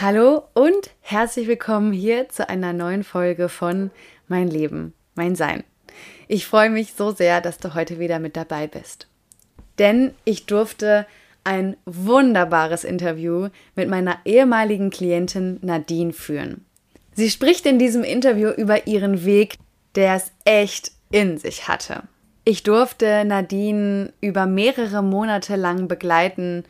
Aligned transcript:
Hallo 0.00 0.44
und 0.54 0.90
herzlich 1.00 1.48
willkommen 1.48 1.92
hier 1.92 2.28
zu 2.28 2.48
einer 2.48 2.72
neuen 2.72 3.02
Folge 3.02 3.48
von 3.48 3.90
Mein 4.28 4.46
Leben, 4.46 4.94
mein 5.16 5.34
Sein. 5.34 5.64
Ich 6.28 6.46
freue 6.46 6.70
mich 6.70 6.92
so 6.92 7.10
sehr, 7.10 7.40
dass 7.40 7.58
du 7.58 7.74
heute 7.74 7.98
wieder 7.98 8.20
mit 8.20 8.36
dabei 8.36 8.68
bist. 8.68 9.08
Denn 9.80 10.14
ich 10.24 10.46
durfte 10.46 11.04
ein 11.42 11.76
wunderbares 11.84 12.84
Interview 12.84 13.48
mit 13.74 13.88
meiner 13.88 14.18
ehemaligen 14.24 14.90
Klientin 14.90 15.58
Nadine 15.62 16.12
führen. 16.12 16.64
Sie 17.14 17.28
spricht 17.28 17.66
in 17.66 17.80
diesem 17.80 18.04
Interview 18.04 18.50
über 18.50 18.86
ihren 18.86 19.24
Weg, 19.24 19.56
der 19.96 20.14
es 20.14 20.30
echt 20.44 20.92
in 21.10 21.38
sich 21.38 21.66
hatte. 21.66 22.04
Ich 22.44 22.62
durfte 22.62 23.24
Nadine 23.24 24.12
über 24.20 24.46
mehrere 24.46 25.02
Monate 25.02 25.56
lang 25.56 25.88
begleiten 25.88 26.62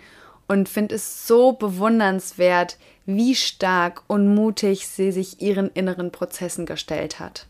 und 0.49 0.69
finde 0.69 0.97
es 0.97 1.27
so 1.27 1.53
bewundernswert, 1.53 2.79
wie 3.07 3.35
stark 3.35 4.03
und 4.07 4.35
mutig 4.35 4.89
sie 4.89 5.13
sich 5.13 5.41
ihren 5.41 5.71
inneren 5.71 6.11
Prozessen 6.11 6.67
gestellt 6.67 7.21
hat. 7.21 7.47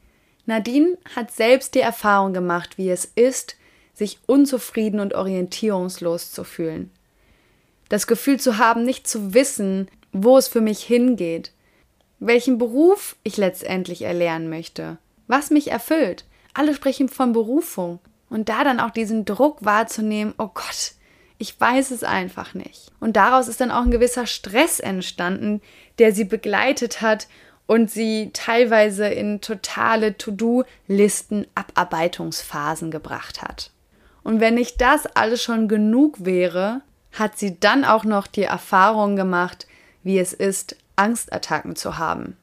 Nadine 0.47 0.99
hat 1.17 1.31
selbst 1.31 1.75
die 1.75 1.81
Erfahrung 1.81 2.33
gemacht, 2.33 2.79
wie 2.79 2.91
es 2.91 3.05
ist, 3.05 3.57
sich 3.95 4.19
unzufrieden 4.27 5.01
und 5.01 5.15
orientierungslos 5.15 6.33
zu 6.33 6.45
fühlen. 6.45 6.91
Das 7.89 8.07
Gefühl 8.07 8.39
zu 8.39 8.59
haben, 8.59 8.85
nicht 8.85 9.09
zu 9.09 9.35
wissen, 9.35 9.89
wo 10.13 10.39
es 10.39 10.49
für 10.49 10.61
mich 10.61 10.83
hingeht, 10.83 11.53
welchen 12.21 12.59
Beruf 12.59 13.17
ich 13.23 13.37
letztendlich 13.37 14.03
erlernen 14.03 14.49
möchte, 14.49 14.99
was 15.27 15.51
mich 15.51 15.71
erfüllt. 15.71 16.25
Alle 16.55 16.75
sprechen 16.75 17.09
von 17.09 17.33
Berufung. 17.33 18.01
Und 18.31 18.49
da 18.51 18.63
dann 18.63 18.81
auch 18.81 18.91
diesen 18.91 19.25
Druck 19.25 19.65
wahrzunehmen, 19.65 20.35
oh 20.37 20.51
Gott, 20.53 20.93
ich 21.39 21.59
weiß 21.59 21.93
es 21.93 22.03
einfach 22.03 22.55
nicht. 22.55 22.91
Und 23.01 23.17
daraus 23.17 23.49
ist 23.49 23.61
dann 23.61 23.71
auch 23.71 23.83
ein 23.83 23.93
gewisser 23.93 24.27
Stress 24.27 24.81
entstanden, 24.81 25.63
der 25.99 26.13
sie 26.13 26.25
begleitet 26.25 27.01
hat 27.01 27.29
und 27.67 27.91
sie 27.91 28.31
teilweise 28.33 29.07
in 29.09 29.41
totale 29.41 30.17
To-Do-Listen 30.17 31.47
Abarbeitungsphasen 31.55 32.91
gebracht 32.91 33.43
hat. 33.43 33.71
Und 34.25 34.41
wenn 34.41 34.55
nicht 34.55 34.81
das 34.81 35.07
alles 35.07 35.43
schon 35.43 35.69
genug 35.69 36.25
wäre, 36.25 36.83
hat 37.13 37.39
sie 37.39 37.59
dann 37.59 37.85
auch 37.85 38.05
noch 38.05 38.27
die 38.27 38.43
Erfahrung 38.43 39.17
gemacht, 39.17 39.67
wie 40.03 40.19
es 40.19 40.33
ist, 40.33 40.77
Angstattacken 40.97 41.77
zu 41.77 41.99
haben. 41.99 42.37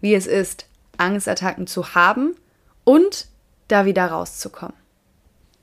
Wie 0.00 0.14
es 0.14 0.26
ist, 0.26 0.66
Angstattacken 0.98 1.66
zu 1.66 1.94
haben 1.94 2.36
und 2.84 3.28
da 3.68 3.86
wieder 3.86 4.06
rauszukommen. 4.06 4.85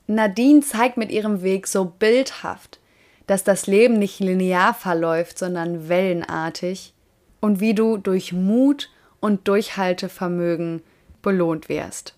Nadine 0.06 0.60
zeigt 0.60 0.96
mit 0.96 1.10
ihrem 1.10 1.42
Weg 1.42 1.66
so 1.66 1.86
bildhaft, 1.86 2.78
dass 3.26 3.42
das 3.42 3.66
Leben 3.66 3.98
nicht 3.98 4.20
linear 4.20 4.74
verläuft, 4.74 5.38
sondern 5.38 5.88
wellenartig 5.88 6.92
und 7.40 7.60
wie 7.60 7.74
du 7.74 7.96
durch 7.96 8.32
Mut 8.32 8.90
und 9.20 9.48
Durchhaltevermögen 9.48 10.82
belohnt 11.22 11.68
wirst. 11.68 12.14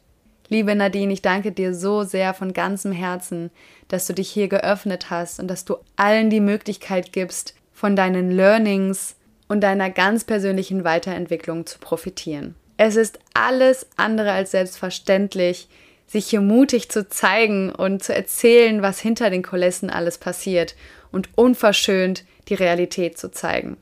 Liebe 0.49 0.75
Nadine, 0.75 1.13
ich 1.13 1.23
danke 1.23 1.53
dir 1.53 1.75
so 1.75 2.03
sehr 2.03 2.35
von 2.35 2.53
ganzem 2.53 2.93
Herzen, 2.93 3.51
dass 3.89 4.07
du 4.07 4.15
dich 4.15 4.31
hier 4.31 4.49
geöffnet 4.49 5.11
hast 5.11 5.41
und 5.41 5.49
dass 5.49 5.65
du 5.65 5.77
allen 5.97 6.31
die 6.31 6.41
Möglichkeit 6.41 7.13
gibst, 7.13 7.55
von 7.73 7.95
deinen 7.95 8.31
Learnings 8.31 9.17
und 9.49 9.61
deiner 9.61 9.91
ganz 9.91 10.25
persönlichen 10.25 10.85
Weiterentwicklung 10.85 11.67
zu 11.67 11.79
profitieren. 11.79 12.55
Es 12.77 12.97
ist 12.97 13.19
alles 13.35 13.87
andere 13.97 14.33
als 14.33 14.53
selbstverständlich, 14.53 15.69
sich 16.07 16.27
hier 16.27 16.41
mutig 16.41 16.89
zu 16.89 17.09
zeigen 17.09 17.71
und 17.71 18.03
zu 18.03 18.15
erzählen, 18.15 18.83
was 18.83 19.01
hinter 19.01 19.31
den 19.31 19.43
Kulissen 19.43 19.91
alles 19.91 20.19
passiert 20.19 20.77
und 21.13 21.29
unverschönt 21.37 22.25
die 22.49 22.55
Realität 22.55 23.19
zu 23.19 23.31
zeigen. 23.31 23.77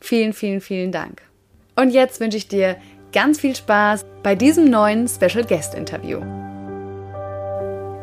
Vielen, 0.00 0.32
vielen, 0.32 0.60
vielen 0.60 0.92
Dank. 0.92 1.22
Und 1.76 1.90
jetzt 1.90 2.20
wünsche 2.20 2.38
ich 2.38 2.48
dir 2.48 2.76
ganz 3.12 3.40
viel 3.40 3.54
Spaß 3.54 4.06
bei 4.22 4.34
diesem 4.34 4.70
neuen 4.70 5.08
Special 5.08 5.44
Guest 5.44 5.74
Interview. 5.74 6.20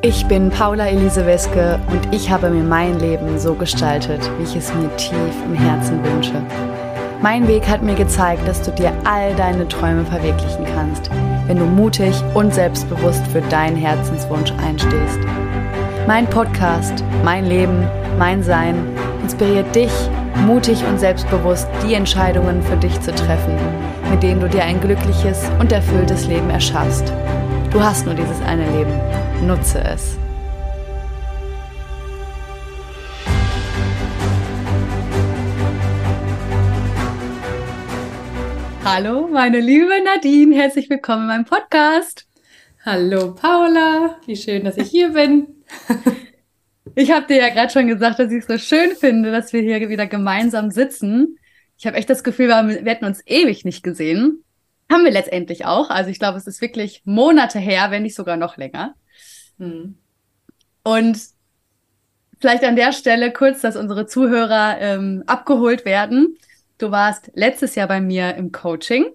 Ich 0.04 0.26
bin 0.28 0.50
Paula 0.52 0.88
Elise 0.88 1.26
Weske 1.26 1.80
und 1.90 2.14
ich 2.14 2.30
habe 2.30 2.50
mir 2.50 2.64
mein 2.64 3.00
Leben 3.00 3.40
so 3.40 3.56
gestaltet, 3.56 4.22
wie 4.38 4.44
ich 4.44 4.56
es 4.56 4.74
mir 4.74 4.96
tief 4.96 5.36
im 5.46 5.56
Herzen 5.56 6.04
wünsche. 6.04 6.87
Mein 7.22 7.48
Weg 7.48 7.68
hat 7.68 7.82
mir 7.82 7.96
gezeigt, 7.96 8.48
dass 8.48 8.62
du 8.62 8.72
dir 8.72 8.94
all 9.04 9.34
deine 9.36 9.68
Träume 9.68 10.06
verwirklichen 10.06 10.66
kannst 10.76 11.10
wenn 11.48 11.58
du 11.58 11.66
mutig 11.66 12.14
und 12.34 12.54
selbstbewusst 12.54 13.26
für 13.28 13.42
deinen 13.42 13.78
Herzenswunsch 13.78 14.52
einstehst. 14.62 15.20
Mein 16.06 16.28
Podcast, 16.30 17.04
mein 17.24 17.46
Leben, 17.46 17.88
mein 18.20 18.44
Sein 18.44 18.76
inspiriert 19.24 19.74
dich, 19.74 19.92
mutig 20.46 20.84
und 20.86 21.00
selbstbewusst 21.00 21.68
die 21.86 21.94
Entscheidungen 21.94 22.62
für 22.62 22.78
dich 22.78 23.00
zu 23.02 23.14
treffen, 23.14 23.56
mit 24.12 24.22
denen 24.24 24.42
du 24.42 24.48
dir 24.48 24.64
ein 24.64 24.80
glückliches 24.80 25.50
und 25.60 25.72
erfülltes 25.72 26.28
Leben 26.28 26.50
erschaffst. 26.50 27.12
Du 27.72 27.82
hast 27.82 28.06
nur 28.06 28.16
dieses 28.16 28.42
eine 28.42 28.66
Leben. 28.72 28.94
Nutze 29.46 29.80
es. 29.84 30.18
Hallo, 38.90 39.28
meine 39.28 39.60
liebe 39.60 40.02
Nadine, 40.02 40.56
herzlich 40.56 40.90
willkommen 40.90 41.24
in 41.24 41.28
meinem 41.28 41.46
Podcast. 41.46 42.26
Hallo 42.86 43.36
Paula, 43.36 44.16
wie 44.26 44.38
schön, 44.38 44.64
dass 44.64 44.78
ich 44.78 44.90
hier 44.90 45.10
bin. 45.10 45.66
ich 46.96 47.12
habe 47.12 47.28
dir 47.28 47.36
ja 47.36 47.50
gerade 47.50 47.70
schon 47.70 47.88
gesagt, 47.88 48.18
dass 48.18 48.32
ich 48.32 48.46
es 48.46 48.48
so 48.48 48.58
schön 48.58 48.96
finde, 48.96 49.30
dass 49.30 49.52
wir 49.52 49.62
hier 49.62 49.90
wieder 49.90 50.08
gemeinsam 50.08 50.72
sitzen. 50.72 51.38
Ich 51.78 51.86
habe 51.86 51.98
echt 51.98 52.10
das 52.10 52.24
Gefühl, 52.24 52.48
wir, 52.48 52.86
wir 52.86 52.90
hätten 52.90 53.04
uns 53.04 53.22
ewig 53.26 53.66
nicht 53.66 53.84
gesehen. 53.84 54.46
Haben 54.90 55.04
wir 55.04 55.12
letztendlich 55.12 55.66
auch. 55.66 55.90
Also 55.90 56.10
ich 56.10 56.18
glaube, 56.18 56.38
es 56.38 56.48
ist 56.48 56.62
wirklich 56.62 57.02
Monate 57.04 57.60
her, 57.60 57.92
wenn 57.92 58.04
nicht 58.04 58.16
sogar 58.16 58.38
noch 58.38 58.56
länger. 58.56 58.96
Hm. 59.60 59.98
Und 60.84 61.20
vielleicht 62.40 62.64
an 62.64 62.78
der 62.78 62.94
Stelle 62.94 63.34
kurz, 63.34 63.60
dass 63.60 63.76
unsere 63.76 64.06
Zuhörer 64.06 64.78
ähm, 64.80 65.24
abgeholt 65.28 65.84
werden. 65.84 66.38
Du 66.78 66.92
warst 66.92 67.32
letztes 67.34 67.76
Jahr 67.76 67.88
bei 67.88 68.02
mir 68.02 68.36
im 68.36 68.52
Coaching 68.52 69.06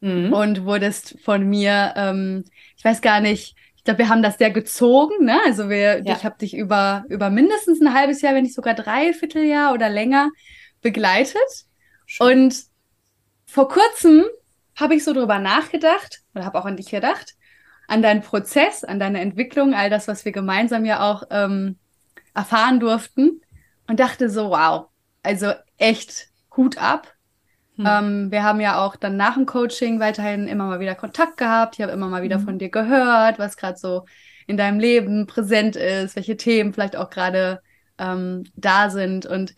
mhm. 0.00 0.32
und 0.32 0.64
wurdest 0.64 1.16
von 1.22 1.48
mir, 1.48 1.94
ähm, 1.96 2.44
ich 2.76 2.84
weiß 2.84 3.00
gar 3.00 3.20
nicht, 3.20 3.56
ich 3.76 3.84
glaube, 3.84 3.98
wir 3.98 4.08
haben 4.08 4.22
das 4.22 4.38
sehr 4.38 4.50
gezogen, 4.50 5.24
ne? 5.24 5.40
Also 5.46 5.68
wir, 5.68 6.02
ja. 6.04 6.16
ich 6.16 6.24
habe 6.24 6.36
dich 6.38 6.56
über, 6.56 7.04
über 7.08 7.30
mindestens 7.30 7.80
ein 7.80 7.94
halbes 7.94 8.20
Jahr, 8.20 8.34
wenn 8.34 8.42
nicht 8.42 8.54
sogar 8.54 8.74
dreiviertel 8.74 9.44
Jahr 9.44 9.72
oder 9.72 9.88
länger 9.88 10.30
begleitet. 10.82 11.66
Schön. 12.06 12.26
Und 12.26 12.64
vor 13.46 13.68
kurzem 13.68 14.24
habe 14.76 14.94
ich 14.94 15.04
so 15.04 15.12
drüber 15.12 15.38
nachgedacht 15.38 16.20
oder 16.34 16.44
habe 16.44 16.58
auch 16.58 16.66
an 16.66 16.76
dich 16.76 16.90
gedacht, 16.90 17.34
an 17.86 18.02
deinen 18.02 18.20
Prozess, 18.20 18.84
an 18.84 19.00
deine 19.00 19.20
Entwicklung, 19.20 19.74
all 19.74 19.90
das, 19.90 20.08
was 20.08 20.24
wir 20.24 20.32
gemeinsam 20.32 20.84
ja 20.84 21.10
auch 21.10 21.22
ähm, 21.30 21.76
erfahren 22.34 22.80
durften 22.80 23.40
und 23.86 23.98
dachte 23.98 24.28
so, 24.28 24.50
wow, 24.50 24.88
also 25.22 25.52
echt 25.78 26.28
Hut 26.58 26.76
ab. 26.76 27.14
Hm. 27.76 27.86
Ähm, 27.86 28.30
wir 28.30 28.42
haben 28.42 28.60
ja 28.60 28.84
auch 28.84 28.96
dann 28.96 29.16
nach 29.16 29.34
dem 29.34 29.46
Coaching 29.46 30.00
weiterhin 30.00 30.46
immer 30.46 30.66
mal 30.66 30.80
wieder 30.80 30.94
Kontakt 30.94 31.38
gehabt. 31.38 31.76
Ich 31.76 31.82
habe 31.82 31.92
immer 31.92 32.08
mal 32.08 32.22
wieder 32.22 32.36
hm. 32.36 32.44
von 32.44 32.58
dir 32.58 32.68
gehört, 32.68 33.38
was 33.38 33.56
gerade 33.56 33.78
so 33.78 34.04
in 34.46 34.58
deinem 34.58 34.80
Leben 34.80 35.26
präsent 35.26 35.76
ist, 35.76 36.16
welche 36.16 36.36
Themen 36.36 36.74
vielleicht 36.74 36.96
auch 36.96 37.08
gerade 37.08 37.62
ähm, 37.98 38.44
da 38.56 38.90
sind. 38.90 39.24
Und 39.24 39.54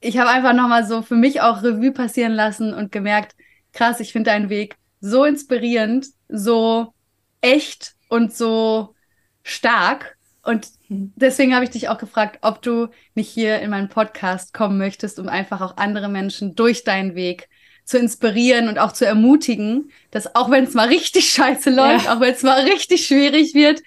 ich 0.00 0.18
habe 0.18 0.30
einfach 0.30 0.52
nochmal 0.54 0.86
so 0.86 1.02
für 1.02 1.16
mich 1.16 1.40
auch 1.40 1.62
Revue 1.62 1.92
passieren 1.92 2.32
lassen 2.32 2.72
und 2.72 2.92
gemerkt, 2.92 3.34
krass, 3.72 4.00
ich 4.00 4.12
finde 4.12 4.30
deinen 4.30 4.48
Weg 4.48 4.76
so 5.00 5.24
inspirierend, 5.24 6.06
so 6.28 6.92
echt 7.40 7.94
und 8.08 8.34
so 8.34 8.94
stark. 9.42 10.16
Und 10.42 10.68
deswegen 10.90 11.54
habe 11.54 11.64
ich 11.64 11.70
dich 11.70 11.88
auch 11.88 11.98
gefragt, 11.98 12.38
ob 12.42 12.62
du 12.62 12.88
nicht 13.14 13.28
hier 13.28 13.60
in 13.60 13.70
meinen 13.70 13.88
Podcast 13.88 14.52
kommen 14.52 14.76
möchtest, 14.76 15.20
um 15.20 15.28
einfach 15.28 15.60
auch 15.60 15.76
andere 15.76 16.08
Menschen 16.08 16.56
durch 16.56 16.82
deinen 16.82 17.14
Weg 17.14 17.48
zu 17.84 17.96
inspirieren 17.96 18.68
und 18.68 18.78
auch 18.78 18.92
zu 18.92 19.06
ermutigen, 19.06 19.90
dass 20.10 20.34
auch 20.34 20.50
wenn 20.50 20.64
es 20.64 20.74
mal 20.74 20.88
richtig 20.88 21.30
scheiße 21.32 21.70
läuft, 21.70 22.06
ja. 22.06 22.16
auch 22.16 22.20
wenn 22.20 22.34
es 22.34 22.42
mal 22.42 22.62
richtig 22.62 23.06
schwierig 23.06 23.54
wird, 23.54 23.82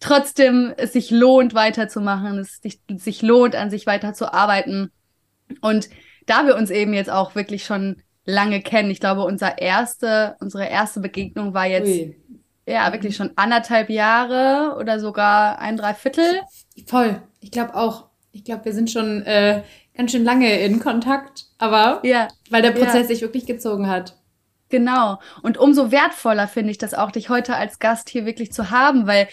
trotzdem 0.00 0.74
es 0.76 0.92
sich 0.92 1.12
lohnt, 1.12 1.54
weiterzumachen, 1.54 2.38
es 2.38 2.60
sich, 2.60 2.80
sich 2.96 3.22
lohnt, 3.22 3.54
an 3.54 3.70
sich 3.70 3.86
weiterzuarbeiten. 3.86 4.90
Und 5.60 5.88
da 6.26 6.46
wir 6.46 6.56
uns 6.56 6.70
eben 6.70 6.94
jetzt 6.94 7.10
auch 7.10 7.36
wirklich 7.36 7.64
schon 7.64 8.02
lange 8.24 8.60
kennen, 8.60 8.90
ich 8.90 9.00
glaube, 9.00 9.22
unser 9.22 9.58
erste, 9.58 10.36
unsere 10.40 10.66
erste 10.66 10.98
Begegnung 10.98 11.54
war 11.54 11.66
jetzt 11.66 11.88
Ui 11.88 12.16
ja, 12.66 12.92
wirklich 12.92 13.16
schon 13.16 13.32
anderthalb 13.36 13.90
Jahre 13.90 14.76
oder 14.78 14.98
sogar 14.98 15.58
ein 15.58 15.76
Dreiviertel. 15.76 16.40
Voll. 16.86 17.22
Ich 17.40 17.50
glaube 17.50 17.74
auch. 17.74 18.08
Ich 18.32 18.44
glaube, 18.44 18.64
wir 18.64 18.72
sind 18.72 18.90
schon 18.90 19.22
äh, 19.22 19.62
ganz 19.96 20.10
schön 20.10 20.24
lange 20.24 20.58
in 20.60 20.80
Kontakt, 20.80 21.44
aber 21.58 22.00
ja, 22.02 22.28
weil 22.50 22.62
der 22.62 22.72
Prozess 22.72 22.94
ja. 22.94 23.04
sich 23.04 23.20
wirklich 23.20 23.46
gezogen 23.46 23.88
hat. 23.88 24.16
Genau. 24.70 25.20
Und 25.42 25.56
umso 25.56 25.92
wertvoller 25.92 26.48
finde 26.48 26.72
ich 26.72 26.78
das 26.78 26.94
auch, 26.94 27.12
dich 27.12 27.28
heute 27.28 27.54
als 27.54 27.78
Gast 27.78 28.08
hier 28.08 28.26
wirklich 28.26 28.52
zu 28.52 28.70
haben, 28.70 29.06
weil 29.06 29.28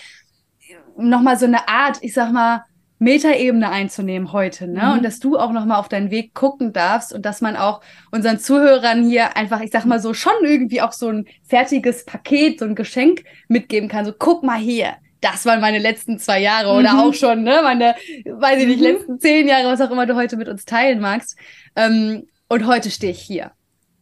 nochmal 0.97 1.37
so 1.37 1.45
eine 1.45 1.67
Art, 1.67 1.97
ich 2.01 2.13
sag 2.13 2.31
mal, 2.31 2.63
Metaebene 3.01 3.67
einzunehmen 3.67 4.31
heute, 4.31 4.67
ne? 4.67 4.83
Mhm. 4.83 4.91
Und 4.91 5.03
dass 5.03 5.19
du 5.19 5.35
auch 5.35 5.51
nochmal 5.51 5.79
auf 5.79 5.89
deinen 5.89 6.11
Weg 6.11 6.35
gucken 6.35 6.71
darfst 6.71 7.11
und 7.11 7.25
dass 7.25 7.41
man 7.41 7.55
auch 7.55 7.81
unseren 8.11 8.37
Zuhörern 8.37 9.03
hier 9.03 9.35
einfach, 9.35 9.59
ich 9.61 9.71
sag 9.71 9.85
mal 9.85 9.99
so, 9.99 10.13
schon 10.13 10.33
irgendwie 10.43 10.83
auch 10.83 10.91
so 10.91 11.09
ein 11.09 11.25
fertiges 11.41 12.05
Paket, 12.05 12.59
so 12.59 12.65
ein 12.65 12.75
Geschenk 12.75 13.23
mitgeben 13.47 13.89
kann. 13.89 14.05
So, 14.05 14.13
guck 14.17 14.43
mal 14.43 14.59
hier, 14.59 14.93
das 15.19 15.47
waren 15.47 15.61
meine 15.61 15.79
letzten 15.79 16.19
zwei 16.19 16.41
Jahre 16.41 16.77
oder 16.77 16.93
mhm. 16.93 16.99
auch 16.99 17.13
schon, 17.15 17.41
ne? 17.41 17.61
Meine, 17.63 17.95
weiß 18.23 18.61
ich 18.61 18.67
nicht, 18.67 18.81
mhm. 18.81 18.85
letzten 18.85 19.19
zehn 19.19 19.47
Jahre, 19.47 19.65
was 19.65 19.81
auch 19.81 19.89
immer 19.89 20.05
du 20.05 20.15
heute 20.15 20.37
mit 20.37 20.47
uns 20.47 20.65
teilen 20.65 20.99
magst. 20.99 21.35
Ähm, 21.75 22.27
und 22.49 22.67
heute 22.67 22.91
stehe 22.91 23.13
ich 23.13 23.21
hier. 23.21 23.51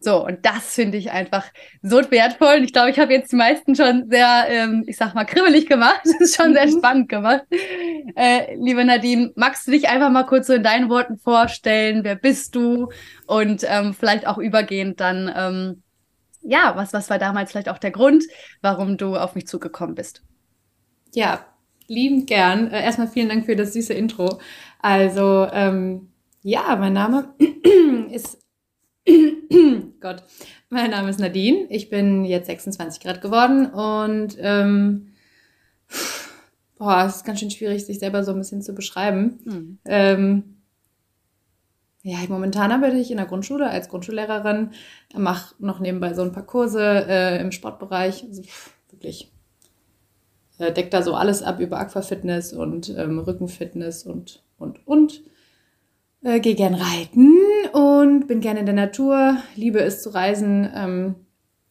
So, 0.01 0.25
und 0.25 0.45
das 0.45 0.75
finde 0.75 0.97
ich 0.97 1.11
einfach 1.11 1.45
so 1.81 1.97
wertvoll. 2.09 2.57
Und 2.57 2.63
ich 2.63 2.71
glaube, 2.71 2.89
ich 2.89 2.99
habe 2.99 3.11
jetzt 3.11 3.31
die 3.33 3.35
meisten 3.35 3.75
schon 3.75 4.09
sehr, 4.09 4.45
ähm, 4.47 4.85
ich 4.87 4.95
sag 4.95 5.13
mal, 5.13 5.25
kribbelig 5.25 5.67
gemacht. 5.67 6.01
Das 6.05 6.21
ist 6.21 6.35
schon 6.35 6.51
mhm. 6.51 6.53
sehr 6.53 6.67
spannend 6.69 7.09
gemacht. 7.09 7.43
Äh, 8.15 8.55
liebe 8.55 8.83
Nadine, 8.85 9.31
magst 9.35 9.67
du 9.67 9.71
dich 9.71 9.89
einfach 9.89 10.09
mal 10.09 10.23
kurz 10.23 10.47
so 10.47 10.53
in 10.53 10.63
deinen 10.63 10.89
Worten 10.89 11.17
vorstellen? 11.17 12.03
Wer 12.03 12.15
bist 12.15 12.55
du? 12.55 12.89
Und 13.27 13.65
ähm, 13.67 13.93
vielleicht 13.93 14.25
auch 14.25 14.37
übergehend 14.37 15.01
dann, 15.01 15.31
ähm, 15.35 15.83
ja, 16.41 16.73
was, 16.75 16.93
was 16.93 17.09
war 17.09 17.19
damals 17.19 17.51
vielleicht 17.51 17.69
auch 17.69 17.77
der 17.77 17.91
Grund, 17.91 18.23
warum 18.61 18.97
du 18.97 19.17
auf 19.17 19.35
mich 19.35 19.47
zugekommen 19.47 19.95
bist? 19.95 20.23
Ja, 21.13 21.45
liebend 21.87 22.27
gern. 22.27 22.71
Äh, 22.71 22.83
erstmal 22.83 23.07
vielen 23.09 23.29
Dank 23.29 23.45
für 23.45 23.57
das 23.57 23.73
süße 23.73 23.93
Intro. 23.93 24.39
Also, 24.81 25.47
ähm, 25.51 26.09
ja, 26.41 26.75
mein 26.77 26.93
Name 26.93 27.33
ist 28.11 28.38
Gott, 30.01 30.23
mein 30.69 30.91
Name 30.91 31.09
ist 31.09 31.19
Nadine. 31.19 31.67
Ich 31.69 31.89
bin 31.89 32.25
jetzt 32.25 32.47
26 32.47 33.01
Grad 33.01 33.21
geworden 33.21 33.67
und 33.67 34.37
ähm, 34.39 35.13
boah, 36.77 37.05
es 37.05 37.17
ist 37.17 37.25
ganz 37.25 37.39
schön 37.39 37.51
schwierig, 37.51 37.85
sich 37.85 37.99
selber 37.99 38.23
so 38.23 38.31
ein 38.31 38.37
bisschen 38.37 38.61
zu 38.61 38.73
beschreiben. 38.73 39.39
Mhm. 39.45 39.79
Ähm, 39.85 40.43
ja, 42.01 42.17
momentan 42.29 42.71
arbeite 42.71 42.97
ich 42.97 43.11
in 43.11 43.17
der 43.17 43.25
Grundschule 43.25 43.69
als 43.69 43.89
Grundschullehrerin, 43.89 44.71
mache 45.15 45.55
noch 45.59 45.79
nebenbei 45.79 46.13
so 46.13 46.21
ein 46.21 46.31
paar 46.31 46.45
Kurse 46.45 46.81
äh, 46.81 47.41
im 47.41 47.51
Sportbereich. 47.51 48.23
Also, 48.23 48.43
wirklich 48.89 49.31
äh, 50.59 50.71
deckt 50.71 50.93
da 50.93 51.01
so 51.01 51.13
alles 51.15 51.43
ab 51.43 51.59
über 51.59 51.77
Aquafitness 51.79 52.53
und 52.53 52.89
ähm, 52.97 53.19
Rückenfitness 53.19 54.03
und, 54.03 54.43
und, 54.57 54.87
und. 54.87 55.23
Äh, 56.21 56.39
Gehe 56.39 56.55
gern 56.55 56.75
reiten 56.75 57.33
und 57.71 58.27
bin 58.27 58.41
gerne 58.41 58.59
in 58.59 58.65
der 58.65 58.75
Natur, 58.75 59.37
liebe 59.55 59.79
es 59.79 60.01
zu 60.03 60.09
reisen. 60.09 60.69
Ähm, 60.75 61.15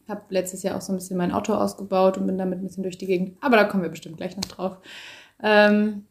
habe 0.09 0.23
letztes 0.31 0.63
Jahr 0.63 0.77
auch 0.77 0.81
so 0.81 0.93
ein 0.93 0.97
bisschen 0.97 1.19
mein 1.19 1.33
Auto 1.33 1.53
ausgebaut 1.53 2.17
und 2.17 2.27
bin 2.27 2.39
damit 2.39 2.59
ein 2.59 2.65
bisschen 2.65 2.83
durch 2.83 2.97
die 2.97 3.07
Gegend. 3.07 3.37
Aber 3.43 3.57
da 3.57 3.65
kommen 3.65 3.83
wir 3.83 3.91
bestimmt 3.91 4.17
gleich 4.17 4.37
noch 4.37 4.47
drauf. 4.47 4.79
Ähm, 5.43 6.07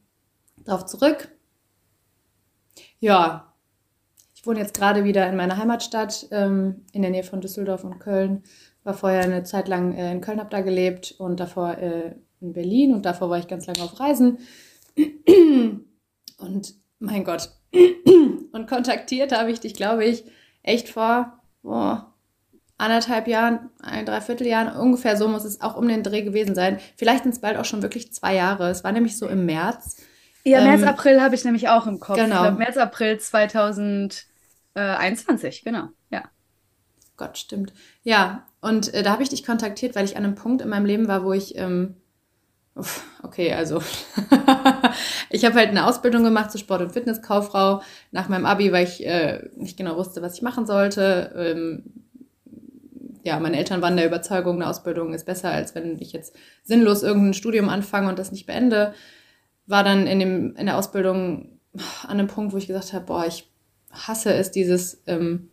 drauf 0.63 0.85
zurück. 0.85 1.29
Ja, 2.99 3.53
ich 4.35 4.45
wohne 4.45 4.59
jetzt 4.59 4.75
gerade 4.75 5.03
wieder 5.03 5.27
in 5.27 5.35
meiner 5.35 5.57
Heimatstadt 5.57 6.27
ähm, 6.31 6.85
in 6.93 7.01
der 7.01 7.11
Nähe 7.11 7.23
von 7.23 7.41
Düsseldorf 7.41 7.83
und 7.83 7.99
Köln. 7.99 8.43
War 8.83 8.93
vorher 8.93 9.23
eine 9.23 9.43
Zeit 9.43 9.67
lang 9.67 9.93
äh, 9.93 10.11
in 10.11 10.21
Köln, 10.21 10.39
habe 10.39 10.49
da 10.49 10.61
gelebt 10.61 11.15
und 11.17 11.39
davor 11.39 11.77
äh, 11.77 12.15
in 12.39 12.53
Berlin 12.53 12.93
und 12.93 13.05
davor 13.05 13.31
war 13.31 13.39
ich 13.39 13.47
ganz 13.47 13.65
lange 13.65 13.81
auf 13.81 13.99
Reisen. 13.99 14.37
Und 16.37 16.75
mein 16.99 17.23
Gott. 17.23 17.56
Und 17.71 18.67
kontaktiert 18.67 19.31
habe 19.31 19.51
ich 19.51 19.59
dich, 19.59 19.73
glaube 19.73 20.05
ich, 20.05 20.23
echt 20.63 20.89
vor 20.89 21.39
boah, 21.61 22.13
anderthalb 22.77 23.27
Jahren, 23.27 23.69
ein 23.81 24.05
Dreivierteljahren, 24.05 24.77
ungefähr 24.77 25.17
so 25.17 25.27
muss 25.27 25.43
es 25.43 25.59
auch 25.61 25.75
um 25.75 25.87
den 25.87 26.03
Dreh 26.03 26.21
gewesen 26.21 26.53
sein. 26.55 26.79
Vielleicht 26.95 27.23
sind 27.23 27.33
es 27.33 27.41
bald 27.41 27.57
auch 27.57 27.65
schon 27.65 27.81
wirklich 27.81 28.13
zwei 28.13 28.35
Jahre. 28.35 28.69
Es 28.69 28.83
war 28.83 28.91
nämlich 28.91 29.17
so 29.17 29.27
im 29.27 29.45
März. 29.45 29.97
Ja, 30.43 30.61
März, 30.61 30.83
ähm, 30.83 30.87
April 30.87 31.19
habe 31.21 31.33
ich 31.35 31.43
nämlich 31.43 31.69
auch 31.69 31.87
im 31.87 31.99
Kopf. 31.99 32.17
Genau. 32.17 32.43
Glaub, 32.43 32.57
März, 32.57 32.77
April 32.77 33.19
2021, 33.19 35.63
genau, 35.63 35.87
ja. 36.09 36.23
Gott, 37.17 37.37
stimmt. 37.37 37.73
Ja, 38.03 38.45
und 38.61 38.93
äh, 38.93 39.03
da 39.03 39.11
habe 39.11 39.23
ich 39.23 39.29
dich 39.29 39.45
kontaktiert, 39.45 39.95
weil 39.95 40.05
ich 40.05 40.15
an 40.15 40.23
einem 40.23 40.35
Punkt 40.35 40.61
in 40.61 40.69
meinem 40.69 40.85
Leben 40.85 41.07
war, 41.07 41.23
wo 41.23 41.33
ich 41.33 41.57
ähm, 41.57 41.97
Okay, 43.23 43.53
also 43.53 43.81
ich 45.29 45.45
habe 45.45 45.55
halt 45.55 45.69
eine 45.69 45.85
Ausbildung 45.85 46.23
gemacht 46.23 46.51
zur 46.51 46.59
Sport- 46.59 46.81
und 46.81 46.91
Fitnesskauffrau 46.91 47.81
nach 48.11 48.29
meinem 48.29 48.45
Abi, 48.45 48.71
weil 48.71 48.85
ich 48.85 49.05
äh, 49.05 49.49
nicht 49.55 49.77
genau 49.77 49.97
wusste, 49.97 50.21
was 50.21 50.35
ich 50.35 50.41
machen 50.41 50.65
sollte. 50.65 51.33
Ähm, 51.35 51.83
ja, 53.23 53.39
meine 53.39 53.57
Eltern 53.57 53.81
waren 53.81 53.97
der 53.97 54.07
Überzeugung, 54.07 54.55
eine 54.55 54.69
Ausbildung 54.69 55.13
ist 55.13 55.25
besser, 55.25 55.51
als 55.51 55.75
wenn 55.75 55.99
ich 55.99 56.13
jetzt 56.13 56.35
sinnlos 56.63 57.03
irgendein 57.03 57.33
Studium 57.33 57.69
anfange 57.69 58.09
und 58.09 58.19
das 58.19 58.31
nicht 58.31 58.45
beende. 58.45 58.93
War 59.65 59.83
dann 59.83 60.07
in, 60.07 60.19
dem, 60.19 60.55
in 60.55 60.65
der 60.65 60.77
Ausbildung 60.77 61.59
an 62.03 62.19
einem 62.19 62.27
Punkt, 62.27 62.53
wo 62.53 62.57
ich 62.57 62.67
gesagt 62.67 62.93
habe, 62.93 63.05
boah, 63.05 63.25
ich 63.25 63.51
hasse 63.91 64.33
es, 64.33 64.51
dieses 64.51 65.03
ähm, 65.07 65.49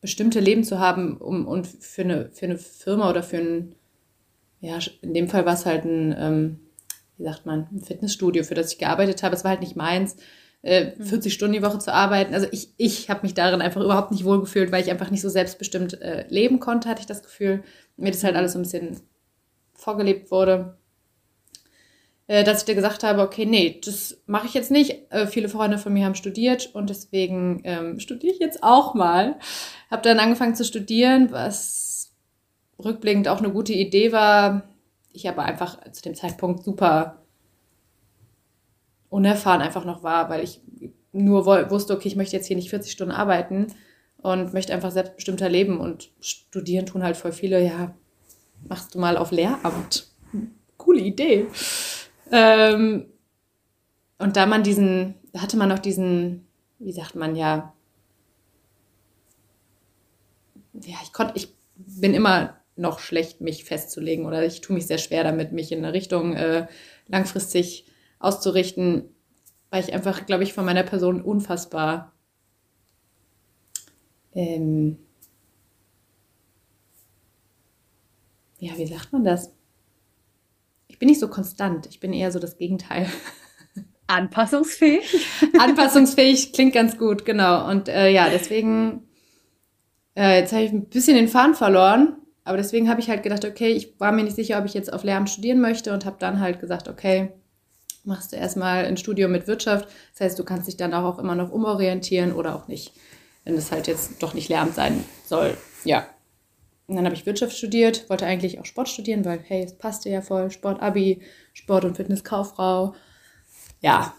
bestimmte 0.00 0.40
Leben 0.40 0.64
zu 0.64 0.78
haben 0.78 1.18
um, 1.18 1.46
und 1.46 1.66
für 1.66 2.02
eine, 2.02 2.30
für 2.32 2.46
eine 2.46 2.56
Firma 2.56 3.10
oder 3.10 3.22
für 3.22 3.36
ein 3.38 3.74
ja, 4.60 4.78
in 5.00 5.14
dem 5.14 5.28
Fall 5.28 5.46
war 5.46 5.54
es 5.54 5.66
halt 5.66 5.84
ein, 5.84 6.14
ähm, 6.18 6.60
wie 7.20 7.24
sagt 7.24 7.44
man, 7.44 7.68
ein 7.70 7.82
Fitnessstudio, 7.82 8.44
für 8.44 8.54
das 8.54 8.72
ich 8.72 8.78
gearbeitet 8.78 9.22
habe. 9.22 9.34
Es 9.34 9.44
war 9.44 9.50
halt 9.50 9.60
nicht 9.60 9.76
meins, 9.76 10.16
äh, 10.62 10.92
40 10.98 11.10
mhm. 11.10 11.34
Stunden 11.34 11.52
die 11.52 11.62
Woche 11.62 11.78
zu 11.78 11.92
arbeiten. 11.92 12.34
Also 12.34 12.46
ich, 12.50 12.70
ich 12.78 13.10
habe 13.10 13.20
mich 13.22 13.34
darin 13.34 13.60
einfach 13.60 13.82
überhaupt 13.82 14.10
nicht 14.10 14.24
wohlgefühlt, 14.24 14.72
weil 14.72 14.82
ich 14.82 14.90
einfach 14.90 15.10
nicht 15.10 15.20
so 15.20 15.28
selbstbestimmt 15.28 16.00
äh, 16.00 16.26
leben 16.28 16.60
konnte, 16.60 16.88
hatte 16.88 17.00
ich 17.00 17.06
das 17.06 17.22
Gefühl. 17.22 17.62
Mir 17.96 18.10
das 18.10 18.24
halt 18.24 18.36
alles 18.36 18.54
so 18.54 18.58
ein 18.58 18.62
bisschen 18.62 19.00
vorgelebt 19.74 20.30
wurde. 20.30 20.78
Äh, 22.26 22.42
dass 22.42 22.60
ich 22.60 22.64
dir 22.64 22.74
gesagt 22.74 23.02
habe, 23.02 23.20
okay, 23.20 23.44
nee, 23.44 23.80
das 23.84 24.22
mache 24.26 24.46
ich 24.46 24.54
jetzt 24.54 24.70
nicht. 24.70 25.10
Äh, 25.10 25.26
viele 25.26 25.50
Freunde 25.50 25.76
von 25.76 25.92
mir 25.92 26.06
haben 26.06 26.14
studiert 26.14 26.70
und 26.74 26.88
deswegen 26.88 27.60
ähm, 27.64 28.00
studiere 28.00 28.32
ich 28.32 28.40
jetzt 28.40 28.62
auch 28.62 28.94
mal. 28.94 29.38
Habe 29.90 30.02
dann 30.02 30.20
angefangen 30.20 30.54
zu 30.54 30.64
studieren, 30.64 31.32
was 31.32 32.12
rückblickend 32.82 33.28
auch 33.28 33.38
eine 33.38 33.50
gute 33.50 33.74
Idee 33.74 34.12
war. 34.12 34.69
Ich 35.12 35.28
aber 35.28 35.42
einfach 35.42 35.78
zu 35.92 36.02
dem 36.02 36.14
Zeitpunkt 36.14 36.64
super 36.64 37.22
unerfahren 39.08 39.60
einfach 39.60 39.84
noch 39.84 40.02
war, 40.02 40.30
weil 40.30 40.44
ich 40.44 40.60
nur 41.12 41.46
wusste, 41.46 41.94
okay, 41.94 42.08
ich 42.08 42.16
möchte 42.16 42.36
jetzt 42.36 42.46
hier 42.46 42.56
nicht 42.56 42.70
40 42.70 42.92
Stunden 42.92 43.12
arbeiten 43.12 43.66
und 44.18 44.54
möchte 44.54 44.72
einfach 44.72 44.92
selbstbestimmter 44.92 45.48
leben 45.48 45.80
und 45.80 46.10
studieren 46.20 46.86
tun 46.86 47.02
halt 47.02 47.16
voll 47.16 47.32
viele, 47.32 47.62
ja, 47.62 47.94
machst 48.68 48.94
du 48.94 48.98
mal 48.98 49.16
auf 49.16 49.32
Lehramt. 49.32 50.08
Coole 50.76 51.00
Idee. 51.00 51.48
Ähm, 52.30 53.06
und 54.18 54.36
da 54.36 54.46
man 54.46 54.62
diesen, 54.62 55.14
hatte 55.36 55.56
man 55.56 55.68
noch 55.68 55.78
diesen, 55.78 56.46
wie 56.78 56.92
sagt 56.92 57.16
man 57.16 57.34
ja, 57.34 57.74
ja, 60.72 60.96
ich 61.02 61.12
konnte, 61.12 61.34
ich 61.36 61.54
bin 61.74 62.14
immer 62.14 62.59
noch 62.80 62.98
schlecht, 62.98 63.40
mich 63.40 63.64
festzulegen 63.64 64.26
oder 64.26 64.44
ich 64.44 64.60
tue 64.60 64.74
mich 64.74 64.86
sehr 64.86 64.98
schwer 64.98 65.24
damit, 65.24 65.52
mich 65.52 65.70
in 65.72 65.84
eine 65.84 65.92
Richtung 65.92 66.34
äh, 66.34 66.66
langfristig 67.06 67.86
auszurichten, 68.18 69.14
weil 69.70 69.84
ich 69.84 69.92
einfach, 69.92 70.26
glaube 70.26 70.42
ich, 70.42 70.52
von 70.52 70.64
meiner 70.64 70.82
Person 70.82 71.22
unfassbar 71.22 72.12
ähm, 74.34 74.98
ja, 78.58 78.76
wie 78.76 78.86
sagt 78.86 79.12
man 79.12 79.24
das? 79.24 79.52
Ich 80.88 80.98
bin 80.98 81.08
nicht 81.08 81.20
so 81.20 81.28
konstant, 81.28 81.86
ich 81.86 82.00
bin 82.00 82.12
eher 82.12 82.30
so 82.30 82.38
das 82.38 82.56
Gegenteil. 82.56 83.06
Anpassungsfähig? 84.06 85.26
Anpassungsfähig 85.58 86.52
klingt 86.52 86.74
ganz 86.74 86.98
gut, 86.98 87.24
genau. 87.24 87.68
Und 87.68 87.88
äh, 87.88 88.10
ja, 88.10 88.28
deswegen, 88.28 89.08
äh, 90.16 90.40
jetzt 90.40 90.52
habe 90.52 90.64
ich 90.64 90.72
ein 90.72 90.88
bisschen 90.88 91.16
den 91.16 91.28
Faden 91.28 91.54
verloren. 91.54 92.16
Aber 92.44 92.56
deswegen 92.56 92.88
habe 92.88 93.00
ich 93.00 93.10
halt 93.10 93.22
gedacht, 93.22 93.44
okay, 93.44 93.68
ich 93.68 93.98
war 94.00 94.12
mir 94.12 94.24
nicht 94.24 94.36
sicher, 94.36 94.58
ob 94.58 94.64
ich 94.64 94.74
jetzt 94.74 94.92
auf 94.92 95.04
Lehramt 95.04 95.30
studieren 95.30 95.60
möchte 95.60 95.92
und 95.92 96.04
habe 96.04 96.16
dann 96.18 96.40
halt 96.40 96.60
gesagt, 96.60 96.88
okay, 96.88 97.32
machst 98.04 98.32
du 98.32 98.36
erstmal 98.36 98.86
ein 98.86 98.96
Studium 98.96 99.32
mit 99.32 99.46
Wirtschaft. 99.46 99.88
Das 100.12 100.20
heißt, 100.20 100.38
du 100.38 100.44
kannst 100.44 100.66
dich 100.66 100.76
dann 100.76 100.94
auch 100.94 101.18
immer 101.18 101.34
noch 101.34 101.50
umorientieren 101.50 102.32
oder 102.32 102.54
auch 102.54 102.66
nicht, 102.66 102.92
wenn 103.44 103.54
es 103.54 103.70
halt 103.70 103.86
jetzt 103.86 104.22
doch 104.22 104.34
nicht 104.34 104.48
Lehramt 104.48 104.74
sein 104.74 105.04
soll. 105.26 105.56
Ja. 105.84 106.06
Und 106.86 106.96
dann 106.96 107.04
habe 107.04 107.14
ich 107.14 107.26
Wirtschaft 107.26 107.56
studiert, 107.56 108.08
wollte 108.10 108.26
eigentlich 108.26 108.58
auch 108.58 108.64
Sport 108.64 108.88
studieren, 108.88 109.24
weil, 109.24 109.38
hey, 109.46 109.62
es 109.62 109.76
passte 109.76 110.08
ja 110.08 110.22
voll. 110.22 110.50
Sport, 110.50 110.82
Abi, 110.82 111.22
Sport- 111.52 111.84
und 111.84 111.96
Fitnesskauffrau. 111.96 112.94
Ja. 113.80 114.14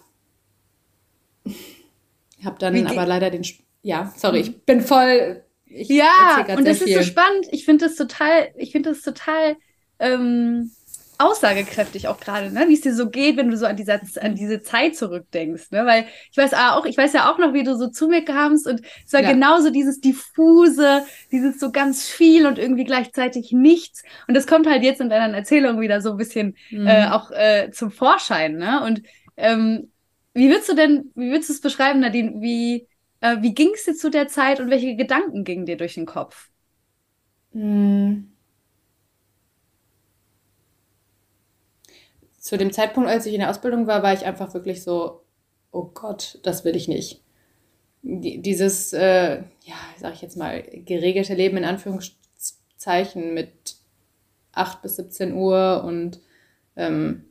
Ich 1.43 2.45
habe 2.45 2.57
dann 2.59 2.87
aber 2.87 3.05
leider 3.05 3.29
den. 3.29 3.45
Ja, 3.81 4.13
sorry, 4.15 4.39
ich 4.39 4.63
bin 4.63 4.81
voll 4.81 5.43
ich 5.73 5.89
ja, 5.89 6.45
und 6.55 6.67
das 6.67 6.81
ist 6.81 6.93
so 6.93 7.03
spannend. 7.03 7.47
Ich 7.51 7.65
finde 7.65 7.85
das 7.85 7.95
total, 7.95 8.49
ich 8.57 8.71
finde 8.71 8.89
das 8.89 9.01
total 9.01 9.55
ähm, 9.99 10.71
aussagekräftig 11.21 12.07
auch 12.07 12.19
gerade, 12.19 12.51
ne? 12.51 12.67
wie 12.67 12.73
es 12.73 12.81
dir 12.81 12.95
so 12.95 13.09
geht, 13.09 13.37
wenn 13.37 13.49
du 13.49 13.57
so 13.57 13.65
an, 13.65 13.75
dieser, 13.75 14.01
an 14.21 14.35
diese 14.35 14.63
Zeit 14.63 14.95
zurückdenkst. 14.95 15.71
Ne? 15.71 15.85
Weil 15.85 16.05
ich 16.31 16.37
weiß 16.37 16.53
auch, 16.53 16.85
ich 16.85 16.97
weiß 16.97 17.13
ja 17.13 17.31
auch 17.31 17.37
noch, 17.37 17.53
wie 17.53 17.63
du 17.63 17.75
so 17.77 17.87
zu 17.87 18.07
mir 18.07 18.25
kamst 18.25 18.67
und 18.67 18.81
es 19.05 19.13
war 19.13 19.21
ja. 19.21 19.31
genauso 19.31 19.69
dieses 19.69 19.99
diffuse, 19.99 21.03
dieses 21.31 21.59
so 21.59 21.71
ganz 21.71 22.07
viel 22.07 22.45
und 22.47 22.57
irgendwie 22.57 22.85
gleichzeitig 22.85 23.51
nichts. 23.51 24.03
Und 24.27 24.35
das 24.35 24.47
kommt 24.47 24.67
halt 24.67 24.83
jetzt 24.83 25.01
in 25.01 25.09
deiner 25.09 25.35
Erzählung 25.35 25.79
wieder 25.79 26.01
so 26.01 26.11
ein 26.11 26.17
bisschen 26.17 26.55
mhm. 26.71 26.87
äh, 26.87 27.07
auch 27.07 27.31
äh, 27.31 27.69
zum 27.71 27.91
Vorschein. 27.91 28.57
Ne? 28.57 28.83
Und 28.83 29.03
ähm, 29.37 29.91
wie 30.33 30.49
würdest 30.49 30.69
du 30.69 30.75
denn, 30.75 31.11
wie 31.15 31.29
würdest 31.29 31.49
du 31.49 31.53
es 31.53 31.61
beschreiben, 31.61 31.99
Nadine? 31.99 32.41
Wie, 32.41 32.87
äh, 33.21 33.37
wie 33.41 33.53
ging 33.53 33.69
es 33.73 33.85
dir 33.85 33.95
zu 33.95 34.09
der 34.09 34.27
Zeit 34.27 34.59
und 34.59 34.69
welche 34.69 34.95
Gedanken 34.95 35.43
gingen 35.43 35.65
dir 35.65 35.77
durch 35.77 35.93
den 35.93 36.05
Kopf? 36.05 36.49
Mm. 37.53 38.23
Zu 42.39 42.57
dem 42.57 42.73
Zeitpunkt, 42.73 43.09
als 43.09 43.25
ich 43.27 43.33
in 43.33 43.39
der 43.39 43.51
Ausbildung 43.51 43.87
war, 43.87 44.03
war 44.03 44.13
ich 44.13 44.25
einfach 44.25 44.53
wirklich 44.53 44.83
so, 44.83 45.21
oh 45.71 45.85
Gott, 45.93 46.39
das 46.43 46.65
will 46.65 46.75
ich 46.75 46.87
nicht. 46.87 47.21
Dieses, 48.01 48.93
äh, 48.93 49.37
ja, 49.63 49.75
sag 49.97 50.15
ich 50.15 50.23
jetzt 50.23 50.37
mal, 50.37 50.63
geregelte 50.63 51.35
Leben 51.35 51.57
in 51.57 51.65
Anführungszeichen 51.65 53.35
mit 53.35 53.75
8 54.53 54.81
bis 54.81 54.95
17 54.95 55.33
Uhr 55.33 55.83
und 55.85 56.19
ähm, 56.75 57.25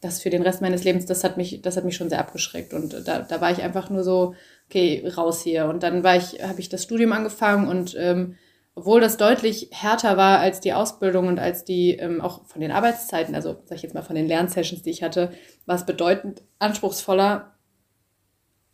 das 0.00 0.20
für 0.20 0.30
den 0.30 0.42
Rest 0.42 0.62
meines 0.62 0.84
Lebens, 0.84 1.06
das 1.06 1.24
hat 1.24 1.36
mich, 1.36 1.62
das 1.62 1.76
hat 1.76 1.84
mich 1.84 1.96
schon 1.96 2.08
sehr 2.08 2.20
abgeschreckt. 2.20 2.74
Und 2.74 3.06
da, 3.06 3.20
da 3.22 3.40
war 3.40 3.50
ich 3.50 3.62
einfach 3.62 3.90
nur 3.90 4.04
so, 4.04 4.34
okay, 4.66 5.06
raus 5.16 5.42
hier. 5.42 5.66
Und 5.66 5.82
dann 5.82 6.04
ich, 6.16 6.42
habe 6.42 6.60
ich 6.60 6.68
das 6.68 6.82
Studium 6.82 7.12
angefangen 7.12 7.68
und 7.68 7.94
ähm, 7.98 8.36
obwohl 8.74 9.00
das 9.00 9.18
deutlich 9.18 9.68
härter 9.70 10.16
war 10.16 10.38
als 10.38 10.60
die 10.60 10.72
Ausbildung 10.72 11.28
und 11.28 11.38
als 11.38 11.64
die 11.64 11.90
ähm, 11.90 12.20
auch 12.22 12.46
von 12.46 12.60
den 12.60 12.70
Arbeitszeiten, 12.70 13.34
also 13.34 13.56
sag 13.66 13.76
ich 13.76 13.82
jetzt 13.82 13.94
mal 13.94 14.02
von 14.02 14.16
den 14.16 14.26
Lernsessions, 14.26 14.82
die 14.82 14.90
ich 14.90 15.02
hatte, 15.02 15.32
war 15.66 15.76
es 15.76 15.84
bedeutend 15.84 16.42
anspruchsvoller. 16.58 17.54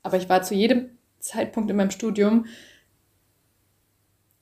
Aber 0.05 0.17
ich 0.17 0.29
war 0.29 0.43
zu 0.43 0.55
jedem 0.55 0.91
Zeitpunkt 1.19 1.69
in 1.69 1.77
meinem 1.77 1.91
Studium 1.91 2.47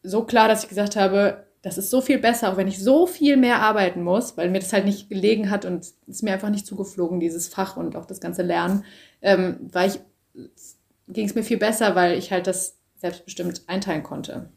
so 0.02 0.24
klar, 0.24 0.46
dass 0.46 0.62
ich 0.62 0.68
gesagt 0.68 0.94
habe, 0.94 1.46
das 1.62 1.78
ist 1.78 1.90
so 1.90 2.00
viel 2.00 2.18
besser, 2.18 2.52
auch 2.52 2.56
wenn 2.56 2.68
ich 2.68 2.82
so 2.82 3.06
viel 3.06 3.36
mehr 3.36 3.60
arbeiten 3.60 4.04
muss, 4.04 4.36
weil 4.36 4.50
mir 4.50 4.60
das 4.60 4.72
halt 4.72 4.84
nicht 4.84 5.08
gelegen 5.08 5.50
hat 5.50 5.64
und 5.64 5.84
es 6.06 6.22
mir 6.22 6.32
einfach 6.32 6.50
nicht 6.50 6.66
zugeflogen, 6.66 7.18
dieses 7.18 7.48
Fach 7.48 7.76
und 7.76 7.96
auch 7.96 8.06
das 8.06 8.20
ganze 8.20 8.42
Lernen, 8.42 8.84
ähm, 9.20 9.58
war 9.72 9.86
ich, 9.86 9.98
ging 11.08 11.26
es 11.26 11.34
mir 11.34 11.42
viel 11.42 11.58
besser, 11.58 11.94
weil 11.94 12.18
ich 12.18 12.32
halt 12.32 12.46
das 12.46 12.78
selbstbestimmt 12.96 13.62
einteilen 13.66 14.02
konnte. 14.02 14.50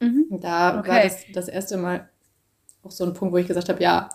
Mhm. 0.00 0.26
Da 0.40 0.78
okay. 0.78 0.88
war 0.88 1.02
das 1.02 1.24
das 1.32 1.48
erste 1.48 1.76
Mal 1.76 2.08
auch 2.82 2.90
so 2.90 3.04
ein 3.04 3.14
Punkt, 3.14 3.32
wo 3.32 3.38
ich 3.38 3.46
gesagt 3.46 3.68
habe, 3.68 3.82
ja, 3.82 4.08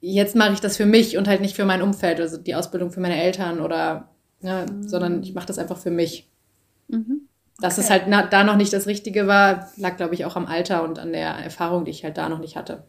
jetzt 0.00 0.36
mache 0.36 0.52
ich 0.52 0.60
das 0.60 0.76
für 0.76 0.86
mich 0.86 1.16
und 1.16 1.28
halt 1.28 1.40
nicht 1.40 1.56
für 1.56 1.64
mein 1.64 1.82
Umfeld, 1.82 2.20
also 2.20 2.36
die 2.36 2.54
Ausbildung 2.54 2.90
für 2.90 3.00
meine 3.00 3.20
Eltern 3.22 3.60
oder, 3.60 4.10
ja, 4.40 4.66
mhm. 4.66 4.86
sondern 4.86 5.22
ich 5.22 5.34
mache 5.34 5.46
das 5.46 5.58
einfach 5.58 5.78
für 5.78 5.90
mich. 5.90 6.30
Mhm. 6.88 7.28
Dass 7.58 7.78
okay. 7.78 7.84
es 7.84 7.90
halt 7.90 8.04
na, 8.08 8.26
da 8.26 8.44
noch 8.44 8.56
nicht 8.56 8.72
das 8.72 8.86
Richtige 8.86 9.26
war, 9.26 9.70
lag, 9.76 9.96
glaube 9.96 10.14
ich, 10.14 10.24
auch 10.24 10.36
am 10.36 10.46
Alter 10.46 10.82
und 10.82 10.98
an 10.98 11.12
der 11.12 11.28
Erfahrung, 11.28 11.84
die 11.84 11.92
ich 11.92 12.04
halt 12.04 12.18
da 12.18 12.28
noch 12.28 12.40
nicht 12.40 12.56
hatte. 12.56 12.84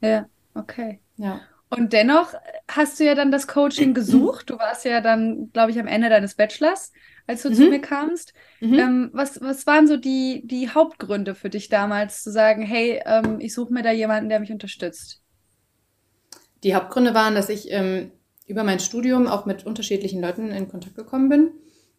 Ja, 0.00 0.26
okay. 0.54 1.00
Ja. 1.16 1.40
Und 1.68 1.92
dennoch 1.92 2.34
hast 2.68 3.00
du 3.00 3.04
ja 3.04 3.14
dann 3.14 3.30
das 3.30 3.46
Coaching 3.48 3.94
gesucht. 3.94 4.50
Du 4.50 4.58
warst 4.58 4.84
ja 4.84 5.00
dann, 5.00 5.50
glaube 5.52 5.70
ich, 5.70 5.78
am 5.78 5.86
Ende 5.86 6.08
deines 6.08 6.34
Bachelors, 6.34 6.92
als 7.26 7.42
du 7.42 7.50
mhm. 7.50 7.54
zu 7.54 7.68
mir 7.68 7.80
kamst. 7.80 8.34
Mhm. 8.60 8.74
Ähm, 8.74 9.10
was, 9.12 9.40
was 9.40 9.66
waren 9.66 9.86
so 9.86 9.96
die, 9.96 10.42
die 10.44 10.70
Hauptgründe 10.70 11.34
für 11.34 11.50
dich 11.50 11.68
damals, 11.68 12.22
zu 12.22 12.30
sagen, 12.30 12.62
hey, 12.62 13.02
ähm, 13.04 13.40
ich 13.40 13.54
suche 13.54 13.72
mir 13.72 13.82
da 13.82 13.90
jemanden, 13.90 14.28
der 14.28 14.40
mich 14.40 14.52
unterstützt? 14.52 15.22
Die 16.62 16.74
Hauptgründe 16.74 17.14
waren, 17.14 17.34
dass 17.34 17.48
ich 17.48 17.70
ähm, 17.70 18.12
über 18.46 18.64
mein 18.64 18.80
Studium 18.80 19.26
auch 19.26 19.44
mit 19.44 19.66
unterschiedlichen 19.66 20.20
Leuten 20.20 20.50
in 20.50 20.68
Kontakt 20.68 20.94
gekommen 20.94 21.28
bin 21.28 21.50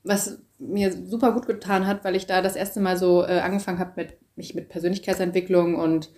was 0.07 0.39
mir 0.59 0.91
super 0.91 1.33
gut 1.33 1.45
getan 1.45 1.85
hat, 1.85 2.03
weil 2.03 2.15
ich 2.15 2.25
da 2.25 2.41
das 2.41 2.55
erste 2.55 2.79
Mal 2.79 2.97
so 2.97 3.23
äh, 3.23 3.39
angefangen 3.39 3.79
habe, 3.79 3.93
mit, 3.95 4.17
mich 4.35 4.55
mit 4.55 4.69
Persönlichkeitsentwicklung 4.69 5.75
und 5.75 6.09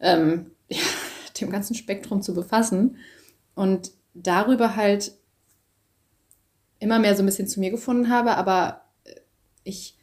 ähm, 0.00 0.50
ja, 0.68 0.78
dem 1.40 1.50
ganzen 1.50 1.74
Spektrum 1.74 2.22
zu 2.22 2.34
befassen 2.34 2.96
und 3.54 3.90
darüber 4.14 4.76
halt 4.76 5.12
immer 6.78 6.98
mehr 6.98 7.16
so 7.16 7.22
ein 7.22 7.26
bisschen 7.26 7.48
zu 7.48 7.60
mir 7.60 7.70
gefunden 7.70 8.08
habe, 8.08 8.36
aber 8.36 8.82
äh, 9.04 9.14
ich, 9.64 9.96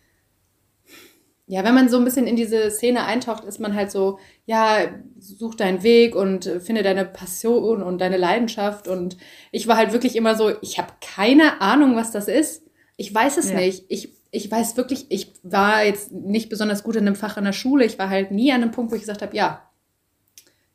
ja, 1.48 1.64
wenn 1.64 1.76
man 1.76 1.90
so 1.90 1.98
ein 1.98 2.06
bisschen 2.06 2.28
in 2.28 2.36
diese 2.36 2.72
Szene 2.72 3.06
eintaucht, 3.06 3.44
ist 3.44 3.60
man 3.60 3.76
halt 3.76 3.92
so, 3.92 4.20
ja, 4.46 4.88
such 5.20 5.56
deinen 5.56 5.84
Weg 5.84 6.16
und 6.16 6.46
äh, 6.46 6.60
finde 6.60 6.84
deine 6.84 7.06
Passion 7.06 7.84
und 7.84 8.00
deine 8.00 8.18
Leidenschaft 8.18 8.88
und 8.88 9.18
ich 9.52 9.68
war 9.68 9.78
halt 9.78 9.94
wirklich 9.94 10.16
immer 10.16 10.36
so, 10.36 10.52
ich 10.62 10.80
habe 10.80 10.94
keine 11.02 11.62
Ahnung, 11.62 11.96
was 11.96 12.12
das 12.12 12.28
ist 12.28 12.64
ich 13.02 13.14
weiß 13.14 13.38
es 13.38 13.50
ja. 13.50 13.58
nicht. 13.58 13.86
Ich, 13.88 14.10
ich 14.30 14.52
weiß 14.52 14.78
wirklich, 14.78 15.08
ich 15.10 15.34
war 15.42 15.84
jetzt 15.84 16.12
nicht 16.12 16.50
besonders 16.50 16.84
gut 16.84 16.96
in 16.96 17.08
einem 17.08 17.16
Fach 17.16 17.36
in 17.36 17.46
der 17.46 17.52
Schule. 17.52 17.84
Ich 17.84 17.98
war 17.98 18.12
halt 18.12 18.30
nie 18.30 18.52
an 18.52 18.62
einem 18.62 18.72
Punkt, 18.72 18.92
wo 18.92 18.96
ich 18.96 19.02
gesagt 19.02 19.24
habe, 19.24 19.36
ja, 19.36 19.68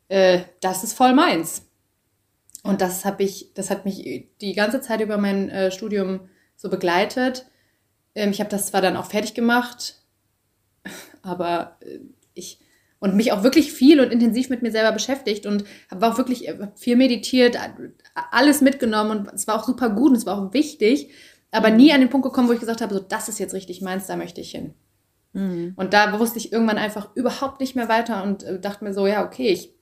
äh, 0.07 0.41
das 0.61 0.83
ist 0.83 0.93
voll 0.93 1.13
meins. 1.13 1.63
Und 2.63 2.81
das 2.81 3.05
habe 3.05 3.23
ich, 3.23 3.53
das 3.53 3.69
hat 3.69 3.85
mich 3.85 4.29
die 4.41 4.53
ganze 4.53 4.81
Zeit 4.81 5.01
über 5.01 5.17
mein 5.17 5.49
äh, 5.49 5.71
Studium 5.71 6.21
so 6.55 6.69
begleitet. 6.69 7.45
Ähm, 8.15 8.31
ich 8.31 8.39
habe 8.39 8.49
das 8.49 8.67
zwar 8.67 8.81
dann 8.81 8.97
auch 8.97 9.05
fertig 9.05 9.33
gemacht, 9.33 10.01
aber 11.21 11.77
äh, 11.81 11.99
ich 12.33 12.59
und 12.99 13.15
mich 13.15 13.31
auch 13.31 13.43
wirklich 13.43 13.71
viel 13.71 13.99
und 13.99 14.11
intensiv 14.11 14.49
mit 14.49 14.63
mir 14.63 14.71
selber 14.71 14.91
beschäftigt 14.91 15.45
und 15.45 15.65
habe 15.91 16.07
auch 16.07 16.17
wirklich 16.17 16.47
äh, 16.47 16.67
viel 16.75 16.95
meditiert, 16.95 17.57
alles 18.31 18.61
mitgenommen 18.61 19.19
und 19.19 19.33
es 19.33 19.45
war 19.47 19.55
auch 19.55 19.65
super 19.65 19.89
gut 19.89 20.09
und 20.09 20.17
es 20.17 20.25
war 20.25 20.37
auch 20.37 20.53
wichtig 20.53 21.11
aber 21.51 21.69
nie 21.69 21.91
an 21.91 22.01
den 22.01 22.09
Punkt 22.09 22.25
gekommen, 22.25 22.47
wo 22.47 22.53
ich 22.53 22.59
gesagt 22.59 22.81
habe, 22.81 22.93
so 22.93 22.99
das 22.99 23.29
ist 23.29 23.39
jetzt 23.39 23.53
richtig 23.53 23.81
meins, 23.81 24.07
da 24.07 24.15
möchte 24.15 24.41
ich 24.41 24.51
hin. 24.51 24.73
Mhm. 25.33 25.73
Und 25.75 25.93
da 25.93 26.19
wusste 26.19 26.37
ich 26.37 26.51
irgendwann 26.51 26.77
einfach 26.77 27.15
überhaupt 27.15 27.59
nicht 27.59 27.75
mehr 27.75 27.89
weiter 27.89 28.23
und 28.23 28.43
äh, 28.43 28.59
dachte 28.59 28.83
mir 28.83 28.93
so, 28.93 29.07
ja, 29.07 29.25
okay, 29.25 29.49
ich, 29.49 29.73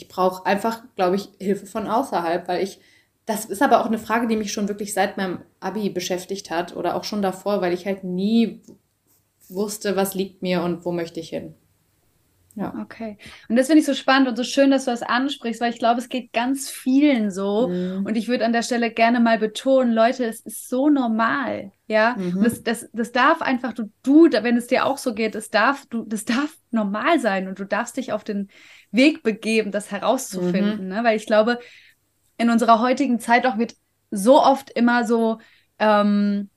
ich 0.00 0.08
brauche 0.08 0.46
einfach, 0.46 0.82
glaube 0.96 1.16
ich, 1.16 1.28
Hilfe 1.38 1.66
von 1.66 1.86
außerhalb, 1.86 2.48
weil 2.48 2.62
ich, 2.62 2.80
das 3.26 3.44
ist 3.44 3.60
aber 3.60 3.80
auch 3.80 3.86
eine 3.86 3.98
Frage, 3.98 4.26
die 4.26 4.36
mich 4.36 4.50
schon 4.52 4.68
wirklich 4.68 4.94
seit 4.94 5.18
meinem 5.18 5.42
Abi 5.60 5.90
beschäftigt 5.90 6.50
hat 6.50 6.74
oder 6.74 6.96
auch 6.96 7.04
schon 7.04 7.20
davor, 7.20 7.60
weil 7.60 7.74
ich 7.74 7.84
halt 7.84 8.02
nie 8.02 8.62
wusste, 9.50 9.96
was 9.96 10.14
liegt 10.14 10.40
mir 10.40 10.62
und 10.62 10.86
wo 10.86 10.92
möchte 10.92 11.20
ich 11.20 11.28
hin. 11.28 11.54
Ja. 12.56 12.74
Okay. 12.82 13.16
Und 13.48 13.56
das 13.56 13.68
finde 13.68 13.80
ich 13.80 13.86
so 13.86 13.94
spannend 13.94 14.28
und 14.28 14.36
so 14.36 14.42
schön, 14.42 14.70
dass 14.70 14.84
du 14.84 14.90
das 14.90 15.02
ansprichst, 15.02 15.60
weil 15.60 15.72
ich 15.72 15.78
glaube, 15.78 16.00
es 16.00 16.08
geht 16.08 16.32
ganz 16.32 16.68
vielen 16.68 17.30
so. 17.30 17.68
Mhm. 17.68 18.04
Und 18.06 18.16
ich 18.16 18.26
würde 18.26 18.44
an 18.44 18.52
der 18.52 18.62
Stelle 18.62 18.90
gerne 18.90 19.20
mal 19.20 19.38
betonen, 19.38 19.92
Leute, 19.92 20.24
es 20.24 20.40
ist 20.40 20.68
so 20.68 20.88
normal. 20.88 21.72
Ja. 21.86 22.16
Mhm. 22.18 22.42
Das, 22.42 22.62
das, 22.62 22.88
das 22.92 23.12
darf 23.12 23.40
einfach, 23.40 23.72
du, 23.72 23.90
du, 24.02 24.30
wenn 24.30 24.56
es 24.56 24.66
dir 24.66 24.84
auch 24.84 24.98
so 24.98 25.14
geht, 25.14 25.34
es 25.36 25.50
darf, 25.50 25.86
du, 25.86 26.04
das 26.04 26.24
darf 26.24 26.56
normal 26.70 27.20
sein 27.20 27.46
und 27.46 27.58
du 27.58 27.64
darfst 27.64 27.96
dich 27.96 28.12
auf 28.12 28.24
den 28.24 28.48
Weg 28.92 29.22
begeben, 29.22 29.70
das 29.70 29.90
herauszufinden. 29.90 30.84
Mhm. 30.84 30.88
Ne? 30.88 31.04
Weil 31.04 31.16
ich 31.16 31.26
glaube, 31.26 31.58
in 32.38 32.50
unserer 32.50 32.80
heutigen 32.80 33.20
Zeit 33.20 33.46
auch 33.46 33.58
wird 33.58 33.74
so 34.10 34.42
oft 34.42 34.70
immer 34.70 35.04
so, 35.06 35.38
ähm, 35.78 36.48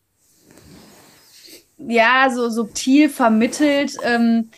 ja, 1.77 2.29
so 2.29 2.49
subtil 2.49 3.09
vermittelt, 3.09 3.97
ähm, 4.03 4.49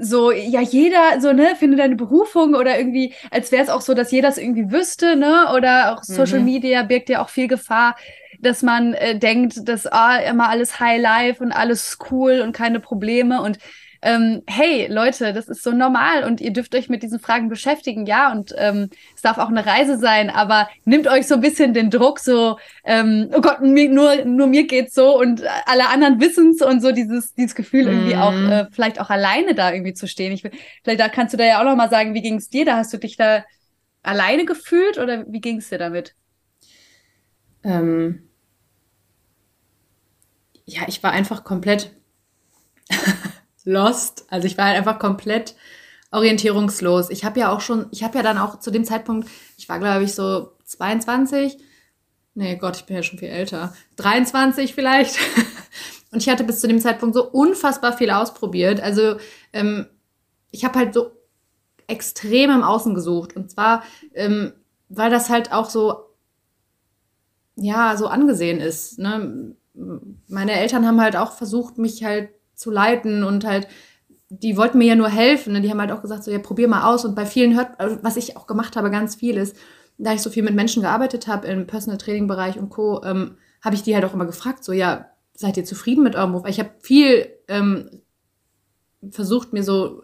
so, 0.00 0.30
ja, 0.30 0.60
jeder, 0.60 1.20
so, 1.20 1.32
ne, 1.32 1.54
finde 1.56 1.76
deine 1.76 1.96
Berufung 1.96 2.54
oder 2.54 2.78
irgendwie, 2.78 3.12
als 3.30 3.52
wäre 3.52 3.62
es 3.62 3.68
auch 3.68 3.82
so, 3.82 3.92
dass 3.92 4.10
jeder 4.10 4.28
es 4.28 4.38
irgendwie 4.38 4.70
wüsste, 4.70 5.16
ne? 5.16 5.52
Oder 5.54 5.92
auch 5.92 6.02
Social 6.02 6.38
mhm. 6.38 6.46
Media 6.46 6.82
birgt 6.82 7.10
ja 7.10 7.22
auch 7.22 7.28
viel 7.28 7.46
Gefahr, 7.46 7.96
dass 8.40 8.62
man 8.62 8.94
äh, 8.94 9.18
denkt, 9.18 9.68
dass 9.68 9.86
ah, 9.86 10.16
immer 10.16 10.48
alles 10.48 10.80
High 10.80 11.00
Life 11.00 11.44
und 11.44 11.52
alles 11.52 11.98
cool 12.10 12.40
und 12.40 12.52
keine 12.52 12.80
Probleme 12.80 13.42
und 13.42 13.58
ähm, 14.02 14.42
hey 14.48 14.88
Leute, 14.88 15.32
das 15.32 15.48
ist 15.48 15.62
so 15.62 15.70
normal 15.70 16.24
und 16.24 16.40
ihr 16.40 16.52
dürft 16.52 16.74
euch 16.74 16.88
mit 16.88 17.04
diesen 17.04 17.20
Fragen 17.20 17.48
beschäftigen, 17.48 18.04
ja, 18.04 18.32
und 18.32 18.52
ähm, 18.58 18.90
es 19.14 19.22
darf 19.22 19.38
auch 19.38 19.48
eine 19.48 19.64
Reise 19.64 19.96
sein, 19.96 20.28
aber 20.28 20.68
nimmt 20.84 21.06
euch 21.06 21.28
so 21.28 21.36
ein 21.36 21.40
bisschen 21.40 21.72
den 21.72 21.88
Druck, 21.88 22.18
so, 22.18 22.58
ähm, 22.84 23.30
oh 23.32 23.40
Gott, 23.40 23.60
mir, 23.60 23.88
nur, 23.88 24.24
nur 24.24 24.48
mir 24.48 24.66
geht's 24.66 24.94
so 24.94 25.16
und 25.18 25.42
alle 25.66 25.88
anderen 25.88 26.20
wissen's 26.20 26.62
und 26.62 26.80
so 26.80 26.90
dieses, 26.90 27.34
dieses 27.34 27.54
Gefühl 27.54 27.86
irgendwie 27.86 28.16
auch, 28.16 28.32
mhm. 28.32 28.50
äh, 28.50 28.66
vielleicht 28.72 29.00
auch 29.00 29.08
alleine 29.08 29.54
da 29.54 29.72
irgendwie 29.72 29.94
zu 29.94 30.08
stehen. 30.08 30.32
Ich, 30.32 30.42
vielleicht 30.42 31.00
da 31.00 31.08
kannst 31.08 31.32
du 31.32 31.38
da 31.38 31.44
ja 31.44 31.60
auch 31.60 31.64
noch 31.64 31.76
mal 31.76 31.90
sagen, 31.90 32.14
wie 32.14 32.22
ging's 32.22 32.48
dir? 32.48 32.64
Da 32.64 32.76
hast 32.76 32.92
du 32.92 32.98
dich 32.98 33.16
da 33.16 33.44
alleine 34.02 34.44
gefühlt 34.44 34.98
oder 34.98 35.24
wie 35.28 35.40
ging's 35.40 35.68
dir 35.68 35.78
damit? 35.78 36.14
Ähm, 37.62 38.28
ja, 40.64 40.82
ich 40.88 41.02
war 41.04 41.12
einfach 41.12 41.44
komplett 41.44 41.92
lost. 43.64 44.26
Also 44.28 44.46
ich 44.46 44.58
war 44.58 44.66
halt 44.66 44.76
einfach 44.76 44.98
komplett 44.98 45.54
orientierungslos. 46.10 47.10
Ich 47.10 47.24
habe 47.24 47.40
ja 47.40 47.52
auch 47.52 47.60
schon, 47.60 47.86
ich 47.90 48.02
habe 48.02 48.18
ja 48.18 48.22
dann 48.22 48.38
auch 48.38 48.60
zu 48.60 48.70
dem 48.70 48.84
Zeitpunkt, 48.84 49.28
ich 49.56 49.68
war 49.68 49.78
glaube 49.78 50.04
ich 50.04 50.14
so 50.14 50.52
22, 50.64 51.58
nee 52.34 52.56
Gott, 52.56 52.76
ich 52.76 52.84
bin 52.84 52.96
ja 52.96 53.02
schon 53.02 53.18
viel 53.18 53.28
älter, 53.28 53.74
23 53.96 54.74
vielleicht. 54.74 55.18
Und 56.12 56.22
ich 56.22 56.28
hatte 56.28 56.44
bis 56.44 56.60
zu 56.60 56.68
dem 56.68 56.78
Zeitpunkt 56.78 57.14
so 57.14 57.24
unfassbar 57.28 57.96
viel 57.96 58.10
ausprobiert. 58.10 58.82
Also 58.82 59.16
ähm, 59.54 59.86
ich 60.50 60.64
habe 60.64 60.78
halt 60.78 60.92
so 60.92 61.12
extrem 61.86 62.50
im 62.50 62.62
Außen 62.62 62.94
gesucht. 62.94 63.34
Und 63.34 63.50
zwar, 63.50 63.82
ähm, 64.14 64.52
weil 64.90 65.10
das 65.10 65.30
halt 65.30 65.52
auch 65.52 65.70
so, 65.70 66.00
ja, 67.56 67.96
so 67.96 68.08
angesehen 68.08 68.60
ist. 68.60 68.98
Ne? 68.98 69.56
Meine 70.28 70.52
Eltern 70.52 70.86
haben 70.86 71.00
halt 71.00 71.16
auch 71.16 71.32
versucht, 71.32 71.78
mich 71.78 72.04
halt 72.04 72.28
zu 72.62 72.70
leiten 72.70 73.24
und 73.24 73.44
halt, 73.44 73.68
die 74.30 74.56
wollten 74.56 74.78
mir 74.78 74.86
ja 74.86 74.94
nur 74.94 75.08
helfen. 75.08 75.52
Ne? 75.52 75.60
Die 75.60 75.70
haben 75.70 75.80
halt 75.80 75.92
auch 75.92 76.00
gesagt, 76.00 76.24
so 76.24 76.30
ja, 76.30 76.38
probier 76.38 76.68
mal 76.68 76.84
aus. 76.84 77.04
Und 77.04 77.14
bei 77.14 77.26
vielen 77.26 77.54
hört, 77.54 77.78
also 77.78 77.98
was 78.02 78.16
ich 78.16 78.36
auch 78.36 78.46
gemacht 78.46 78.76
habe, 78.76 78.90
ganz 78.90 79.16
viel 79.16 79.36
ist, 79.36 79.56
da 79.98 80.14
ich 80.14 80.22
so 80.22 80.30
viel 80.30 80.42
mit 80.42 80.54
Menschen 80.54 80.82
gearbeitet 80.82 81.26
habe 81.26 81.46
im 81.48 81.66
Personal 81.66 81.98
Training 81.98 82.26
Bereich 82.26 82.58
und 82.58 82.70
Co, 82.70 83.02
ähm, 83.04 83.36
habe 83.62 83.74
ich 83.74 83.82
die 83.82 83.94
halt 83.94 84.04
auch 84.04 84.14
immer 84.14 84.26
gefragt, 84.26 84.64
so 84.64 84.72
ja, 84.72 85.06
seid 85.34 85.56
ihr 85.56 85.64
zufrieden 85.64 86.02
mit 86.02 86.16
eurem 86.16 86.32
Beruf? 86.32 86.48
Ich 86.48 86.58
habe 86.58 86.70
viel 86.80 87.28
ähm, 87.48 87.90
versucht, 89.10 89.52
mir 89.52 89.62
so 89.62 90.02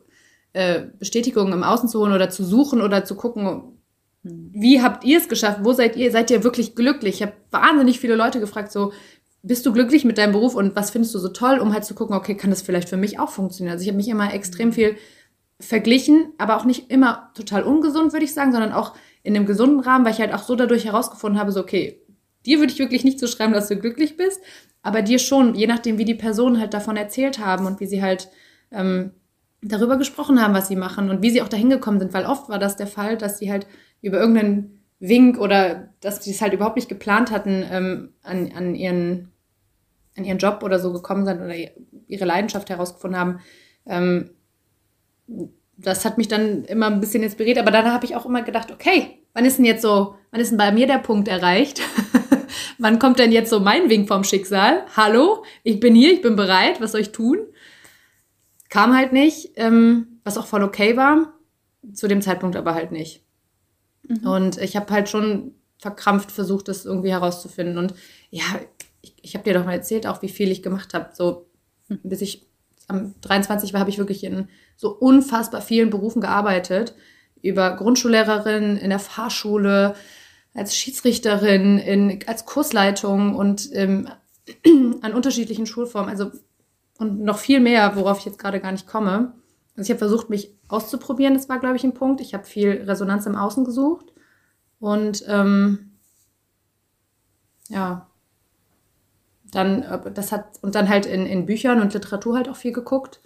äh, 0.53 0.83
Bestätigungen 0.99 1.53
im 1.53 1.63
Außen 1.63 1.89
zu 1.89 2.01
holen 2.01 2.13
oder 2.13 2.31
zu 2.31 2.45
suchen 2.45 2.83
oder 2.83 3.05
zu 3.05 3.15
gucken, 3.15 3.79
wie 4.23 4.83
habt 4.83 5.05
ihr 5.05 5.19
es 5.19 5.29
geschafft? 5.29 5.61
Wo 5.63 5.73
seid 5.73 5.97
ihr? 5.97 6.11
Seid 6.11 6.31
ihr 6.31 6.45
wirklich 6.45 6.75
glücklich? 6.75 7.17
Ich 7.17 7.23
habe 7.23 7.35
wahnsinnig 7.51 8.01
viele 8.01 8.17
Leute 8.17 8.41
gefragt, 8.41 8.73
so, 8.73 8.93
bist 9.43 9.65
du 9.67 9.73
glücklich 9.73 10.05
mit 10.05 10.19
deinem 10.19 10.33
Beruf 10.33 10.55
und 10.55 10.75
was 10.77 10.91
findest 10.91 11.15
du 11.15 11.19
so 11.19 11.29
toll, 11.29 11.59
um 11.59 11.73
halt 11.73 11.85
zu 11.85 11.95
gucken, 11.95 12.17
okay, 12.17 12.37
kann 12.37 12.51
das 12.51 12.63
vielleicht 12.63 12.89
für 12.89 12.97
mich 12.97 13.19
auch 13.19 13.31
funktionieren? 13.31 13.73
Also 13.73 13.83
ich 13.83 13.89
habe 13.89 13.97
mich 13.97 14.09
immer 14.09 14.33
extrem 14.35 14.73
viel 14.73 14.97
verglichen, 15.61 16.33
aber 16.39 16.57
auch 16.57 16.65
nicht 16.65 16.91
immer 16.91 17.31
total 17.35 17.63
ungesund, 17.63 18.13
würde 18.13 18.25
ich 18.25 18.35
sagen, 18.35 18.53
sondern 18.53 18.73
auch 18.73 18.95
in 19.23 19.37
einem 19.37 19.47
gesunden 19.47 19.81
Rahmen, 19.81 20.05
weil 20.05 20.13
ich 20.13 20.21
halt 20.21 20.33
auch 20.33 20.43
so 20.43 20.55
dadurch 20.55 20.85
herausgefunden 20.85 21.41
habe, 21.41 21.53
so, 21.53 21.61
okay, 21.61 22.01
dir 22.47 22.59
würde 22.61 22.73
ich 22.73 22.79
wirklich 22.79 23.05
nicht 23.05 23.19
so 23.19 23.27
schreiben, 23.27 23.53
dass 23.53 23.69
du 23.69 23.77
glücklich 23.77 24.17
bist, 24.17 24.41
aber 24.83 25.03
dir 25.03 25.19
schon, 25.19 25.55
je 25.55 25.67
nachdem, 25.67 25.99
wie 25.99 26.05
die 26.05 26.15
Personen 26.15 26.61
halt 26.61 26.75
davon 26.75 26.97
erzählt 26.97 27.39
haben 27.39 27.67
und 27.67 27.81
wie 27.81 27.87
sie 27.87 28.03
halt 28.03 28.29
ähm, 28.71 29.13
darüber 29.61 29.97
gesprochen 29.97 30.41
haben, 30.41 30.55
was 30.55 30.69
sie 30.69 30.77
machen 30.77 31.11
und 31.11 31.23
wie 31.23 31.31
sie 31.31 31.43
auch 31.43 31.49
dahin 31.49 31.71
gekommen 31.71 31.99
sind, 31.99 32.13
weil 32.13 32.27
oft 32.27 32.49
war 32.49 32.59
das 32.59 32.77
der 32.77 32.87
Fall, 32.87 33.17
dass 33.17 33.39
sie 33.39 33.51
halt 33.51 33.67
über 34.01 34.19
irgendeinen 34.19 34.78
Wink 35.01 35.39
oder 35.39 35.91
dass 36.01 36.25
sie 36.25 36.33
es 36.33 36.41
halt 36.41 36.53
überhaupt 36.53 36.77
nicht 36.77 36.89
geplant 36.89 37.31
hatten, 37.31 37.65
ähm, 37.71 38.13
an, 38.23 38.53
an, 38.53 38.75
ihren, 38.75 39.33
an 40.17 40.25
ihren 40.25 40.39
Job 40.39 40.63
oder 40.63 40.79
so 40.79 40.93
gekommen 40.93 41.25
sind 41.25 41.41
oder 41.41 41.55
ihre 42.07 42.25
Leidenschaft 42.25 42.69
herausgefunden 42.71 43.19
haben. 43.19 43.41
Ähm, 43.87 44.31
das 45.77 46.05
hat 46.05 46.19
mich 46.19 46.27
dann 46.27 46.65
immer 46.65 46.87
ein 46.87 47.01
bisschen 47.01 47.23
inspiriert, 47.23 47.59
aber 47.59 47.71
dann 47.71 47.93
habe 47.93 48.05
ich 48.05 48.17
auch 48.17 48.27
immer 48.27 48.43
gedacht, 48.43 48.73
okay, 48.73 49.23
wann 49.33 49.45
ist 49.45 49.59
denn 49.59 49.65
jetzt 49.65 49.83
so, 49.83 50.17
wann 50.33 50.41
ist 50.41 50.51
denn 50.51 50.59
bei 50.59 50.73
mir 50.73 50.89
der 50.89 50.99
Punkt 50.99 51.29
erreicht? 51.29 51.81
wann 52.79 52.99
kommt 52.99 53.21
denn 53.21 53.31
jetzt 53.31 53.51
so 53.51 53.61
mein 53.61 53.89
Wink 53.89 54.09
vom 54.09 54.25
Schicksal? 54.25 54.85
Hallo, 54.97 55.45
ich 55.63 55.79
bin 55.79 55.95
hier, 55.95 56.13
ich 56.13 56.23
bin 56.23 56.35
bereit, 56.35 56.81
was 56.81 56.93
soll 56.93 57.03
ich 57.03 57.13
tun? 57.13 57.39
Kam 58.69 58.97
halt 58.97 59.13
nicht, 59.13 59.53
ähm, 59.55 60.21
was 60.25 60.37
auch 60.37 60.47
voll 60.47 60.65
okay 60.65 60.97
war, 60.97 61.33
zu 61.93 62.09
dem 62.09 62.21
Zeitpunkt 62.21 62.57
aber 62.57 62.75
halt 62.75 62.91
nicht. 62.91 63.23
Mhm. 64.09 64.27
Und 64.27 64.59
ich 64.59 64.77
habe 64.77 64.93
halt 64.93 65.09
schon 65.09 65.55
verkrampft 65.79 66.33
versucht, 66.33 66.69
das 66.69 66.85
irgendwie 66.85 67.11
herauszufinden. 67.11 67.79
Und 67.79 67.95
ja, 68.31 68.43
ich, 69.01 69.15
ich 69.23 69.35
habe 69.35 69.45
dir 69.45 69.55
doch 69.55 69.65
mal 69.65 69.75
erzählt, 69.75 70.07
auch 70.07 70.23
wie 70.23 70.29
viel 70.29 70.51
ich 70.51 70.63
gemacht 70.63 70.93
habe. 70.93 71.11
So, 71.13 71.47
hm. 71.87 72.01
bis 72.03 72.21
ich 72.21 72.47
am 72.89 73.15
23 73.21 73.73
war, 73.73 73.81
habe 73.81 73.91
ich 73.91 73.99
wirklich 73.99 74.25
in 74.25 74.49
so 74.77 74.91
unfassbar 74.91 75.61
vielen 75.61 75.91
Berufen 75.91 76.21
gearbeitet. 76.21 76.95
Über 77.41 77.77
Grundschullehrerin, 77.77 78.77
in 78.77 78.91
der 78.91 78.99
Fahrschule, 78.99 79.95
als 80.55 80.77
Schiedsrichterin, 80.77 81.79
in, 81.79 82.19
als 82.27 82.47
Kursleitung 82.47 83.37
und 83.37 83.69
ähm, 83.73 84.09
an 85.03 85.15
unterschiedlichen 85.15 85.67
Schulformen. 85.67 86.11
Also 86.11 86.33
und 86.99 87.21
noch 87.21 87.39
viel 87.39 87.61
mehr, 87.61 87.95
worauf 87.95 88.19
ich 88.19 88.25
jetzt 88.25 88.41
gerade 88.41 88.61
gar 88.61 88.73
nicht 88.73 88.89
komme. 88.89 89.35
Also 89.79 89.87
ich 89.87 89.91
habe 89.91 90.11
versucht, 90.11 90.29
mich 90.29 90.57
auszuprobieren. 90.67 91.35
Das 91.35 91.49
war, 91.49 91.61
glaube 91.61 91.77
ich, 91.77 91.85
ein 91.85 91.95
Punkt. 91.95 92.21
Ich 92.21 92.35
habe 92.35 92.43
viel 92.43 92.83
Resonanz 92.85 93.27
im 93.27 93.37
Außen 93.37 93.65
gesucht. 93.65 94.07
Und 94.81 95.23
ähm, 95.29 95.93
ja, 97.69 98.09
dann, 99.53 99.85
das 100.15 100.33
hat, 100.33 100.59
und 100.63 100.75
dann 100.75 100.89
halt 100.89 101.07
in, 101.07 101.27
in 101.27 101.47
Büchern 101.47 101.81
und 101.81 101.95
Literatur 101.95 102.37
halt 102.37 102.49
auch 102.49 102.57
viel 102.57 102.73
geguckt, 102.73 103.21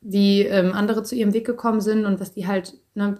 wie 0.00 0.42
ähm, 0.42 0.72
andere 0.72 1.02
zu 1.02 1.16
ihrem 1.16 1.34
Weg 1.34 1.44
gekommen 1.44 1.80
sind 1.80 2.04
und 2.04 2.20
was 2.20 2.32
die 2.32 2.46
halt, 2.46 2.78
ne, 2.94 3.18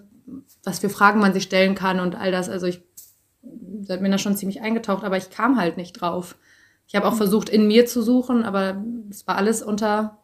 was 0.62 0.78
für 0.78 0.88
Fragen 0.88 1.18
man 1.18 1.32
sich 1.34 1.42
stellen 1.42 1.74
kann 1.74 1.98
und 1.98 2.14
all 2.14 2.30
das. 2.30 2.48
Also 2.48 2.66
ich 2.66 2.84
bin 3.42 4.12
da 4.12 4.18
schon 4.18 4.36
ziemlich 4.36 4.60
eingetaucht, 4.60 5.02
aber 5.02 5.16
ich 5.16 5.30
kam 5.30 5.58
halt 5.58 5.78
nicht 5.78 5.94
drauf. 5.94 6.36
Ich 6.86 6.94
habe 6.94 7.08
auch 7.08 7.16
versucht, 7.16 7.48
in 7.48 7.66
mir 7.66 7.86
zu 7.86 8.02
suchen, 8.02 8.44
aber 8.44 8.84
es 9.10 9.26
war 9.26 9.34
alles 9.34 9.64
unter 9.64 10.18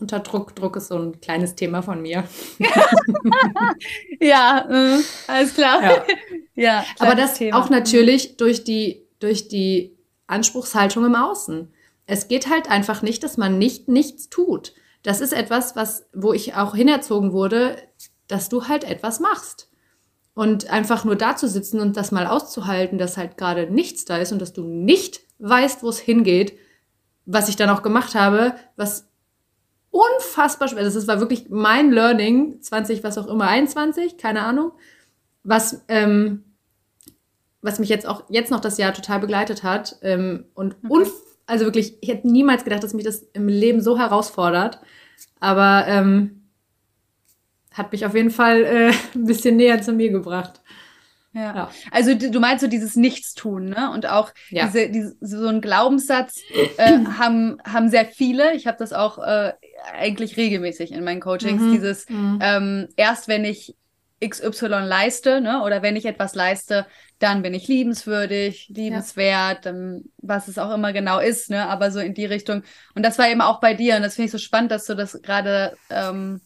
unter 0.00 0.20
Druck. 0.20 0.54
Druck 0.54 0.76
ist 0.76 0.88
so 0.88 0.98
ein 0.98 1.20
kleines 1.20 1.54
Thema 1.54 1.82
von 1.82 2.02
mir. 2.02 2.24
ja, 4.20 4.66
äh, 4.68 5.02
alles 5.26 5.54
klar. 5.54 5.82
Ja, 5.82 6.04
ja 6.54 6.84
aber 6.98 7.14
das 7.14 7.34
Thema. 7.34 7.58
auch 7.58 7.70
natürlich 7.70 8.36
durch 8.36 8.64
die, 8.64 9.06
durch 9.18 9.48
die 9.48 9.96
Anspruchshaltung 10.26 11.04
im 11.04 11.14
Außen. 11.14 11.72
Es 12.06 12.28
geht 12.28 12.48
halt 12.48 12.70
einfach 12.70 13.02
nicht, 13.02 13.22
dass 13.24 13.36
man 13.36 13.58
nicht 13.58 13.88
nichts 13.88 14.28
tut. 14.28 14.74
Das 15.02 15.20
ist 15.20 15.32
etwas, 15.32 15.76
was, 15.76 16.06
wo 16.12 16.32
ich 16.32 16.54
auch 16.54 16.74
hinerzogen 16.74 17.32
wurde, 17.32 17.76
dass 18.28 18.48
du 18.48 18.68
halt 18.68 18.84
etwas 18.84 19.20
machst. 19.20 19.70
Und 20.34 20.68
einfach 20.68 21.04
nur 21.04 21.16
da 21.16 21.36
zu 21.36 21.48
sitzen 21.48 21.80
und 21.80 21.96
das 21.96 22.12
mal 22.12 22.26
auszuhalten, 22.26 22.98
dass 22.98 23.16
halt 23.16 23.38
gerade 23.38 23.70
nichts 23.70 24.04
da 24.04 24.18
ist 24.18 24.32
und 24.32 24.42
dass 24.42 24.52
du 24.52 24.64
nicht 24.64 25.20
weißt, 25.38 25.82
wo 25.82 25.88
es 25.88 25.98
hingeht, 25.98 26.58
was 27.24 27.48
ich 27.48 27.56
dann 27.56 27.70
auch 27.70 27.82
gemacht 27.82 28.14
habe, 28.14 28.54
was 28.76 29.05
unfassbar 29.96 30.68
schwer. 30.68 30.84
Das 30.84 31.08
war 31.08 31.20
wirklich 31.20 31.46
mein 31.48 31.90
Learning, 31.90 32.60
20, 32.60 33.02
was 33.02 33.18
auch 33.18 33.26
immer, 33.26 33.48
21, 33.48 34.18
keine 34.18 34.42
Ahnung, 34.42 34.72
was, 35.42 35.84
ähm, 35.88 36.44
was 37.62 37.78
mich 37.78 37.88
jetzt 37.88 38.06
auch 38.06 38.24
jetzt 38.28 38.50
noch 38.50 38.60
das 38.60 38.78
Jahr 38.78 38.92
total 38.92 39.20
begleitet 39.20 39.62
hat. 39.62 39.96
Ähm, 40.02 40.44
und 40.54 40.76
okay. 40.88 41.10
also 41.46 41.64
wirklich, 41.64 41.96
ich 42.00 42.08
hätte 42.08 42.28
niemals 42.28 42.64
gedacht, 42.64 42.82
dass 42.82 42.94
mich 42.94 43.04
das 43.04 43.22
im 43.32 43.48
Leben 43.48 43.80
so 43.80 43.98
herausfordert. 43.98 44.80
Aber 45.40 45.84
ähm, 45.86 46.42
hat 47.72 47.92
mich 47.92 48.06
auf 48.06 48.14
jeden 48.14 48.30
Fall 48.30 48.64
äh, 48.64 48.92
ein 49.14 49.24
bisschen 49.26 49.56
näher 49.56 49.80
zu 49.82 49.92
mir 49.92 50.10
gebracht. 50.10 50.60
Ja. 51.36 51.54
ja. 51.54 51.70
Also 51.90 52.14
du 52.14 52.40
meinst 52.40 52.62
so 52.62 52.66
dieses 52.66 52.96
Nichtstun, 52.96 53.66
ne? 53.66 53.90
Und 53.92 54.06
auch 54.06 54.32
ja. 54.48 54.66
diese, 54.66 54.88
diese, 54.88 55.16
so 55.20 55.48
ein 55.48 55.60
Glaubenssatz 55.60 56.40
äh, 56.78 56.98
haben, 57.18 57.58
haben 57.62 57.90
sehr 57.90 58.06
viele. 58.06 58.54
Ich 58.54 58.66
habe 58.66 58.78
das 58.78 58.94
auch 58.94 59.18
äh, 59.18 59.52
eigentlich 59.92 60.38
regelmäßig 60.38 60.92
in 60.92 61.04
meinen 61.04 61.20
Coachings. 61.20 61.60
Mhm. 61.60 61.72
Dieses 61.72 62.08
mhm. 62.08 62.38
Ähm, 62.40 62.88
erst 62.96 63.28
wenn 63.28 63.44
ich 63.44 63.76
XY 64.26 64.86
leiste, 64.86 65.42
ne? 65.42 65.62
Oder 65.62 65.82
wenn 65.82 65.94
ich 65.94 66.06
etwas 66.06 66.34
leiste, 66.34 66.86
dann 67.18 67.42
bin 67.42 67.52
ich 67.52 67.68
liebenswürdig, 67.68 68.68
liebenswert, 68.74 69.66
ja. 69.66 69.74
was 70.16 70.48
es 70.48 70.56
auch 70.56 70.72
immer 70.72 70.94
genau 70.94 71.18
ist, 71.18 71.50
ne? 71.50 71.68
Aber 71.68 71.90
so 71.90 72.00
in 72.00 72.14
die 72.14 72.24
Richtung. 72.24 72.62
Und 72.94 73.04
das 73.04 73.18
war 73.18 73.28
eben 73.28 73.42
auch 73.42 73.60
bei 73.60 73.74
dir. 73.74 73.96
Und 73.96 74.02
das 74.02 74.14
finde 74.14 74.26
ich 74.26 74.32
so 74.32 74.38
spannend, 74.38 74.70
dass 74.70 74.86
du 74.86 74.94
das 74.94 75.20
gerade 75.20 75.76
ähm, 75.90 76.40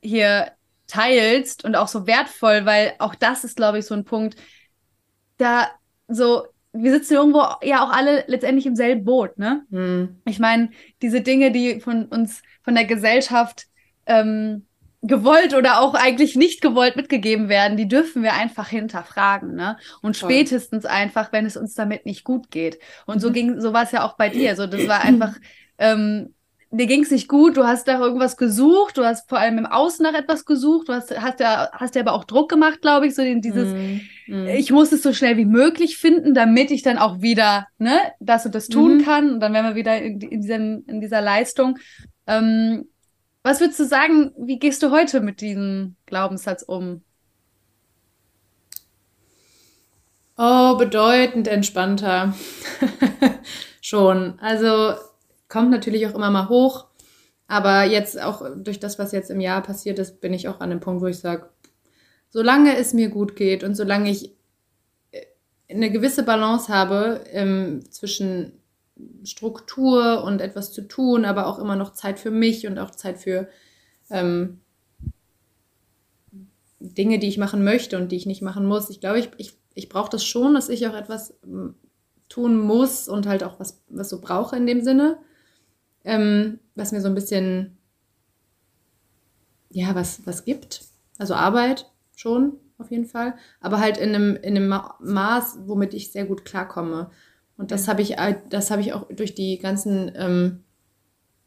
hier 0.00 0.52
teilst 0.86 1.64
und 1.64 1.74
auch 1.74 1.88
so 1.88 2.06
wertvoll, 2.06 2.64
weil 2.64 2.94
auch 2.98 3.14
das 3.14 3.44
ist, 3.44 3.56
glaube 3.56 3.78
ich, 3.78 3.86
so 3.86 3.94
ein 3.94 4.04
Punkt, 4.04 4.36
da 5.38 5.68
so, 6.08 6.46
wir 6.72 6.92
sitzen 6.92 7.14
irgendwo 7.14 7.42
ja 7.62 7.84
auch 7.84 7.90
alle 7.90 8.24
letztendlich 8.26 8.66
im 8.66 8.76
selben 8.76 9.04
Boot, 9.04 9.38
ne? 9.38 9.64
Hm. 9.70 10.20
Ich 10.24 10.38
meine, 10.38 10.70
diese 11.02 11.20
Dinge, 11.20 11.50
die 11.50 11.80
von 11.80 12.06
uns, 12.06 12.42
von 12.62 12.74
der 12.74 12.84
Gesellschaft 12.84 13.66
ähm, 14.06 14.66
gewollt 15.02 15.54
oder 15.54 15.80
auch 15.80 15.94
eigentlich 15.94 16.36
nicht 16.36 16.60
gewollt 16.60 16.96
mitgegeben 16.96 17.48
werden, 17.48 17.76
die 17.76 17.88
dürfen 17.88 18.22
wir 18.22 18.34
einfach 18.34 18.68
hinterfragen, 18.68 19.54
ne? 19.54 19.78
Und 20.02 20.16
Voll. 20.16 20.30
spätestens 20.30 20.84
einfach, 20.84 21.32
wenn 21.32 21.46
es 21.46 21.56
uns 21.56 21.74
damit 21.74 22.06
nicht 22.06 22.24
gut 22.24 22.50
geht. 22.50 22.78
Und 23.06 23.20
so 23.20 23.30
mhm. 23.30 23.32
ging, 23.32 23.60
so 23.60 23.72
war 23.72 23.84
es 23.84 23.92
ja 23.92 24.04
auch 24.04 24.16
bei 24.16 24.28
dir. 24.28 24.54
So, 24.56 24.66
das 24.66 24.86
war 24.86 25.00
einfach 25.04 25.34
ähm, 25.78 26.34
dir 26.76 26.86
ging 26.86 27.02
es 27.02 27.10
nicht 27.10 27.28
gut, 27.28 27.56
du 27.56 27.64
hast 27.64 27.86
nach 27.86 28.00
irgendwas 28.00 28.36
gesucht, 28.36 28.98
du 28.98 29.04
hast 29.04 29.28
vor 29.28 29.38
allem 29.38 29.58
im 29.58 29.66
Außen 29.66 30.02
nach 30.02 30.14
etwas 30.14 30.44
gesucht, 30.44 30.88
du 30.88 30.92
hast, 30.92 31.16
hast 31.20 31.40
ja, 31.40 31.70
hast 31.72 31.94
ja 31.94 32.02
aber 32.02 32.12
auch 32.12 32.24
Druck 32.24 32.48
gemacht, 32.48 32.82
glaube 32.82 33.06
ich, 33.06 33.14
so 33.14 33.22
dieses, 33.22 33.74
mm. 34.26 34.46
ich 34.46 34.70
muss 34.72 34.92
es 34.92 35.02
so 35.02 35.12
schnell 35.12 35.36
wie 35.36 35.44
möglich 35.44 35.98
finden, 35.98 36.34
damit 36.34 36.70
ich 36.70 36.82
dann 36.82 36.98
auch 36.98 37.20
wieder, 37.20 37.66
ne, 37.78 37.98
das 38.20 38.46
und 38.46 38.54
das 38.54 38.68
tun 38.68 38.98
mm. 38.98 39.02
kann. 39.02 39.34
Und 39.34 39.40
dann 39.40 39.52
wären 39.52 39.66
wir 39.66 39.74
wieder 39.74 40.00
in, 40.00 40.20
in, 40.20 40.40
diesem, 40.40 40.84
in 40.86 41.00
dieser 41.00 41.20
Leistung. 41.20 41.78
Ähm, 42.26 42.86
was 43.42 43.60
würdest 43.60 43.78
du 43.78 43.84
sagen, 43.84 44.32
wie 44.36 44.58
gehst 44.58 44.82
du 44.82 44.90
heute 44.90 45.20
mit 45.20 45.40
diesem 45.40 45.96
Glaubenssatz 46.06 46.62
um? 46.62 47.02
Oh, 50.36 50.76
bedeutend 50.76 51.48
entspannter. 51.48 52.34
Schon. 53.80 54.38
Also 54.40 54.94
kommt 55.56 55.70
natürlich 55.70 56.06
auch 56.06 56.14
immer 56.14 56.30
mal 56.30 56.50
hoch. 56.50 56.86
Aber 57.48 57.84
jetzt 57.84 58.20
auch 58.20 58.44
durch 58.56 58.78
das, 58.78 58.98
was 58.98 59.12
jetzt 59.12 59.30
im 59.30 59.40
Jahr 59.40 59.62
passiert 59.62 59.98
ist, 59.98 60.20
bin 60.20 60.34
ich 60.34 60.48
auch 60.48 60.60
an 60.60 60.68
dem 60.68 60.80
Punkt, 60.80 61.00
wo 61.00 61.06
ich 61.06 61.18
sage, 61.18 61.48
solange 62.28 62.76
es 62.76 62.92
mir 62.92 63.08
gut 63.08 63.36
geht 63.36 63.64
und 63.64 63.74
solange 63.74 64.10
ich 64.10 64.32
äh, 65.12 65.22
eine 65.70 65.90
gewisse 65.90 66.24
Balance 66.24 66.70
habe 66.70 67.24
ähm, 67.30 67.90
zwischen 67.90 68.60
Struktur 69.24 70.24
und 70.24 70.42
etwas 70.42 70.72
zu 70.72 70.82
tun, 70.82 71.24
aber 71.24 71.46
auch 71.46 71.58
immer 71.58 71.76
noch 71.76 71.94
Zeit 71.94 72.18
für 72.18 72.30
mich 72.30 72.66
und 72.66 72.78
auch 72.78 72.90
Zeit 72.90 73.16
für 73.16 73.48
ähm, 74.10 74.60
Dinge, 76.80 77.18
die 77.18 77.28
ich 77.28 77.38
machen 77.38 77.64
möchte 77.64 77.96
und 77.96 78.12
die 78.12 78.16
ich 78.16 78.26
nicht 78.26 78.42
machen 78.42 78.66
muss. 78.66 78.90
Ich 78.90 79.00
glaube, 79.00 79.20
ich, 79.20 79.30
ich, 79.38 79.56
ich 79.72 79.88
brauche 79.88 80.10
das 80.10 80.26
schon, 80.26 80.52
dass 80.52 80.68
ich 80.68 80.86
auch 80.86 80.94
etwas 80.94 81.32
ähm, 81.44 81.76
tun 82.28 82.58
muss 82.58 83.08
und 83.08 83.26
halt 83.26 83.42
auch 83.42 83.58
was, 83.58 83.82
was 83.88 84.10
so 84.10 84.20
brauche 84.20 84.54
in 84.54 84.66
dem 84.66 84.82
Sinne 84.82 85.18
ähm, 86.06 86.60
was 86.74 86.92
mir 86.92 87.00
so 87.02 87.08
ein 87.08 87.14
bisschen, 87.14 87.76
ja, 89.68 89.94
was, 89.94 90.24
was 90.24 90.44
gibt. 90.44 90.82
Also 91.18 91.34
Arbeit 91.34 91.90
schon, 92.14 92.54
auf 92.78 92.90
jeden 92.90 93.04
Fall. 93.04 93.34
Aber 93.60 93.80
halt 93.80 93.98
in 93.98 94.14
einem, 94.14 94.36
in 94.36 94.56
einem 94.56 94.68
Maß, 94.68 95.58
womit 95.66 95.92
ich 95.92 96.12
sehr 96.12 96.24
gut 96.24 96.44
klarkomme. 96.44 97.10
Und 97.58 97.72
das 97.72 97.88
habe 97.88 98.02
ich, 98.02 98.16
das 98.48 98.70
habe 98.70 98.82
ich 98.82 98.92
auch 98.92 99.08
durch 99.08 99.34
die 99.34 99.58
ganzen 99.58 100.12
ähm, 100.14 100.64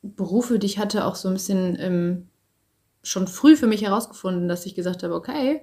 Berufe, 0.02 0.60
die 0.60 0.68
ich 0.68 0.78
hatte, 0.78 1.06
auch 1.06 1.16
so 1.16 1.30
ein 1.30 1.36
bisschen 1.36 1.78
ähm, 1.80 2.28
schon 3.02 3.28
früh 3.28 3.56
für 3.56 3.68
mich 3.68 3.84
herausgefunden, 3.84 4.50
dass 4.50 4.66
ich 4.66 4.76
gesagt 4.76 5.04
habe, 5.04 5.16
okay, 5.16 5.62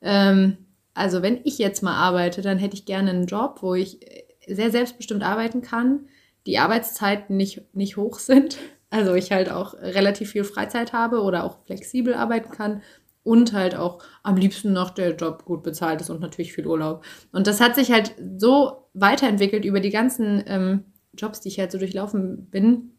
ähm, 0.00 0.56
also 0.94 1.22
wenn 1.22 1.40
ich 1.44 1.58
jetzt 1.58 1.82
mal 1.82 1.94
arbeite, 1.94 2.42
dann 2.42 2.58
hätte 2.58 2.74
ich 2.74 2.86
gerne 2.86 3.10
einen 3.10 3.26
Job, 3.26 3.58
wo 3.60 3.74
ich 3.74 4.00
sehr 4.48 4.70
selbstbestimmt 4.70 5.22
arbeiten 5.22 5.62
kann, 5.62 6.08
die 6.46 6.58
Arbeitszeiten 6.58 7.36
nicht, 7.36 7.74
nicht 7.74 7.96
hoch 7.96 8.18
sind, 8.18 8.58
also 8.90 9.14
ich 9.14 9.32
halt 9.32 9.50
auch 9.50 9.74
relativ 9.74 10.32
viel 10.32 10.44
Freizeit 10.44 10.92
habe 10.92 11.22
oder 11.22 11.44
auch 11.44 11.64
flexibel 11.64 12.14
arbeiten 12.14 12.50
kann 12.50 12.82
und 13.24 13.52
halt 13.52 13.74
auch 13.74 14.02
am 14.22 14.36
liebsten 14.36 14.72
noch 14.72 14.90
der 14.90 15.14
Job 15.14 15.44
gut 15.44 15.62
bezahlt 15.62 16.00
ist 16.00 16.10
und 16.10 16.20
natürlich 16.20 16.52
viel 16.52 16.66
Urlaub. 16.66 17.04
Und 17.32 17.46
das 17.46 17.60
hat 17.60 17.74
sich 17.74 17.92
halt 17.92 18.14
so 18.36 18.88
weiterentwickelt 18.94 19.64
über 19.64 19.80
die 19.80 19.90
ganzen 19.90 20.42
ähm, 20.46 20.84
Jobs, 21.14 21.40
die 21.40 21.48
ich 21.48 21.58
halt 21.58 21.72
so 21.72 21.78
durchlaufen 21.78 22.50
bin, 22.50 22.92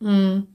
mh, 0.00 0.10
hm, 0.10 0.46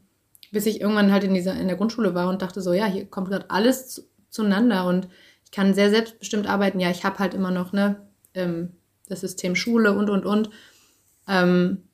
bis 0.51 0.65
ich 0.65 0.81
irgendwann 0.81 1.11
halt 1.11 1.23
in 1.23 1.33
dieser 1.33 1.53
in 1.55 1.67
der 1.67 1.77
Grundschule 1.77 2.13
war 2.15 2.29
und 2.29 2.41
dachte 2.41 2.61
so, 2.61 2.73
ja, 2.73 2.85
hier 2.85 3.05
kommt 3.05 3.29
gerade 3.29 3.49
alles 3.49 3.89
zu, 3.89 4.01
zueinander 4.29 4.85
und 4.87 5.07
ich 5.43 5.51
kann 5.51 5.73
sehr 5.73 5.89
selbstbestimmt 5.89 6.47
arbeiten. 6.47 6.79
Ja, 6.79 6.89
ich 6.89 7.03
habe 7.03 7.19
halt 7.19 7.33
immer 7.33 7.51
noch 7.51 7.71
ne 7.71 8.07
ähm, 8.33 8.73
das 9.07 9.21
System 9.21 9.55
Schule 9.55 9.93
und 9.93 10.09
und 10.09 10.25
und. 10.25 10.49
Ähm, 11.27 11.84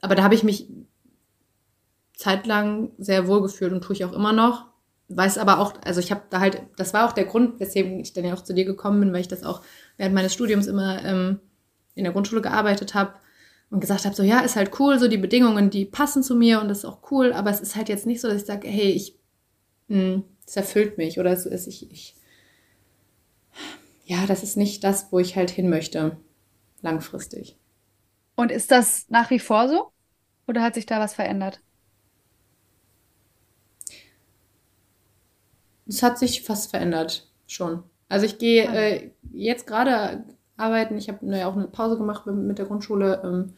aber 0.00 0.14
da 0.14 0.22
habe 0.22 0.34
ich 0.34 0.42
mich 0.42 0.68
zeitlang 2.14 2.90
sehr 2.98 3.26
wohl 3.26 3.42
gefühlt 3.42 3.72
und 3.72 3.82
tue 3.82 3.96
ich 3.96 4.04
auch 4.04 4.12
immer 4.12 4.32
noch. 4.32 4.66
Weiß 5.08 5.38
aber 5.38 5.58
auch, 5.58 5.74
also 5.84 6.00
ich 6.00 6.12
habe 6.12 6.22
da 6.30 6.38
halt, 6.40 6.62
das 6.76 6.94
war 6.94 7.08
auch 7.08 7.12
der 7.12 7.24
Grund, 7.24 7.58
weswegen 7.58 7.98
ich 7.98 8.12
dann 8.12 8.24
ja 8.24 8.34
auch 8.34 8.44
zu 8.44 8.54
dir 8.54 8.64
gekommen 8.64 9.00
bin, 9.00 9.12
weil 9.12 9.22
ich 9.22 9.28
das 9.28 9.42
auch 9.42 9.62
während 9.96 10.14
meines 10.14 10.34
Studiums 10.34 10.66
immer 10.66 11.04
ähm, 11.04 11.40
in 11.94 12.04
der 12.04 12.12
Grundschule 12.12 12.42
gearbeitet 12.42 12.94
habe 12.94 13.14
und 13.70 13.80
gesagt 13.80 14.04
habe, 14.04 14.14
so 14.14 14.22
ja, 14.22 14.40
ist 14.40 14.56
halt 14.56 14.78
cool, 14.78 14.98
so 14.98 15.08
die 15.08 15.16
Bedingungen, 15.16 15.70
die 15.70 15.84
passen 15.84 16.22
zu 16.22 16.34
mir 16.34 16.60
und 16.60 16.68
das 16.68 16.78
ist 16.78 16.84
auch 16.84 17.10
cool, 17.10 17.32
aber 17.32 17.50
es 17.50 17.60
ist 17.60 17.76
halt 17.76 17.88
jetzt 17.88 18.06
nicht 18.06 18.20
so, 18.20 18.28
dass 18.28 18.42
ich 18.42 18.46
sage, 18.46 18.68
hey, 18.68 18.90
ich, 18.90 19.18
hm, 19.88 20.24
es 20.46 20.56
erfüllt 20.56 20.98
mich 20.98 21.18
oder 21.18 21.32
es 21.32 21.46
ist, 21.46 21.66
ich, 21.66 21.90
ich, 21.90 22.16
ja, 24.04 24.26
das 24.26 24.42
ist 24.42 24.56
nicht 24.56 24.84
das, 24.84 25.10
wo 25.10 25.18
ich 25.18 25.36
halt 25.36 25.50
hin 25.50 25.70
möchte, 25.70 26.16
langfristig. 26.82 27.56
Und 28.40 28.50
ist 28.50 28.70
das 28.70 29.04
nach 29.10 29.28
wie 29.28 29.38
vor 29.38 29.68
so? 29.68 29.92
Oder 30.48 30.62
hat 30.62 30.72
sich 30.72 30.86
da 30.86 30.98
was 30.98 31.12
verändert? 31.12 31.60
Es 35.86 36.02
hat 36.02 36.18
sich 36.18 36.40
fast 36.42 36.70
verändert, 36.70 37.30
schon. 37.46 37.82
Also 38.08 38.24
ich 38.24 38.38
gehe 38.38 38.64
äh, 38.64 39.10
jetzt 39.30 39.66
gerade 39.66 40.24
arbeiten. 40.56 40.96
Ich 40.96 41.10
habe 41.10 41.26
ja 41.36 41.48
auch 41.48 41.54
eine 41.54 41.66
Pause 41.66 41.98
gemacht 41.98 42.24
mit 42.24 42.56
der 42.56 42.64
Grundschule 42.64 43.20
ähm, 43.22 43.52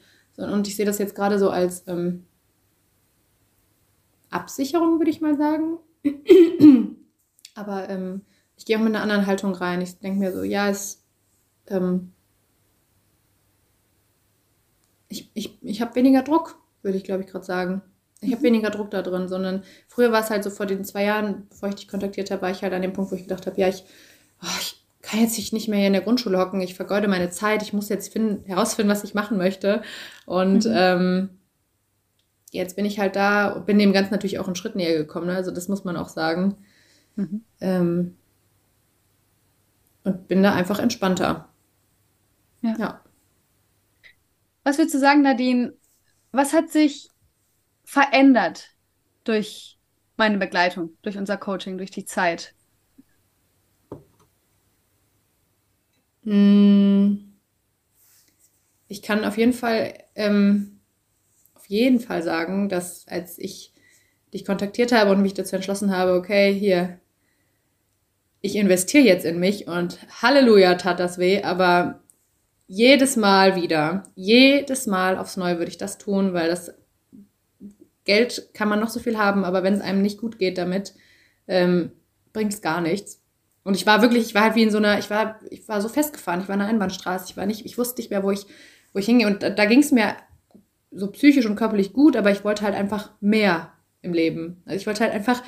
und 0.53 0.66
ich 0.66 0.75
sehe 0.75 0.85
das 0.85 0.99
jetzt 0.99 1.14
gerade 1.14 1.38
so 1.38 1.51
als 1.51 1.87
ähm, 1.87 2.27
Absicherung, 4.31 4.99
würde 4.99 5.12
ich 5.12 5.21
mal 5.21 5.37
sagen. 5.37 5.79
Aber 7.55 7.88
ähm, 7.88 8.23
ich 8.57 8.64
gehe 8.64 8.77
auch 8.77 8.83
mit 8.83 8.97
einer 8.97 9.03
anderen 9.05 9.27
Haltung 9.27 9.55
rein. 9.55 9.81
Ich 9.81 10.01
denke 10.01 10.18
mir 10.18 10.33
so, 10.33 10.42
ja, 10.42 10.68
es, 10.68 11.05
ähm, 11.68 12.11
ich, 15.12 15.31
ich, 15.35 15.59
ich 15.62 15.81
habe 15.81 15.94
weniger 15.94 16.22
Druck, 16.22 16.59
würde 16.83 16.96
ich 16.96 17.05
glaube 17.05 17.22
ich 17.22 17.29
gerade 17.29 17.44
sagen. 17.44 17.83
Ich 18.20 18.31
habe 18.31 18.40
mhm. 18.40 18.46
weniger 18.46 18.70
Druck 18.70 18.90
da 18.90 19.03
drin, 19.03 19.29
sondern 19.29 19.62
früher 19.88 20.12
war 20.12 20.20
es 20.20 20.31
halt 20.31 20.42
so 20.42 20.51
vor 20.51 20.66
den 20.66 20.85
zwei 20.85 21.05
Jahren, 21.05 21.46
bevor 21.51 21.68
ich 21.68 21.75
dich 21.77 21.88
kontaktiert 21.88 22.31
habe, 22.31 22.42
war 22.42 22.51
ich 22.51 22.62
halt 22.62 22.72
an 22.72 22.83
dem 22.83 22.92
Punkt, 22.92 23.11
wo 23.11 23.16
ich 23.16 23.22
gedacht 23.22 23.46
habe, 23.46 23.61
ja, 23.61 23.68
ich, 23.68 23.85
oh, 24.42 24.59
ich 24.61 24.83
kann 25.03 25.20
jetzt 25.20 25.53
nicht 25.53 25.68
mehr 25.68 25.79
hier 25.79 25.88
in 25.88 25.92
der 25.92 26.03
Grundschule 26.03 26.38
hocken, 26.38 26.61
ich 26.61 26.75
vergeude 26.75 27.09
meine 27.09 27.31
Zeit, 27.31 27.62
ich 27.62 27.72
muss 27.72 27.88
jetzt 27.88 28.12
finden, 28.12 28.44
herausfinden, 28.46 28.90
was 28.90 29.05
ich 29.05 29.14
machen 29.14 29.37
möchte. 29.37 29.83
Und 30.25 30.64
mhm. 30.64 30.72
ähm, 30.75 31.31
jetzt 32.53 32.77
bin 32.77 32.85
ich 32.85 32.98
halt 32.98 33.16
da, 33.16 33.59
bin 33.59 33.79
dem 33.79 33.92
Ganzen 33.92 34.12
natürlich 34.12 34.38
auch 34.38 34.46
einen 34.46 34.57
Schritt 34.57 34.77
näher 34.77 34.96
gekommen, 34.96 35.27
ne? 35.27 35.37
also 35.37 35.51
das 35.51 35.68
muss 35.68 35.85
man 35.85 35.96
auch 35.96 36.09
sagen. 36.09 36.57
Mhm. 37.16 37.42
Ähm, 37.61 38.16
und 40.05 40.29
bin 40.29 40.42
da 40.42 40.55
einfach 40.55 40.79
entspannter. 40.79 41.48
Ja. 42.62 42.77
ja. 42.79 43.01
Was 44.64 44.79
würdest 44.79 44.94
du 44.94 44.98
sagen, 44.98 45.22
Nadine? 45.22 45.75
Was 46.31 46.53
hat 46.53 46.70
sich 46.70 47.09
verändert 47.85 48.70
durch 49.25 49.79
meine 50.16 50.38
Begleitung, 50.38 50.96
durch 51.03 51.18
unser 51.18 51.37
Coaching, 51.37 51.79
durch 51.79 51.90
die 51.90 52.05
Zeit? 52.05 52.55
Hm. 56.25 57.33
Ich 58.88 59.03
kann 59.03 59.25
auf 59.25 59.38
jeden 59.38 59.53
Fall, 59.53 59.94
ähm, 60.14 60.81
auf 61.55 61.66
jeden 61.66 61.98
Fall 61.98 62.22
sagen, 62.22 62.68
dass 62.68 63.09
als 63.09 63.38
ich 63.38 63.72
dich 64.33 64.44
kontaktiert 64.44 64.92
habe 64.92 65.11
und 65.11 65.22
mich 65.22 65.35
dazu 65.35 65.57
entschlossen 65.57 65.96
habe, 65.96 66.14
okay, 66.14 66.55
hier, 66.55 67.01
ich 68.40 68.57
investiere 68.57 69.05
jetzt 69.05 69.25
in 69.25 69.38
mich 69.38 69.66
und 69.66 69.98
Halleluja 70.22 70.75
tat 70.75 71.01
das 71.01 71.18
weh, 71.18 71.42
aber 71.42 72.02
jedes 72.73 73.17
Mal 73.17 73.55
wieder, 73.55 74.05
jedes 74.15 74.87
Mal 74.87 75.19
aufs 75.19 75.37
Neue 75.37 75.59
würde 75.59 75.71
ich 75.71 75.77
das 75.77 75.99
tun, 75.99 76.33
weil 76.33 76.49
das 76.49 76.73
Geld 78.05 78.49
kann 78.55 78.71
man 78.71 78.81
noch 78.81 78.89
so 78.89 78.99
viel 78.99 79.19
haben, 79.19 79.45
aber 79.45 79.63
wenn 79.63 79.75
es 79.75 79.83
einem 79.83 80.01
nicht 80.01 80.19
gut 80.19 80.39
geht 80.39 80.57
damit, 80.57 80.95
ähm, 81.49 81.93
bringt 82.33 82.55
es 82.55 82.63
gar 82.63 82.81
nichts. 82.81 83.23
Und 83.63 83.75
ich 83.75 83.85
war 83.85 84.01
wirklich, 84.01 84.25
ich 84.25 84.35
war 84.35 84.45
halt 84.45 84.55
wie 84.55 84.63
in 84.63 84.71
so 84.71 84.79
einer, 84.79 84.99
ich 84.99 85.11
war, 85.11 85.39
ich 85.51 85.69
war 85.69 85.83
so 85.83 85.89
festgefahren, 85.91 86.41
ich 86.41 86.49
war 86.49 86.55
in 86.55 86.63
einer 86.63 86.71
Einbahnstraße, 86.71 87.27
ich 87.29 87.37
war 87.37 87.45
nicht, 87.45 87.67
ich 87.67 87.77
wusste 87.77 88.01
nicht 88.01 88.11
mehr, 88.11 88.23
wo 88.23 88.31
ich, 88.31 88.47
wo 88.95 88.99
ich 88.99 89.05
hingehe. 89.05 89.27
Und 89.27 89.43
da, 89.43 89.51
da 89.51 89.67
ging 89.67 89.81
es 89.81 89.93
mir 89.93 90.17
so 90.91 91.11
psychisch 91.11 91.45
und 91.45 91.57
körperlich 91.57 91.93
gut, 91.93 92.17
aber 92.17 92.31
ich 92.31 92.43
wollte 92.43 92.63
halt 92.63 92.75
einfach 92.75 93.11
mehr 93.21 93.75
im 94.01 94.15
Leben. 94.15 94.63
Also 94.65 94.77
ich 94.79 94.87
wollte 94.87 95.05
halt 95.05 95.13
einfach 95.13 95.43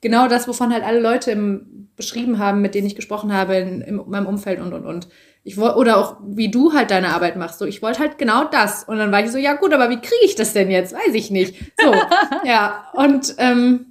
genau 0.00 0.26
das, 0.26 0.48
wovon 0.48 0.72
halt 0.72 0.82
alle 0.82 1.00
Leute 1.00 1.30
im, 1.30 1.88
beschrieben 1.94 2.40
haben, 2.40 2.62
mit 2.62 2.74
denen 2.74 2.88
ich 2.88 2.96
gesprochen 2.96 3.32
habe 3.32 3.54
in, 3.54 3.80
in 3.80 3.94
meinem 4.08 4.26
Umfeld 4.26 4.60
und 4.60 4.72
und 4.72 4.84
und. 4.84 5.08
Ich 5.42 5.56
wollte, 5.56 5.76
oder 5.76 5.96
auch 5.96 6.18
wie 6.22 6.50
du 6.50 6.72
halt 6.72 6.90
deine 6.90 7.14
Arbeit 7.14 7.36
machst. 7.36 7.58
So, 7.58 7.64
ich 7.64 7.80
wollte 7.82 8.00
halt 8.00 8.18
genau 8.18 8.44
das. 8.44 8.84
Und 8.84 8.98
dann 8.98 9.10
war 9.10 9.24
ich 9.24 9.30
so, 9.30 9.38
ja 9.38 9.54
gut, 9.54 9.72
aber 9.72 9.88
wie 9.88 10.00
kriege 10.00 10.24
ich 10.24 10.34
das 10.34 10.52
denn 10.52 10.70
jetzt? 10.70 10.92
Weiß 10.92 11.14
ich 11.14 11.30
nicht. 11.30 11.54
So, 11.80 11.94
ja. 12.44 12.90
Und 12.92 13.34
ähm, 13.38 13.86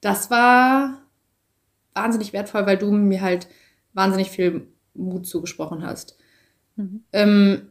das 0.00 0.30
war 0.30 1.02
wahnsinnig 1.94 2.32
wertvoll, 2.32 2.66
weil 2.66 2.78
du 2.78 2.90
mir 2.90 3.20
halt 3.20 3.48
wahnsinnig 3.92 4.30
viel 4.30 4.68
Mut 4.94 5.26
zugesprochen 5.26 5.84
hast. 5.84 6.16
Mhm. 6.76 7.04
Ähm, 7.12 7.68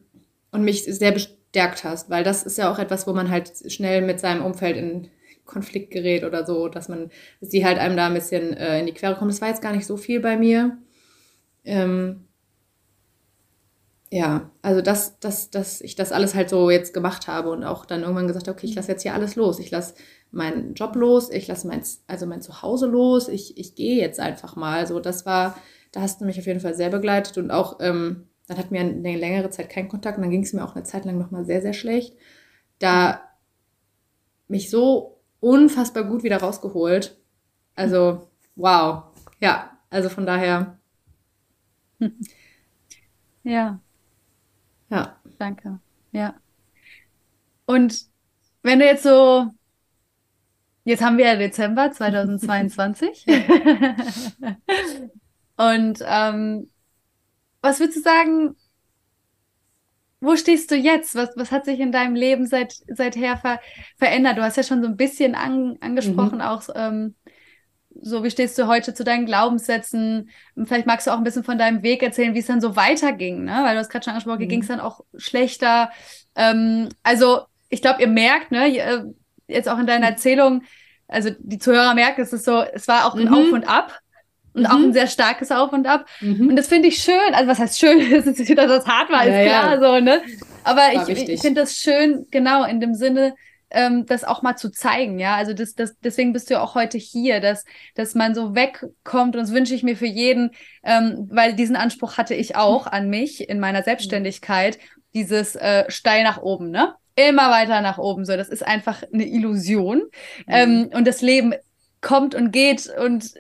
und 0.52 0.64
mich 0.64 0.84
sehr 0.84 1.12
bestärkt 1.12 1.84
hast, 1.84 2.10
weil 2.10 2.24
das 2.24 2.44
ist 2.44 2.58
ja 2.58 2.72
auch 2.72 2.80
etwas, 2.80 3.06
wo 3.06 3.14
man 3.14 3.30
halt 3.30 3.52
schnell 3.72 4.02
mit 4.02 4.20
seinem 4.20 4.46
Umfeld 4.46 4.78
in 4.78 5.10
Konflikt 5.48 5.92
gerät 5.92 6.24
oder 6.24 6.46
so, 6.46 6.68
dass 6.68 6.90
man, 6.90 7.10
dass 7.40 7.50
die 7.50 7.66
halt 7.66 7.80
einem 7.80 7.98
da 7.98 8.08
ein 8.08 8.14
bisschen 8.14 8.54
äh, 8.54 8.80
in 8.80 8.86
die 8.86 8.94
Quere 8.94 9.16
kommen. 9.16 9.32
Das 9.32 9.42
war 9.42 9.50
jetzt 9.50 9.62
gar 9.62 9.74
nicht 9.74 9.88
so 9.88 9.98
viel 9.98 10.20
bei 10.20 10.38
mir. 10.38 10.78
Ähm, 11.64 12.28
ja, 14.10 14.52
also 14.62 14.82
dass, 14.82 15.20
dass, 15.20 15.50
dass 15.50 15.82
ich 15.82 15.96
das 15.96 16.12
alles 16.14 16.34
halt 16.34 16.50
so 16.50 16.70
jetzt 16.70 16.94
gemacht 16.94 17.28
habe 17.28 17.50
und 17.50 17.64
auch 17.66 17.86
dann 17.86 18.02
irgendwann 18.04 18.28
gesagt, 18.28 18.48
okay, 18.48 18.66
ich 18.66 18.76
lasse 18.76 18.92
jetzt 18.92 19.02
hier 19.04 19.14
alles 19.14 19.36
los. 19.36 19.60
Ich 19.60 19.70
lasse 19.70 19.96
meinen 20.32 20.76
Job 20.76 20.96
los, 20.96 21.30
ich 21.30 21.48
lasse 21.48 21.68
mein, 21.68 21.82
also 22.08 22.26
mein 22.26 22.42
Zuhause 22.42 22.88
los, 22.88 23.28
ich, 23.28 23.58
ich 23.58 23.76
gehe 23.76 23.98
jetzt 23.98 24.20
einfach 24.20 24.56
mal. 24.56 24.88
So, 24.88 25.00
das 25.00 25.26
war, 25.26 25.58
da 25.92 26.02
hast 26.02 26.22
du 26.22 26.26
mich 26.26 26.40
auf 26.40 26.46
jeden 26.46 26.62
Fall 26.62 26.74
sehr 26.76 26.90
begleitet 26.90 27.38
und 27.38 27.52
auch, 27.52 27.80
ähm, 27.82 28.28
dann 28.48 28.58
hatten 28.58 28.74
wir 28.74 28.80
eine 28.80 29.18
längere 29.18 29.50
Zeit 29.50 29.70
keinen 29.70 29.90
Kontakt 29.90 30.18
und 30.18 30.24
dann 30.24 30.32
ging 30.32 30.44
es 30.44 30.54
mir 30.54 30.64
auch 30.64 30.76
eine 30.76 30.86
Zeit 30.86 31.04
lang 31.04 31.18
nochmal 31.18 31.46
sehr, 31.46 31.62
sehr 31.62 31.74
schlecht. 31.74 32.16
Da 32.80 33.22
mich 34.48 34.70
so 34.70 35.17
unfassbar 35.40 36.04
gut 36.04 36.24
wieder 36.24 36.38
rausgeholt. 36.38 37.18
Also, 37.76 38.28
wow. 38.56 39.04
Ja, 39.40 39.78
also 39.90 40.10
von 40.10 40.26
daher. 40.26 40.78
Ja. 43.44 43.80
Ja. 44.90 45.16
Danke. 45.38 45.80
Ja. 46.12 46.36
Und 47.66 48.08
wenn 48.62 48.80
du 48.80 48.86
jetzt 48.86 49.04
so 49.04 49.54
Jetzt 50.88 51.04
haben 51.04 51.18
wir 51.18 51.26
ja 51.26 51.36
Dezember 51.36 51.92
2022. 51.92 53.26
Und 55.58 56.00
ähm, 56.06 56.70
was 57.60 57.82
würdest 57.82 57.98
du 57.98 58.02
sagen, 58.04 58.56
wo 60.20 60.36
stehst 60.36 60.72
du 60.72 60.76
jetzt? 60.76 61.16
Was, 61.16 61.30
was 61.36 61.52
hat 61.52 61.66
sich 61.66 61.80
in 61.80 61.92
deinem 61.92 62.16
Leben 62.16 62.46
seit, 62.48 62.74
seither 62.88 63.38
ver, 63.38 63.60
verändert? 63.98 64.38
Du 64.38 64.44
hast 64.44 64.58
ja 64.58 64.64
schon 64.64 64.82
so 64.82 64.88
ein 64.88 64.98
bisschen 64.98 65.36
an, 65.36 65.78
angesprochen, 65.82 66.36
mhm. 66.36 66.42
auch 66.42 66.64
ähm, 66.76 67.16
so, 68.02 68.24
wie 68.24 68.32
stehst 68.32 68.58
du 68.58 68.68
heute 68.68 68.94
zu 68.94 69.04
deinen 69.04 69.26
Glaubenssätzen? 69.26 70.30
Vielleicht 70.66 70.86
magst 70.86 71.08
du 71.08 71.12
auch 71.12 71.18
ein 71.18 71.24
bisschen 71.24 71.44
von 71.44 71.58
deinem 71.58 71.84
Weg 71.84 72.04
erzählen, 72.04 72.34
wie 72.34 72.40
es 72.40 72.48
dann 72.48 72.62
so 72.62 72.76
weiterging, 72.76 73.44
ne? 73.44 73.60
Weil 73.64 73.74
du 73.74 73.80
hast 73.80 73.90
gerade 73.90 74.04
schon 74.04 74.12
angesprochen, 74.12 74.44
mhm. 74.44 74.50
ging 74.50 74.62
es 74.62 74.68
dann 74.68 74.80
auch 74.80 75.02
schlechter. 75.16 75.92
Ähm, 76.36 76.90
also, 77.04 77.42
ich 77.70 77.82
glaube, 77.82 78.02
ihr 78.02 78.08
merkt, 78.08 78.52
ne, 78.52 79.14
jetzt 79.48 79.70
auch 79.70 79.80
in 79.80 79.88
deiner 79.88 80.08
Erzählung, 80.08 80.64
also 81.08 81.30
die 81.40 81.58
Zuhörer 81.58 81.94
merken, 81.94 82.22
es 82.22 82.34
ist 82.34 82.46
so, 82.46 82.62
es 82.62 82.88
war 82.88 83.06
auch 83.06 83.16
ein 83.16 83.26
mhm. 83.26 83.34
Auf 83.34 83.52
und 83.52 83.68
Ab 83.68 84.00
und 84.58 84.64
mhm. 84.64 84.70
auch 84.70 84.80
ein 84.80 84.94
sehr 84.94 85.08
starkes 85.08 85.52
Auf 85.52 85.72
und 85.72 85.88
Ab. 85.88 86.06
Mhm. 86.20 86.50
Und 86.50 86.56
das 86.56 86.68
finde 86.68 86.90
ich 86.90 86.98
schön. 86.98 87.34
Also 87.34 87.48
was 87.48 87.60
heißt 87.60 87.80
schön? 87.80 88.00
Es 88.18 88.26
ist 88.26 88.50
wieder, 88.50 88.68
dass 88.68 88.84
es 88.84 88.90
hart 88.90 89.12
war, 89.12 89.26
ist 89.26 89.34
ja, 89.34 89.44
klar 89.44 89.74
ja. 89.76 89.80
so, 89.80 90.04
ne? 90.04 90.22
Aber 90.64 91.08
ich, 91.08 91.30
ich 91.30 91.42
finde 91.42 91.62
das 91.62 91.76
schön, 91.76 92.26
genau, 92.32 92.66
in 92.66 92.80
dem 92.80 92.96
Sinne, 92.96 93.36
ähm, 93.70 94.06
das 94.06 94.24
auch 94.24 94.42
mal 94.42 94.56
zu 94.56 94.72
zeigen, 94.72 95.20
ja. 95.20 95.36
Also 95.36 95.54
das, 95.54 95.76
das, 95.76 95.98
deswegen 96.00 96.34
bist 96.34 96.50
du 96.50 96.56
ja 96.56 96.62
auch 96.62 96.76
heute 96.76 96.98
hier, 96.98 97.40
dass, 97.40 97.66
dass 97.96 98.16
man 98.16 98.34
so 98.34 98.56
wegkommt 98.56 99.36
und 99.36 99.42
das 99.42 99.54
wünsche 99.54 99.76
ich 99.76 99.84
mir 99.84 99.96
für 99.96 100.08
jeden, 100.08 100.52
ähm, 100.84 101.28
weil 101.30 101.54
diesen 101.54 101.76
Anspruch 101.76 102.18
hatte 102.18 102.34
ich 102.34 102.56
auch 102.56 102.88
an 102.88 103.10
mich 103.10 103.48
in 103.48 103.60
meiner 103.60 103.84
Selbstständigkeit, 103.84 104.80
dieses 105.14 105.56
äh, 105.56 105.86
steil 105.90 106.24
nach 106.24 106.42
oben, 106.42 106.72
ne? 106.72 106.96
Immer 107.16 107.50
weiter 107.50 107.82
nach 107.82 107.98
oben. 107.98 108.26
So, 108.26 108.38
das 108.38 108.50
ist 108.50 108.66
einfach 108.66 109.04
eine 109.12 109.26
Illusion. 109.26 110.04
Mhm. 110.46 110.54
Ähm, 110.54 110.90
und 110.94 111.08
das 111.08 111.22
Leben 111.22 111.54
kommt 112.02 112.36
und 112.36 112.52
geht 112.52 112.90
und 113.00 113.34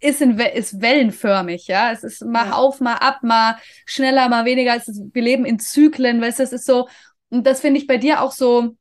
ist, 0.00 0.20
in, 0.20 0.38
ist 0.38 0.80
wellenförmig, 0.80 1.66
ja. 1.66 1.92
Es 1.92 2.04
ist 2.04 2.24
mal 2.24 2.46
ja. 2.46 2.52
auf, 2.52 2.80
mal 2.80 2.94
ab, 2.94 3.22
mal 3.22 3.58
schneller, 3.86 4.28
mal 4.28 4.44
weniger. 4.44 4.76
Es 4.76 4.88
ist, 4.88 5.02
wir 5.12 5.22
leben 5.22 5.44
in 5.44 5.58
Zyklen, 5.58 6.20
weißt 6.20 6.38
du, 6.38 6.42
es 6.44 6.52
ist 6.52 6.66
so, 6.66 6.88
und 7.30 7.46
das 7.46 7.60
finde 7.60 7.80
ich 7.80 7.86
bei 7.86 7.96
dir 7.96 8.22
auch 8.22 8.32
so, 8.32 8.76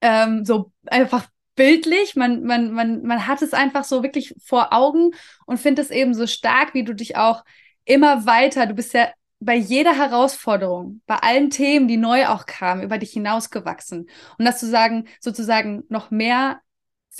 ähm, 0.00 0.44
so 0.44 0.72
einfach 0.86 1.28
bildlich. 1.54 2.16
Man, 2.16 2.42
man, 2.44 2.72
man, 2.72 3.02
man 3.02 3.26
hat 3.26 3.42
es 3.42 3.52
einfach 3.52 3.84
so 3.84 4.02
wirklich 4.02 4.34
vor 4.42 4.72
Augen 4.72 5.10
und 5.46 5.58
finde 5.58 5.82
es 5.82 5.90
eben 5.90 6.14
so 6.14 6.26
stark, 6.26 6.74
wie 6.74 6.84
du 6.84 6.94
dich 6.94 7.16
auch 7.16 7.44
immer 7.84 8.26
weiter, 8.26 8.66
du 8.66 8.74
bist 8.74 8.94
ja 8.94 9.08
bei 9.40 9.56
jeder 9.56 9.96
Herausforderung, 9.96 11.00
bei 11.06 11.16
allen 11.16 11.50
Themen, 11.50 11.88
die 11.88 11.96
neu 11.96 12.26
auch 12.26 12.44
kamen, 12.46 12.82
über 12.82 12.98
dich 12.98 13.12
hinausgewachsen. 13.12 14.08
Und 14.38 14.44
dass 14.44 14.60
du 14.60 14.66
sagen, 14.66 15.08
sozusagen 15.18 15.84
noch 15.88 16.10
mehr 16.10 16.60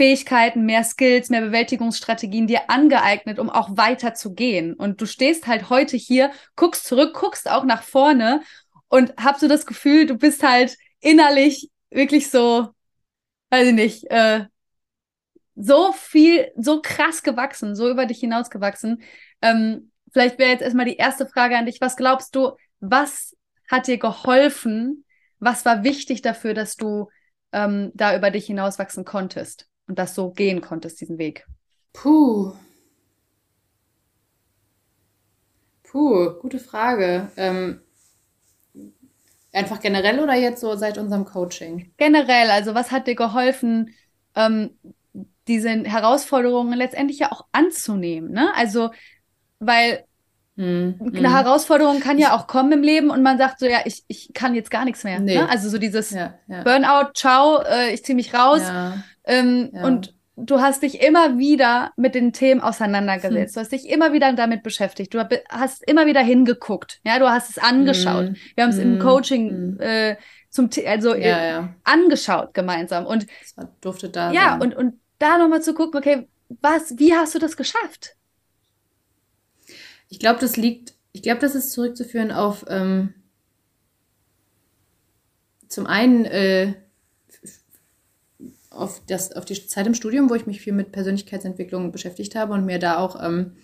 Fähigkeiten, 0.00 0.64
mehr 0.64 0.82
Skills, 0.82 1.28
mehr 1.28 1.42
Bewältigungsstrategien 1.42 2.46
dir 2.46 2.70
angeeignet, 2.70 3.38
um 3.38 3.50
auch 3.50 3.76
weiter 3.76 4.14
zu 4.14 4.32
gehen. 4.32 4.72
Und 4.72 5.02
du 5.02 5.04
stehst 5.04 5.46
halt 5.46 5.68
heute 5.68 5.98
hier, 5.98 6.30
guckst 6.56 6.86
zurück, 6.86 7.12
guckst 7.12 7.50
auch 7.50 7.64
nach 7.64 7.82
vorne 7.82 8.40
und 8.88 9.12
hast 9.18 9.40
so 9.40 9.46
das 9.46 9.66
Gefühl, 9.66 10.06
du 10.06 10.16
bist 10.16 10.42
halt 10.42 10.78
innerlich 11.00 11.68
wirklich 11.90 12.30
so, 12.30 12.70
weiß 13.50 13.68
ich 13.68 13.74
nicht, 13.74 14.10
äh, 14.10 14.46
so 15.54 15.92
viel, 15.92 16.50
so 16.56 16.80
krass 16.80 17.22
gewachsen, 17.22 17.76
so 17.76 17.90
über 17.90 18.06
dich 18.06 18.20
hinausgewachsen. 18.20 19.02
Ähm, 19.42 19.92
vielleicht 20.14 20.38
wäre 20.38 20.52
jetzt 20.52 20.62
erstmal 20.62 20.86
die 20.86 20.96
erste 20.96 21.26
Frage 21.26 21.58
an 21.58 21.66
dich. 21.66 21.82
Was 21.82 21.96
glaubst 21.96 22.34
du, 22.34 22.52
was 22.80 23.36
hat 23.70 23.86
dir 23.86 23.98
geholfen? 23.98 25.04
Was 25.40 25.66
war 25.66 25.84
wichtig 25.84 26.22
dafür, 26.22 26.54
dass 26.54 26.76
du 26.76 27.10
ähm, 27.52 27.90
da 27.92 28.16
über 28.16 28.30
dich 28.30 28.46
hinauswachsen 28.46 29.04
konntest? 29.04 29.69
Und 29.90 29.98
das 29.98 30.14
so 30.14 30.30
gehen 30.30 30.60
konntest, 30.60 31.00
diesen 31.00 31.18
Weg? 31.18 31.46
Puh. 31.92 32.52
Puh, 35.82 36.30
gute 36.40 36.60
Frage. 36.60 37.28
Ähm, 37.36 37.80
einfach 39.52 39.80
generell 39.80 40.20
oder 40.20 40.34
jetzt 40.34 40.60
so 40.60 40.76
seit 40.76 40.96
unserem 40.96 41.24
Coaching? 41.24 41.92
Generell, 41.96 42.50
also 42.50 42.76
was 42.76 42.92
hat 42.92 43.08
dir 43.08 43.16
geholfen, 43.16 43.92
ähm, 44.36 44.78
diese 45.48 45.70
Herausforderungen 45.70 46.78
letztendlich 46.78 47.18
ja 47.18 47.32
auch 47.32 47.46
anzunehmen? 47.50 48.30
Ne? 48.30 48.52
Also, 48.54 48.92
weil 49.58 50.04
hm, 50.56 51.00
eine 51.00 51.28
hm. 51.28 51.34
Herausforderung 51.34 51.98
kann 51.98 52.18
ja 52.18 52.36
auch 52.36 52.46
kommen 52.46 52.70
im 52.70 52.82
Leben 52.82 53.10
und 53.10 53.22
man 53.22 53.38
sagt 53.38 53.58
so, 53.58 53.66
ja, 53.66 53.80
ich, 53.86 54.04
ich 54.06 54.32
kann 54.34 54.54
jetzt 54.54 54.70
gar 54.70 54.84
nichts 54.84 55.02
mehr. 55.02 55.18
Nee. 55.18 55.38
Ne? 55.38 55.48
Also 55.48 55.68
so 55.68 55.78
dieses 55.78 56.10
ja, 56.10 56.34
ja. 56.46 56.62
Burnout, 56.62 57.10
ciao, 57.14 57.62
äh, 57.62 57.92
ich 57.92 58.04
ziehe 58.04 58.14
mich 58.14 58.32
raus. 58.32 58.60
Ja. 58.60 59.02
Ähm, 59.24 59.70
ja. 59.72 59.84
Und 59.84 60.14
du 60.36 60.60
hast 60.60 60.82
dich 60.82 61.02
immer 61.02 61.38
wieder 61.38 61.92
mit 61.96 62.14
den 62.14 62.32
Themen 62.32 62.60
auseinandergesetzt. 62.60 63.54
Hm. 63.54 63.60
Du 63.60 63.60
hast 63.60 63.72
dich 63.72 63.88
immer 63.88 64.12
wieder 64.12 64.32
damit 64.32 64.62
beschäftigt. 64.62 65.14
Du 65.14 65.18
hast 65.48 65.86
immer 65.88 66.06
wieder 66.06 66.20
hingeguckt. 66.20 67.00
Ja, 67.04 67.18
du 67.18 67.28
hast 67.28 67.50
es 67.50 67.58
angeschaut. 67.58 68.28
Hm. 68.28 68.36
Wir 68.54 68.64
haben 68.64 68.70
es 68.70 68.78
hm. 68.78 68.94
im 68.94 68.98
Coaching 68.98 69.50
hm. 69.50 69.80
äh, 69.80 70.16
zum 70.50 70.68
also 70.86 71.14
ja, 71.14 71.38
äh, 71.38 71.50
ja. 71.50 71.74
angeschaut 71.84 72.54
gemeinsam 72.54 73.06
und 73.06 73.26
das 73.54 73.66
durfte 73.80 74.08
da 74.08 74.32
ja 74.32 74.58
sein. 74.58 74.62
und 74.62 74.74
und 74.74 75.00
da 75.20 75.38
nochmal 75.38 75.62
zu 75.62 75.74
gucken, 75.74 75.98
okay, 75.98 76.28
was, 76.60 76.98
wie 76.98 77.14
hast 77.14 77.34
du 77.34 77.38
das 77.38 77.56
geschafft? 77.56 78.16
Ich 80.08 80.18
glaube, 80.18 80.40
das 80.40 80.56
liegt, 80.56 80.94
ich 81.12 81.22
glaube, 81.22 81.40
das 81.40 81.54
ist 81.54 81.72
zurückzuführen 81.72 82.32
auf 82.32 82.64
ähm, 82.68 83.14
zum 85.68 85.86
einen 85.86 86.24
äh, 86.24 86.74
auf, 88.70 89.02
das, 89.06 89.32
auf 89.32 89.44
die 89.44 89.66
Zeit 89.66 89.86
im 89.86 89.94
Studium, 89.94 90.30
wo 90.30 90.34
ich 90.34 90.46
mich 90.46 90.60
viel 90.60 90.72
mit 90.72 90.92
Persönlichkeitsentwicklung 90.92 91.92
beschäftigt 91.92 92.34
habe 92.36 92.54
und 92.54 92.64
mir 92.64 92.78
da 92.78 92.98
auch 92.98 93.22
ähm, 93.22 93.56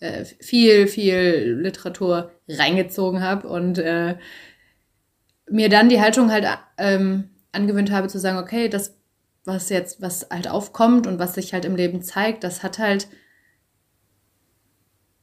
äh, 0.00 0.24
viel, 0.24 0.88
viel 0.88 1.58
Literatur 1.60 2.32
reingezogen 2.48 3.22
habe 3.22 3.48
und 3.48 3.78
äh, 3.78 4.16
mir 5.50 5.68
dann 5.68 5.88
die 5.88 6.00
Haltung 6.00 6.30
halt 6.30 6.46
ähm, 6.76 7.30
angewöhnt 7.52 7.90
habe 7.90 8.08
zu 8.08 8.18
sagen, 8.18 8.38
okay, 8.38 8.68
das, 8.68 8.96
was 9.44 9.70
jetzt, 9.70 10.02
was 10.02 10.28
halt 10.30 10.48
aufkommt 10.48 11.06
und 11.06 11.18
was 11.18 11.34
sich 11.34 11.52
halt 11.52 11.64
im 11.64 11.76
Leben 11.76 12.02
zeigt, 12.02 12.44
das 12.44 12.62
hat 12.62 12.78
halt 12.78 13.08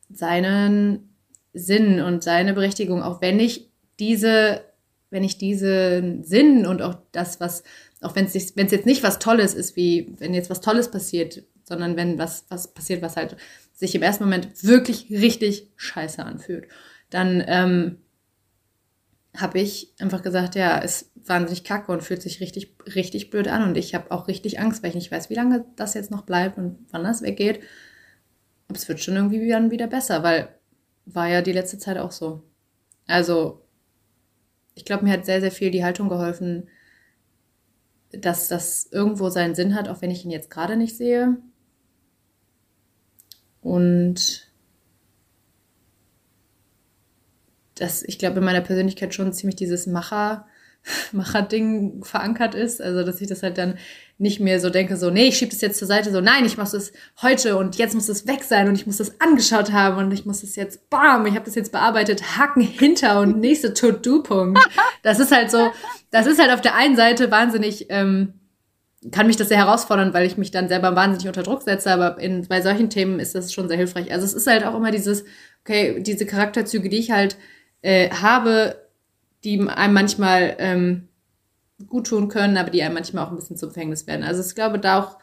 seinen 0.09 1.15
Sinn 1.53 2.01
und 2.01 2.23
seine 2.23 2.53
Berechtigung, 2.53 3.03
auch 3.03 3.21
wenn 3.21 3.39
ich 3.39 3.71
diese, 3.99 4.61
wenn 5.09 5.23
ich 5.23 5.37
diesen 5.37 6.23
Sinn 6.23 6.65
und 6.65 6.81
auch 6.81 6.95
das, 7.11 7.39
was 7.39 7.63
auch 8.05 8.15
wenn 8.15 8.25
es 8.25 8.33
jetzt 8.33 8.85
nicht 8.85 9.03
was 9.03 9.19
Tolles 9.19 9.53
ist, 9.53 9.75
wie 9.75 10.13
wenn 10.19 10.33
jetzt 10.33 10.49
was 10.49 10.61
Tolles 10.61 10.91
passiert, 10.91 11.43
sondern 11.63 11.97
wenn 11.97 12.19
was, 12.19 12.45
was 12.49 12.73
passiert, 12.73 13.01
was 13.01 13.17
halt 13.17 13.35
sich 13.73 13.95
im 13.95 14.03
ersten 14.03 14.23
Moment 14.23 14.63
wirklich 14.63 15.09
richtig 15.09 15.71
scheiße 15.75 16.23
anfühlt, 16.23 16.67
dann 17.09 17.43
ähm, 17.47 17.97
habe 19.35 19.59
ich 19.59 19.93
einfach 19.99 20.21
gesagt, 20.21 20.55
ja, 20.55 20.77
ist 20.77 21.11
wahnsinnig 21.25 21.63
kacke 21.63 21.91
und 21.91 22.03
fühlt 22.03 22.21
sich 22.21 22.39
richtig, 22.39 22.75
richtig 22.95 23.31
blöd 23.31 23.47
an. 23.47 23.63
Und 23.63 23.75
ich 23.75 23.95
habe 23.95 24.11
auch 24.11 24.27
richtig 24.27 24.59
Angst, 24.59 24.83
weil 24.83 24.89
ich 24.89 24.95
nicht 24.95 25.11
weiß, 25.11 25.29
wie 25.29 25.35
lange 25.35 25.65
das 25.75 25.95
jetzt 25.95 26.11
noch 26.11 26.21
bleibt 26.21 26.57
und 26.57 26.85
wann 26.91 27.03
das 27.03 27.23
weggeht. 27.23 27.61
Aber 28.67 28.77
es 28.77 28.87
wird 28.87 28.99
schon 28.99 29.15
irgendwie 29.15 29.49
dann 29.49 29.71
wieder 29.71 29.87
besser, 29.87 30.23
weil 30.23 30.49
war 31.05 31.27
ja 31.27 31.41
die 31.41 31.51
letzte 31.51 31.77
Zeit 31.79 31.97
auch 31.97 32.11
so. 32.11 32.43
Also, 33.07 33.61
ich 34.75 34.85
glaube, 34.85 35.03
mir 35.03 35.13
hat 35.13 35.25
sehr, 35.25 35.41
sehr 35.41 35.51
viel 35.51 35.71
die 35.71 35.83
Haltung 35.83 36.09
geholfen, 36.09 36.67
dass 38.21 38.47
das 38.47 38.87
irgendwo 38.91 39.29
seinen 39.29 39.55
Sinn 39.55 39.75
hat, 39.75 39.87
auch 39.87 40.01
wenn 40.01 40.11
ich 40.11 40.25
ihn 40.25 40.31
jetzt 40.31 40.49
gerade 40.49 40.77
nicht 40.77 40.97
sehe. 40.97 41.37
Und 43.61 44.51
dass 47.75 48.03
ich 48.03 48.19
glaube, 48.19 48.37
in 48.37 48.45
meiner 48.45 48.61
Persönlichkeit 48.61 49.13
schon 49.13 49.33
ziemlich 49.33 49.55
dieses 49.55 49.87
Macher, 49.87 50.47
Macher-Ding 51.11 52.03
verankert 52.03 52.55
ist. 52.55 52.81
Also, 52.81 53.03
dass 53.03 53.21
ich 53.21 53.27
das 53.27 53.43
halt 53.43 53.57
dann 53.57 53.75
nicht 54.17 54.39
mehr 54.39 54.59
so 54.59 54.69
denke, 54.69 54.95
so, 54.95 55.09
nee, 55.09 55.27
ich 55.27 55.37
schiebe 55.37 55.51
das 55.51 55.61
jetzt 55.61 55.77
zur 55.77 55.87
Seite, 55.87 56.11
so, 56.11 56.21
nein, 56.21 56.45
ich 56.45 56.55
mache 56.55 56.71
das 56.71 56.93
heute 57.21 57.57
und 57.57 57.75
jetzt 57.75 57.95
muss 57.95 58.07
es 58.07 58.25
weg 58.27 58.43
sein 58.43 58.69
und 58.69 58.75
ich 58.75 58.87
muss 58.87 58.97
das 58.97 59.19
angeschaut 59.19 59.73
haben 59.73 59.97
und 59.97 60.11
ich 60.13 60.25
muss 60.25 60.41
das 60.41 60.55
jetzt, 60.55 60.89
bam, 60.89 61.25
ich 61.25 61.35
habe 61.35 61.45
das 61.45 61.55
jetzt 61.55 61.73
bearbeitet, 61.73 62.37
Haken 62.37 62.61
hinter 62.61 63.19
und 63.19 63.37
nächste 63.39 63.73
To-Do-Punkt. 63.73 64.59
Das 65.03 65.19
ist 65.19 65.31
halt 65.31 65.51
so, 65.51 65.69
das 66.11 66.27
ist 66.27 66.39
halt 66.39 66.51
auf 66.51 66.61
der 66.61 66.75
einen 66.75 66.95
Seite 66.95 67.29
wahnsinnig, 67.29 67.87
ähm, 67.89 68.33
kann 69.11 69.27
mich 69.27 69.35
das 69.35 69.49
sehr 69.49 69.57
herausfordern, 69.57 70.13
weil 70.13 70.25
ich 70.25 70.37
mich 70.37 70.49
dann 70.49 70.69
selber 70.69 70.95
wahnsinnig 70.95 71.27
unter 71.27 71.43
Druck 71.43 71.61
setze, 71.61 71.91
aber 71.91 72.17
in, 72.19 72.47
bei 72.47 72.61
solchen 72.61 72.89
Themen 72.89 73.19
ist 73.19 73.35
das 73.35 73.53
schon 73.53 73.67
sehr 73.67 73.77
hilfreich. 73.77 74.11
Also 74.11 74.25
es 74.25 74.33
ist 74.33 74.47
halt 74.47 74.65
auch 74.65 74.75
immer 74.75 74.91
dieses, 74.91 75.25
okay, 75.63 76.01
diese 76.01 76.25
Charakterzüge, 76.25 76.89
die 76.89 76.97
ich 76.97 77.11
halt 77.11 77.37
äh, 77.81 78.09
habe, 78.09 78.84
die 79.45 79.59
einem 79.69 79.93
manchmal 79.93 80.55
ähm, 80.57 81.07
gut 81.87 82.07
tun 82.07 82.27
können, 82.27 82.57
aber 82.57 82.71
die 82.71 82.81
einem 82.83 82.95
manchmal 82.95 83.25
auch 83.25 83.29
ein 83.29 83.35
bisschen 83.35 83.57
zum 83.57 83.71
Verhängnis 83.71 84.07
werden. 84.07 84.23
Also 84.23 84.41
ich 84.41 84.55
glaube, 84.55 84.79
da 84.79 84.99
auch, 84.99 85.19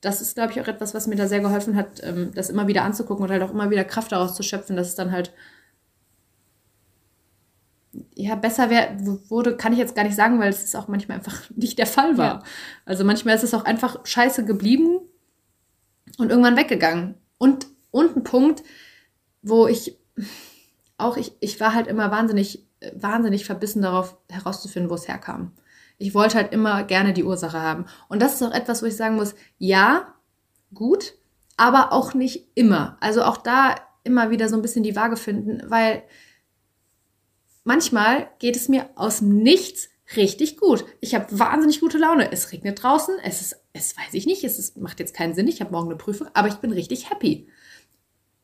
das 0.00 0.20
ist, 0.20 0.34
glaube 0.36 0.52
ich, 0.52 0.60
auch 0.60 0.68
etwas, 0.68 0.94
was 0.94 1.06
mir 1.06 1.16
da 1.16 1.26
sehr 1.26 1.40
geholfen 1.40 1.76
hat, 1.76 2.02
ähm, 2.02 2.30
das 2.34 2.50
immer 2.50 2.68
wieder 2.68 2.84
anzugucken 2.84 3.24
und 3.24 3.30
halt 3.30 3.42
auch 3.42 3.50
immer 3.50 3.70
wieder 3.70 3.84
Kraft 3.84 4.12
daraus 4.12 4.34
zu 4.34 4.42
schöpfen, 4.42 4.76
dass 4.76 4.88
es 4.88 4.94
dann 4.94 5.12
halt 5.12 5.32
ja, 8.14 8.34
besser 8.34 8.70
wär, 8.70 8.96
wurde, 9.28 9.56
kann 9.56 9.72
ich 9.72 9.78
jetzt 9.78 9.94
gar 9.94 10.04
nicht 10.04 10.16
sagen, 10.16 10.38
weil 10.40 10.50
es 10.50 10.74
auch 10.74 10.88
manchmal 10.88 11.18
einfach 11.18 11.50
nicht 11.54 11.78
der 11.78 11.86
Fall 11.86 12.16
war. 12.16 12.34
Ja. 12.34 12.42
Also 12.84 13.04
manchmal 13.04 13.34
ist 13.34 13.44
es 13.44 13.54
auch 13.54 13.64
einfach 13.64 14.04
scheiße 14.04 14.44
geblieben 14.44 15.00
und 16.18 16.30
irgendwann 16.30 16.56
weggegangen. 16.56 17.14
Und, 17.38 17.66
und 17.90 18.16
ein 18.16 18.24
Punkt, 18.24 18.62
wo 19.42 19.66
ich 19.66 19.98
auch, 20.96 21.16
ich, 21.16 21.32
ich 21.40 21.58
war 21.60 21.74
halt 21.74 21.86
immer 21.86 22.10
wahnsinnig, 22.10 22.63
wahnsinnig 22.94 23.44
verbissen 23.44 23.82
darauf 23.82 24.16
herauszufinden, 24.28 24.90
wo 24.90 24.94
es 24.94 25.08
herkam. 25.08 25.52
Ich 25.98 26.14
wollte 26.14 26.36
halt 26.36 26.52
immer 26.52 26.82
gerne 26.84 27.12
die 27.12 27.24
Ursache 27.24 27.60
haben. 27.60 27.86
Und 28.08 28.20
das 28.20 28.34
ist 28.34 28.42
auch 28.42 28.52
etwas, 28.52 28.82
wo 28.82 28.86
ich 28.86 28.96
sagen 28.96 29.16
muss, 29.16 29.34
ja, 29.58 30.14
gut, 30.72 31.14
aber 31.56 31.92
auch 31.92 32.14
nicht 32.14 32.48
immer. 32.54 32.96
Also 33.00 33.22
auch 33.22 33.36
da 33.36 33.76
immer 34.02 34.30
wieder 34.30 34.48
so 34.48 34.56
ein 34.56 34.62
bisschen 34.62 34.82
die 34.82 34.96
Waage 34.96 35.16
finden, 35.16 35.62
weil 35.70 36.02
manchmal 37.62 38.28
geht 38.38 38.56
es 38.56 38.68
mir 38.68 38.90
aus 38.96 39.18
dem 39.18 39.38
Nichts 39.38 39.88
richtig 40.16 40.58
gut. 40.58 40.84
Ich 41.00 41.14
habe 41.14 41.38
wahnsinnig 41.38 41.80
gute 41.80 41.98
Laune. 41.98 42.30
Es 42.30 42.52
regnet 42.52 42.82
draußen, 42.82 43.16
es 43.24 43.40
ist, 43.40 43.56
es 43.72 43.96
weiß 43.96 44.14
ich 44.14 44.26
nicht, 44.26 44.44
es 44.44 44.58
ist, 44.58 44.76
macht 44.76 45.00
jetzt 45.00 45.14
keinen 45.14 45.34
Sinn, 45.34 45.48
ich 45.48 45.60
habe 45.60 45.72
morgen 45.72 45.88
eine 45.88 45.96
Prüfung, 45.96 46.28
aber 46.34 46.48
ich 46.48 46.56
bin 46.56 46.72
richtig 46.72 47.10
happy. 47.10 47.48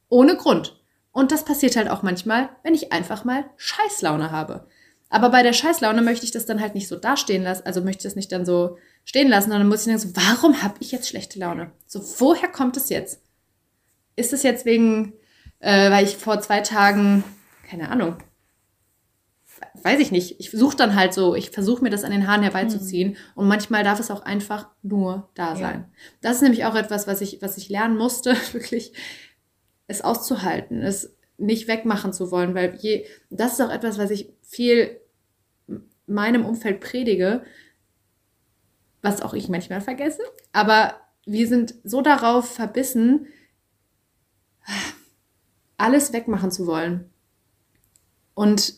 Ohne 0.08 0.36
Grund. 0.36 0.79
Und 1.12 1.32
das 1.32 1.44
passiert 1.44 1.76
halt 1.76 1.88
auch 1.88 2.02
manchmal, 2.02 2.50
wenn 2.62 2.74
ich 2.74 2.92
einfach 2.92 3.24
mal 3.24 3.44
Scheißlaune 3.56 4.30
habe. 4.30 4.66
Aber 5.08 5.30
bei 5.30 5.42
der 5.42 5.52
Scheißlaune 5.52 6.02
möchte 6.02 6.24
ich 6.24 6.30
das 6.30 6.46
dann 6.46 6.60
halt 6.60 6.74
nicht 6.74 6.86
so 6.86 6.96
dastehen 6.96 7.42
lassen, 7.42 7.66
also 7.66 7.80
möchte 7.80 8.00
ich 8.00 8.04
das 8.04 8.16
nicht 8.16 8.30
dann 8.30 8.46
so 8.46 8.78
stehen 9.04 9.28
lassen, 9.28 9.50
sondern 9.50 9.68
muss 9.68 9.80
ich 9.80 9.86
denken, 9.86 10.00
so, 10.00 10.16
warum 10.16 10.62
habe 10.62 10.76
ich 10.78 10.92
jetzt 10.92 11.08
schlechte 11.08 11.40
Laune? 11.40 11.72
So, 11.86 12.00
woher 12.20 12.48
kommt 12.48 12.76
es 12.76 12.88
jetzt? 12.90 13.20
Ist 14.14 14.32
es 14.32 14.44
jetzt 14.44 14.64
wegen, 14.64 15.14
äh, 15.58 15.90
weil 15.90 16.04
ich 16.04 16.16
vor 16.16 16.40
zwei 16.40 16.60
Tagen, 16.60 17.24
keine 17.68 17.88
Ahnung, 17.90 18.18
weiß 19.82 20.00
ich 20.00 20.12
nicht, 20.12 20.38
ich 20.38 20.50
suche 20.50 20.76
dann 20.76 20.94
halt 20.94 21.12
so, 21.12 21.34
ich 21.34 21.50
versuche 21.50 21.82
mir 21.82 21.90
das 21.90 22.04
an 22.04 22.12
den 22.12 22.26
Haaren 22.26 22.42
herbeizuziehen 22.42 23.10
mhm. 23.10 23.16
und 23.34 23.48
manchmal 23.48 23.82
darf 23.82 23.98
es 23.98 24.10
auch 24.10 24.22
einfach 24.22 24.68
nur 24.82 25.28
da 25.34 25.56
sein. 25.56 25.86
Ja. 25.86 25.94
Das 26.20 26.36
ist 26.36 26.42
nämlich 26.42 26.64
auch 26.64 26.74
etwas, 26.74 27.06
was 27.06 27.20
ich, 27.20 27.42
was 27.42 27.56
ich 27.56 27.68
lernen 27.68 27.96
musste, 27.96 28.36
wirklich 28.52 28.92
es 29.90 30.02
auszuhalten, 30.02 30.82
es 30.82 31.16
nicht 31.36 31.68
wegmachen 31.68 32.12
zu 32.12 32.30
wollen, 32.30 32.54
weil 32.54 32.76
je, 32.76 33.06
das 33.28 33.54
ist 33.54 33.60
auch 33.60 33.70
etwas, 33.70 33.98
was 33.98 34.10
ich 34.10 34.32
viel 34.42 35.00
meinem 36.06 36.44
Umfeld 36.44 36.80
predige, 36.80 37.42
was 39.02 39.22
auch 39.22 39.34
ich 39.34 39.48
manchmal 39.48 39.80
vergesse, 39.80 40.22
aber 40.52 40.94
wir 41.26 41.48
sind 41.48 41.74
so 41.84 42.02
darauf 42.02 42.52
verbissen, 42.52 43.26
alles 45.76 46.12
wegmachen 46.12 46.50
zu 46.50 46.66
wollen. 46.66 47.10
Und 48.34 48.74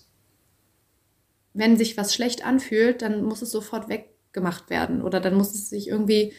wenn 1.52 1.76
sich 1.76 1.96
was 1.96 2.14
schlecht 2.14 2.44
anfühlt, 2.44 3.02
dann 3.02 3.24
muss 3.24 3.42
es 3.42 3.50
sofort 3.50 3.88
weggemacht 3.88 4.70
werden 4.70 5.02
oder 5.02 5.20
dann 5.20 5.34
muss 5.34 5.54
es 5.54 5.68
sich 5.68 5.88
irgendwie 5.88 6.32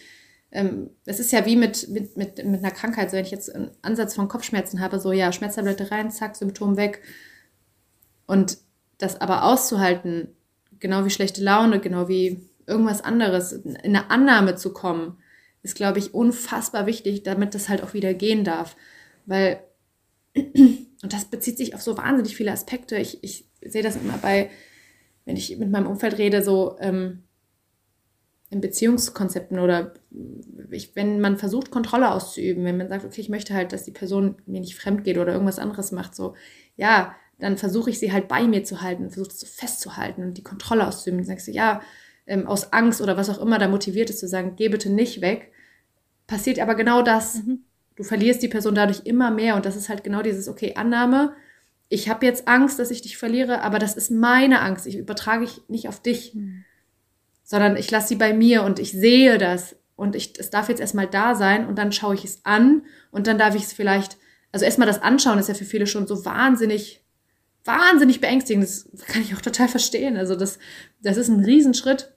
es 1.05 1.19
ist 1.19 1.31
ja 1.31 1.45
wie 1.47 1.55
mit, 1.55 1.89
mit, 1.89 2.15
mit, 2.15 2.45
mit 2.45 2.63
einer 2.63 2.71
Krankheit, 2.71 3.09
so 3.09 3.17
wenn 3.17 3.25
ich 3.25 3.31
jetzt 3.31 3.53
einen 3.53 3.71
Ansatz 3.81 4.13
von 4.13 4.27
Kopfschmerzen 4.27 4.81
habe, 4.81 4.99
so 4.99 5.11
ja, 5.11 5.31
Schmerztablette 5.31 5.89
rein, 5.89 6.11
zack, 6.11 6.35
Symptom 6.35 6.77
weg. 6.77 7.01
Und 8.27 8.59
das 8.99 9.19
aber 9.19 9.45
auszuhalten, 9.45 10.27
genau 10.79 11.05
wie 11.05 11.09
schlechte 11.09 11.43
Laune, 11.43 11.79
genau 11.79 12.07
wie 12.07 12.49
irgendwas 12.67 13.03
anderes, 13.03 13.51
in 13.51 13.77
eine 13.77 14.11
Annahme 14.11 14.55
zu 14.55 14.73
kommen, 14.73 15.17
ist, 15.63 15.75
glaube 15.75 15.97
ich, 15.97 16.13
unfassbar 16.13 16.85
wichtig, 16.85 17.23
damit 17.23 17.55
das 17.55 17.67
halt 17.67 17.81
auch 17.81 17.95
wieder 17.95 18.13
gehen 18.13 18.43
darf. 18.43 18.75
Weil, 19.25 19.63
und 20.35 21.13
das 21.13 21.25
bezieht 21.25 21.57
sich 21.57 21.73
auf 21.73 21.81
so 21.81 21.97
wahnsinnig 21.97 22.35
viele 22.35 22.51
Aspekte. 22.51 22.97
Ich, 22.97 23.23
ich 23.23 23.49
sehe 23.65 23.81
das 23.81 23.95
immer 23.95 24.19
bei, 24.19 24.51
wenn 25.25 25.35
ich 25.35 25.57
mit 25.57 25.71
meinem 25.71 25.87
Umfeld 25.87 26.19
rede, 26.19 26.43
so, 26.43 26.75
ähm, 26.79 27.23
in 28.53 28.61
Beziehungskonzepten 28.61 29.59
oder 29.59 29.93
ich, 30.69 30.95
wenn 30.95 31.19
man 31.19 31.37
versucht, 31.37 31.71
Kontrolle 31.71 32.11
auszuüben, 32.11 32.63
wenn 32.63 32.77
man 32.77 32.87
sagt, 32.87 33.03
okay, 33.03 33.19
ich 33.19 33.29
möchte 33.29 33.53
halt, 33.53 33.73
dass 33.73 33.83
die 33.83 33.91
Person 33.91 34.35
mir 34.45 34.59
nicht 34.59 34.75
fremd 34.75 35.03
geht 35.03 35.17
oder 35.17 35.33
irgendwas 35.33 35.59
anderes 35.59 35.91
macht, 35.91 36.15
so, 36.15 36.35
ja, 36.75 37.15
dann 37.39 37.57
versuche 37.57 37.89
ich 37.89 37.99
sie 37.99 38.13
halt 38.13 38.27
bei 38.27 38.43
mir 38.43 38.63
zu 38.63 38.81
halten, 38.81 39.09
versuche 39.09 39.33
es 39.33 39.39
so 39.39 39.47
festzuhalten 39.47 40.23
und 40.23 40.37
die 40.37 40.43
Kontrolle 40.43 40.87
auszuüben. 40.87 41.19
Dann 41.19 41.25
sagst 41.25 41.47
du, 41.47 41.51
ja, 41.51 41.81
ähm, 42.27 42.47
aus 42.47 42.71
Angst 42.71 43.01
oder 43.01 43.17
was 43.17 43.29
auch 43.29 43.41
immer 43.41 43.57
da 43.57 43.67
motiviert 43.67 44.09
ist, 44.09 44.19
zu 44.19 44.27
sagen, 44.27 44.53
geh 44.55 44.69
bitte 44.69 44.89
nicht 44.89 45.21
weg, 45.21 45.51
passiert 46.27 46.59
aber 46.59 46.75
genau 46.75 47.01
das. 47.01 47.43
Mhm. 47.43 47.63
Du 47.95 48.03
verlierst 48.03 48.41
die 48.43 48.47
Person 48.47 48.75
dadurch 48.75 49.01
immer 49.05 49.31
mehr 49.31 49.55
und 49.55 49.65
das 49.65 49.75
ist 49.75 49.89
halt 49.89 50.03
genau 50.03 50.21
dieses, 50.21 50.47
okay, 50.47 50.75
Annahme, 50.75 51.33
ich 51.89 52.07
habe 52.07 52.25
jetzt 52.25 52.47
Angst, 52.47 52.79
dass 52.79 52.91
ich 52.91 53.01
dich 53.01 53.17
verliere, 53.17 53.61
aber 53.61 53.77
das 53.77 53.95
ist 53.95 54.09
meine 54.09 54.61
Angst, 54.61 54.87
ich 54.87 54.97
übertrage 54.97 55.43
ich 55.43 55.61
nicht 55.67 55.87
auf 55.87 56.01
dich. 56.01 56.35
Mhm 56.35 56.65
sondern 57.43 57.77
ich 57.77 57.91
lasse 57.91 58.09
sie 58.09 58.15
bei 58.15 58.33
mir 58.33 58.63
und 58.63 58.79
ich 58.79 58.91
sehe 58.91 59.37
das 59.37 59.75
und 59.95 60.15
ich, 60.15 60.33
es 60.39 60.49
darf 60.49 60.69
jetzt 60.69 60.81
erstmal 60.81 61.07
da 61.07 61.35
sein 61.35 61.67
und 61.67 61.77
dann 61.77 61.91
schaue 61.91 62.15
ich 62.15 62.25
es 62.25 62.45
an 62.45 62.83
und 63.11 63.27
dann 63.27 63.37
darf 63.37 63.55
ich 63.55 63.63
es 63.63 63.73
vielleicht, 63.73 64.17
also 64.51 64.65
erstmal 64.65 64.87
das 64.87 65.01
Anschauen 65.01 65.39
ist 65.39 65.49
ja 65.49 65.53
für 65.53 65.65
viele 65.65 65.87
schon 65.87 66.07
so 66.07 66.25
wahnsinnig, 66.25 67.03
wahnsinnig 67.65 68.19
beängstigend. 68.21 68.63
Das 68.63 69.05
kann 69.05 69.21
ich 69.21 69.35
auch 69.35 69.41
total 69.41 69.67
verstehen. 69.67 70.17
Also 70.17 70.35
das, 70.35 70.59
das 71.01 71.17
ist 71.17 71.29
ein 71.29 71.43
Riesenschritt, 71.43 72.13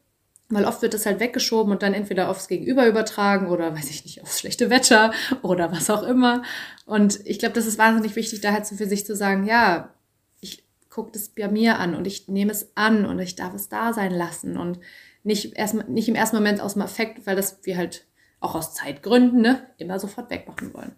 weil 0.48 0.64
oft 0.64 0.82
wird 0.82 0.94
das 0.94 1.06
halt 1.06 1.20
weggeschoben 1.20 1.72
und 1.72 1.82
dann 1.82 1.94
entweder 1.94 2.28
aufs 2.28 2.48
Gegenüber 2.48 2.86
übertragen 2.86 3.48
oder, 3.48 3.74
weiß 3.74 3.90
ich 3.90 4.04
nicht, 4.04 4.22
aufs 4.22 4.40
schlechte 4.40 4.70
Wetter 4.70 5.12
oder 5.42 5.72
was 5.72 5.90
auch 5.90 6.02
immer. 6.02 6.42
Und 6.84 7.20
ich 7.26 7.38
glaube, 7.38 7.54
das 7.54 7.66
ist 7.66 7.78
wahnsinnig 7.78 8.16
wichtig, 8.16 8.40
da 8.40 8.52
halt 8.52 8.66
so 8.66 8.76
für 8.76 8.86
sich 8.86 9.04
zu 9.04 9.16
sagen, 9.16 9.44
ja, 9.44 9.92
ich 10.40 10.64
gucke 10.88 11.12
das 11.12 11.30
bei 11.30 11.48
mir 11.48 11.78
an 11.78 11.94
und 11.94 12.06
ich 12.06 12.28
nehme 12.28 12.52
es 12.52 12.70
an 12.76 13.04
und 13.06 13.18
ich 13.18 13.34
darf 13.34 13.54
es 13.54 13.68
da 13.68 13.92
sein 13.92 14.12
lassen 14.12 14.56
und 14.56 14.78
nicht, 15.26 15.56
erst, 15.56 15.74
nicht 15.88 16.08
im 16.08 16.14
ersten 16.14 16.36
Moment 16.36 16.60
aus 16.60 16.74
dem 16.74 16.82
Affekt, 16.82 17.26
weil 17.26 17.36
das 17.36 17.58
wir 17.64 17.76
halt 17.76 18.06
auch 18.40 18.54
aus 18.54 18.74
Zeitgründen 18.74 19.40
ne, 19.40 19.66
immer 19.76 19.98
sofort 19.98 20.30
wegmachen 20.30 20.72
wollen. 20.72 20.94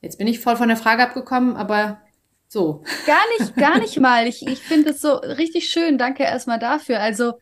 Jetzt 0.00 0.18
bin 0.18 0.26
ich 0.26 0.40
voll 0.40 0.56
von 0.56 0.68
der 0.68 0.76
Frage 0.76 1.04
abgekommen, 1.04 1.56
aber 1.56 2.00
so. 2.48 2.82
Gar 3.06 3.20
nicht, 3.38 3.56
gar 3.56 3.78
nicht 3.78 4.00
mal. 4.00 4.26
Ich, 4.26 4.46
ich 4.46 4.60
finde 4.60 4.90
es 4.90 5.00
so 5.00 5.14
richtig 5.14 5.68
schön. 5.68 5.98
Danke 5.98 6.24
erstmal 6.24 6.58
dafür. 6.58 7.00
Also, 7.00 7.34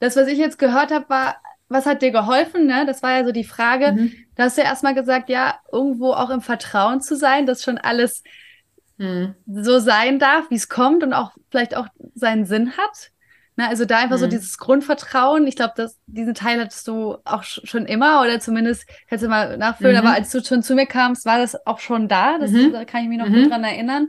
das, 0.00 0.16
was 0.16 0.26
ich 0.26 0.38
jetzt 0.38 0.58
gehört 0.58 0.90
habe, 0.90 1.08
war, 1.08 1.36
was 1.68 1.86
hat 1.86 2.02
dir 2.02 2.10
geholfen? 2.10 2.66
Ne? 2.66 2.84
Das 2.86 3.02
war 3.02 3.12
ja 3.12 3.24
so 3.24 3.32
die 3.32 3.44
Frage. 3.44 3.92
Mhm. 3.92 4.12
Da 4.34 4.44
hast 4.44 4.56
du 4.56 4.62
ja 4.62 4.68
erstmal 4.68 4.94
gesagt, 4.94 5.28
ja, 5.28 5.60
irgendwo 5.70 6.12
auch 6.12 6.30
im 6.30 6.40
Vertrauen 6.40 7.00
zu 7.00 7.16
sein, 7.16 7.46
dass 7.46 7.62
schon 7.62 7.78
alles 7.78 8.22
mhm. 8.96 9.34
so 9.46 9.78
sein 9.78 10.18
darf, 10.18 10.50
wie 10.50 10.56
es 10.56 10.68
kommt 10.68 11.02
und 11.02 11.12
auch 11.12 11.32
vielleicht 11.50 11.76
auch 11.76 11.86
seinen 12.14 12.46
Sinn 12.46 12.76
hat. 12.76 13.10
Ne, 13.56 13.68
also 13.68 13.84
da 13.84 13.98
einfach 13.98 14.16
mhm. 14.16 14.20
so 14.20 14.26
dieses 14.26 14.58
Grundvertrauen. 14.58 15.46
Ich 15.46 15.54
glaube, 15.54 15.88
diesen 16.06 16.34
Teil 16.34 16.60
hattest 16.60 16.88
du 16.88 17.18
auch 17.24 17.44
schon 17.44 17.86
immer 17.86 18.20
oder 18.20 18.40
zumindest 18.40 18.84
kannst 19.08 19.24
du 19.24 19.28
mal 19.28 19.56
nachfüllen. 19.56 19.94
Mhm. 19.94 20.06
Aber 20.06 20.16
als 20.16 20.30
du 20.32 20.42
schon 20.42 20.62
zu 20.62 20.74
mir 20.74 20.86
kamst, 20.86 21.24
war 21.24 21.38
das 21.38 21.64
auch 21.64 21.78
schon 21.78 22.08
da. 22.08 22.38
Das, 22.38 22.50
mhm. 22.50 22.72
Da 22.72 22.84
kann 22.84 23.02
ich 23.02 23.08
mich 23.08 23.18
noch 23.18 23.26
gut 23.26 23.36
mhm. 23.36 23.50
dran 23.50 23.62
erinnern. 23.62 24.08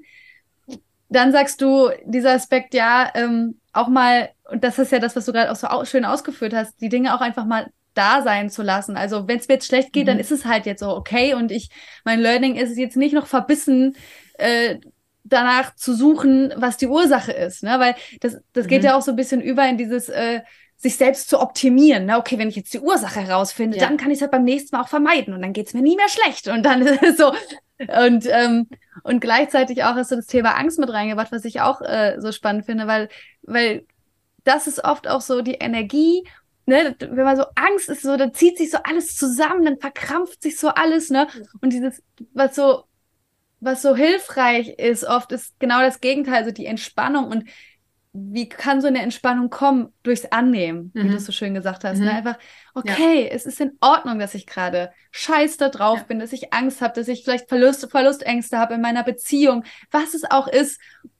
Dann 1.10 1.31
sagst 1.31 1.62
du, 1.62 1.89
dieser 2.05 2.31
Aspekt, 2.31 2.73
ja, 2.73 3.12
ähm, 3.13 3.60
auch 3.71 3.88
mal, 3.88 4.29
und 4.49 4.63
das 4.63 4.79
ist 4.79 4.91
ja 4.91 4.97
das, 4.97 5.15
was 5.15 5.25
du 5.25 5.31
gerade 5.31 5.51
auch 5.51 5.55
so 5.55 5.86
schön 5.86 6.05
ausgeführt 6.05 6.55
hast, 6.55 6.81
die 6.81 6.89
Dinge 6.89 7.15
auch 7.15 7.21
einfach 7.21 7.45
mal 7.45 7.67
da 7.93 8.23
sein 8.23 8.49
zu 8.49 8.63
lassen. 8.63 8.97
Also 8.97 9.27
wenn 9.27 9.38
es 9.38 9.47
mir 9.47 9.55
jetzt 9.55 9.67
schlecht 9.67 9.93
geht, 9.93 10.08
dann 10.08 10.15
mhm. 10.15 10.21
ist 10.21 10.31
es 10.31 10.45
halt 10.45 10.65
jetzt 10.65 10.79
so 10.79 10.89
okay. 10.89 11.36
Und 11.36 11.51
ich, 11.51 11.69
mein 12.03 12.19
Learning 12.19 12.55
ist 12.55 12.75
jetzt 12.77 12.97
nicht 12.97 13.13
noch 13.13 13.27
verbissen, 13.27 13.95
äh, 14.39 14.79
danach 15.26 15.76
zu 15.76 15.94
suchen, 15.94 16.54
was 16.56 16.78
die 16.78 16.88
Ursache 16.88 17.32
ist. 17.32 17.64
Ne? 17.64 17.80
Weil 17.80 17.96
das, 18.22 18.38
das 18.54 18.68
geht 18.68 18.82
mhm. 18.82 18.88
ja 18.88 18.98
auch 18.98 19.02
so 19.02 19.12
ein 19.12 19.18
bisschen 19.18 19.42
über 19.42 19.68
in 19.68 19.78
dieses 19.78 20.08
äh, 20.08 20.42
sich 20.78 20.96
selbst 20.98 21.30
zu 21.30 21.40
optimieren. 21.40 22.06
Ne? 22.06 22.18
Okay, 22.18 22.38
wenn 22.38 22.50
ich 22.50 22.56
jetzt 22.56 22.74
die 22.74 22.80
Ursache 22.80 23.22
herausfinde, 23.22 23.78
ja. 23.78 23.86
dann 23.86 23.98
kann 23.98 24.12
ich 24.12 24.18
es 24.18 24.22
halt 24.22 24.32
beim 24.32 24.44
nächsten 24.44 24.76
Mal 24.76 24.84
auch 24.84 24.88
vermeiden 24.88 25.34
und 25.34 25.42
dann 25.42 25.54
geht 25.54 25.68
es 25.68 25.74
mir 25.74 25.82
nie 25.82 25.96
mehr 25.96 26.10
schlecht. 26.10 26.48
Und 26.48 26.64
dann 26.64 26.82
ist 26.88 27.04
es 27.04 27.18
so. 27.18 27.34
Und, 27.80 28.26
ähm, 28.30 28.70
und 29.04 29.20
gleichzeitig 29.20 29.84
auch 29.84 29.96
hast 29.96 30.12
du 30.12 30.16
das 30.16 30.28
Thema 30.28 30.52
Angst 30.52 30.80
mit 30.80 30.90
reingebracht, 30.90 31.32
was 31.32 31.44
ich 31.44 31.60
auch 31.60 31.82
äh, 31.82 32.16
so 32.20 32.32
spannend 32.32 32.66
finde, 32.66 32.88
weil, 32.88 33.10
weil 33.42 33.86
das 34.46 34.68
ist 34.68 34.84
oft 34.84 35.08
auch 35.08 35.22
so 35.22 35.42
die 35.42 35.56
Energie 35.56 36.24
Ne, 36.68 36.96
wenn 36.98 37.26
man 37.26 37.38
so 37.38 37.44
Angst 37.54 37.90
ist, 37.90 38.02
so, 38.02 38.18
dann 38.18 38.34
zieht 38.34 38.58
sich 38.58 38.72
so 38.72 38.80
alles 38.84 39.16
zusammen, 39.16 39.66
dann 39.66 39.78
verkrampft 39.78 40.42
sich 40.42 40.58
so 40.58 40.70
alles, 40.70 41.12
ne? 41.12 41.28
Und 41.62 41.74
dieses, 41.74 42.02
was 42.34 42.56
so 42.56 42.86
was 43.60 43.82
so 43.82 43.96
hilfreich 43.96 44.70
ist, 44.70 45.04
oft 45.06 45.32
ist 45.32 45.60
genau 45.60 45.82
das 45.82 46.02
Gegenteil, 46.02 46.36
also 46.36 46.52
die 46.52 46.65
Entspannung 46.65 47.26
und 47.26 47.46
wie 48.18 48.48
kann 48.48 48.80
so 48.80 48.88
eine 48.88 49.02
Entspannung 49.02 49.50
kommen? 49.50 49.91
Durchs 50.04 50.26
Annehmen, 50.32 50.91
mhm. 50.94 51.04
wie 51.04 51.10
du 51.10 51.20
so 51.20 51.34
schön 51.34 51.54
gesagt 51.54 51.84
hast. 51.84 51.98
Ne? 51.98 52.06
Mhm. 52.06 52.12
Ne? 52.12 52.13
Einfach, 52.13 52.38
okay, 52.74 53.24
ja. 53.24 53.30
es 53.30 53.46
ist 53.46 53.60
in 53.60 53.78
Ordnung, 53.82 54.20
dass 54.20 54.36
ich 54.36 54.48
gerade 54.48 54.91
scheiß 55.12 55.58
da 55.58 55.68
drauf 55.68 56.00
ja. 56.00 56.04
bin, 56.06 56.20
dass 56.20 56.32
ich 56.32 56.54
Angst 56.54 56.82
habe, 56.82 56.94
dass 56.94 57.10
ich 57.10 57.26
vielleicht 57.26 57.50
Verlust, 57.50 57.89
Verlustängste 57.91 58.58
habe 58.58 58.76
in 58.76 58.82
meiner 58.82 59.04
Beziehung, 59.04 59.65
was 59.91 60.13
es 60.13 60.24
auch 60.24 60.48
ist. 60.48 60.80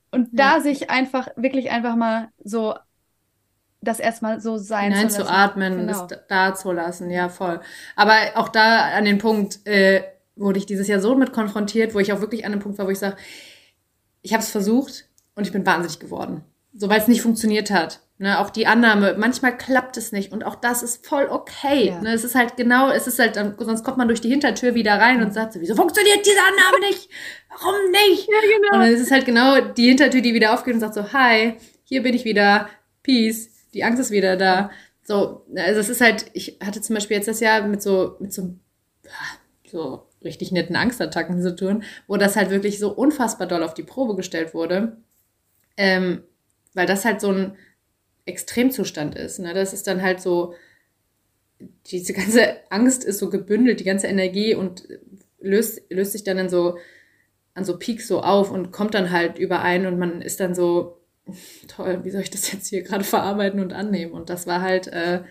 Und 0.10 0.30
ja. 0.32 0.56
da 0.56 0.62
sich 0.62 0.90
einfach, 0.90 1.28
wirklich 1.36 1.70
einfach 1.70 1.98
mal 1.98 2.30
so 2.42 2.76
das 3.82 4.00
erstmal 4.00 4.40
so 4.40 4.58
sein 4.58 4.92
Nein, 4.92 5.10
zu 5.10 5.20
lassen. 5.20 5.28
zu 5.28 5.34
atmen, 5.34 5.78
genau. 5.78 6.08
das 6.08 6.20
da 6.28 6.56
zu 6.56 6.72
lassen, 6.72 7.12
ja, 7.12 7.30
voll. 7.30 7.60
Aber 7.96 8.16
auch 8.36 8.50
da 8.50 8.96
an 8.96 9.06
den 9.06 9.18
Punkt, 9.18 9.66
äh, 9.68 10.04
wurde 10.36 10.60
ich 10.60 10.66
dieses 10.66 10.88
Jahr 10.88 11.00
so 11.00 11.16
mit 11.16 11.34
konfrontiert, 11.34 11.94
wo 11.94 12.00
ich 12.00 12.12
auch 12.14 12.22
wirklich 12.22 12.46
an 12.46 12.52
einem 12.52 12.62
Punkt 12.62 12.78
war, 12.78 12.88
wo 12.88 12.92
ich 12.92 13.00
sage, 13.00 13.18
ich 14.22 14.34
habe 14.34 14.44
es 14.44 14.50
versucht 14.50 15.08
und 15.36 15.46
ich 15.46 15.54
bin 15.54 15.66
wahnsinnig 15.66 16.00
geworden. 16.00 16.44
So, 16.74 16.90
weil 16.90 17.00
es 17.00 17.08
nicht 17.08 17.22
funktioniert 17.22 17.72
hat. 17.72 18.02
Ne, 18.18 18.40
auch 18.40 18.50
die 18.50 18.66
Annahme, 18.66 19.16
manchmal 19.18 19.58
klappt 19.58 19.98
es 19.98 20.14
nicht 20.14 20.32
und 20.32 20.46
auch 20.46 20.56
das 20.56 20.84
ist 20.84 21.06
voll 21.06 21.28
okay. 21.30 21.88
Ja. 21.88 22.02
Ne, 22.02 22.14
es 22.14 22.24
ist 22.24 22.34
halt 22.34 22.56
genau, 22.56 22.90
es 22.90 23.08
ist 23.08 23.20
halt, 23.20 23.36
sonst 23.36 23.84
kommt 23.84 23.98
man 23.98 24.08
durch 24.08 24.22
die 24.22 24.30
Hintertür 24.30 24.74
wieder 24.74 24.94
rein 24.94 25.22
und 25.22 25.34
sagt 25.34 25.52
so, 25.52 25.60
wieso 25.60 25.76
funktioniert 25.76 26.26
diese 26.26 26.40
Annahme 26.40 26.88
nicht? 26.88 27.10
Warum 27.50 27.92
nicht? 27.92 28.30
Ja, 28.30 28.40
genau. 28.40 28.74
Und 28.76 28.80
dann 28.86 28.94
ist 28.94 29.02
es 29.02 29.12
halt 29.12 29.26
genau 29.26 29.60
die 29.60 29.90
Hintertür, 29.90 30.22
die 30.22 30.34
wieder 30.34 30.54
aufgeht 30.54 30.76
und 30.76 30.80
sagt 30.80 30.94
so, 30.94 31.12
hi, 31.12 31.56
hier 31.84 32.04
bin 32.04 32.14
ich 32.14 32.24
wieder, 32.24 32.70
peace, 33.04 33.50
die 33.74 33.84
Angst 33.84 34.00
ist 34.00 34.12
wieder 34.12 34.38
da. 34.38 34.72
So, 35.04 35.46
also 35.54 35.82
es 35.82 35.90
ist 35.90 36.00
halt, 36.00 36.28
ich 36.32 36.58
hatte 36.64 36.82
zum 36.82 36.96
Beispiel 36.96 37.18
jetzt 37.18 37.28
das 37.28 37.42
Jahr 37.42 37.68
mit 37.68 37.82
so, 37.82 38.16
mit 38.20 38.32
so, 38.32 38.56
so 39.70 40.08
richtig 40.26 40.52
netten 40.52 40.76
Angstattacken 40.76 41.42
zu 41.42 41.56
tun, 41.56 41.84
wo 42.08 42.18
das 42.18 42.36
halt 42.36 42.50
wirklich 42.50 42.80
so 42.80 42.92
unfassbar 42.92 43.48
doll 43.48 43.64
auf 43.64 43.74
die 43.74 43.84
Probe 43.84 44.16
gestellt 44.16 44.54
wurde. 44.54 44.98
Ähm, 45.78 46.24
weil 46.74 46.88
das 46.88 47.06
halt 47.06 47.22
so 47.22 47.32
ein 47.32 47.56
Extremzustand 48.26 49.16
ist. 49.16 49.40
Ne? 49.40 49.54
Das 49.54 49.74
ist 49.74 49.88
dann 49.88 50.02
halt 50.02 50.20
so, 50.20 50.56
diese 51.88 52.14
ganze 52.14 52.58
Angst 52.70 53.04
ist 53.04 53.20
so 53.20 53.30
gebündelt, 53.30 53.80
die 53.80 53.86
ganze 53.86 54.08
Energie 54.08 54.56
und 54.56 54.88
löst, 55.40 55.82
löst 55.90 56.12
sich 56.12 56.24
dann 56.24 56.38
in 56.38 56.50
so, 56.50 56.78
an 57.54 57.64
so 57.64 57.78
Peaks 57.78 58.08
so 58.08 58.22
auf 58.22 58.52
und 58.52 58.72
kommt 58.72 58.94
dann 58.94 59.12
halt 59.12 59.38
überein 59.40 59.86
und 59.86 59.98
man 59.98 60.22
ist 60.22 60.40
dann 60.40 60.56
so, 60.56 61.00
toll, 61.68 62.04
wie 62.04 62.12
soll 62.12 62.22
ich 62.22 62.30
das 62.30 62.52
jetzt 62.52 62.68
hier 62.68 62.84
gerade 62.84 63.04
verarbeiten 63.04 63.60
und 63.60 63.74
annehmen? 63.74 64.12
Und 64.12 64.30
das 64.30 64.48
war 64.48 64.62
halt, 64.62 64.88
äh, 64.88 65.24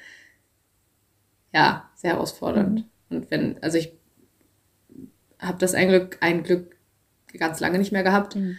ja, 1.53 1.91
sehr 1.95 2.13
herausfordernd. 2.13 2.81
Mhm. 3.09 3.17
Und 3.17 3.31
wenn, 3.31 3.63
also 3.63 3.79
ich 3.79 3.93
habe 5.45 5.59
das 5.59 5.75
ein 5.75 5.89
Glück, 5.89 6.19
ein 6.21 6.43
Glück 6.43 6.77
ganz 7.39 7.61
lange 7.61 7.79
nicht 7.79 7.93
mehr 7.93 8.03
gehabt. 8.03 8.37
Mhm. 8.37 8.59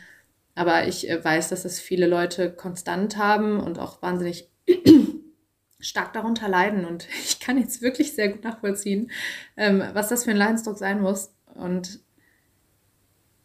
Aber 0.56 0.88
ich 0.88 1.10
äh, 1.10 1.24
weiß, 1.24 1.50
dass 1.50 1.64
das 1.64 1.80
viele 1.80 2.08
Leute 2.08 2.52
konstant 2.52 3.18
haben 3.18 3.60
und 3.60 3.80
auch 3.80 4.02
wahnsinnig 4.02 4.50
stark 5.80 6.14
darunter 6.14 6.48
leiden. 6.48 6.86
Und 6.86 7.08
ich 7.24 7.40
kann 7.40 7.58
jetzt 7.58 7.82
wirklich 7.82 8.14
sehr 8.14 8.30
gut 8.30 8.44
nachvollziehen, 8.44 9.12
ähm, 9.58 9.84
was 9.94 10.10
das 10.10 10.24
für 10.24 10.32
ein 10.32 10.38
Leidensdruck 10.38 10.78
sein 10.78 11.02
muss. 11.02 11.34
Und 11.54 12.00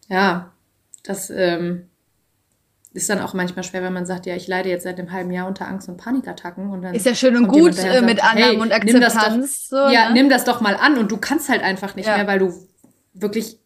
ja, 0.09 0.53
das 1.05 1.31
ähm, 1.31 1.89
ist 2.93 3.09
dann 3.09 3.21
auch 3.21 3.35
manchmal 3.35 3.63
schwer, 3.63 3.83
wenn 3.83 3.93
man 3.93 4.07
sagt, 4.07 4.27
ja, 4.27 4.35
ich 4.35 4.49
leide 4.49 4.69
jetzt 4.69 4.83
seit 4.83 4.99
einem 4.99 5.13
halben 5.13 5.31
Jahr 5.31 5.47
unter 5.47 5.69
Angst- 5.69 5.89
und 5.89 5.97
Panikattacken. 5.97 6.71
Und 6.71 6.83
dann 6.83 6.95
ist 6.95 7.07
ja 7.07 7.15
schön 7.15 7.37
und 7.37 7.49
gut 7.49 7.79
äh, 7.79 8.03
mit 8.03 8.23
Annahmen 8.23 8.43
hey, 8.43 8.57
und 8.59 8.73
Akzeptanz. 8.73 9.69
Doch, 9.69 9.87
so, 9.87 9.93
ja, 9.93 10.09
ne? 10.09 10.15
nimm 10.15 10.29
das 10.29 10.45
doch 10.45 10.61
mal 10.61 10.75
an 10.75 10.99
und 10.99 11.11
du 11.13 11.17
kannst 11.17 11.49
halt 11.49 11.63
einfach 11.63 11.95
nicht 11.95 12.07
ja. 12.07 12.17
mehr, 12.17 12.27
weil 12.27 12.41
du 12.41 12.53
wirklich 13.13 13.61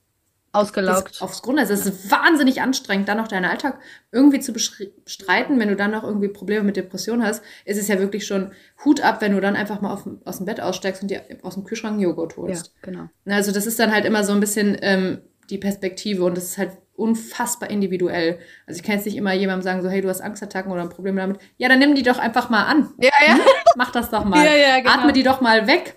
ausgelaugt. 0.54 1.20
Aufs 1.20 1.42
Grunde. 1.42 1.62
Also 1.62 1.74
es 1.74 1.86
ist 1.86 2.10
wahnsinnig 2.10 2.60
anstrengend, 2.60 3.08
dann 3.08 3.18
noch 3.18 3.28
deinen 3.28 3.44
Alltag 3.44 3.78
irgendwie 4.12 4.40
zu 4.40 4.52
bestreiten. 4.52 5.58
Wenn 5.58 5.68
du 5.68 5.76
dann 5.76 5.90
noch 5.90 6.04
irgendwie 6.04 6.28
Probleme 6.28 6.64
mit 6.64 6.76
Depressionen 6.76 7.26
hast, 7.26 7.42
ist 7.64 7.78
es 7.78 7.88
ja 7.88 7.98
wirklich 7.98 8.26
schon 8.26 8.52
Hut 8.84 9.00
ab, 9.00 9.20
wenn 9.20 9.32
du 9.32 9.40
dann 9.40 9.56
einfach 9.56 9.80
mal 9.80 9.92
auf, 9.92 10.08
aus 10.24 10.38
dem 10.38 10.46
Bett 10.46 10.60
aussteigst 10.60 11.02
und 11.02 11.10
dir 11.10 11.22
aus 11.42 11.54
dem 11.54 11.64
Kühlschrank 11.64 12.00
Joghurt 12.00 12.36
holst. 12.36 12.66
Ja, 12.66 12.72
genau. 12.82 13.08
Also 13.26 13.52
das 13.52 13.66
ist 13.66 13.78
dann 13.78 13.92
halt 13.92 14.04
immer 14.04 14.24
so 14.24 14.32
ein 14.32 14.40
bisschen 14.40 14.76
ähm, 14.80 15.18
die 15.50 15.58
Perspektive 15.58 16.24
und 16.24 16.36
das 16.36 16.44
ist 16.44 16.58
halt 16.58 16.70
unfassbar 16.96 17.70
individuell. 17.70 18.38
Also 18.66 18.78
ich 18.78 18.84
kann 18.84 18.94
jetzt 18.94 19.04
nicht 19.04 19.16
immer 19.16 19.32
jemandem 19.32 19.62
sagen, 19.62 19.82
so, 19.82 19.88
hey, 19.88 20.00
du 20.00 20.08
hast 20.08 20.20
Angstattacken 20.20 20.70
oder 20.70 20.82
ein 20.82 20.90
Problem 20.90 21.16
damit. 21.16 21.38
Ja, 21.56 21.68
dann 21.68 21.80
nimm 21.80 21.96
die 21.96 22.04
doch 22.04 22.18
einfach 22.18 22.50
mal 22.50 22.64
an. 22.64 22.90
Ja, 22.98 23.10
ja. 23.26 23.38
Mach 23.76 23.90
das 23.90 24.10
doch 24.10 24.24
mal. 24.24 24.44
Ja, 24.44 24.54
ja, 24.54 24.78
genau. 24.78 24.92
Atme 24.92 25.12
die 25.12 25.24
doch 25.24 25.40
mal 25.40 25.66
weg 25.66 25.96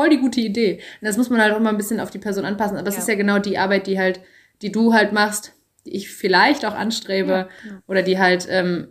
voll 0.00 0.08
die 0.08 0.18
gute 0.18 0.40
Idee. 0.40 0.80
Und 1.00 1.06
das 1.06 1.18
muss 1.18 1.28
man 1.28 1.42
halt 1.42 1.52
auch 1.52 1.60
mal 1.60 1.68
ein 1.68 1.76
bisschen 1.76 2.00
auf 2.00 2.10
die 2.10 2.18
Person 2.18 2.46
anpassen. 2.46 2.78
Aber 2.78 2.86
das 2.86 2.94
ja. 2.94 3.02
ist 3.02 3.08
ja 3.08 3.16
genau 3.16 3.38
die 3.38 3.58
Arbeit, 3.58 3.86
die 3.86 3.98
halt, 3.98 4.22
die 4.62 4.72
du 4.72 4.94
halt 4.94 5.12
machst, 5.12 5.52
die 5.84 5.94
ich 5.94 6.10
vielleicht 6.10 6.64
auch 6.64 6.74
anstrebe 6.74 7.30
ja, 7.30 7.48
genau. 7.62 7.80
oder 7.86 8.02
die 8.02 8.18
halt, 8.18 8.46
ähm, 8.48 8.88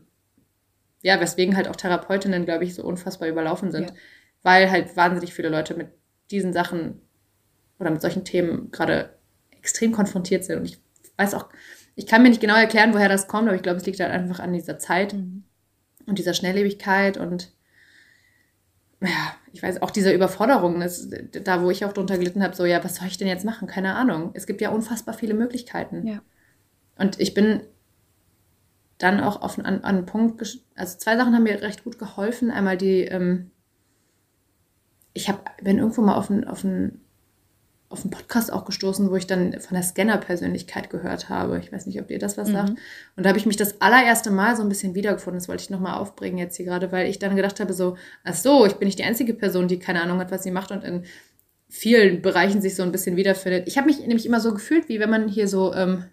ja, 1.01 1.19
weswegen 1.19 1.55
halt 1.55 1.67
auch 1.67 1.75
Therapeutinnen, 1.75 2.45
glaube 2.45 2.63
ich, 2.63 2.75
so 2.75 2.83
unfassbar 2.83 3.27
überlaufen 3.27 3.71
sind. 3.71 3.89
Ja. 3.89 3.95
Weil 4.43 4.69
halt 4.69 4.95
wahnsinnig 4.95 5.33
viele 5.33 5.49
Leute 5.49 5.73
mit 5.73 5.87
diesen 6.29 6.53
Sachen 6.53 7.01
oder 7.79 7.89
mit 7.89 8.01
solchen 8.01 8.23
Themen 8.23 8.69
gerade 8.69 9.17
extrem 9.49 9.91
konfrontiert 9.91 10.43
sind. 10.43 10.59
Und 10.59 10.65
ich 10.65 10.77
weiß 11.17 11.33
auch, 11.33 11.49
ich 11.95 12.05
kann 12.05 12.21
mir 12.21 12.29
nicht 12.29 12.41
genau 12.41 12.55
erklären, 12.55 12.93
woher 12.93 13.09
das 13.09 13.27
kommt, 13.27 13.47
aber 13.47 13.55
ich 13.55 13.63
glaube, 13.63 13.77
es 13.77 13.85
liegt 13.87 13.99
halt 13.99 14.11
einfach 14.11 14.39
an 14.39 14.53
dieser 14.53 14.77
Zeit 14.77 15.13
mhm. 15.13 15.43
und 16.05 16.19
dieser 16.19 16.35
Schnelllebigkeit 16.35 17.17
und 17.17 17.51
ja, 19.01 19.35
ich 19.53 19.63
weiß, 19.63 19.81
auch 19.81 19.91
diese 19.91 20.11
Überforderung, 20.11 20.79
das, 20.79 21.09
da 21.43 21.63
wo 21.63 21.69
ich 21.69 21.85
auch 21.85 21.93
drunter 21.93 22.17
gelitten 22.17 22.43
habe, 22.43 22.55
so, 22.55 22.65
ja, 22.65 22.83
was 22.83 22.95
soll 22.95 23.07
ich 23.07 23.17
denn 23.17 23.27
jetzt 23.27 23.45
machen? 23.45 23.67
Keine 23.67 23.95
Ahnung. 23.95 24.31
Es 24.33 24.45
gibt 24.45 24.61
ja 24.61 24.69
unfassbar 24.69 25.13
viele 25.13 25.33
Möglichkeiten. 25.33 26.05
Ja. 26.05 26.21
Und 26.97 27.19
ich 27.19 27.33
bin 27.33 27.61
dann 28.97 29.21
auch 29.21 29.41
auf, 29.41 29.57
an, 29.57 29.65
an 29.65 29.83
einen 29.83 30.05
Punkt, 30.05 30.41
also 30.75 30.97
zwei 30.97 31.15
Sachen 31.15 31.33
haben 31.33 31.43
mir 31.43 31.61
recht 31.61 31.85
gut 31.85 31.97
geholfen. 31.97 32.51
Einmal 32.51 32.77
die, 32.77 33.03
ähm, 33.03 33.51
ich 35.13 35.29
hab, 35.29 35.57
bin 35.63 35.77
irgendwo 35.77 36.01
mal 36.01 36.15
auf 36.15 36.29
einen, 36.29 36.43
auf 36.43 36.65
einen 36.65 37.01
auf 37.89 38.01
einen 38.01 38.11
Podcast 38.11 38.53
auch 38.53 38.65
gestoßen, 38.65 39.09
wo 39.09 39.15
ich 39.15 39.25
dann 39.25 39.59
von 39.59 39.73
der 39.73 39.83
Scanner-Persönlichkeit 39.83 40.91
gehört 40.91 41.27
habe. 41.27 41.59
Ich 41.59 41.71
weiß 41.71 41.87
nicht, 41.87 41.99
ob 41.99 42.11
ihr 42.11 42.19
das 42.19 42.37
was 42.37 42.49
mhm. 42.49 42.53
sagt. 42.53 42.69
Und 43.15 43.23
da 43.23 43.29
habe 43.29 43.39
ich 43.39 43.47
mich 43.47 43.57
das 43.57 43.81
allererste 43.81 44.29
Mal 44.29 44.55
so 44.55 44.61
ein 44.61 44.69
bisschen 44.69 44.93
wiedergefunden. 44.93 45.39
Das 45.39 45.49
wollte 45.49 45.63
ich 45.63 45.71
nochmal 45.71 45.97
aufbringen 45.97 46.37
jetzt 46.37 46.55
hier 46.55 46.65
gerade, 46.65 46.91
weil 46.91 47.09
ich 47.09 47.17
dann 47.17 47.35
gedacht 47.35 47.59
habe, 47.59 47.73
so, 47.73 47.97
ach 48.23 48.35
so, 48.35 48.67
ich 48.67 48.75
bin 48.75 48.87
nicht 48.87 48.99
die 48.99 49.03
einzige 49.03 49.33
Person, 49.33 49.67
die 49.67 49.79
keine 49.79 50.03
Ahnung 50.03 50.19
hat, 50.19 50.31
was 50.31 50.43
sie 50.43 50.51
macht 50.51 50.71
und 50.71 50.83
in 50.83 51.03
vielen 51.67 52.21
Bereichen 52.21 52.61
sich 52.61 52.75
so 52.75 52.83
ein 52.83 52.91
bisschen 52.91 53.15
wiederfindet. 53.15 53.67
Ich 53.67 53.77
habe 53.77 53.87
mich 53.87 53.99
nämlich 53.99 54.25
immer 54.25 54.39
so 54.39 54.53
gefühlt, 54.53 54.87
wie 54.87 54.99
wenn 54.99 55.09
man 55.09 55.27
hier 55.27 55.47
so 55.47 55.73
ähm, 55.73 56.05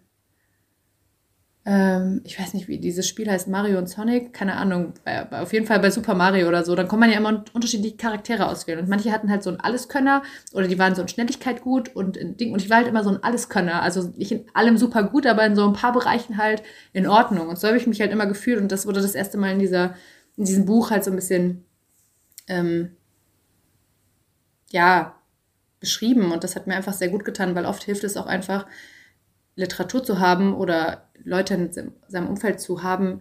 ähm, 1.68 2.20
ich 2.22 2.38
weiß 2.38 2.54
nicht, 2.54 2.68
wie 2.68 2.78
dieses 2.78 3.08
Spiel 3.08 3.28
heißt, 3.28 3.48
Mario 3.48 3.78
und 3.78 3.88
Sonic, 3.88 4.32
keine 4.32 4.54
Ahnung, 4.54 4.94
auf 5.32 5.52
jeden 5.52 5.66
Fall 5.66 5.80
bei 5.80 5.90
Super 5.90 6.14
Mario 6.14 6.46
oder 6.46 6.64
so, 6.64 6.76
dann 6.76 6.86
kann 6.86 7.00
man 7.00 7.10
ja 7.10 7.16
immer 7.16 7.44
unterschiedliche 7.54 7.96
Charaktere 7.96 8.46
auswählen. 8.46 8.78
Und 8.78 8.88
manche 8.88 9.10
hatten 9.10 9.28
halt 9.28 9.42
so 9.42 9.50
ein 9.50 9.58
Alleskönner 9.58 10.22
oder 10.52 10.68
die 10.68 10.78
waren 10.78 10.94
so 10.94 11.02
in 11.02 11.08
Schnelligkeit 11.08 11.62
gut 11.62 11.88
und 11.96 12.16
in 12.16 12.36
Ding. 12.36 12.52
Und 12.52 12.62
ich 12.62 12.70
war 12.70 12.76
halt 12.76 12.86
immer 12.86 13.02
so 13.02 13.10
ein 13.10 13.20
Alleskönner. 13.20 13.82
Also 13.82 14.12
nicht 14.16 14.30
in 14.30 14.44
allem 14.54 14.78
super 14.78 15.02
gut, 15.02 15.26
aber 15.26 15.44
in 15.44 15.56
so 15.56 15.66
ein 15.66 15.72
paar 15.72 15.92
Bereichen 15.92 16.36
halt 16.38 16.62
in 16.92 17.08
Ordnung. 17.08 17.48
Und 17.48 17.58
so 17.58 17.66
habe 17.66 17.76
ich 17.76 17.88
mich 17.88 18.00
halt 18.00 18.12
immer 18.12 18.26
gefühlt. 18.26 18.60
Und 18.60 18.70
das 18.70 18.86
wurde 18.86 19.02
das 19.02 19.16
erste 19.16 19.36
Mal 19.36 19.50
in 19.50 19.58
dieser, 19.58 19.96
in 20.36 20.44
diesem 20.44 20.66
Buch 20.66 20.92
halt 20.92 21.02
so 21.02 21.10
ein 21.10 21.16
bisschen, 21.16 21.64
ähm, 22.46 22.92
ja, 24.70 25.16
beschrieben. 25.80 26.30
Und 26.30 26.44
das 26.44 26.54
hat 26.54 26.68
mir 26.68 26.76
einfach 26.76 26.92
sehr 26.92 27.08
gut 27.08 27.24
getan, 27.24 27.56
weil 27.56 27.66
oft 27.66 27.82
hilft 27.82 28.04
es 28.04 28.16
auch 28.16 28.26
einfach, 28.26 28.66
Literatur 29.56 30.04
zu 30.04 30.20
haben 30.20 30.54
oder 30.54 31.05
Leute 31.26 31.54
in 31.54 31.92
seinem 32.08 32.28
Umfeld 32.28 32.60
zu 32.60 32.82
haben, 32.82 33.20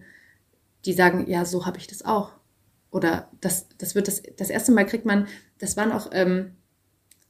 die 0.84 0.92
sagen, 0.92 1.28
ja, 1.28 1.44
so 1.44 1.66
habe 1.66 1.78
ich 1.78 1.86
das 1.86 2.04
auch. 2.04 2.32
Oder 2.90 3.28
das, 3.40 3.68
das 3.78 3.94
wird 3.94 4.08
das, 4.08 4.22
das 4.36 4.48
erste 4.48 4.72
Mal 4.72 4.86
kriegt 4.86 5.04
man, 5.04 5.26
das 5.58 5.76
waren 5.76 5.92
auch, 5.92 6.10
ähm, 6.12 6.52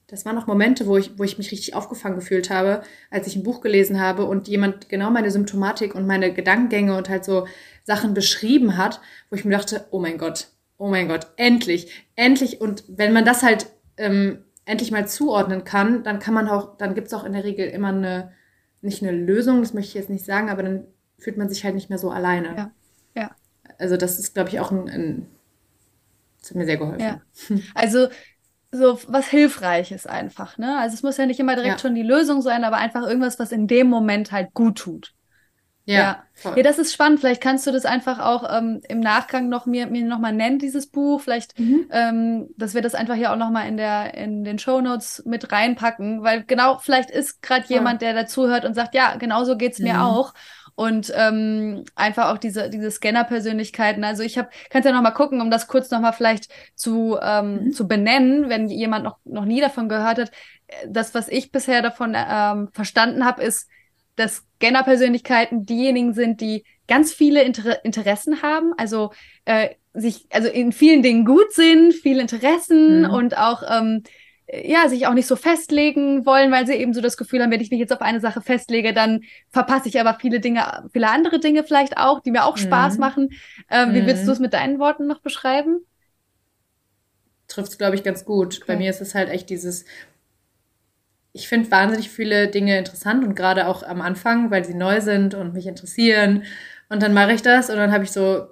das 0.07 0.25
waren 0.25 0.39
auch 0.39 0.47
Momente, 0.47 0.87
wo 0.87 0.97
ich, 0.97 1.19
wo 1.19 1.25
ich 1.25 1.39
mich 1.39 1.51
richtig 1.51 1.75
aufgefangen 1.75 2.17
gefühlt 2.17 2.51
habe, 2.51 2.83
als 3.11 3.27
ich 3.27 3.35
ein 3.35 3.43
Buch 3.43 3.61
gelesen 3.61 4.01
habe 4.01 4.27
und 4.27 4.47
jemand 4.47 4.89
genau 4.89 5.11
meine 5.11 5.31
Symptomatik 5.31 5.95
und 5.95 6.07
meine 6.07 6.33
Gedankengänge 6.33 6.97
und 6.97 7.09
halt 7.09 7.25
so 7.25 7.47
Sachen 7.83 8.15
beschrieben 8.15 8.77
hat, 8.77 9.01
wo 9.31 9.37
ich 9.37 9.45
mir 9.45 9.57
dachte, 9.57 9.87
oh 9.91 9.99
mein 9.99 10.19
Gott, 10.19 10.49
oh 10.77 10.89
mein 10.89 11.09
Gott, 11.09 11.27
endlich, 11.37 12.07
endlich. 12.15 12.61
Und 12.61 12.85
wenn 12.89 13.13
man 13.13 13.25
das 13.25 13.43
halt 13.43 13.67
ähm, 13.97 14.45
endlich 14.67 14.91
mal 14.91 15.09
zuordnen 15.09 15.65
kann, 15.65 16.05
dann 16.05 16.19
kann 16.19 16.35
man 16.35 16.49
auch, 16.49 16.77
dann 16.77 16.95
gibt 16.95 17.07
es 17.07 17.15
auch 17.15 17.25
in 17.25 17.33
der 17.33 17.45
Regel 17.45 17.67
immer 17.67 17.89
eine, 17.89 18.33
nicht 18.81 19.03
eine 19.03 19.13
Lösung, 19.13 19.61
das 19.61 19.75
möchte 19.75 19.91
ich 19.91 19.95
jetzt 19.95 20.11
nicht 20.11 20.25
sagen, 20.25 20.51
aber 20.51 20.63
dann 20.63 20.85
fühlt 21.19 21.37
man 21.37 21.49
sich 21.49 21.65
halt 21.65 21.75
nicht 21.75 21.89
mehr 21.89 21.99
so 21.99 22.11
alleine. 22.11 22.57
Ja. 22.57 22.71
ja. 23.15 23.31
Also 23.79 23.97
das 23.97 24.19
ist, 24.19 24.35
glaube 24.35 24.51
ich, 24.51 24.61
auch 24.61 24.71
ein, 24.71 24.89
ein 24.89 25.27
das 26.41 26.51
hat 26.51 26.57
mir 26.57 26.67
sehr 26.67 26.77
geholfen. 26.77 27.01
Ja. 27.01 27.21
Also 27.75 28.09
so 28.73 28.99
was 29.09 29.29
Hilfreiches 29.29 30.07
einfach, 30.07 30.59
ne? 30.59 30.79
Also 30.79 30.95
es 30.95 31.03
muss 31.03 31.17
ja 31.17 31.27
nicht 31.27 31.41
immer 31.41 31.55
direkt 31.55 31.77
ja. 31.77 31.79
schon 31.79 31.95
die 31.95 32.03
Lösung 32.03 32.43
sein, 32.43 32.65
aber 32.65 32.77
einfach 32.77 33.07
irgendwas, 33.07 33.39
was 33.39 33.53
in 33.53 33.67
dem 33.67 33.89
Moment 33.89 34.33
halt 34.33 34.53
gut 34.55 34.79
tut. 34.79 35.15
Ja, 35.89 36.25
ja. 36.43 36.57
ja, 36.57 36.63
das 36.65 36.79
ist 36.79 36.93
spannend. 36.93 37.21
Vielleicht 37.21 37.41
kannst 37.41 37.65
du 37.65 37.71
das 37.71 37.85
einfach 37.85 38.19
auch 38.19 38.45
ähm, 38.53 38.81
im 38.89 38.99
Nachgang 38.99 39.49
noch 39.49 39.67
mir, 39.67 39.87
mir 39.87 40.05
nochmal 40.05 40.33
nennen, 40.33 40.59
dieses 40.59 40.89
Buch. 40.89 41.21
Vielleicht, 41.21 41.57
mhm. 41.59 41.87
ähm, 41.93 42.49
dass 42.57 42.75
wir 42.75 42.83
das 42.83 42.97
einfach 42.97 43.15
hier 43.15 43.33
auch 43.33 43.37
nochmal 43.37 43.69
in, 43.69 43.77
der, 43.77 44.15
in 44.15 44.43
den 44.43 44.59
Show 44.59 44.81
Notes 44.81 45.23
mit 45.27 45.53
reinpacken, 45.53 46.25
weil 46.25 46.43
genau, 46.43 46.79
vielleicht 46.79 47.11
ist 47.11 47.41
gerade 47.41 47.67
jemand, 47.69 48.03
der 48.03 48.15
dazuhört 48.15 48.65
und 48.65 48.75
sagt, 48.75 48.97
ja, 48.97 49.15
genau 49.17 49.45
so 49.45 49.57
geht's 49.57 49.79
mir 49.79 49.95
mhm. 49.95 50.01
auch. 50.01 50.35
Und 50.75 51.11
ähm, 51.17 51.85
einfach 51.95 52.33
auch 52.33 52.39
diese, 52.39 52.69
diese 52.69 52.91
Scanner-Persönlichkeiten. 52.91 54.03
Also 54.03 54.25
ich 54.25 54.37
habe, 54.37 54.51
kannst 54.69 54.87
ja 54.87 54.93
nochmal 54.93 55.15
gucken, 55.15 55.41
um 55.41 55.51
das 55.53 55.69
kurz 55.69 55.91
nochmal 55.91 56.13
vielleicht 56.13 56.51
zu, 56.75 57.17
ähm, 57.23 57.67
mhm. 57.67 57.73
zu 57.73 57.87
benennen, 57.87 58.51
wenn 58.51 58.69
jemand 58.69 59.05
noch, 59.05 59.19
noch 59.25 59.45
nie 59.45 59.61
davon 59.61 59.89
gehört 59.89 60.19
hat. 60.19 60.33
Das, 60.89 61.15
was 61.15 61.29
ich 61.29 61.53
bisher 61.53 61.81
davon 61.81 62.15
ähm, 62.15 62.71
verstanden 62.73 63.25
habe, 63.25 63.43
ist, 63.45 63.69
dass 64.17 64.45
Scanner-Persönlichkeiten 64.57 65.67
diejenigen 65.67 66.15
sind, 66.15 66.41
die 66.41 66.65
ganz 66.89 67.13
viele 67.13 67.43
Inter 67.43 67.85
Interessen 67.85 68.43
haben, 68.43 68.73
also 68.77 69.13
äh, 69.45 69.71
sich, 69.93 70.27
also 70.31 70.49
in 70.49 70.73
vielen 70.73 71.03
Dingen 71.03 71.25
gut 71.25 71.53
sind, 71.53 71.95
viele 71.95 72.21
Interessen 72.21 73.03
mhm. 73.03 73.11
und 73.11 73.37
auch 73.37 73.63
ähm, 73.69 74.03
ja, 74.49 74.89
sich 74.89 75.07
auch 75.07 75.15
nicht 75.15 75.27
so 75.27 75.35
festlegen 75.35 76.25
wollen, 76.25 76.53
weil 76.53 76.67
sie 76.67 76.75
eben 76.75 76.95
so 76.95 77.01
das 77.01 77.17
Gefühl 77.17 77.43
haben, 77.43 77.51
wenn 77.51 77.61
ich 77.61 77.71
mich 77.71 77.81
jetzt 77.81 77.93
auf 77.93 78.01
eine 78.01 78.21
Sache 78.21 78.41
festlege, 78.41 78.93
dann 78.93 79.23
verpasse 79.51 79.89
ich 79.89 79.99
aber 79.99 80.19
viele 80.21 80.39
Dinge, 80.39 80.89
viele 80.93 81.11
andere 81.11 81.41
Dinge 81.41 81.65
vielleicht 81.65 81.97
auch, 81.97 82.21
die 82.21 82.31
mir 82.31 82.45
auch 82.45 82.57
Spaß 82.57 82.95
mhm. 82.95 83.01
machen. 83.01 83.31
Ähm, 83.71 83.93
wie 83.93 84.07
willst 84.07 84.27
du 84.27 84.31
es 84.31 84.39
mhm. 84.39 84.45
mit 84.45 84.55
deinen 84.55 84.79
Worten 84.79 85.07
noch 85.07 85.21
beschreiben? 85.21 85.81
Trifft 87.49 87.73
es, 87.73 87.79
glaube 87.79 87.97
ich, 87.97 88.05
ganz 88.05 88.25
gut. 88.25 88.57
Okay. 88.57 88.65
Bei 88.69 88.77
mir 88.77 88.91
ist 88.91 89.01
es 89.01 89.15
halt 89.15 89.31
echt 89.31 89.51
dieses, 89.51 89.85
ich 91.37 91.49
finde 91.49 91.71
wahnsinnig 91.71 92.09
viele 92.09 92.49
Dinge 92.49 92.79
interessant 92.79 93.23
und 93.23 93.35
gerade 93.35 93.67
auch 93.67 93.83
am 93.83 94.01
Anfang, 94.01 94.51
weil 94.51 94.65
sie 94.65 94.73
neu 94.73 95.03
sind 95.03 95.35
und 95.35 95.53
mich 95.53 95.67
interessieren. 95.67 96.45
Und 96.89 97.03
dann 97.03 97.13
mache 97.13 97.33
ich 97.33 97.43
das 97.43 97.69
und 97.69 97.77
dann 97.77 97.93
habe 97.93 98.05
ich 98.05 98.11
so, 98.11 98.47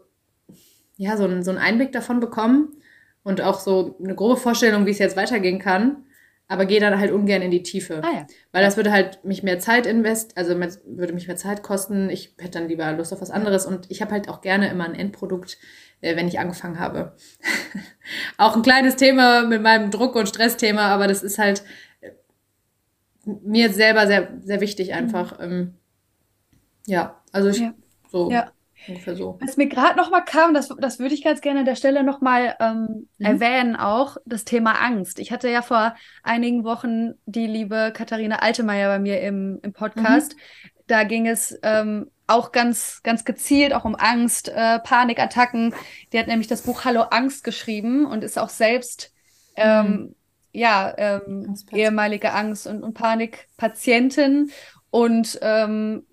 ja, 0.99 1.16
so, 1.16 1.24
einen, 1.24 1.43
so 1.43 1.51
einen 1.51 1.61
Einblick 1.61 1.93
davon 1.93 2.20
bekommen 2.20 2.76
und 3.22 3.41
auch 3.41 3.59
so 3.59 3.97
eine 4.05 4.14
grobe 4.14 4.37
Vorstellung, 4.37 4.85
wie 4.85 4.91
es 4.91 4.99
jetzt 4.99 5.16
weitergehen 5.16 5.59
kann. 5.59 6.05
aber 6.47 6.66
gehe 6.66 6.80
dann 6.80 6.99
halt 6.99 7.11
ungern 7.11 7.41
in 7.41 7.51
die 7.51 7.62
Tiefe. 7.62 8.03
Ah, 8.05 8.12
ja. 8.12 8.26
Weil 8.53 8.62
das 8.62 8.76
würde 8.76 8.93
halt 8.93 9.24
mich 9.24 9.43
mehr 9.43 9.59
Zeit 9.59 9.87
invest, 9.87 10.37
also 10.37 10.55
würde 10.85 11.14
mich 11.14 11.26
mehr 11.26 11.37
Zeit 11.37 11.62
kosten. 11.62 12.11
Ich 12.11 12.35
hätte 12.39 12.59
dann 12.59 12.68
lieber 12.68 12.93
Lust 12.93 13.14
auf 13.14 13.22
was 13.22 13.30
anderes 13.30 13.64
und 13.64 13.91
ich 13.91 14.03
habe 14.03 14.12
halt 14.12 14.28
auch 14.28 14.43
gerne 14.43 14.68
immer 14.68 14.85
ein 14.85 14.95
Endprodukt, 14.95 15.57
äh, 16.03 16.16
wenn 16.16 16.28
ich 16.28 16.39
angefangen 16.39 16.78
habe. 16.78 17.16
auch 18.37 18.57
ein 18.57 18.62
kleines 18.62 18.97
Thema 18.97 19.45
mit 19.47 19.62
meinem 19.62 19.91
Druck- 19.91 20.16
und 20.16 20.28
Stressthema, 20.28 20.82
aber 20.89 21.07
das 21.07 21.22
ist 21.22 21.39
halt 21.39 21.64
mir 23.27 23.72
selber 23.72 24.07
sehr, 24.07 24.29
sehr 24.43 24.61
wichtig 24.61 24.95
einfach. 24.95 25.39
Mhm. 25.39 25.45
Ähm, 25.45 25.75
ja, 26.87 27.20
also 27.33 27.49
ich, 27.49 27.59
ja. 27.59 27.75
so. 28.11 28.31
Ja. 28.31 28.51
Ungefähr 28.87 29.16
so. 29.16 29.39
Was 29.41 29.57
mir 29.57 29.68
gerade 29.68 29.97
noch 29.97 30.11
mal 30.11 30.20
kam, 30.20 30.53
das, 30.53 30.68
das 30.79 30.99
würde 30.99 31.14
ich 31.14 31.25
ganz 31.25 31.41
gerne 31.41 31.61
an 31.61 31.64
der 31.64 31.77
Stelle 31.77 32.03
noch 32.05 32.20
mal 32.20 32.55
ähm, 32.61 33.09
mhm. 33.18 33.25
erwähnen, 33.25 33.77
auch 33.77 34.18
das 34.27 34.45
Thema 34.45 34.72
Angst. 34.72 35.18
Ich 35.18 35.33
hatte 35.33 35.49
ja 35.49 35.62
vor 35.62 35.95
einigen 36.22 36.64
Wochen 36.64 37.14
die 37.25 37.47
liebe 37.47 37.93
Katharina 37.95 38.41
Altemeyer 38.41 38.89
bei 38.89 38.99
mir 38.99 39.20
im, 39.22 39.59
im 39.62 39.72
Podcast. 39.72 40.35
Mhm. 40.35 40.70
Da 40.87 41.05
ging 41.05 41.27
es 41.27 41.59
ähm, 41.62 42.11
auch 42.27 42.53
ganz, 42.53 43.01
ganz 43.03 43.25
gezielt 43.25 43.72
auch 43.72 43.87
um 43.87 43.95
Angst, 43.95 44.51
äh, 44.51 44.79
Panikattacken. 44.81 45.75
Die 46.12 46.18
hat 46.18 46.27
nämlich 46.27 46.49
das 46.49 46.62
Buch 46.62 46.85
Hallo 46.85 47.03
Angst 47.03 47.43
geschrieben 47.43 48.05
und 48.05 48.22
ist 48.22 48.39
auch 48.39 48.51
selbst 48.51 49.14
ähm, 49.57 49.87
mhm. 49.87 50.14
Ja 50.55 50.94
ähm, 50.96 51.55
ehemalige 51.72 52.32
Angst- 52.32 52.66
und, 52.66 52.82
und 52.82 52.94
Panikpatientin 52.94 54.50
und 54.90 55.38
ähm, 55.42 56.07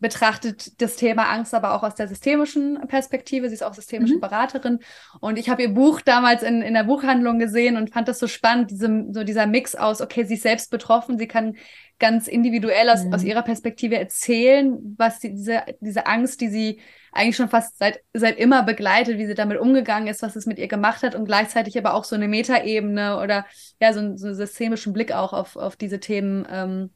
betrachtet 0.00 0.80
das 0.80 0.94
Thema 0.94 1.24
Angst 1.24 1.54
aber 1.54 1.74
auch 1.74 1.82
aus 1.82 1.96
der 1.96 2.06
systemischen 2.06 2.78
Perspektive. 2.86 3.48
Sie 3.48 3.54
ist 3.54 3.64
auch 3.64 3.74
systemische 3.74 4.14
mhm. 4.14 4.20
Beraterin. 4.20 4.78
Und 5.20 5.38
ich 5.38 5.50
habe 5.50 5.62
ihr 5.62 5.74
Buch 5.74 6.00
damals 6.00 6.44
in, 6.44 6.62
in 6.62 6.74
der 6.74 6.84
Buchhandlung 6.84 7.40
gesehen 7.40 7.76
und 7.76 7.90
fand 7.90 8.06
das 8.06 8.20
so 8.20 8.28
spannend, 8.28 8.70
diese, 8.70 9.06
so 9.10 9.24
dieser 9.24 9.46
Mix 9.46 9.74
aus, 9.74 10.00
okay, 10.00 10.24
sie 10.24 10.34
ist 10.34 10.44
selbst 10.44 10.70
betroffen, 10.70 11.18
sie 11.18 11.26
kann 11.26 11.56
ganz 11.98 12.28
individuell 12.28 12.88
aus, 12.90 13.04
mhm. 13.04 13.12
aus 13.12 13.24
ihrer 13.24 13.42
Perspektive 13.42 13.98
erzählen, 13.98 14.94
was 14.96 15.18
die, 15.18 15.30
diese, 15.30 15.62
diese 15.80 16.06
Angst, 16.06 16.40
die 16.40 16.48
sie 16.48 16.80
eigentlich 17.12 17.36
schon 17.36 17.48
fast 17.48 17.78
seit, 17.78 18.00
seit 18.12 18.38
immer 18.38 18.62
begleitet, 18.62 19.18
wie 19.18 19.26
sie 19.26 19.34
damit 19.34 19.58
umgegangen 19.58 20.08
ist, 20.08 20.22
was 20.22 20.36
es 20.36 20.46
mit 20.46 20.58
ihr 20.58 20.68
gemacht 20.68 21.02
hat 21.02 21.14
und 21.14 21.24
gleichzeitig 21.24 21.78
aber 21.78 21.94
auch 21.94 22.04
so 22.04 22.16
eine 22.16 22.28
Metaebene 22.28 23.20
oder 23.20 23.46
ja, 23.80 23.92
so, 23.92 24.00
so 24.16 24.26
einen 24.26 24.34
systemischen 24.34 24.92
Blick 24.92 25.12
auch 25.12 25.32
auf, 25.32 25.56
auf 25.56 25.76
diese 25.76 26.00
Themen 26.00 26.46
ähm, 26.50 26.90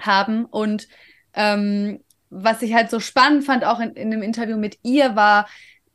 haben. 0.00 0.44
Und 0.44 0.88
ähm, 1.34 2.02
was 2.30 2.62
ich 2.62 2.74
halt 2.74 2.90
so 2.90 3.00
spannend 3.00 3.44
fand, 3.44 3.64
auch 3.64 3.80
in, 3.80 3.94
in 3.94 4.10
dem 4.10 4.22
Interview 4.22 4.56
mit 4.56 4.78
ihr, 4.82 5.16
war, 5.16 5.48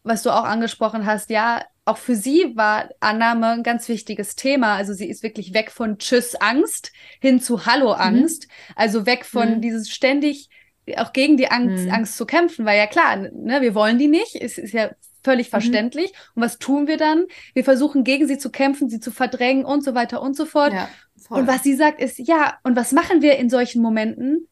was 0.03 0.23
du 0.23 0.29
auch 0.29 0.45
angesprochen 0.45 1.05
hast, 1.05 1.29
ja, 1.29 1.61
auch 1.89 1.97
für 1.97 2.15
sie 2.15 2.53
war 2.55 2.89
Annahme 2.99 3.47
ein 3.47 3.63
ganz 3.63 3.89
wichtiges 3.89 4.35
Thema. 4.35 4.75
Also 4.75 4.93
sie 4.93 5.09
ist 5.09 5.23
wirklich 5.23 5.53
weg 5.53 5.71
von 5.71 5.97
Tschüss 5.97 6.35
Angst 6.35 6.91
hin 7.19 7.41
zu 7.41 7.65
Hallo 7.65 7.95
mhm. 7.95 8.01
Angst. 8.01 8.47
Mhm. 8.47 8.73
Also 8.75 9.05
weg 9.05 9.25
von 9.25 9.55
mhm. 9.55 9.61
dieses 9.61 9.89
ständig 9.89 10.49
auch 10.97 11.13
gegen 11.13 11.37
die 11.37 11.49
Angst, 11.49 11.85
mhm. 11.85 11.91
Angst 11.91 12.17
zu 12.17 12.25
kämpfen, 12.25 12.65
weil 12.65 12.77
ja 12.77 12.87
klar, 12.87 13.15
ne, 13.15 13.61
wir 13.61 13.75
wollen 13.75 13.97
die 13.97 14.07
nicht, 14.07 14.35
es 14.35 14.57
ist 14.57 14.73
ja 14.73 14.91
völlig 15.23 15.47
mhm. 15.47 15.51
verständlich. 15.51 16.13
Und 16.35 16.43
was 16.43 16.57
tun 16.57 16.87
wir 16.87 16.97
dann? 16.97 17.25
Wir 17.53 17.63
versuchen 17.63 18.03
gegen 18.03 18.27
sie 18.27 18.37
zu 18.37 18.49
kämpfen, 18.49 18.89
sie 18.89 18.99
zu 18.99 19.11
verdrängen 19.11 19.65
und 19.65 19.83
so 19.83 19.95
weiter 19.95 20.21
und 20.21 20.35
so 20.35 20.45
fort. 20.45 20.73
Ja, 20.73 20.89
und 21.29 21.47
was 21.47 21.63
sie 21.63 21.75
sagt 21.75 22.01
ist, 22.01 22.17
ja, 22.17 22.57
und 22.63 22.75
was 22.75 22.91
machen 22.91 23.21
wir 23.21 23.37
in 23.37 23.49
solchen 23.49 23.81
Momenten? 23.81 24.47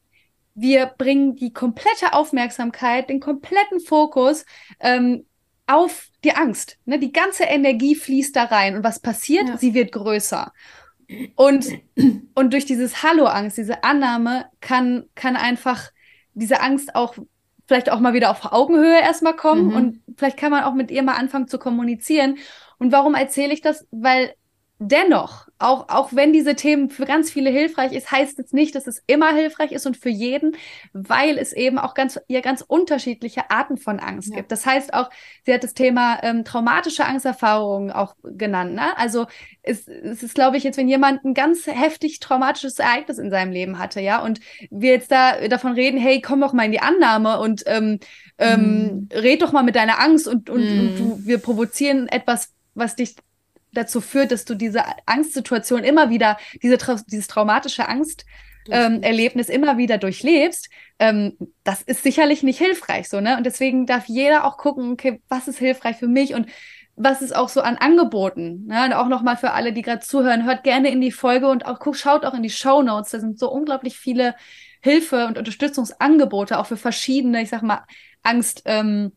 wir 0.60 0.86
bringen 0.86 1.36
die 1.36 1.52
komplette 1.52 2.14
Aufmerksamkeit, 2.14 3.08
den 3.08 3.20
kompletten 3.20 3.78
Fokus 3.78 4.44
ähm, 4.80 5.24
auf 5.68 6.08
die 6.24 6.32
Angst. 6.32 6.78
Ne? 6.84 6.98
Die 6.98 7.12
ganze 7.12 7.44
Energie 7.44 7.94
fließt 7.94 8.34
da 8.34 8.44
rein. 8.44 8.76
Und 8.76 8.82
was 8.82 8.98
passiert? 8.98 9.48
Ja. 9.48 9.56
Sie 9.56 9.74
wird 9.74 9.92
größer. 9.92 10.52
Und, 11.36 11.66
und 12.34 12.52
durch 12.52 12.64
dieses 12.64 13.04
Hallo-Angst, 13.04 13.56
diese 13.56 13.84
Annahme, 13.84 14.46
kann, 14.60 15.04
kann 15.14 15.36
einfach 15.36 15.90
diese 16.38 16.60
Angst 16.60 16.94
auch 16.94 17.14
vielleicht 17.66 17.90
auch 17.90 18.00
mal 18.00 18.14
wieder 18.14 18.30
auf 18.30 18.52
Augenhöhe 18.52 19.00
erstmal 19.00 19.36
kommen. 19.36 19.66
Mhm. 19.66 19.74
Und 19.74 20.02
vielleicht 20.16 20.38
kann 20.38 20.50
man 20.50 20.64
auch 20.64 20.74
mit 20.74 20.90
ihr 20.90 21.02
mal 21.02 21.16
anfangen 21.16 21.48
zu 21.48 21.58
kommunizieren. 21.58 22.38
Und 22.78 22.92
warum 22.92 23.14
erzähle 23.14 23.52
ich 23.52 23.60
das? 23.60 23.86
Weil 23.90 24.32
dennoch, 24.80 25.48
auch, 25.58 25.88
auch 25.88 26.12
wenn 26.12 26.32
diese 26.32 26.54
Themen 26.54 26.88
für 26.88 27.04
ganz 27.04 27.30
viele 27.30 27.50
hilfreich 27.50 27.92
ist, 27.92 28.12
heißt 28.12 28.38
es 28.38 28.52
nicht, 28.52 28.76
dass 28.76 28.86
es 28.86 29.02
immer 29.08 29.34
hilfreich 29.34 29.72
ist 29.72 29.86
und 29.86 29.96
für 29.96 30.08
jeden, 30.08 30.56
weil 30.92 31.36
es 31.36 31.52
eben 31.52 31.78
auch 31.78 31.94
ganz, 31.94 32.20
ihr 32.28 32.42
ganz 32.42 32.62
unterschiedliche 32.62 33.50
Arten 33.50 33.76
von 33.76 33.98
Angst 33.98 34.30
ja. 34.30 34.36
gibt. 34.36 34.52
Das 34.52 34.66
heißt 34.66 34.94
auch, 34.94 35.10
sie 35.44 35.52
hat 35.52 35.64
das 35.64 35.74
Thema 35.74 36.22
ähm, 36.22 36.44
traumatische 36.44 37.04
Angsterfahrungen 37.04 37.90
auch 37.90 38.14
genannt. 38.22 38.74
Ne? 38.74 38.96
Also 38.96 39.26
es, 39.62 39.88
es 39.88 40.22
ist, 40.22 40.36
glaube 40.36 40.56
ich, 40.56 40.62
jetzt, 40.62 40.78
wenn 40.78 40.88
jemand 40.88 41.24
ein 41.24 41.34
ganz 41.34 41.66
heftig 41.66 42.20
traumatisches 42.20 42.78
Ereignis 42.78 43.18
in 43.18 43.30
seinem 43.30 43.50
Leben 43.50 43.80
hatte, 43.80 44.00
ja, 44.00 44.22
und 44.22 44.38
wir 44.70 44.92
jetzt 44.92 45.10
da 45.10 45.48
davon 45.48 45.72
reden, 45.72 45.98
hey, 45.98 46.20
komm 46.20 46.40
doch 46.40 46.52
mal 46.52 46.66
in 46.66 46.72
die 46.72 46.80
Annahme 46.80 47.40
und 47.40 47.64
ähm, 47.66 47.98
ähm, 48.38 49.08
mm. 49.12 49.16
red 49.16 49.42
doch 49.42 49.50
mal 49.50 49.64
mit 49.64 49.74
deiner 49.74 50.00
Angst 50.00 50.28
und, 50.28 50.48
und, 50.48 50.62
mm. 50.62 50.80
und 50.80 50.98
du, 50.98 51.20
wir 51.24 51.38
provozieren 51.38 52.06
etwas, 52.06 52.54
was 52.74 52.94
dich 52.94 53.16
dazu 53.72 54.00
führt, 54.00 54.32
dass 54.32 54.44
du 54.44 54.54
diese 54.54 54.82
Angstsituation 55.06 55.84
immer 55.84 56.10
wieder, 56.10 56.38
diese, 56.62 56.78
dieses 57.06 57.26
traumatische 57.26 57.88
Angsterlebnis 57.88 59.48
ähm, 59.48 59.54
immer 59.54 59.78
wieder 59.78 59.98
durchlebst, 59.98 60.68
ähm, 60.98 61.36
das 61.64 61.82
ist 61.82 62.02
sicherlich 62.02 62.42
nicht 62.42 62.58
hilfreich 62.58 63.08
so, 63.08 63.20
ne? 63.20 63.36
Und 63.36 63.44
deswegen 63.44 63.86
darf 63.86 64.06
jeder 64.06 64.44
auch 64.44 64.56
gucken, 64.56 64.92
okay, 64.92 65.20
was 65.28 65.48
ist 65.48 65.58
hilfreich 65.58 65.96
für 65.96 66.08
mich 66.08 66.34
und 66.34 66.46
was 67.00 67.22
ist 67.22 67.34
auch 67.34 67.48
so 67.48 67.60
an 67.60 67.76
Angeboten. 67.76 68.66
Ne? 68.66 68.86
Und 68.86 68.92
auch 68.92 69.06
nochmal 69.06 69.36
für 69.36 69.52
alle, 69.52 69.72
die 69.72 69.82
gerade 69.82 70.00
zuhören, 70.00 70.44
hört 70.44 70.64
gerne 70.64 70.90
in 70.90 71.00
die 71.00 71.12
Folge 71.12 71.48
und 71.48 71.64
auch 71.64 71.78
guck, 71.78 71.94
schaut 71.96 72.24
auch 72.24 72.34
in 72.34 72.42
die 72.42 72.50
Show 72.50 72.82
Notes. 72.82 73.12
Da 73.12 73.20
sind 73.20 73.38
so 73.38 73.48
unglaublich 73.52 73.96
viele 73.96 74.34
Hilfe- 74.82 75.26
und 75.28 75.38
Unterstützungsangebote, 75.38 76.58
auch 76.58 76.66
für 76.66 76.76
verschiedene, 76.76 77.40
ich 77.40 77.50
sag 77.50 77.62
mal, 77.62 77.84
Angst. 78.24 78.62
Ähm, 78.64 79.12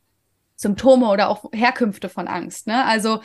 Symptome 0.61 1.07
oder 1.07 1.29
auch 1.29 1.45
Herkünfte 1.53 2.07
von 2.07 2.27
Angst. 2.27 2.67
Ne? 2.67 2.85
Also 2.85 3.21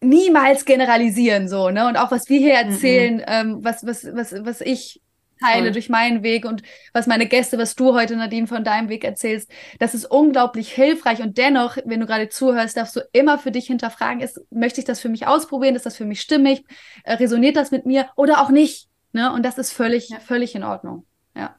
niemals 0.00 0.64
generalisieren 0.64 1.48
so, 1.48 1.70
ne? 1.70 1.86
Und 1.88 1.96
auch 1.96 2.10
was 2.10 2.28
wir 2.28 2.38
hier 2.38 2.54
erzählen, 2.54 3.16
mm 3.16 3.20
-mm. 3.20 3.40
Ähm, 3.40 3.64
was, 3.64 3.86
was, 3.86 4.06
was, 4.14 4.34
was 4.44 4.60
ich 4.60 5.00
teile 5.40 5.64
Voll. 5.64 5.72
durch 5.72 5.88
meinen 5.88 6.22
Weg 6.22 6.44
und 6.44 6.62
was 6.92 7.06
meine 7.06 7.26
Gäste, 7.26 7.58
was 7.58 7.74
du 7.74 7.94
heute, 7.94 8.16
Nadine, 8.16 8.46
von 8.46 8.64
deinem 8.64 8.88
Weg 8.88 9.04
erzählst, 9.04 9.50
das 9.78 9.94
ist 9.94 10.06
unglaublich 10.06 10.72
hilfreich. 10.72 11.20
Und 11.20 11.38
dennoch, 11.38 11.76
wenn 11.84 12.00
du 12.00 12.06
gerade 12.06 12.28
zuhörst, 12.28 12.76
darfst 12.76 12.96
du 12.96 13.00
immer 13.12 13.38
für 13.38 13.50
dich 13.50 13.66
hinterfragen, 13.66 14.20
ist, 14.20 14.40
möchte 14.50 14.80
ich 14.80 14.86
das 14.86 15.00
für 15.00 15.08
mich 15.08 15.26
ausprobieren? 15.26 15.74
Ist 15.74 15.86
das 15.86 15.96
für 15.96 16.06
mich 16.06 16.20
stimmig? 16.20 16.64
Äh, 17.04 17.14
resoniert 17.14 17.56
das 17.56 17.70
mit 17.70 17.86
mir 17.86 18.08
oder 18.16 18.40
auch 18.40 18.50
nicht? 18.50 18.88
Ne? 19.12 19.32
Und 19.32 19.44
das 19.44 19.58
ist 19.58 19.72
völlig, 19.72 20.08
ja. 20.08 20.20
völlig 20.20 20.54
in 20.54 20.64
Ordnung. 20.64 21.06
Ja. 21.34 21.56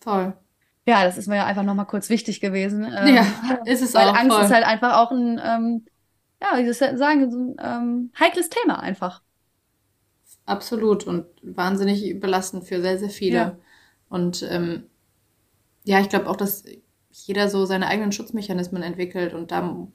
Voll. 0.00 0.34
Ja, 0.86 1.04
das 1.04 1.18
ist 1.18 1.28
mir 1.28 1.36
ja 1.36 1.46
einfach 1.46 1.62
nochmal 1.62 1.86
kurz 1.86 2.08
wichtig 2.08 2.40
gewesen. 2.40 2.84
Ähm, 2.84 3.14
ja, 3.14 3.26
ist 3.64 3.82
es 3.82 3.94
weil 3.94 4.08
auch. 4.08 4.16
Angst 4.16 4.34
voll. 4.34 4.44
ist 4.44 4.52
halt 4.52 4.64
einfach 4.64 4.96
auch 4.96 5.12
ein, 5.12 5.40
ähm, 5.44 5.86
ja, 6.40 6.58
wie 6.58 6.72
soll 6.72 6.90
ich 6.92 6.98
sagen, 6.98 7.30
so 7.30 7.38
ein 7.38 7.56
ähm, 7.62 8.10
heikles 8.18 8.48
Thema 8.48 8.80
einfach. 8.80 9.22
Absolut 10.46 11.06
und 11.06 11.26
wahnsinnig 11.42 12.18
belastend 12.18 12.64
für 12.64 12.80
sehr, 12.80 12.98
sehr 12.98 13.10
viele. 13.10 13.36
Ja. 13.36 13.58
Und 14.08 14.46
ähm, 14.50 14.84
ja, 15.84 16.00
ich 16.00 16.08
glaube 16.08 16.28
auch, 16.28 16.36
dass 16.36 16.64
jeder 17.10 17.48
so 17.48 17.64
seine 17.66 17.86
eigenen 17.86 18.12
Schutzmechanismen 18.12 18.82
entwickelt 18.82 19.34
und 19.34 19.50
da 19.50 19.86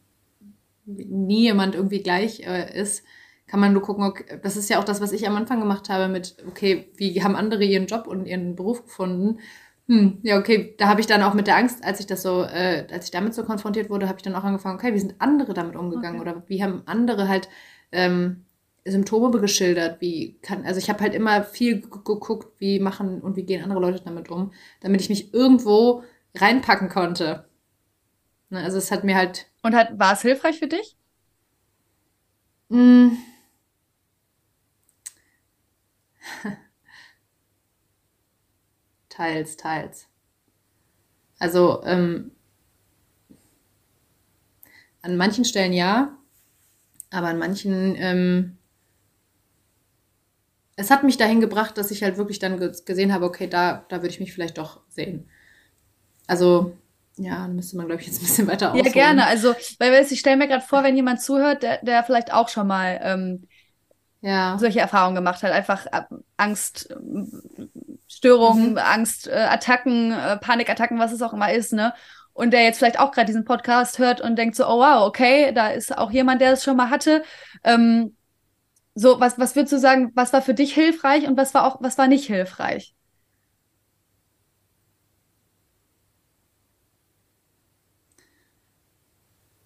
nie 0.85 1.41
jemand 1.41 1.75
irgendwie 1.75 2.01
gleich 2.01 2.41
äh, 2.41 2.79
ist, 2.79 3.03
kann 3.47 3.59
man 3.59 3.73
nur 3.73 3.81
gucken, 3.81 4.03
okay, 4.03 4.39
das 4.41 4.57
ist 4.57 4.69
ja 4.69 4.79
auch 4.79 4.83
das, 4.83 5.01
was 5.01 5.11
ich 5.11 5.27
am 5.27 5.35
Anfang 5.35 5.59
gemacht 5.59 5.89
habe 5.89 6.07
mit, 6.07 6.37
okay, 6.47 6.89
wie 6.95 7.23
haben 7.23 7.35
andere 7.35 7.63
ihren 7.63 7.85
Job 7.87 8.07
und 8.07 8.25
ihren 8.25 8.55
Beruf 8.55 8.83
gefunden 8.83 9.39
hm, 9.87 10.19
ja, 10.23 10.39
okay, 10.39 10.75
da 10.77 10.87
habe 10.87 10.99
ich 10.99 11.07
dann 11.07 11.21
auch 11.21 11.33
mit 11.35 11.47
der 11.47 11.57
Angst, 11.57 11.83
als 11.83 11.99
ich 11.99 12.07
das 12.07 12.23
so, 12.23 12.43
äh, 12.43 12.87
als 12.91 13.05
ich 13.05 13.11
damit 13.11 13.35
so 13.35 13.43
konfrontiert 13.43 13.89
wurde, 13.89 14.07
habe 14.07 14.17
ich 14.17 14.23
dann 14.23 14.35
auch 14.35 14.43
angefangen, 14.43 14.75
okay, 14.75 14.93
wie 14.93 14.99
sind 14.99 15.15
andere 15.19 15.53
damit 15.53 15.75
umgegangen 15.75 16.19
okay. 16.19 16.29
oder 16.29 16.43
wie 16.47 16.63
haben 16.63 16.81
andere 16.87 17.27
halt 17.27 17.49
ähm, 17.91 18.45
Symptome 18.83 19.39
geschildert, 19.39 20.01
wie 20.01 20.39
kann, 20.41 20.65
also 20.65 20.79
ich 20.79 20.89
habe 20.89 21.01
halt 21.01 21.13
immer 21.13 21.43
viel 21.43 21.81
geguckt, 21.81 22.59
wie 22.59 22.79
machen 22.79 23.21
und 23.21 23.35
wie 23.35 23.43
gehen 23.43 23.63
andere 23.63 23.79
Leute 23.79 24.01
damit 24.03 24.29
um, 24.29 24.53
damit 24.81 25.01
ich 25.01 25.09
mich 25.09 25.33
irgendwo 25.33 26.03
reinpacken 26.35 26.89
konnte. 26.89 27.45
Ne, 28.49 28.63
also 28.63 28.77
es 28.77 28.91
hat 28.91 29.03
mir 29.03 29.15
halt. 29.15 29.47
Und 29.63 29.75
hat, 29.75 29.97
war 29.99 30.13
es 30.13 30.21
hilfreich 30.21 30.59
für 30.59 30.67
dich? 30.67 30.97
Mm. 32.69 33.17
Teils, 39.15 39.55
teils. 39.55 40.07
Also 41.39 41.81
ähm, 41.85 42.31
an 45.01 45.15
manchen 45.15 45.45
Stellen 45.45 45.71
ja, 45.71 46.17
aber 47.11 47.27
an 47.27 47.37
manchen, 47.37 47.95
ähm, 47.95 48.57
es 50.75 50.91
hat 50.91 51.03
mich 51.03 51.15
dahin 51.15 51.39
gebracht, 51.39 51.77
dass 51.77 51.91
ich 51.91 52.03
halt 52.03 52.17
wirklich 52.17 52.39
dann 52.39 52.59
gesehen 52.59 53.13
habe, 53.13 53.25
okay, 53.25 53.47
da, 53.47 53.85
da 53.87 53.97
würde 53.97 54.09
ich 54.09 54.19
mich 54.19 54.33
vielleicht 54.33 54.57
doch 54.57 54.81
sehen. 54.89 55.29
Also, 56.27 56.75
ja, 57.15 57.47
müsste 57.47 57.77
man, 57.77 57.85
glaube 57.85 58.01
ich, 58.01 58.07
jetzt 58.07 58.21
ein 58.21 58.25
bisschen 58.25 58.47
weiter 58.47 58.71
ausholen. 58.71 58.85
Ja, 58.85 58.91
gerne. 58.91 59.27
Also, 59.27 59.55
weil 59.79 59.93
ich 60.03 60.19
stelle 60.19 60.35
mir 60.35 60.49
gerade 60.49 60.65
vor, 60.65 60.83
wenn 60.83 60.97
jemand 60.97 61.21
zuhört, 61.21 61.63
der, 61.63 61.81
der 61.83 62.03
vielleicht 62.03 62.33
auch 62.33 62.49
schon 62.49 62.67
mal 62.67 62.99
ähm, 63.01 63.47
ja. 64.19 64.57
solche 64.59 64.79
Erfahrungen 64.79 65.15
gemacht 65.15 65.43
hat. 65.43 65.51
Einfach 65.53 65.85
äh, 65.85 66.01
Angststörungen, 68.15 68.71
mhm. 68.71 68.77
Angstattacken, 68.77 70.11
äh, 70.11 70.37
Panikattacken, 70.37 70.99
was 70.99 71.11
es 71.11 71.21
auch 71.21 71.33
immer 71.33 71.51
ist, 71.51 71.73
ne? 71.73 71.93
Und 72.33 72.51
der 72.51 72.63
jetzt 72.63 72.79
vielleicht 72.79 72.99
auch 72.99 73.11
gerade 73.11 73.27
diesen 73.27 73.45
Podcast 73.45 73.99
hört 73.99 74.19
und 74.21 74.35
denkt 74.37 74.55
so, 74.55 74.65
oh 74.67 74.79
wow, 74.79 75.07
okay, 75.07 75.53
da 75.53 75.69
ist 75.69 75.97
auch 75.97 76.11
jemand, 76.11 76.41
der 76.41 76.53
es 76.53 76.63
schon 76.63 76.75
mal 76.77 76.89
hatte. 76.89 77.23
Ähm, 77.63 78.15
so, 78.95 79.19
was, 79.19 79.39
was 79.39 79.55
würdest 79.55 79.73
du 79.73 79.79
sagen, 79.79 80.11
was 80.15 80.33
war 80.33 80.41
für 80.41 80.53
dich 80.53 80.73
hilfreich 80.73 81.27
und 81.27 81.37
was 81.37 81.53
war 81.53 81.65
auch, 81.65 81.81
was 81.81 81.97
war 81.97 82.07
nicht 82.07 82.27
hilfreich? 82.27 82.95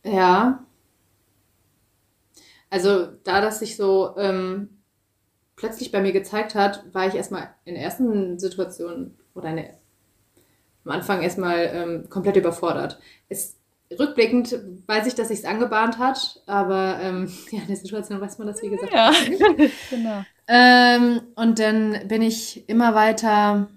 Ja. 0.04 0.66
Also, 2.70 3.08
da 3.24 3.42
das 3.42 3.60
sich 3.60 3.76
so 3.78 4.16
ähm, 4.18 4.79
plötzlich 5.60 5.92
bei 5.92 6.02
mir 6.02 6.14
gezeigt 6.14 6.56
hat, 6.56 6.84
war 6.94 7.08
ich 7.08 7.16
erstmal 7.16 7.50
in 7.66 7.76
der 7.76 7.84
ersten 7.84 8.40
Situation 8.40 9.14
oder 9.36 9.54
der, 9.54 9.78
am 10.86 10.92
Anfang 10.92 11.22
erstmal 11.22 11.70
ähm, 11.74 12.10
komplett 12.10 12.38
überfordert. 12.38 12.98
Es, 13.28 13.58
rückblickend 14.00 14.58
weiß 14.88 15.06
ich, 15.08 15.16
dass 15.16 15.28
sich 15.28 15.40
es 15.40 15.46
angebahnt 15.46 15.98
hat, 15.98 16.42
aber 16.46 17.00
ähm, 17.02 17.30
ja, 17.52 17.60
in 17.60 17.68
der 17.68 17.76
Situation 17.76 18.22
weiß 18.22 18.38
man 18.38 18.48
das, 18.48 18.62
wie 18.62 18.70
gesagt. 18.70 18.94
Ja, 18.94 19.12
genau. 19.90 20.24
Ähm, 20.48 21.22
und 21.36 21.60
dann 21.60 22.08
bin 22.08 22.22
ich 22.22 22.68
immer 22.70 22.96
weiter 22.96 23.68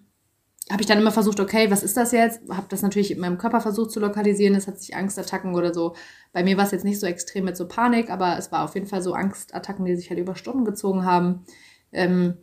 habe 0.70 0.80
ich 0.80 0.86
dann 0.86 0.98
immer 0.98 1.10
versucht, 1.10 1.40
okay, 1.40 1.70
was 1.70 1.82
ist 1.82 1.96
das 1.96 2.12
jetzt? 2.12 2.40
Habe 2.48 2.66
das 2.70 2.82
natürlich 2.82 3.10
in 3.10 3.20
meinem 3.20 3.36
Körper 3.36 3.60
versucht 3.60 3.90
zu 3.90 4.00
lokalisieren. 4.00 4.54
Es 4.54 4.66
hat 4.66 4.80
sich 4.80 4.94
Angstattacken 4.94 5.54
oder 5.54 5.74
so. 5.74 5.94
Bei 6.32 6.42
mir 6.42 6.56
war 6.56 6.64
es 6.64 6.70
jetzt 6.70 6.84
nicht 6.84 6.98
so 6.98 7.06
extrem 7.06 7.44
mit 7.44 7.56
so 7.56 7.66
Panik, 7.66 8.10
aber 8.10 8.38
es 8.38 8.52
war 8.52 8.64
auf 8.64 8.74
jeden 8.74 8.86
Fall 8.86 9.02
so 9.02 9.12
Angstattacken, 9.12 9.84
die 9.84 9.96
sich 9.96 10.08
halt 10.08 10.20
über 10.20 10.34
Stunden 10.34 10.64
gezogen 10.64 11.04
haben. 11.04 11.44
Ähm, 11.92 12.34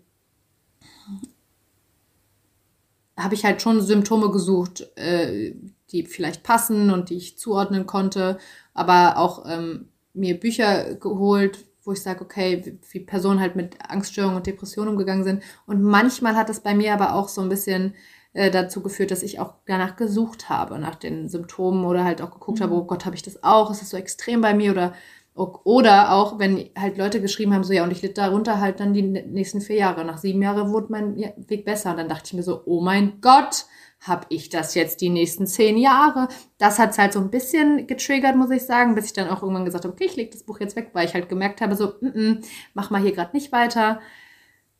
habe 3.17 3.35
ich 3.35 3.43
halt 3.43 3.61
schon 3.61 3.81
Symptome 3.81 4.31
gesucht, 4.31 4.87
äh, 4.95 5.53
die 5.91 6.05
vielleicht 6.05 6.43
passen 6.43 6.89
und 6.89 7.09
die 7.09 7.17
ich 7.17 7.37
zuordnen 7.37 7.85
konnte, 7.85 8.37
aber 8.73 9.17
auch 9.17 9.45
ähm, 9.47 9.89
mir 10.13 10.39
Bücher 10.39 10.95
geholt, 10.95 11.65
wo 11.83 11.93
ich 11.93 12.01
sage, 12.01 12.21
okay, 12.21 12.79
wie, 12.91 12.99
Personen 12.99 13.39
halt 13.39 13.55
mit 13.55 13.77
Angststörungen 13.89 14.37
und 14.37 14.47
Depressionen 14.47 14.91
umgegangen 14.91 15.23
sind. 15.23 15.43
Und 15.65 15.81
manchmal 15.81 16.35
hat 16.35 16.49
es 16.49 16.59
bei 16.59 16.75
mir 16.75 16.93
aber 16.93 17.15
auch 17.15 17.29
so 17.29 17.41
ein 17.41 17.49
bisschen 17.49 17.95
äh, 18.33 18.51
dazu 18.51 18.81
geführt, 18.81 19.11
dass 19.11 19.23
ich 19.23 19.39
auch 19.39 19.55
danach 19.65 19.95
gesucht 19.95 20.49
habe, 20.49 20.77
nach 20.77 20.95
den 20.95 21.27
Symptomen 21.29 21.85
oder 21.85 22.03
halt 22.03 22.21
auch 22.21 22.31
geguckt 22.31 22.59
mhm. 22.59 22.63
habe, 22.63 22.75
oh 22.75 22.83
Gott, 22.83 23.05
habe 23.05 23.15
ich 23.15 23.23
das 23.23 23.43
auch? 23.43 23.71
Ist 23.71 23.81
das 23.81 23.89
so 23.89 23.97
extrem 23.97 24.41
bei 24.41 24.53
mir? 24.53 24.71
Oder, 24.71 24.93
oder 25.39 26.11
auch, 26.13 26.39
wenn 26.39 26.69
halt 26.77 26.97
Leute 26.97 27.21
geschrieben 27.21 27.53
haben, 27.53 27.63
so 27.63 27.73
ja, 27.73 27.83
und 27.83 27.91
ich 27.91 28.01
litt 28.01 28.17
darunter 28.17 28.59
halt 28.59 28.79
dann 28.79 28.93
die 28.93 29.01
nächsten 29.01 29.61
vier 29.61 29.77
Jahre. 29.77 30.03
Nach 30.03 30.17
sieben 30.17 30.41
Jahren 30.41 30.71
wurde 30.71 30.87
mein 30.91 31.15
Weg 31.47 31.65
besser. 31.65 31.91
Und 31.91 31.97
dann 31.97 32.09
dachte 32.09 32.25
ich 32.25 32.33
mir 32.33 32.43
so, 32.43 32.61
oh 32.65 32.81
mein 32.81 33.21
Gott, 33.21 33.65
habe 34.01 34.25
ich 34.29 34.49
das 34.49 34.75
jetzt 34.75 35.01
die 35.01 35.09
nächsten 35.09 35.47
zehn 35.47 35.77
Jahre? 35.77 36.27
Das 36.57 36.79
hat 36.79 36.91
es 36.91 36.97
halt 36.97 37.13
so 37.13 37.19
ein 37.19 37.29
bisschen 37.29 37.87
getriggert, 37.87 38.35
muss 38.35 38.51
ich 38.51 38.63
sagen, 38.63 38.95
bis 38.95 39.05
ich 39.05 39.13
dann 39.13 39.29
auch 39.29 39.41
irgendwann 39.41 39.65
gesagt 39.65 39.85
habe, 39.85 39.93
okay, 39.93 40.05
ich 40.05 40.15
lege 40.15 40.31
das 40.31 40.43
Buch 40.43 40.59
jetzt 40.59 40.75
weg, 40.75 40.89
weil 40.93 41.05
ich 41.07 41.13
halt 41.13 41.29
gemerkt 41.29 41.61
habe, 41.61 41.75
so, 41.75 41.93
mm 42.01 42.07
-mm, 42.07 42.45
mach 42.73 42.89
mal 42.89 43.01
hier 43.01 43.13
gerade 43.13 43.35
nicht 43.35 43.51
weiter. 43.51 44.01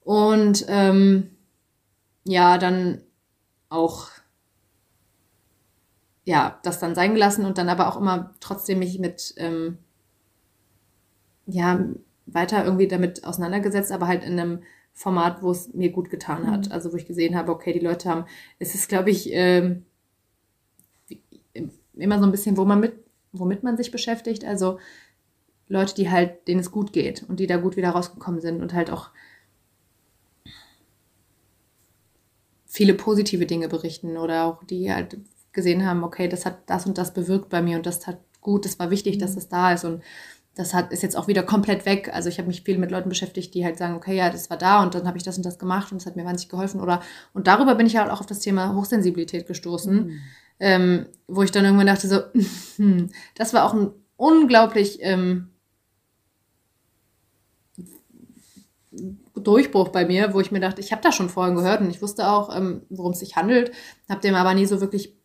Und 0.03 0.65
ähm, 0.67 1.31
ja, 2.25 2.57
dann 2.57 3.01
auch 3.69 4.09
ja, 6.29 6.59
das 6.61 6.79
dann 6.79 6.93
sein 6.93 7.13
gelassen 7.13 7.45
und 7.45 7.57
dann 7.57 7.69
aber 7.69 7.87
auch 7.87 7.97
immer 7.97 8.35
trotzdem 8.39 8.77
mich 8.79 8.99
mit 8.99 9.33
ähm, 9.37 9.79
ja, 11.49 11.85
weiter 12.25 12.63
irgendwie 12.63 12.87
damit 12.87 13.23
auseinandergesetzt, 13.25 13.91
aber 13.91 14.07
halt 14.07 14.23
in 14.23 14.39
einem 14.39 14.59
Format, 14.93 15.41
wo 15.41 15.51
es 15.51 15.73
mir 15.73 15.91
gut 15.91 16.09
getan 16.09 16.49
hat. 16.49 16.67
Mhm. 16.67 16.71
Also 16.71 16.91
wo 16.91 16.97
ich 16.97 17.05
gesehen 17.05 17.35
habe, 17.35 17.51
okay, 17.51 17.73
die 17.73 17.79
Leute 17.79 18.09
haben, 18.09 18.25
es 18.59 18.75
ist, 18.75 18.89
glaube 18.89 19.09
ich, 19.09 19.29
ähm, 19.31 19.85
immer 21.95 22.19
so 22.19 22.25
ein 22.25 22.31
bisschen, 22.31 22.57
wo 22.57 22.65
man 22.65 22.79
mit, 22.79 22.93
womit 23.31 23.63
man 23.63 23.77
sich 23.77 23.91
beschäftigt. 23.91 24.45
Also 24.45 24.79
Leute, 25.67 25.95
die 25.95 26.09
halt, 26.09 26.47
denen 26.47 26.59
es 26.59 26.71
gut 26.71 26.93
geht 26.93 27.23
und 27.27 27.39
die 27.39 27.47
da 27.47 27.57
gut 27.57 27.77
wieder 27.77 27.91
rausgekommen 27.91 28.41
sind 28.41 28.61
und 28.61 28.73
halt 28.73 28.91
auch 28.91 29.09
viele 32.65 32.93
positive 32.93 33.45
Dinge 33.45 33.67
berichten 33.67 34.17
oder 34.17 34.45
auch 34.45 34.63
die 34.63 34.93
halt 34.93 35.17
gesehen 35.51 35.85
haben, 35.85 36.03
okay, 36.03 36.27
das 36.27 36.45
hat 36.45 36.69
das 36.69 36.85
und 36.85 36.97
das 36.97 37.13
bewirkt 37.13 37.49
bei 37.49 37.61
mir 37.61 37.77
und 37.77 37.85
das 37.85 38.05
hat 38.07 38.19
gut, 38.41 38.65
das 38.65 38.79
war 38.79 38.89
wichtig, 38.89 39.17
dass 39.17 39.31
mhm. 39.31 39.35
das 39.35 39.49
da 39.49 39.73
ist 39.73 39.85
und 39.85 40.01
das 40.59 40.73
hat, 40.73 40.91
ist 40.91 41.03
jetzt 41.03 41.15
auch 41.15 41.29
wieder 41.29 41.41
komplett 41.41 41.85
weg. 41.85 42.11
Also 42.13 42.27
ich 42.27 42.37
habe 42.37 42.49
mich 42.49 42.63
viel 42.63 42.77
mit 42.77 42.91
Leuten 42.91 43.07
beschäftigt, 43.07 43.53
die 43.53 43.63
halt 43.63 43.77
sagen, 43.77 43.95
okay, 43.95 44.17
ja, 44.17 44.29
das 44.29 44.49
war 44.49 44.57
da 44.57 44.83
und 44.83 44.93
dann 44.93 45.07
habe 45.07 45.17
ich 45.17 45.23
das 45.23 45.37
und 45.37 45.45
das 45.45 45.57
gemacht 45.57 45.93
und 45.93 46.01
es 46.01 46.05
hat 46.05 46.17
mir 46.17 46.25
wahnsinnig 46.25 46.49
geholfen. 46.49 46.81
Oder 46.81 47.01
und 47.33 47.47
darüber 47.47 47.75
bin 47.75 47.87
ich 47.87 47.95
halt 47.95 48.11
auch 48.11 48.19
auf 48.19 48.25
das 48.25 48.39
Thema 48.39 48.75
Hochsensibilität 48.75 49.47
gestoßen, 49.47 50.07
mhm. 50.07 50.19
ähm, 50.59 51.05
wo 51.27 51.43
ich 51.43 51.51
dann 51.51 51.63
irgendwann 51.63 51.87
dachte, 51.87 52.09
so, 52.09 52.23
hm, 52.75 53.09
das 53.35 53.53
war 53.53 53.63
auch 53.63 53.73
ein 53.73 53.91
unglaublich 54.17 54.99
ähm, 55.01 55.47
Durchbruch 59.35 59.87
bei 59.89 60.05
mir, 60.05 60.33
wo 60.33 60.41
ich 60.41 60.51
mir 60.51 60.59
dachte, 60.59 60.81
ich 60.81 60.91
habe 60.91 61.01
da 61.01 61.13
schon 61.13 61.29
vorhin 61.29 61.55
gehört 61.55 61.79
und 61.79 61.89
ich 61.89 62.01
wusste 62.01 62.27
auch, 62.27 62.53
ähm, 62.53 62.81
worum 62.89 63.13
es 63.13 63.19
sich 63.19 63.37
handelt, 63.37 63.71
habe 64.09 64.19
dem 64.19 64.35
aber 64.35 64.53
nie 64.53 64.65
so 64.65 64.81
wirklich 64.81 65.15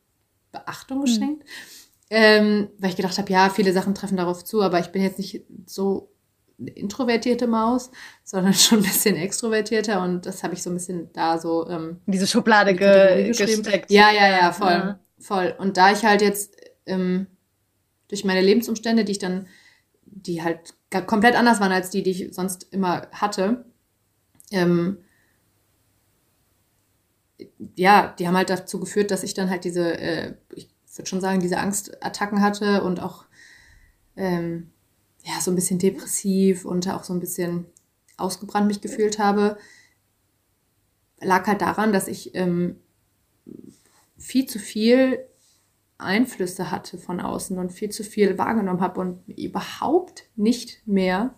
Beachtung 0.52 0.98
hm. 0.98 1.04
geschenkt, 1.06 1.42
mhm. 1.42 1.73
Ähm, 2.10 2.68
weil 2.78 2.90
ich 2.90 2.96
gedacht 2.96 3.18
habe, 3.18 3.32
ja, 3.32 3.50
viele 3.50 3.72
Sachen 3.72 3.94
treffen 3.94 4.16
darauf 4.16 4.44
zu, 4.44 4.62
aber 4.62 4.78
ich 4.80 4.88
bin 4.88 5.02
jetzt 5.02 5.18
nicht 5.18 5.44
so 5.66 6.10
eine 6.58 6.70
introvertierte 6.70 7.46
Maus, 7.46 7.90
sondern 8.24 8.54
schon 8.54 8.78
ein 8.78 8.84
bisschen 8.84 9.16
extrovertierter 9.16 10.02
und 10.02 10.26
das 10.26 10.42
habe 10.42 10.54
ich 10.54 10.62
so 10.62 10.70
ein 10.70 10.74
bisschen 10.74 11.12
da 11.12 11.38
so 11.38 11.68
ähm, 11.68 12.00
diese 12.06 12.26
Schublade 12.26 12.74
ge 12.74 13.28
gesteckt. 13.28 13.90
Ja, 13.90 14.12
ja, 14.12 14.28
ja, 14.28 14.52
voll, 14.52 14.70
ja. 14.70 15.00
voll. 15.18 15.54
Und 15.58 15.76
da 15.76 15.92
ich 15.92 16.04
halt 16.04 16.22
jetzt 16.22 16.56
ähm, 16.86 17.26
durch 18.08 18.24
meine 18.24 18.40
Lebensumstände, 18.40 19.04
die 19.04 19.12
ich 19.12 19.18
dann, 19.18 19.46
die 20.04 20.42
halt 20.42 20.74
komplett 21.06 21.34
anders 21.34 21.60
waren 21.60 21.72
als 21.72 21.90
die, 21.90 22.02
die 22.02 22.10
ich 22.10 22.34
sonst 22.34 22.72
immer 22.72 23.08
hatte, 23.12 23.64
ähm, 24.52 24.98
ja, 27.76 28.14
die 28.18 28.28
haben 28.28 28.36
halt 28.36 28.50
dazu 28.50 28.78
geführt, 28.78 29.10
dass 29.10 29.24
ich 29.24 29.34
dann 29.34 29.50
halt 29.50 29.64
diese, 29.64 29.98
äh, 29.98 30.34
ich 30.54 30.73
würde 30.98 31.08
schon 31.08 31.20
sagen, 31.20 31.40
diese 31.40 31.58
Angstattacken 31.58 32.40
hatte 32.40 32.82
und 32.82 33.00
auch 33.00 33.24
ähm, 34.16 34.70
ja, 35.24 35.40
so 35.40 35.50
ein 35.50 35.54
bisschen 35.54 35.78
depressiv 35.78 36.64
und 36.64 36.88
auch 36.88 37.04
so 37.04 37.12
ein 37.12 37.20
bisschen 37.20 37.66
ausgebrannt 38.16 38.66
mich 38.66 38.80
gefühlt 38.80 39.18
habe, 39.18 39.56
lag 41.20 41.46
halt 41.46 41.62
daran, 41.62 41.92
dass 41.92 42.08
ich 42.08 42.34
ähm, 42.34 42.76
viel 44.16 44.46
zu 44.46 44.58
viel 44.58 45.24
Einflüsse 45.98 46.70
hatte 46.70 46.98
von 46.98 47.20
außen 47.20 47.58
und 47.58 47.72
viel 47.72 47.90
zu 47.90 48.04
viel 48.04 48.36
wahrgenommen 48.38 48.80
habe 48.80 49.00
und 49.00 49.26
überhaupt 49.28 50.24
nicht 50.36 50.86
mehr 50.86 51.34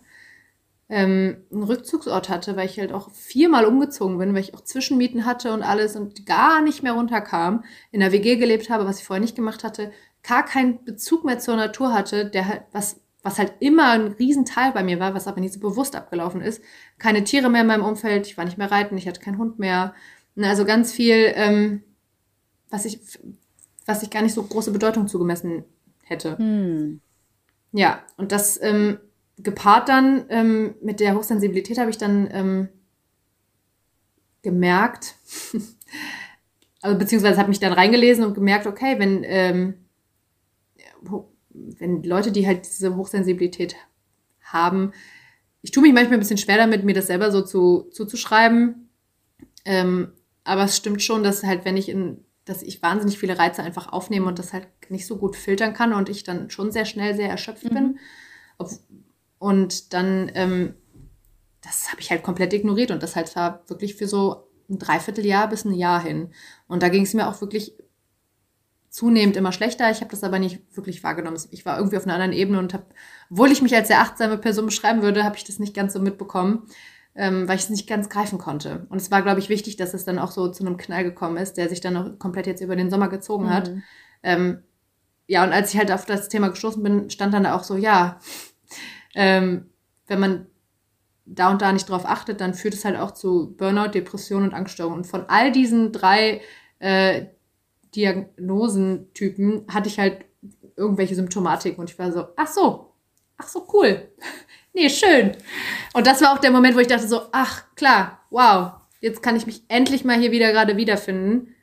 ähm, 0.89 1.43
einen 1.51 1.63
Rückzugsort 1.63 2.29
hatte, 2.29 2.55
weil 2.55 2.65
ich 2.65 2.79
halt 2.79 2.93
auch 2.93 3.11
viermal 3.11 3.65
umgezogen 3.65 4.17
bin, 4.17 4.33
weil 4.33 4.41
ich 4.41 4.53
auch 4.53 4.61
Zwischenmieten 4.61 5.25
hatte 5.25 5.51
und 5.51 5.63
alles 5.63 5.95
und 5.95 6.25
gar 6.25 6.61
nicht 6.61 6.81
mehr 6.81 6.93
runterkam, 6.93 7.63
in 7.91 7.99
der 7.99 8.11
WG 8.11 8.37
gelebt 8.37 8.69
habe, 8.69 8.85
was 8.85 8.99
ich 8.99 9.05
vorher 9.05 9.21
nicht 9.21 9.35
gemacht 9.35 9.63
hatte, 9.63 9.91
gar 10.23 10.45
keinen 10.45 10.83
Bezug 10.85 11.25
mehr 11.25 11.39
zur 11.39 11.55
Natur 11.55 11.93
hatte, 11.93 12.25
der 12.29 12.47
halt, 12.47 12.61
was, 12.71 13.01
was 13.21 13.37
halt 13.37 13.53
immer 13.59 13.91
ein 13.91 14.07
Riesenteil 14.13 14.71
bei 14.71 14.83
mir 14.83 14.99
war, 14.99 15.13
was 15.13 15.27
aber 15.27 15.41
nicht 15.41 15.53
so 15.53 15.59
bewusst 15.59 15.95
abgelaufen 15.95 16.41
ist. 16.41 16.61
Keine 16.97 17.23
Tiere 17.23 17.49
mehr 17.49 17.61
in 17.61 17.67
meinem 17.67 17.85
Umfeld, 17.85 18.27
ich 18.27 18.37
war 18.37 18.45
nicht 18.45 18.57
mehr 18.57 18.71
reiten, 18.71 18.97
ich 18.97 19.07
hatte 19.07 19.21
keinen 19.21 19.37
Hund 19.37 19.59
mehr. 19.59 19.93
Also 20.37 20.65
ganz 20.65 20.93
viel, 20.93 21.33
ähm, 21.35 21.83
was 22.69 22.85
ich, 22.85 22.99
was 23.85 24.03
ich 24.03 24.09
gar 24.09 24.21
nicht 24.21 24.33
so 24.33 24.43
große 24.43 24.71
Bedeutung 24.71 25.07
zugemessen 25.07 25.65
hätte. 26.03 26.37
Hm. 26.37 27.01
Ja, 27.73 28.03
und 28.15 28.31
das 28.31 28.61
ähm, 28.61 28.99
gepaart 29.37 29.89
dann 29.89 30.25
ähm, 30.29 30.75
mit 30.81 30.99
der 30.99 31.15
Hochsensibilität 31.15 31.77
habe 31.77 31.89
ich 31.89 31.97
dann 31.97 32.27
ähm, 32.31 32.69
gemerkt, 34.41 35.15
also 36.81 36.97
beziehungsweise 36.97 37.37
habe 37.37 37.49
mich 37.49 37.59
dann 37.59 37.73
reingelesen 37.73 38.23
und 38.23 38.33
gemerkt, 38.33 38.65
okay, 38.65 38.95
wenn, 38.97 39.23
ähm, 39.23 39.85
wenn 41.49 42.03
Leute, 42.03 42.31
die 42.31 42.47
halt 42.47 42.65
diese 42.65 42.95
Hochsensibilität 42.95 43.75
haben, 44.41 44.93
ich 45.61 45.71
tue 45.71 45.83
mich 45.83 45.93
manchmal 45.93 46.17
ein 46.17 46.21
bisschen 46.21 46.37
schwer 46.37 46.57
damit, 46.57 46.83
mir 46.83 46.93
das 46.93 47.07
selber 47.07 47.31
so 47.31 47.41
zu, 47.41 47.89
zuzuschreiben. 47.91 48.89
Ähm, 49.65 50.13
aber 50.43 50.63
es 50.63 50.77
stimmt 50.77 51.01
schon, 51.01 51.23
dass 51.23 51.43
halt, 51.43 51.65
wenn 51.65 51.75
ich 51.75 51.89
in, 51.89 52.23
dass 52.45 52.63
ich 52.63 52.81
wahnsinnig 52.81 53.17
viele 53.17 53.37
Reize 53.37 53.63
einfach 53.63 53.91
aufnehme 53.91 54.27
und 54.27 54.39
das 54.39 54.53
halt 54.53 54.67
nicht 54.89 55.05
so 55.05 55.17
gut 55.17 55.35
filtern 55.35 55.73
kann 55.73 55.91
und 55.91 56.07
ich 56.07 56.23
dann 56.23 56.49
schon 56.49 56.71
sehr 56.71 56.85
schnell 56.85 57.15
sehr 57.15 57.29
erschöpft 57.29 57.65
mhm. 57.65 57.75
bin. 57.75 57.99
Und 59.39 59.93
dann, 59.93 60.31
ähm, 60.33 60.75
das 61.61 61.91
habe 61.91 62.01
ich 62.01 62.11
halt 62.11 62.23
komplett 62.23 62.53
ignoriert 62.53 62.91
und 62.91 63.03
das 63.03 63.15
halt 63.15 63.35
war 63.35 63.63
wirklich 63.67 63.95
für 63.95 64.07
so 64.07 64.47
ein 64.69 64.79
Dreivierteljahr 64.79 65.47
bis 65.49 65.65
ein 65.65 65.73
Jahr 65.73 66.01
hin. 66.01 66.31
Und 66.67 66.83
da 66.83 66.89
ging 66.89 67.03
es 67.03 67.13
mir 67.13 67.27
auch 67.27 67.41
wirklich 67.41 67.73
zunehmend 68.89 69.37
immer 69.37 69.51
schlechter. 69.51 69.91
Ich 69.91 69.99
habe 70.01 70.09
das 70.09 70.23
aber 70.23 70.39
nicht 70.39 70.59
wirklich 70.75 71.03
wahrgenommen. 71.03 71.39
Ich 71.51 71.65
war 71.65 71.77
irgendwie 71.77 71.97
auf 71.97 72.05
einer 72.05 72.15
anderen 72.15 72.33
Ebene 72.33 72.59
und 72.59 72.73
habe, 72.73 72.85
obwohl 73.29 73.51
ich 73.51 73.61
mich 73.61 73.75
als 73.75 73.89
sehr 73.89 74.01
achtsame 74.01 74.37
Person 74.37 74.65
beschreiben 74.65 75.01
würde, 75.01 75.23
habe 75.23 75.37
ich 75.37 75.43
das 75.43 75.59
nicht 75.59 75.75
ganz 75.75 75.93
so 75.93 75.99
mitbekommen, 75.99 76.63
ähm, 77.15 77.47
weil 77.47 77.57
ich 77.57 77.63
es 77.63 77.69
nicht 77.69 77.87
ganz 77.87 78.09
greifen 78.09 78.39
konnte. 78.39 78.87
Und 78.89 78.97
es 78.97 79.11
war, 79.11 79.21
glaube 79.21 79.39
ich, 79.39 79.49
wichtig, 79.49 79.75
dass 79.75 79.93
es 79.93 80.05
dann 80.05 80.19
auch 80.19 80.31
so 80.31 80.49
zu 80.49 80.65
einem 80.65 80.77
Knall 80.77 81.03
gekommen 81.03 81.37
ist, 81.37 81.57
der 81.57 81.69
sich 81.69 81.81
dann 81.81 81.93
noch 81.93 82.17
komplett 82.17 82.47
jetzt 82.47 82.61
über 82.61 82.75
den 82.75 82.89
Sommer 82.89 83.07
gezogen 83.07 83.45
mhm. 83.45 83.49
hat. 83.49 83.71
Ähm, 84.23 84.63
ja, 85.27 85.43
und 85.43 85.51
als 85.51 85.73
ich 85.73 85.77
halt 85.77 85.91
auf 85.91 86.05
das 86.05 86.29
Thema 86.29 86.49
gestoßen 86.49 86.81
bin, 86.81 87.09
stand 87.09 87.33
dann 87.33 87.43
da 87.43 87.55
auch 87.55 87.63
so, 87.63 87.75
ja, 87.75 88.19
ähm, 89.17 89.71
wenn 90.05 90.19
man 90.19 90.45
da 91.25 91.49
und 91.49 91.61
da 91.61 91.73
nicht 91.73 91.89
drauf 91.89 92.05
achtet, 92.05 92.39
dann 92.39 92.53
führt 92.53 92.75
es 92.75 92.85
halt 92.85 92.97
auch 92.97 93.11
zu 93.11 93.55
Burnout, 93.57 93.89
Depression 93.89 94.43
und 94.43 94.53
Angststörungen. 94.53 94.99
Und 94.99 95.07
von 95.07 95.25
all 95.27 95.51
diesen 95.51 95.91
drei 95.91 96.41
äh, 96.79 97.25
Diagnosentypen 97.95 99.65
hatte 99.69 99.89
ich 99.89 99.97
halt 99.97 100.23
irgendwelche 100.75 101.15
Symptomatiken 101.15 101.79
und 101.79 101.89
ich 101.89 101.97
war 101.97 102.11
so, 102.11 102.27
ach 102.35 102.47
so, 102.47 102.93
ach 103.37 103.47
so, 103.47 103.67
cool. 103.73 104.07
nee, 104.73 104.87
schön. 104.87 105.35
Und 105.93 106.05
das 106.05 106.21
war 106.21 106.33
auch 106.33 106.37
der 106.37 106.51
Moment, 106.51 106.75
wo 106.75 106.79
ich 106.79 106.87
dachte 106.87 107.07
so, 107.07 107.23
ach 107.31 107.63
klar, 107.75 108.21
wow, 108.29 108.73
jetzt 109.01 109.23
kann 109.23 109.35
ich 109.35 109.47
mich 109.47 109.63
endlich 109.67 110.05
mal 110.05 110.19
hier 110.19 110.31
wieder 110.31 110.51
gerade 110.51 110.77
wiederfinden. 110.77 111.55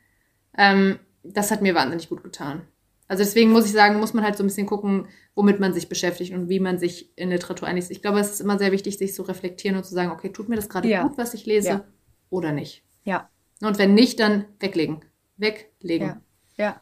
Ähm, 0.57 0.99
das 1.23 1.51
hat 1.51 1.61
mir 1.61 1.73
wahnsinnig 1.73 2.09
gut 2.09 2.21
getan. 2.21 2.67
Also 3.07 3.23
deswegen 3.23 3.51
muss 3.51 3.65
ich 3.65 3.71
sagen, 3.71 3.99
muss 3.99 4.13
man 4.13 4.23
halt 4.23 4.35
so 4.35 4.43
ein 4.43 4.47
bisschen 4.47 4.65
gucken, 4.65 5.07
womit 5.35 5.59
man 5.59 5.73
sich 5.73 5.89
beschäftigt 5.89 6.33
und 6.33 6.49
wie 6.49 6.59
man 6.59 6.79
sich 6.79 7.11
in 7.17 7.29
Literatur 7.29 7.67
einigt. 7.67 7.91
Ich 7.91 8.01
glaube, 8.01 8.19
es 8.19 8.31
ist 8.31 8.41
immer 8.41 8.57
sehr 8.57 8.71
wichtig, 8.71 8.97
sich 8.97 9.13
zu 9.13 9.23
reflektieren 9.23 9.77
und 9.77 9.85
zu 9.85 9.93
sagen, 9.93 10.11
okay, 10.11 10.29
tut 10.29 10.49
mir 10.49 10.55
das 10.55 10.69
gerade 10.69 10.89
ja. 10.89 11.03
gut, 11.03 11.17
was 11.17 11.33
ich 11.33 11.45
lese 11.45 11.67
ja. 11.67 11.85
oder 12.29 12.51
nicht? 12.51 12.83
Ja. 13.03 13.29
Und 13.61 13.77
wenn 13.77 13.93
nicht, 13.93 14.19
dann 14.19 14.45
weglegen. 14.59 15.05
Weglegen. 15.37 16.07
Ja. 16.07 16.21
Ja, 16.57 16.81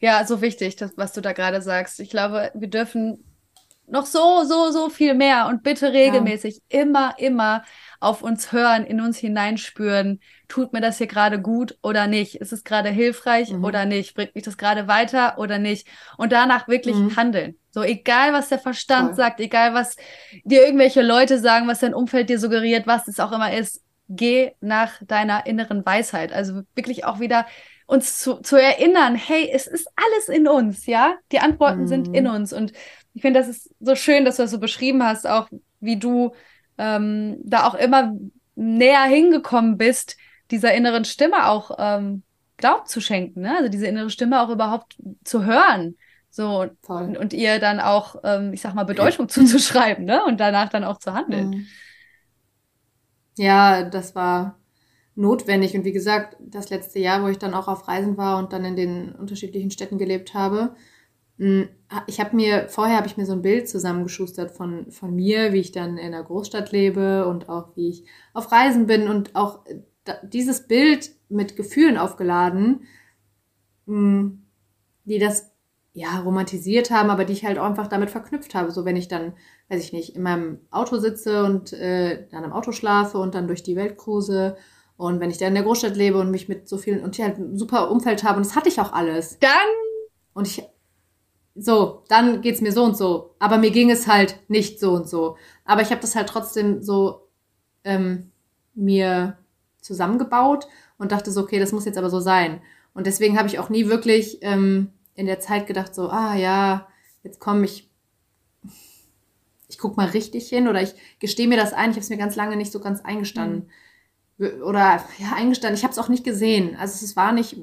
ja 0.00 0.26
so 0.26 0.40
wichtig, 0.40 0.76
das, 0.76 0.96
was 0.96 1.12
du 1.12 1.20
da 1.20 1.32
gerade 1.32 1.60
sagst. 1.62 1.98
Ich 2.00 2.10
glaube, 2.10 2.52
wir 2.54 2.68
dürfen 2.68 3.24
noch 3.88 4.06
so, 4.06 4.44
so, 4.44 4.70
so 4.70 4.88
viel 4.88 5.14
mehr 5.14 5.46
und 5.46 5.62
bitte 5.62 5.92
regelmäßig 5.92 6.60
ja. 6.70 6.80
immer, 6.80 7.14
immer 7.18 7.62
auf 8.00 8.22
uns 8.22 8.52
hören, 8.52 8.84
in 8.84 9.00
uns 9.00 9.18
hineinspüren. 9.18 10.20
Tut 10.48 10.72
mir 10.72 10.80
das 10.80 10.98
hier 10.98 11.06
gerade 11.06 11.40
gut 11.40 11.76
oder 11.82 12.06
nicht? 12.06 12.36
Ist 12.36 12.52
es 12.52 12.64
gerade 12.64 12.90
hilfreich 12.90 13.52
mhm. 13.52 13.64
oder 13.64 13.84
nicht? 13.84 14.14
Bringt 14.14 14.34
mich 14.34 14.44
das 14.44 14.58
gerade 14.58 14.88
weiter 14.88 15.38
oder 15.38 15.58
nicht? 15.58 15.86
Und 16.16 16.32
danach 16.32 16.68
wirklich 16.68 16.96
mhm. 16.96 17.16
handeln. 17.16 17.56
So, 17.70 17.82
egal 17.82 18.32
was 18.32 18.48
der 18.48 18.58
Verstand 18.58 19.08
Voll. 19.08 19.16
sagt, 19.16 19.40
egal 19.40 19.74
was 19.74 19.96
dir 20.44 20.64
irgendwelche 20.64 21.02
Leute 21.02 21.38
sagen, 21.38 21.68
was 21.68 21.80
dein 21.80 21.94
Umfeld 21.94 22.28
dir 22.28 22.38
suggeriert, 22.38 22.86
was 22.86 23.06
es 23.06 23.20
auch 23.20 23.32
immer 23.32 23.52
ist, 23.52 23.82
geh 24.08 24.52
nach 24.60 24.92
deiner 25.02 25.46
inneren 25.46 25.84
Weisheit. 25.84 26.32
Also 26.32 26.62
wirklich 26.74 27.04
auch 27.04 27.20
wieder 27.20 27.46
uns 27.86 28.18
zu, 28.18 28.40
zu 28.40 28.56
erinnern, 28.56 29.14
hey, 29.14 29.48
es 29.52 29.66
ist 29.66 29.88
alles 29.94 30.28
in 30.28 30.48
uns, 30.48 30.86
ja? 30.86 31.16
Die 31.32 31.38
Antworten 31.38 31.82
mhm. 31.82 31.88
sind 31.88 32.14
in 32.14 32.26
uns. 32.26 32.52
Und 32.52 32.72
ich 33.14 33.22
finde, 33.22 33.40
das 33.40 33.48
ist 33.48 33.74
so 33.80 33.94
schön, 33.94 34.24
dass 34.24 34.36
du 34.36 34.42
das 34.42 34.50
so 34.50 34.58
beschrieben 34.58 35.04
hast, 35.04 35.26
auch 35.26 35.48
wie 35.80 35.96
du 35.96 36.32
ähm, 36.78 37.38
da 37.44 37.66
auch 37.66 37.74
immer 37.74 38.12
näher 38.56 39.04
hingekommen 39.04 39.78
bist, 39.78 40.16
dieser 40.50 40.74
inneren 40.74 41.04
Stimme 41.04 41.48
auch 41.48 41.70
ähm, 41.78 42.22
Glaub 42.56 42.88
zu 42.88 43.00
schenken, 43.00 43.42
ne? 43.42 43.56
Also 43.56 43.68
diese 43.68 43.86
innere 43.86 44.10
Stimme 44.10 44.40
auch 44.40 44.48
überhaupt 44.48 44.96
zu 45.24 45.44
hören. 45.44 45.96
So 46.30 46.62
und, 46.88 47.16
und, 47.16 47.32
ihr 47.32 47.60
dann 47.60 47.80
auch, 47.80 48.16
ähm, 48.24 48.52
ich 48.52 48.60
sag 48.60 48.74
mal, 48.74 48.84
Bedeutung 48.84 49.28
zuzuschreiben, 49.28 50.04
ne? 50.04 50.24
Und 50.24 50.40
danach 50.40 50.70
dann 50.70 50.84
auch 50.84 50.98
zu 50.98 51.14
handeln. 51.14 51.50
Mhm. 51.50 51.66
Ja, 53.36 53.84
das 53.84 54.14
war 54.14 54.58
notwendig. 55.16 55.74
Und 55.74 55.84
wie 55.84 55.92
gesagt, 55.92 56.36
das 56.40 56.70
letzte 56.70 57.00
Jahr, 57.00 57.22
wo 57.24 57.28
ich 57.28 57.38
dann 57.38 57.54
auch 57.54 57.68
auf 57.68 57.88
Reisen 57.88 58.16
war 58.16 58.38
und 58.38 58.52
dann 58.52 58.64
in 58.64 58.76
den 58.76 59.12
unterschiedlichen 59.12 59.70
Städten 59.70 59.98
gelebt 59.98 60.34
habe, 60.34 60.76
hm, 61.38 61.68
ich 62.06 62.20
habe 62.20 62.34
mir, 62.34 62.68
vorher 62.68 62.96
habe 62.96 63.06
ich 63.06 63.16
mir 63.16 63.26
so 63.26 63.32
ein 63.32 63.42
Bild 63.42 63.68
zusammengeschustert 63.68 64.50
von, 64.52 64.90
von 64.90 65.14
mir, 65.14 65.52
wie 65.52 65.60
ich 65.60 65.72
dann 65.72 65.98
in 65.98 66.06
einer 66.06 66.22
Großstadt 66.22 66.72
lebe 66.72 67.26
und 67.26 67.48
auch 67.48 67.76
wie 67.76 67.88
ich 67.88 68.04
auf 68.32 68.52
Reisen 68.52 68.86
bin 68.86 69.08
und 69.08 69.34
auch 69.34 69.64
dieses 70.22 70.66
Bild 70.66 71.10
mit 71.28 71.56
Gefühlen 71.56 71.98
aufgeladen, 71.98 72.82
hm, 73.86 74.42
die 75.04 75.18
das 75.18 75.52
ja 75.92 76.20
romantisiert 76.20 76.90
haben, 76.90 77.10
aber 77.10 77.24
die 77.24 77.32
ich 77.32 77.44
halt 77.44 77.58
auch 77.58 77.64
einfach 77.64 77.86
damit 77.86 78.10
verknüpft 78.10 78.54
habe. 78.54 78.70
So 78.70 78.84
wenn 78.84 78.96
ich 78.96 79.08
dann, 79.08 79.32
weiß 79.68 79.82
ich 79.82 79.92
nicht, 79.92 80.14
in 80.14 80.22
meinem 80.22 80.60
Auto 80.70 80.98
sitze 80.98 81.44
und 81.44 81.72
äh, 81.72 82.26
dann 82.30 82.44
im 82.44 82.52
Auto 82.52 82.72
schlafe 82.72 83.18
und 83.18 83.34
dann 83.34 83.46
durch 83.46 83.62
die 83.62 83.76
Welt 83.76 83.96
cruise 83.96 84.56
und 84.96 85.20
wenn 85.20 85.30
ich 85.30 85.38
da 85.38 85.46
in 85.46 85.54
der 85.54 85.62
Großstadt 85.62 85.96
lebe 85.96 86.18
und 86.18 86.30
mich 86.30 86.48
mit 86.48 86.68
so 86.68 86.78
vielen 86.78 87.02
und 87.02 87.16
hier 87.16 87.26
halt 87.26 87.38
ein 87.38 87.58
super 87.58 87.90
Umfeld 87.90 88.24
habe, 88.24 88.38
und 88.38 88.46
das 88.46 88.56
hatte 88.56 88.68
ich 88.68 88.80
auch 88.80 88.92
alles. 88.92 89.38
Dann. 89.38 89.50
Und 90.32 90.46
ich. 90.46 90.62
So, 91.58 92.02
dann 92.08 92.42
geht's 92.42 92.60
mir 92.60 92.72
so 92.72 92.84
und 92.84 92.96
so. 92.96 93.34
Aber 93.38 93.56
mir 93.56 93.70
ging 93.70 93.90
es 93.90 94.06
halt 94.06 94.38
nicht 94.48 94.78
so 94.78 94.92
und 94.92 95.08
so. 95.08 95.36
Aber 95.64 95.80
ich 95.80 95.90
habe 95.90 96.02
das 96.02 96.14
halt 96.14 96.28
trotzdem 96.28 96.82
so 96.82 97.28
ähm, 97.82 98.30
mir 98.74 99.38
zusammengebaut 99.80 100.66
und 100.98 101.12
dachte 101.12 101.30
so, 101.30 101.42
okay, 101.42 101.58
das 101.58 101.72
muss 101.72 101.86
jetzt 101.86 101.96
aber 101.96 102.10
so 102.10 102.20
sein. 102.20 102.60
Und 102.92 103.06
deswegen 103.06 103.38
habe 103.38 103.48
ich 103.48 103.58
auch 103.58 103.70
nie 103.70 103.88
wirklich 103.88 104.38
ähm, 104.42 104.90
in 105.14 105.26
der 105.26 105.40
Zeit 105.40 105.66
gedacht, 105.66 105.94
so, 105.94 106.10
ah 106.10 106.34
ja, 106.34 106.88
jetzt 107.22 107.40
komm, 107.40 107.64
ich, 107.64 107.90
ich 109.68 109.78
guck 109.78 109.96
mal 109.96 110.08
richtig 110.08 110.48
hin 110.48 110.68
oder 110.68 110.82
ich 110.82 110.94
gestehe 111.20 111.48
mir 111.48 111.56
das 111.56 111.72
ein. 111.72 111.90
Ich 111.90 111.96
habe 111.96 112.04
es 112.04 112.10
mir 112.10 112.18
ganz 112.18 112.36
lange 112.36 112.56
nicht 112.56 112.72
so 112.72 112.80
ganz 112.80 113.00
eingestanden. 113.02 113.60
Mhm 113.60 113.70
oder 114.38 115.04
ja, 115.18 115.32
eingestanden. 115.34 115.76
Ich 115.76 115.84
habe 115.84 115.92
es 115.92 115.98
auch 115.98 116.08
nicht 116.08 116.24
gesehen. 116.24 116.76
Also 116.76 117.04
es 117.04 117.16
war 117.16 117.32
nicht, 117.32 117.56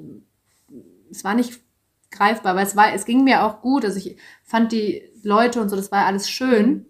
es 1.11 1.23
war 1.23 1.35
nicht 1.35 1.59
greifbar, 2.11 2.55
weil 2.55 2.65
es 2.65 2.75
war, 2.75 2.93
es 2.93 3.05
ging 3.05 3.23
mir 3.23 3.43
auch 3.43 3.61
gut. 3.61 3.85
Also 3.85 3.97
ich 3.97 4.17
fand 4.43 4.71
die 4.71 5.03
Leute 5.23 5.61
und 5.61 5.69
so, 5.69 5.75
das 5.75 5.91
war 5.91 6.05
alles 6.05 6.29
schön. 6.29 6.85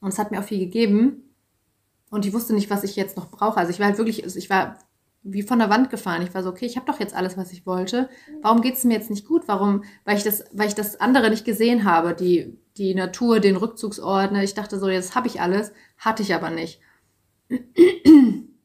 Und 0.00 0.08
es 0.08 0.18
hat 0.18 0.30
mir 0.30 0.40
auch 0.40 0.44
viel 0.44 0.58
gegeben. 0.58 1.34
Und 2.10 2.26
ich 2.26 2.32
wusste 2.32 2.54
nicht, 2.54 2.70
was 2.70 2.82
ich 2.82 2.96
jetzt 2.96 3.16
noch 3.16 3.30
brauche. 3.30 3.58
Also 3.58 3.70
ich 3.70 3.78
war 3.78 3.86
halt 3.86 3.98
wirklich, 3.98 4.24
also 4.24 4.38
ich 4.38 4.50
war 4.50 4.78
wie 5.22 5.42
von 5.42 5.58
der 5.58 5.70
Wand 5.70 5.90
gefahren. 5.90 6.22
Ich 6.22 6.34
war 6.34 6.42
so, 6.42 6.48
okay, 6.48 6.66
ich 6.66 6.76
habe 6.76 6.86
doch 6.86 6.98
jetzt 6.98 7.14
alles, 7.14 7.36
was 7.36 7.52
ich 7.52 7.66
wollte. 7.66 8.08
Warum 8.40 8.62
geht 8.62 8.74
es 8.74 8.84
mir 8.84 8.94
jetzt 8.94 9.10
nicht 9.10 9.26
gut? 9.26 9.42
Warum? 9.46 9.84
Weil 10.04 10.16
ich 10.16 10.24
das, 10.24 10.44
weil 10.52 10.68
ich 10.68 10.74
das 10.74 10.98
andere 10.98 11.30
nicht 11.30 11.44
gesehen 11.44 11.84
habe, 11.84 12.14
die, 12.14 12.58
die 12.78 12.94
Natur, 12.94 13.38
den 13.38 13.56
Rückzugsort. 13.56 14.32
Ne? 14.32 14.42
Ich 14.42 14.54
dachte 14.54 14.78
so, 14.78 14.88
jetzt 14.88 15.14
habe 15.14 15.28
ich 15.28 15.40
alles, 15.40 15.72
hatte 15.98 16.22
ich 16.22 16.34
aber 16.34 16.50
nicht. 16.50 16.80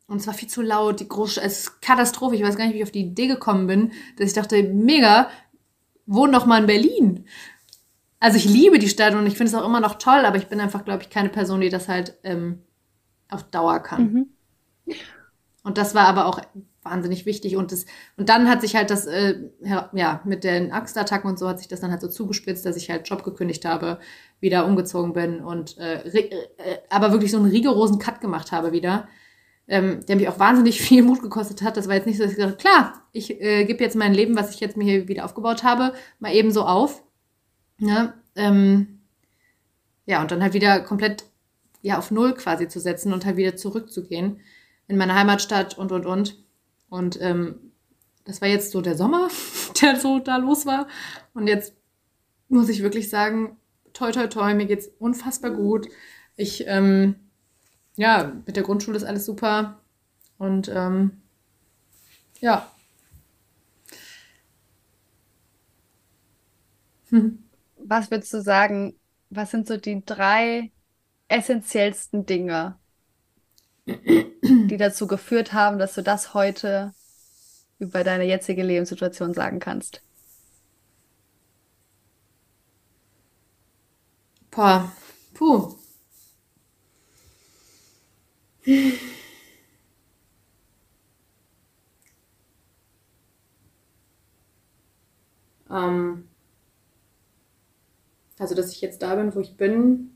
Und 0.07 0.17
es 0.17 0.27
war 0.27 0.33
viel 0.33 0.49
zu 0.49 0.61
laut, 0.61 0.99
die 0.99 1.07
große, 1.07 1.41
es 1.41 1.59
ist 1.59 1.81
Katastrophe. 1.81 2.35
Ich 2.35 2.43
weiß 2.43 2.57
gar 2.57 2.65
nicht, 2.65 2.73
wie 2.73 2.77
ich 2.77 2.83
auf 2.83 2.91
die 2.91 3.01
Idee 3.01 3.27
gekommen 3.27 3.67
bin, 3.67 3.91
dass 4.17 4.27
ich 4.27 4.33
dachte, 4.33 4.61
mega, 4.63 5.29
wohn 6.05 6.31
doch 6.31 6.45
mal 6.45 6.61
in 6.61 6.67
Berlin. 6.67 7.25
Also 8.19 8.37
ich 8.37 8.45
liebe 8.45 8.79
die 8.79 8.89
Stadt 8.89 9.15
und 9.15 9.25
ich 9.25 9.35
finde 9.35 9.51
es 9.51 9.55
auch 9.55 9.65
immer 9.65 9.79
noch 9.79 9.95
toll, 9.95 10.25
aber 10.25 10.37
ich 10.37 10.47
bin 10.47 10.59
einfach, 10.59 10.85
glaube 10.85 11.03
ich, 11.03 11.09
keine 11.09 11.29
Person, 11.29 11.61
die 11.61 11.69
das 11.69 11.87
halt 11.87 12.17
ähm, 12.23 12.61
auf 13.29 13.43
Dauer 13.43 13.79
kann. 13.79 14.29
Mhm. 14.85 14.95
Und 15.63 15.77
das 15.79 15.95
war 15.95 16.07
aber 16.07 16.27
auch 16.27 16.39
wahnsinnig 16.83 17.25
wichtig. 17.25 17.55
Und, 17.55 17.71
das, 17.71 17.85
und 18.15 18.29
dann 18.29 18.47
hat 18.47 18.61
sich 18.61 18.75
halt 18.75 18.91
das, 18.91 19.07
äh, 19.07 19.49
ja, 19.93 20.21
mit 20.23 20.43
den 20.43 20.71
Axtattacken 20.71 21.29
und 21.29 21.39
so 21.39 21.49
hat 21.49 21.57
sich 21.57 21.67
das 21.67 21.81
dann 21.81 21.89
halt 21.89 22.01
so 22.01 22.07
zugespitzt, 22.07 22.65
dass 22.65 22.77
ich 22.77 22.91
halt 22.91 23.09
Job 23.09 23.23
gekündigt 23.23 23.65
habe, 23.65 23.99
wieder 24.39 24.67
umgezogen 24.67 25.13
bin 25.13 25.41
und 25.41 25.77
äh, 25.79 26.07
äh, 26.07 26.47
aber 26.89 27.11
wirklich 27.11 27.31
so 27.31 27.37
einen 27.37 27.49
rigorosen 27.49 27.97
Cut 27.97 28.21
gemacht 28.21 28.51
habe 28.51 28.71
wieder 28.71 29.07
ähm, 29.67 30.05
der 30.05 30.15
mich 30.15 30.27
auch 30.27 30.39
wahnsinnig 30.39 30.81
viel 30.87 31.03
Mut 31.03 31.21
gekostet 31.21 31.61
hat. 31.61 31.77
Das 31.77 31.87
war 31.87 31.95
jetzt 31.95 32.07
nicht 32.07 32.17
so, 32.17 32.23
dass 32.23 32.31
ich 32.31 32.37
gesagt 32.37 32.53
habe, 32.53 32.61
klar, 32.61 33.01
ich 33.11 33.41
äh, 33.41 33.65
gebe 33.65 33.83
jetzt 33.83 33.95
mein 33.95 34.13
Leben, 34.13 34.35
was 34.35 34.53
ich 34.53 34.59
jetzt 34.59 34.77
mir 34.77 34.83
hier 34.83 35.07
wieder 35.07 35.25
aufgebaut 35.25 35.63
habe, 35.63 35.93
mal 36.19 36.33
eben 36.33 36.51
so 36.51 36.63
auf. 36.63 37.03
Ja, 37.79 38.03
ne? 38.03 38.13
ähm, 38.35 38.99
ja, 40.05 40.21
und 40.21 40.31
dann 40.31 40.41
halt 40.41 40.53
wieder 40.53 40.79
komplett 40.79 41.25
ja, 41.81 41.97
auf 41.97 42.11
Null 42.11 42.33
quasi 42.33 42.67
zu 42.67 42.79
setzen 42.79 43.13
und 43.13 43.25
halt 43.25 43.37
wieder 43.37 43.55
zurückzugehen 43.55 44.39
in 44.87 44.97
meine 44.97 45.15
Heimatstadt 45.15 45.77
und, 45.77 45.91
und, 45.91 46.05
und. 46.05 46.43
Und 46.89 47.19
ähm, 47.21 47.71
das 48.23 48.41
war 48.41 48.47
jetzt 48.47 48.71
so 48.71 48.81
der 48.81 48.95
Sommer, 48.95 49.29
der 49.81 49.99
so 49.99 50.19
da 50.19 50.37
los 50.37 50.65
war. 50.65 50.87
Und 51.33 51.47
jetzt 51.47 51.75
muss 52.47 52.69
ich 52.69 52.81
wirklich 52.81 53.09
sagen, 53.09 53.57
toi, 53.93 54.11
toi, 54.11 54.27
toi, 54.27 54.53
mir 54.53 54.65
geht's 54.65 54.89
unfassbar 54.99 55.51
gut. 55.51 55.87
Ich 56.35 56.65
ähm, 56.67 57.15
ja, 57.95 58.33
mit 58.45 58.55
der 58.55 58.63
Grundschule 58.63 58.97
ist 58.97 59.03
alles 59.03 59.25
super. 59.25 59.79
Und 60.37 60.69
ähm, 60.69 61.21
ja. 62.39 62.71
Hm. 67.09 67.43
Was 67.77 68.11
würdest 68.11 68.33
du 68.33 68.41
sagen, 68.41 68.95
was 69.29 69.51
sind 69.51 69.67
so 69.67 69.77
die 69.77 70.03
drei 70.05 70.71
essentiellsten 71.27 72.25
Dinge, 72.25 72.77
die 73.85 74.77
dazu 74.77 75.07
geführt 75.07 75.53
haben, 75.53 75.77
dass 75.79 75.93
du 75.93 76.01
das 76.01 76.33
heute 76.33 76.93
über 77.79 78.03
deine 78.03 78.25
jetzige 78.25 78.63
Lebenssituation 78.63 79.33
sagen 79.33 79.59
kannst? 79.59 80.01
Boah, 84.51 84.91
puh. 85.33 85.75
Ähm, 95.69 96.27
also, 98.39 98.55
dass 98.55 98.71
ich 98.71 98.81
jetzt 98.81 99.01
da 99.01 99.15
bin, 99.15 99.33
wo 99.35 99.39
ich 99.39 99.55
bin. 99.57 100.11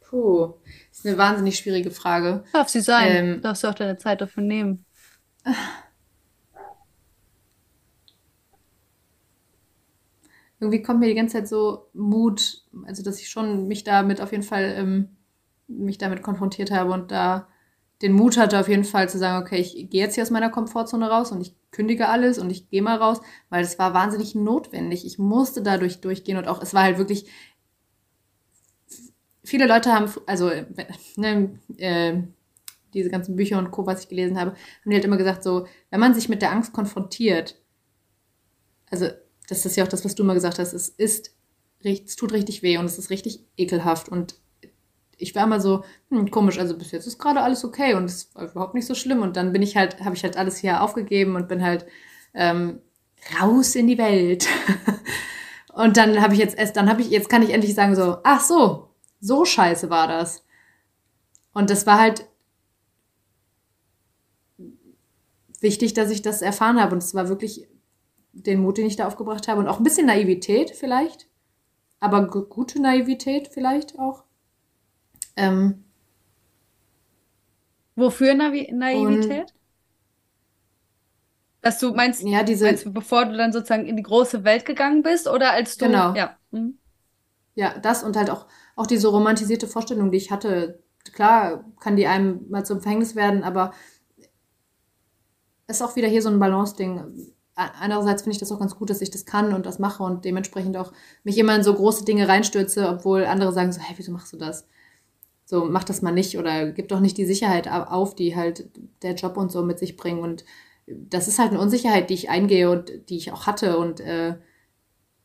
Puh, 0.00 0.54
ist 0.90 1.06
eine 1.06 1.18
wahnsinnig 1.18 1.58
schwierige 1.58 1.90
Frage. 1.90 2.44
Darf 2.52 2.68
sie 2.68 2.80
sein. 2.80 3.34
Ähm, 3.34 3.42
Darfst 3.42 3.62
du 3.64 3.68
auch 3.68 3.74
deine 3.74 3.98
Zeit 3.98 4.20
dafür 4.20 4.42
nehmen. 4.42 4.84
Irgendwie 10.60 10.82
kommt 10.82 11.00
mir 11.00 11.06
die 11.08 11.14
ganze 11.14 11.34
Zeit 11.36 11.48
so 11.48 11.88
Mut, 11.94 12.64
also 12.84 13.02
dass 13.02 13.20
ich 13.20 13.30
schon 13.30 13.68
mich 13.68 13.84
damit 13.84 14.20
auf 14.20 14.32
jeden 14.32 14.42
Fall 14.42 14.74
ähm, 14.76 15.16
mich 15.68 15.98
damit 15.98 16.22
konfrontiert 16.22 16.70
habe 16.70 16.92
und 16.92 17.10
da 17.10 17.46
den 18.02 18.12
Mut 18.12 18.36
hatte, 18.36 18.58
auf 18.58 18.68
jeden 18.68 18.84
Fall 18.84 19.08
zu 19.08 19.18
sagen, 19.18 19.44
okay, 19.44 19.58
ich 19.58 19.90
gehe 19.90 20.02
jetzt 20.02 20.14
hier 20.14 20.22
aus 20.22 20.30
meiner 20.30 20.50
Komfortzone 20.50 21.08
raus 21.10 21.32
und 21.32 21.40
ich 21.40 21.54
kündige 21.70 22.08
alles 22.08 22.38
und 22.38 22.50
ich 22.50 22.70
gehe 22.70 22.82
mal 22.82 22.96
raus, 22.96 23.20
weil 23.50 23.62
es 23.62 23.78
war 23.78 23.92
wahnsinnig 23.92 24.34
notwendig. 24.34 25.04
Ich 25.04 25.18
musste 25.18 25.62
dadurch 25.62 26.00
durchgehen 26.00 26.38
und 26.38 26.46
auch, 26.46 26.62
es 26.62 26.74
war 26.74 26.84
halt 26.84 26.98
wirklich, 26.98 27.26
viele 29.42 29.66
Leute 29.66 29.92
haben, 29.92 30.10
also 30.26 30.50
ne, 31.16 31.58
äh, 31.76 32.22
diese 32.94 33.10
ganzen 33.10 33.36
Bücher 33.36 33.58
und 33.58 33.70
Co., 33.70 33.86
was 33.86 34.02
ich 34.02 34.08
gelesen 34.08 34.38
habe, 34.38 34.52
haben 34.52 34.90
die 34.90 34.94
halt 34.94 35.04
immer 35.04 35.16
gesagt, 35.16 35.42
so, 35.42 35.66
wenn 35.90 36.00
man 36.00 36.14
sich 36.14 36.28
mit 36.28 36.40
der 36.40 36.52
Angst 36.52 36.72
konfrontiert, 36.72 37.60
also 38.90 39.08
das 39.48 39.64
ist 39.66 39.76
ja 39.76 39.84
auch 39.84 39.88
das, 39.88 40.04
was 40.04 40.14
du 40.14 40.22
immer 40.22 40.34
gesagt 40.34 40.58
hast, 40.58 40.72
es 40.72 40.88
ist, 40.88 41.34
es 41.82 42.16
tut 42.16 42.32
richtig 42.32 42.62
weh 42.62 42.78
und 42.78 42.84
es 42.84 42.98
ist 42.98 43.10
richtig 43.10 43.44
ekelhaft 43.56 44.08
und 44.08 44.36
ich 45.18 45.34
war 45.34 45.44
immer 45.44 45.60
so, 45.60 45.84
hm, 46.10 46.30
komisch, 46.30 46.58
also 46.58 46.76
bis 46.76 46.92
jetzt 46.92 47.06
ist 47.06 47.18
gerade 47.18 47.40
alles 47.42 47.64
okay 47.64 47.94
und 47.94 48.04
es 48.04 48.34
war 48.34 48.50
überhaupt 48.50 48.74
nicht 48.74 48.86
so 48.86 48.94
schlimm. 48.94 49.20
Und 49.20 49.36
dann 49.36 49.52
bin 49.52 49.62
ich 49.62 49.76
halt, 49.76 50.00
habe 50.04 50.14
ich 50.14 50.22
halt 50.22 50.36
alles 50.36 50.56
hier 50.56 50.82
aufgegeben 50.82 51.34
und 51.34 51.48
bin 51.48 51.62
halt 51.62 51.86
ähm, 52.34 52.80
raus 53.40 53.74
in 53.74 53.88
die 53.88 53.98
Welt. 53.98 54.46
und 55.72 55.96
dann 55.96 56.22
habe 56.22 56.34
ich 56.34 56.40
jetzt 56.40 56.56
erst, 56.56 56.76
dann 56.76 56.88
habe 56.88 57.02
ich, 57.02 57.10
jetzt 57.10 57.28
kann 57.28 57.42
ich 57.42 57.50
endlich 57.50 57.74
sagen 57.74 57.96
so, 57.96 58.18
ach 58.22 58.40
so, 58.40 58.90
so 59.20 59.44
scheiße 59.44 59.90
war 59.90 60.06
das. 60.06 60.44
Und 61.52 61.70
das 61.70 61.84
war 61.84 61.98
halt 61.98 62.26
wichtig, 65.60 65.94
dass 65.94 66.10
ich 66.10 66.22
das 66.22 66.42
erfahren 66.42 66.80
habe. 66.80 66.92
Und 66.92 67.02
es 67.02 67.14
war 67.14 67.28
wirklich 67.28 67.66
den 68.42 68.60
Mut, 68.60 68.78
den 68.78 68.86
ich 68.86 68.96
da 68.96 69.06
aufgebracht 69.06 69.48
habe 69.48 69.60
und 69.60 69.68
auch 69.68 69.78
ein 69.78 69.84
bisschen 69.84 70.06
Naivität 70.06 70.70
vielleicht, 70.70 71.28
aber 72.00 72.26
gute 72.26 72.80
Naivität 72.80 73.48
vielleicht 73.48 73.98
auch. 73.98 74.24
Ähm, 75.36 75.84
Wofür 77.98 78.34
Navi 78.34 78.70
Naivität? 78.72 79.52
Dass 81.62 81.80
du 81.80 81.92
meinst, 81.92 82.22
ja, 82.22 82.44
diese, 82.44 82.66
meinst 82.66 82.86
du, 82.86 82.92
bevor 82.92 83.24
du 83.24 83.36
dann 83.36 83.52
sozusagen 83.52 83.86
in 83.86 83.96
die 83.96 84.04
große 84.04 84.44
Welt 84.44 84.64
gegangen 84.64 85.02
bist 85.02 85.26
oder 85.26 85.50
als 85.50 85.76
du. 85.76 85.86
Genau. 85.86 86.14
Ja, 86.14 86.36
mhm. 86.52 86.78
ja 87.56 87.76
das 87.80 88.04
und 88.04 88.16
halt 88.16 88.30
auch, 88.30 88.46
auch 88.76 88.86
diese 88.86 89.08
romantisierte 89.08 89.66
Vorstellung, 89.66 90.12
die 90.12 90.18
ich 90.18 90.30
hatte. 90.30 90.80
Klar 91.12 91.64
kann 91.80 91.96
die 91.96 92.06
einem 92.06 92.48
mal 92.48 92.64
zum 92.64 92.80
Verhängnis 92.80 93.16
werden, 93.16 93.42
aber 93.42 93.72
ist 95.66 95.82
auch 95.82 95.96
wieder 95.96 96.08
hier 96.08 96.22
so 96.22 96.28
ein 96.28 96.38
Balance-Ding. 96.38 97.34
Einerseits 97.58 98.22
finde 98.22 98.34
ich 98.34 98.40
das 98.40 98.52
auch 98.52 98.60
ganz 98.60 98.76
gut, 98.76 98.88
dass 98.88 99.00
ich 99.00 99.10
das 99.10 99.26
kann 99.26 99.52
und 99.52 99.66
das 99.66 99.78
mache 99.78 100.02
und 100.02 100.24
dementsprechend 100.24 100.76
auch 100.76 100.92
mich 101.24 101.38
immer 101.38 101.56
in 101.56 101.64
so 101.64 101.74
große 101.74 102.04
Dinge 102.04 102.28
reinstürze, 102.28 102.88
obwohl 102.88 103.24
andere 103.24 103.52
sagen 103.52 103.72
so, 103.72 103.80
hey, 103.80 103.94
wieso 103.98 104.12
machst 104.12 104.32
du 104.32 104.36
das? 104.36 104.64
so 105.48 105.64
mach 105.64 105.84
das 105.84 106.02
mal 106.02 106.12
nicht 106.12 106.36
oder 106.36 106.70
gib 106.72 106.88
doch 106.88 107.00
nicht 107.00 107.16
die 107.16 107.24
Sicherheit 107.24 107.68
auf, 107.68 108.14
die 108.14 108.36
halt 108.36 108.68
der 109.00 109.14
Job 109.14 109.38
und 109.38 109.50
so 109.50 109.62
mit 109.62 109.78
sich 109.78 109.96
bringen. 109.96 110.20
Und 110.20 110.44
das 110.86 111.26
ist 111.26 111.38
halt 111.38 111.52
eine 111.52 111.60
Unsicherheit, 111.60 112.10
die 112.10 112.14
ich 112.14 112.28
eingehe 112.28 112.70
und 112.70 112.92
die 113.08 113.16
ich 113.16 113.32
auch 113.32 113.46
hatte. 113.46 113.78
Und 113.78 113.98
äh, 114.00 114.36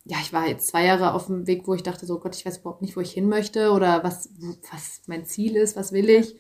ja, 0.05 0.17
ich 0.21 0.31
war 0.31 0.47
jetzt 0.47 0.69
zwei 0.69 0.85
Jahre 0.85 1.13
auf 1.13 1.25
dem 1.25 1.45
Weg, 1.45 1.67
wo 1.67 1.73
ich 1.73 1.83
dachte, 1.83 2.05
so 2.05 2.19
Gott, 2.19 2.37
ich 2.37 2.45
weiß 2.45 2.59
überhaupt 2.59 2.81
nicht, 2.81 2.95
wo 2.95 3.01
ich 3.01 3.11
hin 3.11 3.27
möchte 3.27 3.71
oder 3.71 4.05
was, 4.05 4.29
was 4.71 5.01
mein 5.07 5.25
Ziel 5.25 5.57
ist, 5.57 5.75
was 5.75 5.91
will 5.91 6.09
ich. 6.09 6.37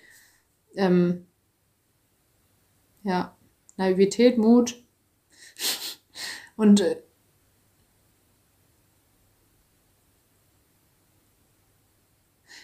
Ähm, 0.77 1.27
ja, 3.03 3.35
Naivität, 3.75 4.37
Mut 4.37 4.81
und 6.55 6.81
äh, 6.81 7.01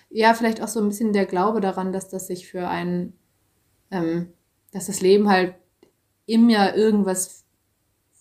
ja, 0.10 0.34
vielleicht 0.34 0.62
auch 0.62 0.68
so 0.68 0.80
ein 0.80 0.90
bisschen 0.90 1.14
der 1.14 1.26
Glaube 1.26 1.62
daran, 1.62 1.92
dass 1.94 2.10
das 2.10 2.28
sich 2.28 2.48
für 2.48 2.68
einen, 2.68 3.14
ähm, 3.92 4.34
dass 4.72 4.88
das 4.88 5.02
Leben 5.02 5.30
halt 5.30 5.56
immer 6.26 6.76
irgendwas 6.76 7.46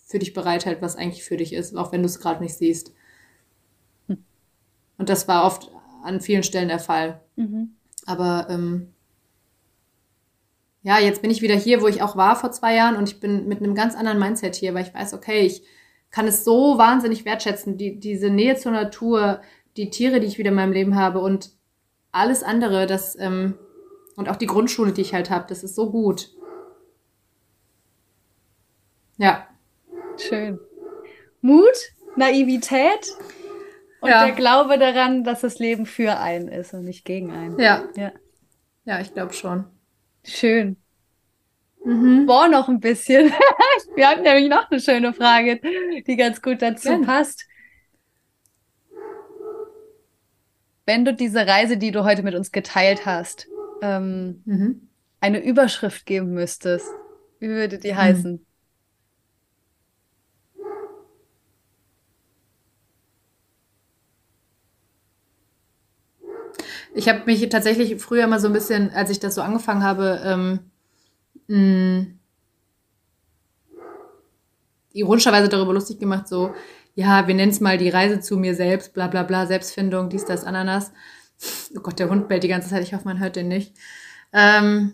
für 0.05 0.19
dich 0.19 0.33
bereithält, 0.33 0.81
was 0.81 0.97
eigentlich 0.97 1.25
für 1.25 1.37
dich 1.37 1.53
ist, 1.53 1.77
auch 1.77 1.93
wenn 1.93 2.03
du 2.03 2.07
es 2.07 2.21
gerade 2.21 2.43
nicht 2.43 2.57
siehst. 2.57 2.93
Hm. 4.07 4.25
Und 4.97 5.09
das 5.09 5.29
war 5.29 5.45
oft 5.45 5.71
an 6.03 6.21
vielen 6.21 6.43
Stellen 6.43 6.69
der 6.69 6.79
Fall. 6.79 7.21
Mhm. 7.37 7.77
Aber 8.07 8.47
ähm, 8.49 8.95
ja, 10.83 10.99
jetzt 10.99 11.23
bin 11.23 11.31
ich 11.31 11.43
wieder 11.43 11.57
hier, 11.57 11.83
wo 11.83 11.89
ich 11.89 12.03
auch 12.03 12.17
war 12.17 12.37
vor 12.37 12.53
zwei 12.53 12.75
Jahren 12.75 12.97
und 12.97 13.09
ich 13.09 13.21
bin 13.21 13.49
mit 13.49 13.59
einem 13.59 13.75
ganz 13.75 13.95
anderen 13.95 14.19
Mindset 14.19 14.55
hier, 14.55 14.75
weil 14.75 14.85
ich 14.85 14.95
weiß, 14.95 15.15
okay, 15.15 15.41
ich 15.41 15.63
kann 16.11 16.27
es 16.27 16.45
so 16.45 16.79
wahnsinnig 16.79 17.25
wertschätzen, 17.25 17.77
die, 17.77 17.99
diese 17.99 18.31
Nähe 18.31 18.57
zur 18.57 18.73
Natur, 18.73 19.41
die 19.77 19.91
Tiere, 19.91 20.21
die 20.21 20.27
ich 20.27 20.39
wieder 20.39 20.51
in 20.51 20.57
meinem 20.57 20.73
Leben 20.73 20.97
habe 20.97 21.21
und 21.21 21.51
alles 22.13 22.43
andere, 22.43 22.87
das 22.87 23.19
ähm, 23.19 23.59
und 24.17 24.29
auch 24.29 24.37
die 24.37 24.47
Grundschule, 24.47 24.93
die 24.93 25.03
ich 25.03 25.15
halt 25.15 25.31
habe, 25.31 25.47
das 25.49 25.63
ist 25.63 25.75
so 25.75 25.91
gut. 25.91 26.31
Ja. 29.17 29.47
Schön. 30.17 30.59
Mut, 31.41 31.93
Naivität 32.17 33.15
und 34.01 34.11
ja. 34.11 34.27
der 34.27 34.35
Glaube 34.35 34.79
daran, 34.79 35.23
dass 35.23 35.43
das 35.43 35.59
Leben 35.59 35.87
für 35.87 36.19
einen 36.19 36.49
ist 36.49 36.75
und 36.75 36.85
nicht 36.85 37.05
gegen 37.05 37.31
einen. 37.31 37.59
Ja. 37.59 37.85
Ja, 37.95 38.13
ja 38.85 39.01
ich 39.01 39.13
glaube 39.13 39.35
schon. 39.35 39.67
Schön. 40.29 40.77
Mhm. 41.85 42.27
Boah, 42.27 42.49
noch 42.49 42.69
ein 42.69 42.81
bisschen. 42.81 43.33
Wir 43.95 44.09
hatten 44.09 44.23
nämlich 44.23 44.49
noch 44.49 44.71
eine 44.71 44.81
schöne 44.81 45.13
Frage, 45.13 45.61
die 46.07 46.17
ganz 46.17 46.43
gut 46.43 46.63
dazu 46.63 46.91
ja. 46.91 46.99
passt. 46.99 47.49
wenn 50.89 51.05
du 51.05 51.13
diese 51.13 51.47
Reise, 51.47 51.77
die 51.77 51.91
du 51.91 52.03
heute 52.03 52.23
mit 52.23 52.35
uns 52.35 52.51
geteilt 52.51 53.05
hast, 53.05 53.47
ähm, 53.83 54.41
mhm. 54.47 54.89
eine 55.21 55.45
Überschrift 55.45 56.07
geben 56.07 56.33
müsstest, 56.33 56.89
wie 57.41 57.49
würde 57.49 57.77
die 57.77 57.93
mhm. 57.93 57.97
heißen? 57.97 58.47
Ich 67.09 67.15
habe 67.15 67.25
mich 67.25 67.49
tatsächlich 67.49 68.03
früher 68.03 68.27
mal 68.27 68.39
so 68.39 68.49
ein 68.49 68.53
bisschen, 68.53 68.91
als 68.91 69.09
ich 69.09 69.19
das 69.19 69.35
so 69.35 69.41
angefangen 69.41 69.83
habe, 69.83 70.21
ähm, 70.27 70.61
mh, 71.49 72.07
ironischerweise 74.93 75.49
darüber 75.49 75.73
lustig 75.73 75.99
gemacht, 75.99 76.29
so, 76.29 76.55
ja, 76.95 77.27
wir 77.27 77.35
nennen 77.35 77.53
es 77.53 77.61
mal 77.61 77.79
die 77.79 77.89
Reise 77.89 78.21
zu 78.21 78.37
mir 78.37 78.55
selbst, 78.55 78.93
bla 78.95 79.07
bla 79.07 79.23
bla, 79.23 79.47
Selbstfindung, 79.47 80.09
dies, 80.11 80.25
das, 80.25 80.45
Ananas. 80.45 80.93
Oh 81.77 81.81
Gott, 81.81 81.99
der 81.99 82.11
Hund 82.11 82.29
bellt 82.29 82.43
die 82.43 82.49
ganze 82.49 82.69
Zeit, 82.69 82.83
ich 82.83 82.95
hoffe, 82.95 83.05
man 83.07 83.21
hört 83.21 83.37
den 83.37 83.49
nicht. 83.49 83.75
Ähm, 84.33 84.93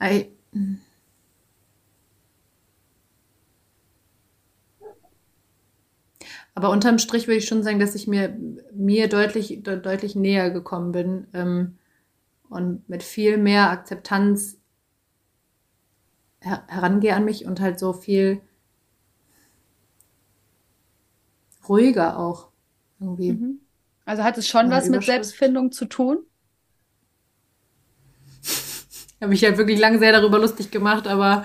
I, 0.00 0.30
aber 6.56 6.70
unterm 6.70 6.98
Strich 6.98 7.26
würde 7.26 7.36
ich 7.36 7.46
schon 7.46 7.62
sagen, 7.62 7.78
dass 7.78 7.94
ich 7.94 8.06
mir, 8.06 8.34
mir 8.72 9.10
deutlich, 9.10 9.62
deutlich 9.62 10.16
näher 10.16 10.50
gekommen 10.50 10.90
bin 10.90 11.26
ähm, 11.34 11.76
und 12.48 12.88
mit 12.88 13.02
viel 13.02 13.36
mehr 13.36 13.70
Akzeptanz 13.70 14.56
her 16.40 16.64
herangehe 16.66 17.14
an 17.14 17.26
mich 17.26 17.44
und 17.44 17.60
halt 17.60 17.78
so 17.78 17.92
viel 17.92 18.40
ruhiger 21.68 22.18
auch 22.18 22.48
irgendwie. 23.00 23.32
Mhm. 23.32 23.60
Also 24.06 24.24
hat 24.24 24.38
es 24.38 24.48
schon 24.48 24.70
was 24.70 24.88
mit 24.88 25.04
Selbstfindung 25.04 25.72
zu 25.72 25.84
tun? 25.84 26.24
Habe 29.20 29.34
ich 29.34 29.42
ja 29.42 29.58
wirklich 29.58 29.78
lange 29.78 29.98
sehr 29.98 30.12
darüber 30.12 30.38
lustig 30.38 30.70
gemacht, 30.70 31.06
aber 31.06 31.44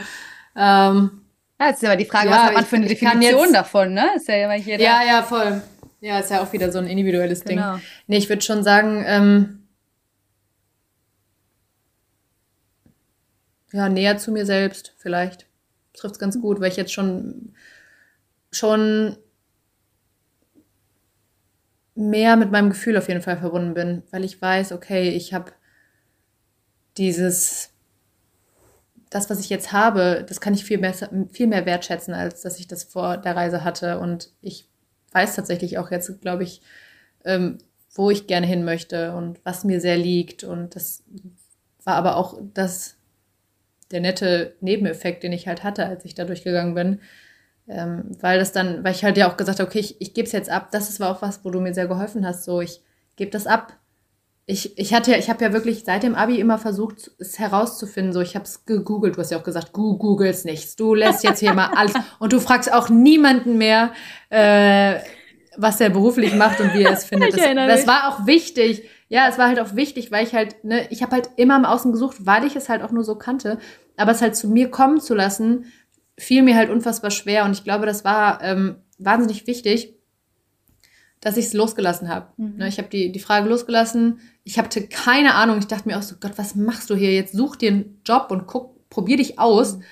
ähm, 0.55 1.20
ja, 1.61 1.67
jetzt 1.67 1.83
ist 1.83 1.87
aber 1.87 1.95
die 1.95 2.05
Frage, 2.05 2.29
ja, 2.29 2.35
was 2.35 2.43
hat 2.43 2.53
man 2.53 2.65
für 2.65 2.75
eine 2.77 2.87
Definition 2.87 3.41
jetzt, 3.43 3.53
davon, 3.53 3.93
ne? 3.93 4.15
Ist 4.15 4.27
ja 4.27 4.45
immer 4.45 4.55
jeder. 4.55 4.83
Ja, 4.83 5.03
ja, 5.05 5.21
voll. 5.21 5.61
Ja, 5.99 6.17
ist 6.17 6.31
ja 6.31 6.41
auch 6.41 6.51
wieder 6.53 6.71
so 6.71 6.79
ein 6.79 6.87
individuelles 6.87 7.43
genau. 7.43 7.73
Ding. 7.73 7.83
Nee, 8.07 8.17
ich 8.17 8.29
würde 8.29 8.41
schon 8.41 8.63
sagen, 8.63 9.03
ähm, 9.05 9.67
ja, 13.71 13.89
näher 13.89 14.17
zu 14.17 14.31
mir 14.31 14.47
selbst 14.47 14.95
vielleicht. 14.97 15.45
Trifft 15.93 16.15
es 16.15 16.19
ganz 16.19 16.41
gut, 16.41 16.59
weil 16.59 16.71
ich 16.71 16.77
jetzt 16.77 16.93
schon, 16.93 17.53
schon 18.51 19.17
mehr 21.93 22.37
mit 22.37 22.49
meinem 22.49 22.71
Gefühl 22.71 22.97
auf 22.97 23.07
jeden 23.07 23.21
Fall 23.21 23.37
verbunden 23.37 23.75
bin, 23.75 24.01
weil 24.09 24.23
ich 24.23 24.41
weiß, 24.41 24.71
okay, 24.71 25.09
ich 25.09 25.35
habe 25.35 25.51
dieses, 26.97 27.70
das, 29.11 29.29
was 29.29 29.41
ich 29.41 29.49
jetzt 29.49 29.73
habe, 29.73 30.25
das 30.27 30.39
kann 30.39 30.53
ich 30.53 30.63
viel 30.63 30.79
mehr, 30.79 30.93
viel 31.31 31.47
mehr 31.47 31.65
wertschätzen, 31.65 32.13
als 32.13 32.41
dass 32.41 32.57
ich 32.57 32.67
das 32.67 32.85
vor 32.85 33.17
der 33.17 33.35
Reise 33.35 33.63
hatte. 33.63 33.99
Und 33.99 34.31
ich 34.41 34.69
weiß 35.11 35.35
tatsächlich 35.35 35.77
auch 35.77 35.91
jetzt, 35.91 36.21
glaube 36.21 36.43
ich, 36.43 36.61
ähm, 37.25 37.57
wo 37.93 38.09
ich 38.09 38.25
gerne 38.25 38.47
hin 38.47 38.63
möchte 38.63 39.13
und 39.13 39.39
was 39.43 39.65
mir 39.65 39.81
sehr 39.81 39.97
liegt. 39.97 40.45
Und 40.45 40.77
das 40.77 41.03
war 41.83 41.95
aber 41.95 42.15
auch 42.15 42.39
das, 42.53 42.95
der 43.91 43.99
nette 43.99 44.55
Nebeneffekt, 44.61 45.23
den 45.23 45.33
ich 45.33 45.45
halt 45.45 45.65
hatte, 45.65 45.85
als 45.85 46.05
ich 46.05 46.15
da 46.15 46.23
durchgegangen 46.23 46.73
bin. 46.73 47.01
Ähm, 47.67 48.15
weil 48.21 48.39
das 48.39 48.53
dann, 48.53 48.81
weil 48.85 48.93
ich 48.93 49.03
halt 49.03 49.17
ja 49.17 49.29
auch 49.29 49.35
gesagt 49.35 49.59
habe, 49.59 49.69
okay, 49.69 49.79
ich, 49.79 49.99
ich 49.99 50.13
gebe 50.13 50.25
es 50.25 50.31
jetzt 50.31 50.49
ab. 50.49 50.71
Das 50.71 51.01
war 51.01 51.11
auch 51.11 51.21
was, 51.21 51.43
wo 51.43 51.49
du 51.49 51.59
mir 51.59 51.73
sehr 51.73 51.87
geholfen 51.87 52.25
hast. 52.25 52.45
So, 52.45 52.61
ich 52.61 52.81
gebe 53.17 53.29
das 53.29 53.45
ab. 53.45 53.77
Ich, 54.47 54.77
ich 54.77 54.93
hatte 54.93 55.15
ich 55.15 55.29
habe 55.29 55.43
ja 55.43 55.53
wirklich 55.53 55.83
seit 55.85 56.03
dem 56.03 56.15
Abi 56.15 56.39
immer 56.39 56.57
versucht, 56.57 57.11
es 57.19 57.39
herauszufinden. 57.39 58.11
So, 58.11 58.21
ich 58.21 58.35
habe 58.35 58.45
es 58.45 58.65
gegoogelt. 58.65 59.15
Du 59.15 59.19
hast 59.19 59.31
ja 59.31 59.37
auch 59.37 59.43
gesagt, 59.43 59.75
du 59.75 59.97
googelst 59.97 60.45
nichts. 60.45 60.75
Du 60.75 60.93
lässt 60.95 61.23
jetzt 61.23 61.39
hier 61.39 61.53
mal 61.53 61.71
alles 61.75 61.93
und 62.19 62.33
du 62.33 62.39
fragst 62.39 62.73
auch 62.73 62.89
niemanden 62.89 63.57
mehr, 63.57 63.91
äh, 64.29 64.99
was 65.57 65.79
er 65.79 65.89
beruflich 65.89 66.35
macht 66.35 66.59
und 66.59 66.73
wie 66.73 66.83
er 66.83 66.91
es 66.91 67.05
findet. 67.05 67.33
Das, 67.33 67.55
das, 67.55 67.87
war 67.87 68.09
auch 68.09 68.25
wichtig. 68.25 68.83
Ja, 69.09 69.27
es 69.29 69.37
war 69.37 69.47
halt 69.47 69.59
auch 69.59 69.75
wichtig, 69.75 70.11
weil 70.11 70.25
ich 70.25 70.33
halt, 70.33 70.63
ne, 70.63 70.87
ich 70.89 71.03
habe 71.03 71.11
halt 71.11 71.29
immer 71.35 71.57
im 71.57 71.65
Außen 71.65 71.91
gesucht, 71.91 72.25
weil 72.25 72.45
ich 72.45 72.55
es 72.55 72.69
halt 72.69 72.81
auch 72.81 72.91
nur 72.91 73.03
so 73.03 73.15
kannte. 73.15 73.59
Aber 73.97 74.11
es 74.11 74.21
halt 74.21 74.35
zu 74.35 74.47
mir 74.47 74.71
kommen 74.71 75.01
zu 75.01 75.13
lassen, 75.13 75.65
fiel 76.17 76.43
mir 76.43 76.55
halt 76.55 76.69
unfassbar 76.69 77.11
schwer. 77.11 77.45
Und 77.45 77.51
ich 77.51 77.63
glaube, 77.63 77.85
das 77.85 78.05
war 78.05 78.41
ähm, 78.41 78.77
wahnsinnig 78.97 79.47
wichtig, 79.47 79.95
dass 81.21 81.37
ich 81.37 81.45
es 81.45 81.53
losgelassen 81.53 82.09
habe. 82.09 82.27
Mhm. 82.37 82.57
Ne, 82.57 82.67
ich 82.67 82.77
habe 82.77 82.89
die, 82.89 83.11
die 83.11 83.19
Frage 83.19 83.47
losgelassen. 83.47 84.19
Ich 84.43 84.57
hatte 84.59 84.87
keine 84.87 85.35
Ahnung. 85.35 85.59
Ich 85.59 85.67
dachte 85.67 85.87
mir 85.87 85.97
auch 85.97 86.03
so, 86.03 86.15
Gott, 86.19 86.33
was 86.35 86.55
machst 86.55 86.89
du 86.89 86.95
hier? 86.95 87.13
Jetzt 87.13 87.33
such 87.33 87.55
dir 87.55 87.71
einen 87.71 88.01
Job 88.05 88.27
und 88.29 88.47
guck, 88.47 88.89
probier 88.89 89.17
dich 89.17 89.39
aus. 89.39 89.77
Mhm. 89.77 89.83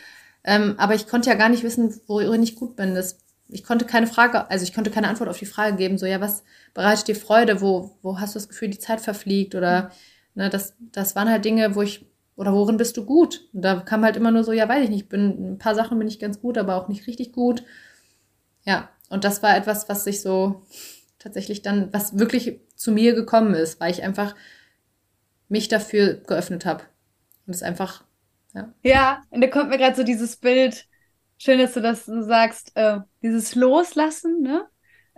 Ähm, 0.43 0.75
aber 0.77 0.95
ich 0.95 1.07
konnte 1.07 1.30
ja 1.30 1.36
gar 1.36 1.49
nicht 1.49 1.63
wissen, 1.63 1.93
worin 2.07 2.43
ich 2.43 2.55
gut 2.55 2.75
bin. 2.75 2.95
Das 2.95 3.19
ich 3.49 3.63
konnte 3.63 3.86
keine 3.86 4.07
Frage, 4.07 4.49
also 4.49 4.63
ich 4.63 4.73
konnte 4.73 4.91
keine 4.91 5.07
Antwort 5.07 5.30
auf 5.30 5.39
die 5.39 5.45
Frage 5.45 5.75
geben, 5.75 5.97
so 5.97 6.05
ja, 6.05 6.21
was 6.21 6.43
bereitet 6.73 7.07
dir 7.07 7.15
Freude, 7.15 7.61
wo, 7.61 7.97
wo 8.01 8.19
hast 8.19 8.36
du 8.36 8.39
das 8.39 8.47
Gefühl, 8.47 8.69
die 8.69 8.80
Zeit 8.80 9.01
verfliegt 9.01 9.55
oder 9.55 9.91
ne, 10.36 10.49
das, 10.49 10.75
das 10.91 11.15
waren 11.15 11.30
halt 11.30 11.45
Dinge, 11.45 11.75
wo 11.75 11.82
ich, 11.82 12.05
oder 12.36 12.53
worin 12.53 12.77
bist 12.77 12.95
du 12.95 13.05
gut? 13.05 13.47
Und 13.53 13.63
da 13.63 13.80
kam 13.80 14.03
halt 14.03 14.15
immer 14.15 14.32
nur 14.32 14.43
so, 14.43 14.51
ja, 14.51 14.69
weiß 14.69 14.84
ich 14.84 14.89
nicht, 14.89 15.09
bin, 15.09 15.53
ein 15.53 15.57
paar 15.57 15.75
Sachen 15.75 15.97
bin 15.97 16.07
ich 16.07 16.19
ganz 16.19 16.39
gut, 16.39 16.57
aber 16.57 16.75
auch 16.75 16.88
nicht 16.88 17.07
richtig 17.07 17.32
gut. 17.32 17.63
Ja, 18.65 18.89
und 19.09 19.23
das 19.23 19.41
war 19.41 19.57
etwas, 19.57 19.89
was 19.89 20.03
sich 20.03 20.21
so 20.21 20.61
tatsächlich 21.20 21.61
dann, 21.61 21.93
was 21.93 22.17
wirklich 22.17 22.61
zu 22.76 22.91
mir 22.91 23.13
gekommen 23.13 23.53
ist, 23.53 23.80
weil 23.80 23.91
ich 23.91 24.03
einfach 24.03 24.36
mich 25.49 25.67
dafür 25.67 26.15
geöffnet 26.15 26.65
habe. 26.65 26.84
Und 27.45 27.53
es 27.53 27.63
einfach, 27.63 28.03
ja. 28.53 28.74
Ja, 28.84 29.22
und 29.30 29.41
da 29.41 29.47
kommt 29.47 29.70
mir 29.70 29.78
gerade 29.78 29.95
so 29.95 30.03
dieses 30.03 30.38
Bild, 30.38 30.86
schön, 31.38 31.59
dass 31.59 31.74
du 31.74 31.82
das 31.82 32.05
sagst, 32.05 32.72
äh, 32.76 32.99
dieses 33.22 33.55
Loslassen, 33.55 34.41
ne? 34.41 34.65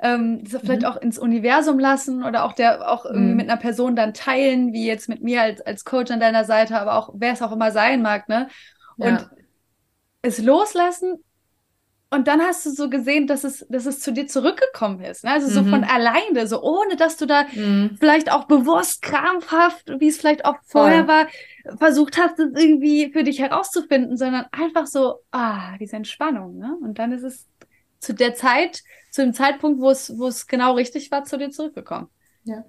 Ähm, 0.03 0.43
das 0.43 0.61
vielleicht 0.61 0.81
mhm. 0.81 0.87
auch 0.87 0.97
ins 0.97 1.19
Universum 1.19 1.77
lassen 1.77 2.23
oder 2.23 2.43
auch 2.43 2.53
der 2.53 2.89
auch 2.89 3.05
irgendwie 3.05 3.31
mhm. 3.31 3.35
mit 3.35 3.49
einer 3.49 3.61
Person 3.61 3.95
dann 3.95 4.15
teilen, 4.15 4.73
wie 4.73 4.87
jetzt 4.87 5.07
mit 5.09 5.21
mir 5.21 5.43
als, 5.43 5.61
als 5.61 5.85
Coach 5.85 6.09
an 6.09 6.19
deiner 6.19 6.43
Seite, 6.43 6.79
aber 6.79 6.95
auch 6.95 7.13
wer 7.13 7.33
es 7.33 7.41
auch 7.43 7.51
immer 7.51 7.71
sein 7.71 8.01
mag, 8.01 8.27
ne? 8.27 8.47
Und 8.97 9.21
ja. 9.21 9.29
es 10.23 10.39
loslassen 10.39 11.23
und 12.13 12.27
dann 12.27 12.41
hast 12.41 12.65
du 12.65 12.71
so 12.71 12.89
gesehen, 12.89 13.25
dass 13.25 13.45
es, 13.45 13.65
dass 13.69 13.85
es 13.85 14.01
zu 14.01 14.11
dir 14.11 14.27
zurückgekommen 14.27 14.99
ist. 14.99 15.23
Ne? 15.23 15.31
Also 15.31 15.47
so 15.47 15.61
mhm. 15.61 15.69
von 15.69 15.83
alleine, 15.85 16.45
so 16.45 16.61
ohne 16.61 16.97
dass 16.97 17.15
du 17.15 17.25
da 17.25 17.45
mhm. 17.53 17.95
vielleicht 17.99 18.29
auch 18.29 18.45
bewusst, 18.45 19.01
krampfhaft, 19.01 19.89
wie 19.97 20.09
es 20.09 20.17
vielleicht 20.17 20.43
auch 20.43 20.57
vorher 20.65 21.07
war, 21.07 21.27
versucht 21.77 22.17
hast, 22.17 22.37
es 22.37 22.51
irgendwie 22.53 23.13
für 23.13 23.23
dich 23.23 23.39
herauszufinden, 23.39 24.17
sondern 24.17 24.45
einfach 24.51 24.87
so, 24.87 25.21
ah, 25.31 25.77
diese 25.79 25.95
Entspannung. 25.95 26.57
Ne? 26.57 26.75
Und 26.81 26.99
dann 26.99 27.13
ist 27.13 27.23
es 27.23 27.47
zu 27.99 28.13
der 28.13 28.35
Zeit, 28.35 28.83
zu 29.09 29.21
dem 29.21 29.33
Zeitpunkt, 29.33 29.79
wo 29.79 29.89
es, 29.89 30.17
wo 30.17 30.27
es 30.27 30.47
genau 30.47 30.73
richtig 30.73 31.11
war, 31.11 31.23
zu 31.23 31.37
dir 31.37 31.49
zurückgekommen. 31.49 32.09
Ja. 32.43 32.65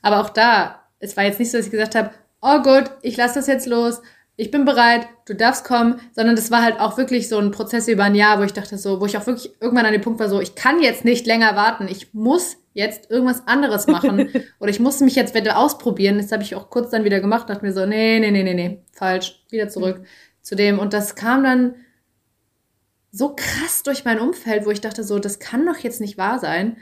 Aber 0.00 0.20
auch 0.20 0.30
da, 0.30 0.88
es 1.00 1.18
war 1.18 1.24
jetzt 1.24 1.38
nicht 1.38 1.50
so, 1.50 1.58
dass 1.58 1.66
ich 1.66 1.72
gesagt 1.72 1.94
habe, 1.94 2.12
oh 2.40 2.62
gut, 2.62 2.90
ich 3.02 3.18
lasse 3.18 3.34
das 3.34 3.46
jetzt 3.46 3.66
los 3.66 4.00
ich 4.40 4.50
bin 4.50 4.64
bereit, 4.64 5.06
du 5.26 5.34
darfst 5.34 5.66
kommen, 5.66 6.00
sondern 6.12 6.34
das 6.34 6.50
war 6.50 6.62
halt 6.62 6.80
auch 6.80 6.96
wirklich 6.96 7.28
so 7.28 7.36
ein 7.36 7.50
Prozess 7.50 7.88
über 7.88 8.04
ein 8.04 8.14
Jahr, 8.14 8.38
wo 8.38 8.42
ich 8.42 8.54
dachte 8.54 8.78
so, 8.78 8.98
wo 8.98 9.04
ich 9.04 9.18
auch 9.18 9.26
wirklich 9.26 9.52
irgendwann 9.60 9.84
an 9.84 9.92
dem 9.92 10.00
Punkt 10.00 10.18
war 10.18 10.30
so, 10.30 10.40
ich 10.40 10.54
kann 10.54 10.80
jetzt 10.80 11.04
nicht 11.04 11.26
länger 11.26 11.56
warten, 11.56 11.88
ich 11.88 12.14
muss 12.14 12.56
jetzt 12.72 13.10
irgendwas 13.10 13.46
anderes 13.46 13.86
machen 13.86 14.30
oder 14.58 14.70
ich 14.70 14.80
muss 14.80 15.00
mich 15.00 15.14
jetzt 15.14 15.34
wieder 15.34 15.58
ausprobieren. 15.58 16.16
Das 16.16 16.32
habe 16.32 16.42
ich 16.42 16.54
auch 16.54 16.70
kurz 16.70 16.88
dann 16.88 17.04
wieder 17.04 17.20
gemacht, 17.20 17.50
dachte 17.50 17.66
mir 17.66 17.74
so, 17.74 17.84
nee, 17.84 18.18
nee, 18.18 18.30
nee, 18.30 18.42
nee, 18.42 18.54
nee, 18.54 18.82
falsch, 18.92 19.44
wieder 19.50 19.68
zurück 19.68 19.98
mhm. 19.98 20.04
zu 20.40 20.56
dem 20.56 20.78
und 20.78 20.94
das 20.94 21.16
kam 21.16 21.44
dann 21.44 21.74
so 23.12 23.36
krass 23.36 23.82
durch 23.82 24.06
mein 24.06 24.20
Umfeld, 24.20 24.64
wo 24.64 24.70
ich 24.70 24.80
dachte 24.80 25.04
so, 25.04 25.18
das 25.18 25.38
kann 25.38 25.66
doch 25.66 25.76
jetzt 25.76 26.00
nicht 26.00 26.16
wahr 26.16 26.38
sein. 26.38 26.78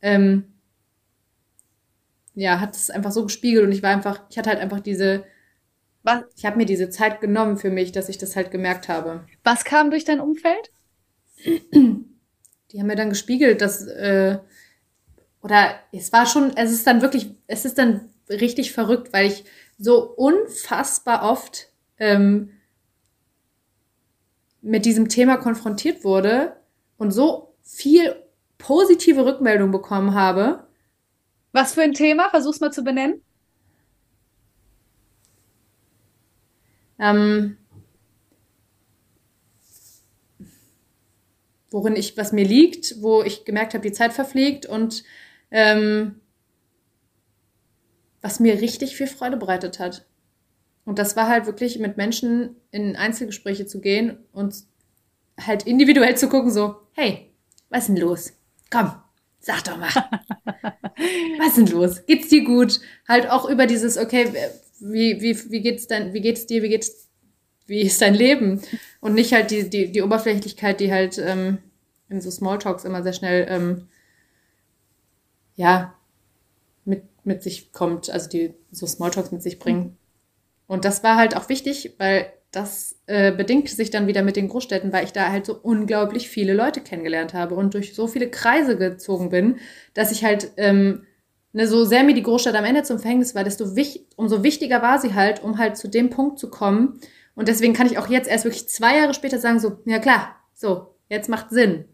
Ähm, 0.00 0.44
ja, 2.36 2.60
hat 2.60 2.76
es 2.76 2.88
einfach 2.88 3.10
so 3.10 3.24
gespiegelt 3.24 3.64
und 3.64 3.72
ich 3.72 3.82
war 3.82 3.90
einfach, 3.90 4.20
ich 4.30 4.38
hatte 4.38 4.50
halt 4.50 4.60
einfach 4.60 4.78
diese 4.78 5.24
was? 6.08 6.24
Ich 6.36 6.46
habe 6.46 6.56
mir 6.56 6.66
diese 6.66 6.90
Zeit 6.90 7.20
genommen 7.20 7.56
für 7.56 7.70
mich, 7.70 7.92
dass 7.92 8.08
ich 8.08 8.18
das 8.18 8.36
halt 8.36 8.50
gemerkt 8.50 8.88
habe. 8.88 9.24
Was 9.44 9.64
kam 9.64 9.90
durch 9.90 10.04
dein 10.04 10.20
Umfeld? 10.20 10.72
Die 11.44 12.78
haben 12.78 12.86
mir 12.86 12.96
dann 12.96 13.10
gespiegelt, 13.10 13.60
dass 13.60 13.86
äh, 13.86 14.38
oder 15.42 15.74
es 15.92 16.12
war 16.12 16.26
schon, 16.26 16.56
es 16.56 16.72
ist 16.72 16.86
dann 16.86 17.00
wirklich, 17.00 17.34
es 17.46 17.64
ist 17.64 17.78
dann 17.78 18.10
richtig 18.28 18.72
verrückt, 18.72 19.12
weil 19.12 19.26
ich 19.26 19.44
so 19.78 20.02
unfassbar 20.02 21.22
oft 21.22 21.68
ähm, 21.98 22.50
mit 24.60 24.84
diesem 24.84 25.08
Thema 25.08 25.36
konfrontiert 25.36 26.04
wurde 26.04 26.56
und 26.96 27.12
so 27.12 27.54
viel 27.62 28.16
positive 28.58 29.24
Rückmeldung 29.24 29.70
bekommen 29.70 30.14
habe. 30.14 30.66
Was 31.52 31.74
für 31.74 31.82
ein 31.82 31.94
Thema? 31.94 32.28
Versuch's 32.30 32.60
mal 32.60 32.72
zu 32.72 32.82
benennen. 32.82 33.22
Ähm, 36.98 37.56
worin 41.70 41.96
ich, 41.96 42.16
was 42.16 42.32
mir 42.32 42.44
liegt, 42.44 43.00
wo 43.02 43.22
ich 43.22 43.44
gemerkt 43.44 43.74
habe, 43.74 43.86
die 43.86 43.92
Zeit 43.92 44.12
verfliegt 44.12 44.66
und 44.66 45.04
ähm, 45.50 46.20
was 48.20 48.40
mir 48.40 48.60
richtig 48.60 48.96
viel 48.96 49.06
Freude 49.06 49.36
bereitet 49.36 49.78
hat. 49.78 50.06
Und 50.84 50.98
das 50.98 51.16
war 51.16 51.28
halt 51.28 51.46
wirklich 51.46 51.78
mit 51.78 51.96
Menschen 51.96 52.56
in 52.70 52.96
Einzelgespräche 52.96 53.66
zu 53.66 53.80
gehen 53.80 54.18
und 54.32 54.64
halt 55.38 55.66
individuell 55.66 56.16
zu 56.16 56.28
gucken, 56.28 56.50
so, 56.50 56.76
hey, 56.92 57.30
was 57.68 57.80
ist 57.80 57.88
denn 57.88 57.96
los? 57.98 58.32
Komm, 58.70 58.92
sag 59.38 59.64
doch 59.64 59.76
mal. 59.76 59.88
was 61.38 61.48
ist 61.48 61.58
denn 61.58 61.66
los? 61.66 62.06
Geht's 62.06 62.28
dir 62.28 62.42
gut? 62.42 62.80
Halt 63.06 63.30
auch 63.30 63.48
über 63.48 63.66
dieses, 63.66 63.98
okay, 63.98 64.32
wie, 64.80 65.20
wie, 65.20 65.50
wie 65.50 65.60
geht's 65.60 65.86
denn, 65.86 66.12
wie 66.12 66.20
geht's 66.20 66.46
dir, 66.46 66.62
wie 66.62 66.68
geht's, 66.68 67.08
wie 67.66 67.82
ist 67.82 68.00
dein 68.00 68.14
Leben? 68.14 68.60
Und 69.00 69.14
nicht 69.14 69.32
halt 69.32 69.50
die, 69.50 69.68
die, 69.68 69.92
die 69.92 70.02
Oberflächlichkeit, 70.02 70.80
die 70.80 70.92
halt 70.92 71.18
ähm, 71.18 71.58
in 72.08 72.20
so 72.20 72.30
Smalltalks 72.30 72.84
immer 72.84 73.02
sehr 73.02 73.12
schnell, 73.12 73.46
ähm, 73.48 73.88
ja, 75.54 75.94
mit, 76.84 77.04
mit 77.24 77.42
sich 77.42 77.72
kommt, 77.72 78.10
also 78.10 78.28
die 78.28 78.54
so 78.70 78.86
Smalltalks 78.86 79.32
mit 79.32 79.42
sich 79.42 79.58
bringen. 79.58 79.96
Und 80.66 80.84
das 80.84 81.02
war 81.02 81.16
halt 81.16 81.36
auch 81.36 81.48
wichtig, 81.48 81.94
weil 81.98 82.32
das 82.50 82.96
äh, 83.06 83.32
bedingt 83.32 83.68
sich 83.68 83.90
dann 83.90 84.06
wieder 84.06 84.22
mit 84.22 84.36
den 84.36 84.48
Großstädten, 84.48 84.92
weil 84.92 85.04
ich 85.04 85.12
da 85.12 85.30
halt 85.30 85.44
so 85.44 85.54
unglaublich 85.54 86.28
viele 86.28 86.54
Leute 86.54 86.80
kennengelernt 86.80 87.34
habe 87.34 87.54
und 87.54 87.74
durch 87.74 87.94
so 87.94 88.06
viele 88.06 88.30
Kreise 88.30 88.78
gezogen 88.78 89.28
bin, 89.28 89.58
dass 89.92 90.12
ich 90.12 90.24
halt 90.24 90.52
ähm, 90.56 91.06
ne, 91.58 91.66
so 91.66 91.84
sehr 91.84 92.04
mir 92.04 92.14
die 92.14 92.22
Großstadt 92.22 92.54
am 92.54 92.64
Ende 92.64 92.84
zum 92.84 93.00
Verhängnis 93.00 93.34
war, 93.34 93.42
desto 93.42 93.74
wich 93.74 94.06
umso 94.14 94.44
wichtiger 94.44 94.80
war 94.80 95.00
sie 95.00 95.14
halt, 95.14 95.42
um 95.42 95.58
halt 95.58 95.76
zu 95.76 95.88
dem 95.88 96.08
Punkt 96.08 96.38
zu 96.38 96.50
kommen. 96.50 97.00
Und 97.34 97.48
deswegen 97.48 97.74
kann 97.74 97.88
ich 97.88 97.98
auch 97.98 98.08
jetzt 98.08 98.28
erst 98.28 98.44
wirklich 98.44 98.68
zwei 98.68 98.96
Jahre 98.96 99.12
später 99.12 99.38
sagen, 99.38 99.58
so, 99.58 99.80
ja 99.84 99.98
klar, 99.98 100.36
so, 100.54 100.94
jetzt 101.08 101.28
macht 101.28 101.50
Sinn. 101.50 101.84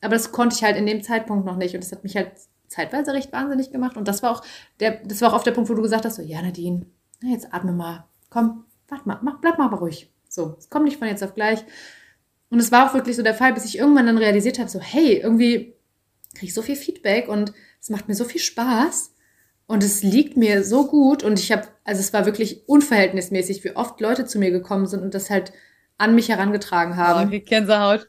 Aber 0.00 0.14
das 0.14 0.32
konnte 0.32 0.56
ich 0.56 0.64
halt 0.64 0.76
in 0.76 0.86
dem 0.86 1.04
Zeitpunkt 1.04 1.46
noch 1.46 1.56
nicht. 1.56 1.74
Und 1.74 1.84
das 1.84 1.92
hat 1.92 2.02
mich 2.02 2.16
halt 2.16 2.32
zeitweise 2.66 3.12
recht 3.12 3.32
wahnsinnig 3.32 3.70
gemacht. 3.70 3.96
Und 3.96 4.08
das 4.08 4.24
war 4.24 4.32
auch 4.32 4.42
der, 4.80 5.00
das 5.04 5.20
war 5.20 5.30
auch 5.30 5.36
auf 5.36 5.44
der 5.44 5.52
Punkt, 5.52 5.70
wo 5.70 5.74
du 5.74 5.82
gesagt 5.82 6.04
hast, 6.04 6.16
so, 6.16 6.22
ja, 6.22 6.42
Nadine, 6.42 6.86
na, 7.20 7.30
jetzt 7.30 7.54
atme 7.54 7.72
mal. 7.72 8.04
Komm, 8.28 8.64
warte 8.88 9.06
mal, 9.06 9.20
mach, 9.22 9.40
bleib 9.40 9.56
mal 9.56 9.72
ruhig. 9.72 10.10
So, 10.28 10.56
es 10.58 10.68
kommt 10.68 10.86
nicht 10.86 10.98
von 10.98 11.06
jetzt 11.06 11.22
auf 11.22 11.36
gleich. 11.36 11.64
Und 12.50 12.58
es 12.58 12.72
war 12.72 12.88
auch 12.88 12.94
wirklich 12.94 13.14
so 13.14 13.22
der 13.22 13.34
Fall, 13.34 13.52
bis 13.52 13.64
ich 13.66 13.78
irgendwann 13.78 14.06
dann 14.06 14.18
realisiert 14.18 14.58
habe, 14.58 14.68
so, 14.68 14.80
hey, 14.80 15.18
irgendwie 15.18 15.74
kriege 16.34 16.46
ich 16.46 16.54
so 16.54 16.62
viel 16.62 16.76
Feedback 16.76 17.28
und 17.28 17.52
es 17.80 17.90
macht 17.90 18.08
mir 18.08 18.14
so 18.14 18.24
viel 18.24 18.40
Spaß 18.40 19.11
und 19.72 19.82
es 19.82 20.02
liegt 20.02 20.36
mir 20.36 20.64
so 20.64 20.86
gut 20.86 21.22
und 21.22 21.38
ich 21.38 21.50
habe, 21.50 21.66
also 21.84 21.98
es 21.98 22.12
war 22.12 22.26
wirklich 22.26 22.68
unverhältnismäßig, 22.68 23.64
wie 23.64 23.74
oft 23.74 23.98
Leute 24.02 24.26
zu 24.26 24.38
mir 24.38 24.50
gekommen 24.50 24.86
sind 24.86 25.02
und 25.02 25.14
das 25.14 25.30
halt 25.30 25.50
an 25.96 26.14
mich 26.14 26.28
herangetragen 26.28 26.96
haben. 26.96 27.32
Oh, 27.32 27.40
Gänsehaut. 27.42 28.06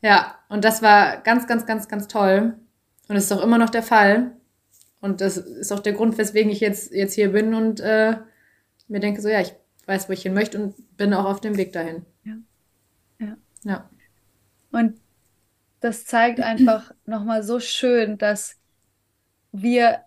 Ja, 0.00 0.34
und 0.48 0.64
das 0.64 0.80
war 0.80 1.18
ganz, 1.18 1.46
ganz, 1.46 1.66
ganz, 1.66 1.88
ganz 1.88 2.08
toll. 2.08 2.54
Und 3.06 3.16
es 3.16 3.24
ist 3.24 3.32
auch 3.32 3.42
immer 3.42 3.58
noch 3.58 3.68
der 3.68 3.82
Fall. 3.82 4.32
Und 5.02 5.20
das 5.20 5.36
ist 5.36 5.72
auch 5.72 5.80
der 5.80 5.92
Grund, 5.92 6.16
weswegen 6.16 6.50
ich 6.50 6.60
jetzt, 6.60 6.90
jetzt 6.90 7.12
hier 7.12 7.32
bin 7.32 7.52
und 7.52 7.80
äh, 7.80 8.16
mir 8.88 9.00
denke 9.00 9.20
so, 9.20 9.28
ja, 9.28 9.42
ich 9.42 9.52
weiß, 9.84 10.08
wo 10.08 10.14
ich 10.14 10.22
hin 10.22 10.32
möchte 10.32 10.58
und 10.58 10.96
bin 10.96 11.12
auch 11.12 11.26
auf 11.26 11.42
dem 11.42 11.58
Weg 11.58 11.74
dahin. 11.74 12.06
Ja. 12.24 12.36
Ja. 13.18 13.36
Ja. 13.64 13.90
Und 14.72 14.98
das 15.80 16.06
zeigt 16.06 16.40
einfach 16.40 16.92
nochmal 17.04 17.42
so 17.42 17.60
schön, 17.60 18.16
dass 18.16 18.56
wir 19.52 20.05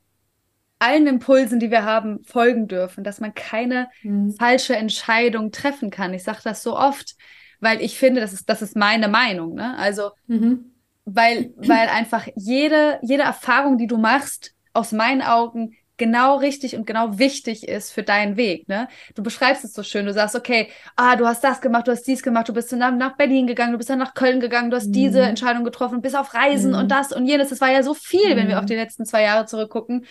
allen 0.79 1.07
Impulsen, 1.07 1.59
die 1.59 1.71
wir 1.71 1.83
haben, 1.83 2.23
folgen 2.23 2.67
dürfen, 2.67 3.03
dass 3.03 3.19
man 3.19 3.33
keine 3.33 3.89
Mhm. 4.03 4.31
falsche 4.37 4.75
Entscheidung 4.75 5.51
treffen 5.51 5.89
kann. 5.89 6.13
Ich 6.13 6.23
sage 6.23 6.39
das 6.43 6.63
so 6.63 6.77
oft, 6.77 7.15
weil 7.59 7.81
ich 7.81 7.97
finde, 7.97 8.21
das 8.21 8.33
ist, 8.33 8.49
das 8.49 8.61
ist 8.61 8.75
meine 8.77 9.07
Meinung. 9.09 9.55
Ne? 9.55 9.77
Also, 9.77 10.11
Mhm. 10.27 10.71
weil, 11.05 11.51
weil 11.57 11.87
einfach 11.89 12.27
jede, 12.35 12.99
jede 13.01 13.23
Erfahrung, 13.23 13.77
die 13.77 13.87
du 13.87 13.97
machst, 13.97 14.53
aus 14.73 14.91
meinen 14.91 15.21
Augen 15.21 15.75
genau 15.97 16.37
richtig 16.37 16.77
und 16.77 16.85
genau 16.87 17.19
wichtig 17.19 17.67
ist 17.67 17.91
für 17.91 18.03
deinen 18.03 18.37
Weg. 18.37 18.69
Ne? 18.69 18.87
Du 19.15 19.21
beschreibst 19.23 19.65
es 19.65 19.73
so 19.73 19.83
schön. 19.83 20.05
Du 20.05 20.13
sagst, 20.13 20.33
okay, 20.33 20.69
ah, 20.95 21.17
du 21.17 21.27
hast 21.27 21.43
das 21.43 21.59
gemacht, 21.59 21.87
du 21.87 21.91
hast 21.91 22.03
dies 22.03 22.23
gemacht, 22.23 22.47
du 22.47 22.53
bist 22.53 22.71
nach, 22.71 22.91
nach 22.95 23.17
Berlin 23.17 23.47
gegangen, 23.47 23.73
du 23.73 23.77
bist 23.77 23.89
dann 23.89 23.99
nach 23.99 24.13
Köln 24.13 24.39
gegangen, 24.39 24.69
du 24.69 24.77
hast 24.77 24.91
diese 24.91 25.19
Mhm. 25.23 25.29
Entscheidung 25.29 25.65
getroffen, 25.65 26.01
bist 26.01 26.15
auf 26.15 26.33
Reisen 26.33 26.71
Mhm. 26.71 26.77
und 26.77 26.87
das 26.91 27.11
und 27.11 27.25
jenes. 27.25 27.49
Das 27.49 27.59
war 27.59 27.69
ja 27.71 27.83
so 27.83 27.93
viel, 27.93 28.37
wenn 28.37 28.47
wir 28.47 28.55
Mhm. 28.55 28.59
auf 28.61 28.65
die 28.65 28.75
letzten 28.75 29.05
zwei 29.05 29.23
Jahre 29.23 29.45
zurückgucken. 29.45 30.05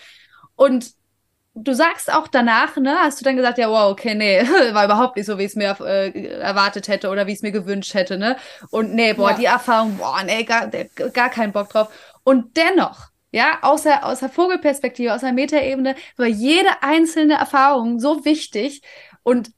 Und 0.58 0.90
du 1.54 1.72
sagst 1.74 2.12
auch 2.12 2.28
danach, 2.28 2.76
ne, 2.76 2.96
hast 3.00 3.20
du 3.20 3.24
dann 3.24 3.36
gesagt, 3.36 3.58
ja, 3.58 3.68
wow, 3.70 3.90
okay, 3.92 4.14
nee, 4.14 4.42
war 4.72 4.84
überhaupt 4.84 5.16
nicht 5.16 5.26
so, 5.26 5.38
wie 5.38 5.44
ich 5.44 5.50
es 5.52 5.56
mir 5.56 5.76
äh, 5.80 6.26
erwartet 6.40 6.88
hätte 6.88 7.08
oder 7.10 7.26
wie 7.26 7.32
ich 7.32 7.38
es 7.38 7.42
mir 7.42 7.52
gewünscht 7.52 7.94
hätte, 7.94 8.18
ne? 8.18 8.36
Und 8.70 8.92
nee, 8.94 9.12
boah, 9.14 9.30
Ja. 9.30 9.36
die 9.36 9.44
Erfahrung, 9.46 9.96
boah, 9.98 10.22
nee, 10.24 10.42
gar, 10.44 10.68
gar 10.68 11.30
keinen 11.30 11.52
Bock 11.52 11.68
drauf. 11.70 11.88
Und 12.24 12.56
dennoch, 12.56 13.08
ja, 13.30 13.58
aus 13.62 13.82
der, 13.84 14.04
aus 14.06 14.20
der 14.20 14.30
Vogelperspektive, 14.30 15.14
aus 15.14 15.20
der 15.22 15.32
Metaebene, 15.32 15.94
war 16.16 16.26
jede 16.26 16.82
einzelne 16.82 17.34
Erfahrung 17.34 18.00
so 18.00 18.24
wichtig 18.24 18.82
und 19.22 19.50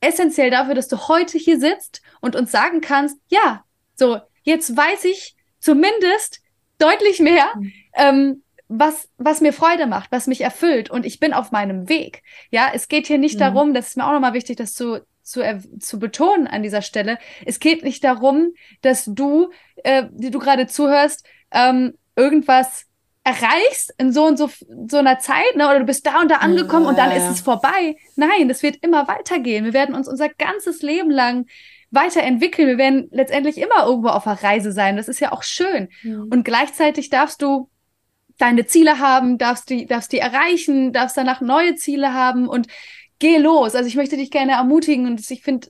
essentiell 0.00 0.50
dafür, 0.50 0.74
dass 0.74 0.88
du 0.88 1.08
heute 1.08 1.38
hier 1.38 1.58
sitzt 1.58 2.02
und 2.20 2.36
uns 2.36 2.52
sagen 2.52 2.80
kannst, 2.80 3.18
ja, 3.28 3.64
so, 3.96 4.20
jetzt 4.44 4.76
weiß 4.76 5.04
ich 5.04 5.34
zumindest 5.58 6.40
deutlich 6.78 7.18
mehr, 7.20 7.46
Mhm. 7.56 7.72
ähm, 7.94 8.42
was, 8.68 9.08
was 9.16 9.40
mir 9.40 9.52
Freude 9.52 9.86
macht, 9.86 10.10
was 10.10 10.26
mich 10.26 10.40
erfüllt 10.40 10.90
und 10.90 11.06
ich 11.06 11.20
bin 11.20 11.32
auf 11.32 11.52
meinem 11.52 11.88
Weg. 11.88 12.22
Ja, 12.50 12.70
es 12.74 12.88
geht 12.88 13.06
hier 13.06 13.18
nicht 13.18 13.36
Mhm. 13.36 13.40
darum, 13.40 13.74
das 13.74 13.88
ist 13.88 13.96
mir 13.96 14.06
auch 14.06 14.12
nochmal 14.12 14.34
wichtig, 14.34 14.56
das 14.56 14.74
zu, 14.74 15.00
zu, 15.22 15.40
zu 15.80 15.98
betonen 15.98 16.46
an 16.46 16.62
dieser 16.62 16.82
Stelle. 16.82 17.18
Es 17.44 17.60
geht 17.60 17.84
nicht 17.84 18.02
darum, 18.04 18.52
dass 18.82 19.04
du, 19.06 19.50
äh, 19.84 20.04
die 20.10 20.30
du 20.30 20.38
gerade 20.38 20.66
zuhörst, 20.66 21.24
ähm, 21.52 21.94
irgendwas 22.16 22.86
erreichst 23.22 23.92
in 23.98 24.12
so 24.12 24.24
und 24.24 24.36
so, 24.36 24.48
so 24.88 24.98
einer 24.98 25.18
Zeit, 25.18 25.56
ne? 25.56 25.68
Oder 25.68 25.80
du 25.80 25.84
bist 25.84 26.06
da 26.06 26.20
und 26.20 26.30
da 26.30 26.36
angekommen 26.36 26.86
und 26.86 26.96
dann 26.96 27.10
Ja, 27.10 27.16
ist 27.16 27.24
ja. 27.24 27.30
es 27.32 27.40
vorbei. 27.40 27.96
Nein, 28.14 28.48
das 28.48 28.62
wird 28.62 28.76
immer 28.82 29.08
weitergehen. 29.08 29.64
Wir 29.64 29.72
werden 29.72 29.96
uns 29.96 30.06
unser 30.08 30.28
ganzes 30.28 30.80
Leben 30.82 31.10
lang 31.10 31.46
weiterentwickeln. 31.90 32.68
Wir 32.68 32.78
werden 32.78 33.08
letztendlich 33.10 33.58
immer 33.58 33.84
irgendwo 33.86 34.08
auf 34.08 34.26
einer 34.26 34.40
Reise 34.42 34.70
sein. 34.72 34.96
Das 34.96 35.08
ist 35.08 35.18
ja 35.20 35.32
auch 35.32 35.42
schön. 35.42 35.88
Mhm. 36.02 36.28
Und 36.30 36.44
gleichzeitig 36.44 37.10
darfst 37.10 37.42
du 37.42 37.68
deine 38.38 38.66
Ziele 38.66 38.98
haben, 38.98 39.38
darfst 39.38 39.70
die, 39.70 39.86
darfst 39.86 40.12
die 40.12 40.18
erreichen, 40.18 40.92
darfst 40.92 41.16
danach 41.16 41.40
neue 41.40 41.74
Ziele 41.76 42.12
haben 42.14 42.48
und 42.48 42.66
geh 43.18 43.38
los. 43.38 43.74
Also 43.74 43.88
ich 43.88 43.96
möchte 43.96 44.16
dich 44.16 44.30
gerne 44.30 44.52
ermutigen 44.52 45.06
und 45.06 45.30
ich 45.30 45.42
finde, 45.42 45.68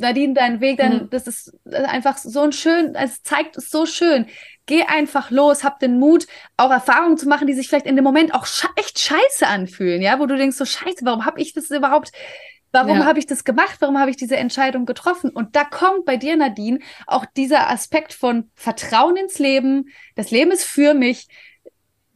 Nadine, 0.00 0.32
dein 0.32 0.60
Weg, 0.60 0.78
dein, 0.78 0.92
Mhm. 0.92 1.10
das 1.10 1.26
ist 1.26 1.52
einfach 1.66 2.16
so 2.18 2.40
ein 2.42 2.52
schön, 2.52 2.94
es 2.94 3.22
zeigt 3.22 3.56
es 3.56 3.68
so 3.70 3.84
schön. 3.84 4.26
Geh 4.66 4.82
einfach 4.84 5.30
los, 5.30 5.64
hab 5.64 5.80
den 5.80 5.98
Mut, 5.98 6.26
auch 6.56 6.70
Erfahrungen 6.70 7.16
zu 7.18 7.26
machen, 7.28 7.46
die 7.48 7.54
sich 7.54 7.68
vielleicht 7.68 7.86
in 7.86 7.96
dem 7.96 8.04
Moment 8.04 8.32
auch 8.32 8.46
sche 8.46 8.68
echt 8.76 8.98
scheiße 9.00 9.46
anfühlen, 9.46 10.00
ja, 10.00 10.20
wo 10.20 10.26
du 10.26 10.36
denkst 10.36 10.56
so 10.56 10.64
scheiße, 10.64 11.00
warum 11.04 11.24
habe 11.24 11.40
ich 11.40 11.52
das 11.52 11.70
überhaupt, 11.70 12.12
warum 12.70 12.98
Ja. 12.98 13.06
habe 13.06 13.18
ich 13.18 13.26
das 13.26 13.42
gemacht, 13.44 13.78
warum 13.80 13.98
habe 13.98 14.10
ich 14.10 14.16
diese 14.16 14.36
Entscheidung 14.36 14.86
getroffen? 14.86 15.30
Und 15.30 15.56
da 15.56 15.64
kommt 15.64 16.04
bei 16.04 16.16
dir, 16.16 16.36
Nadine, 16.36 16.78
auch 17.08 17.24
dieser 17.36 17.68
Aspekt 17.68 18.12
von 18.12 18.50
Vertrauen 18.54 19.16
ins 19.16 19.38
Leben, 19.40 19.86
das 20.14 20.30
Leben 20.30 20.52
ist 20.52 20.64
für 20.64 20.94
mich, 20.94 21.26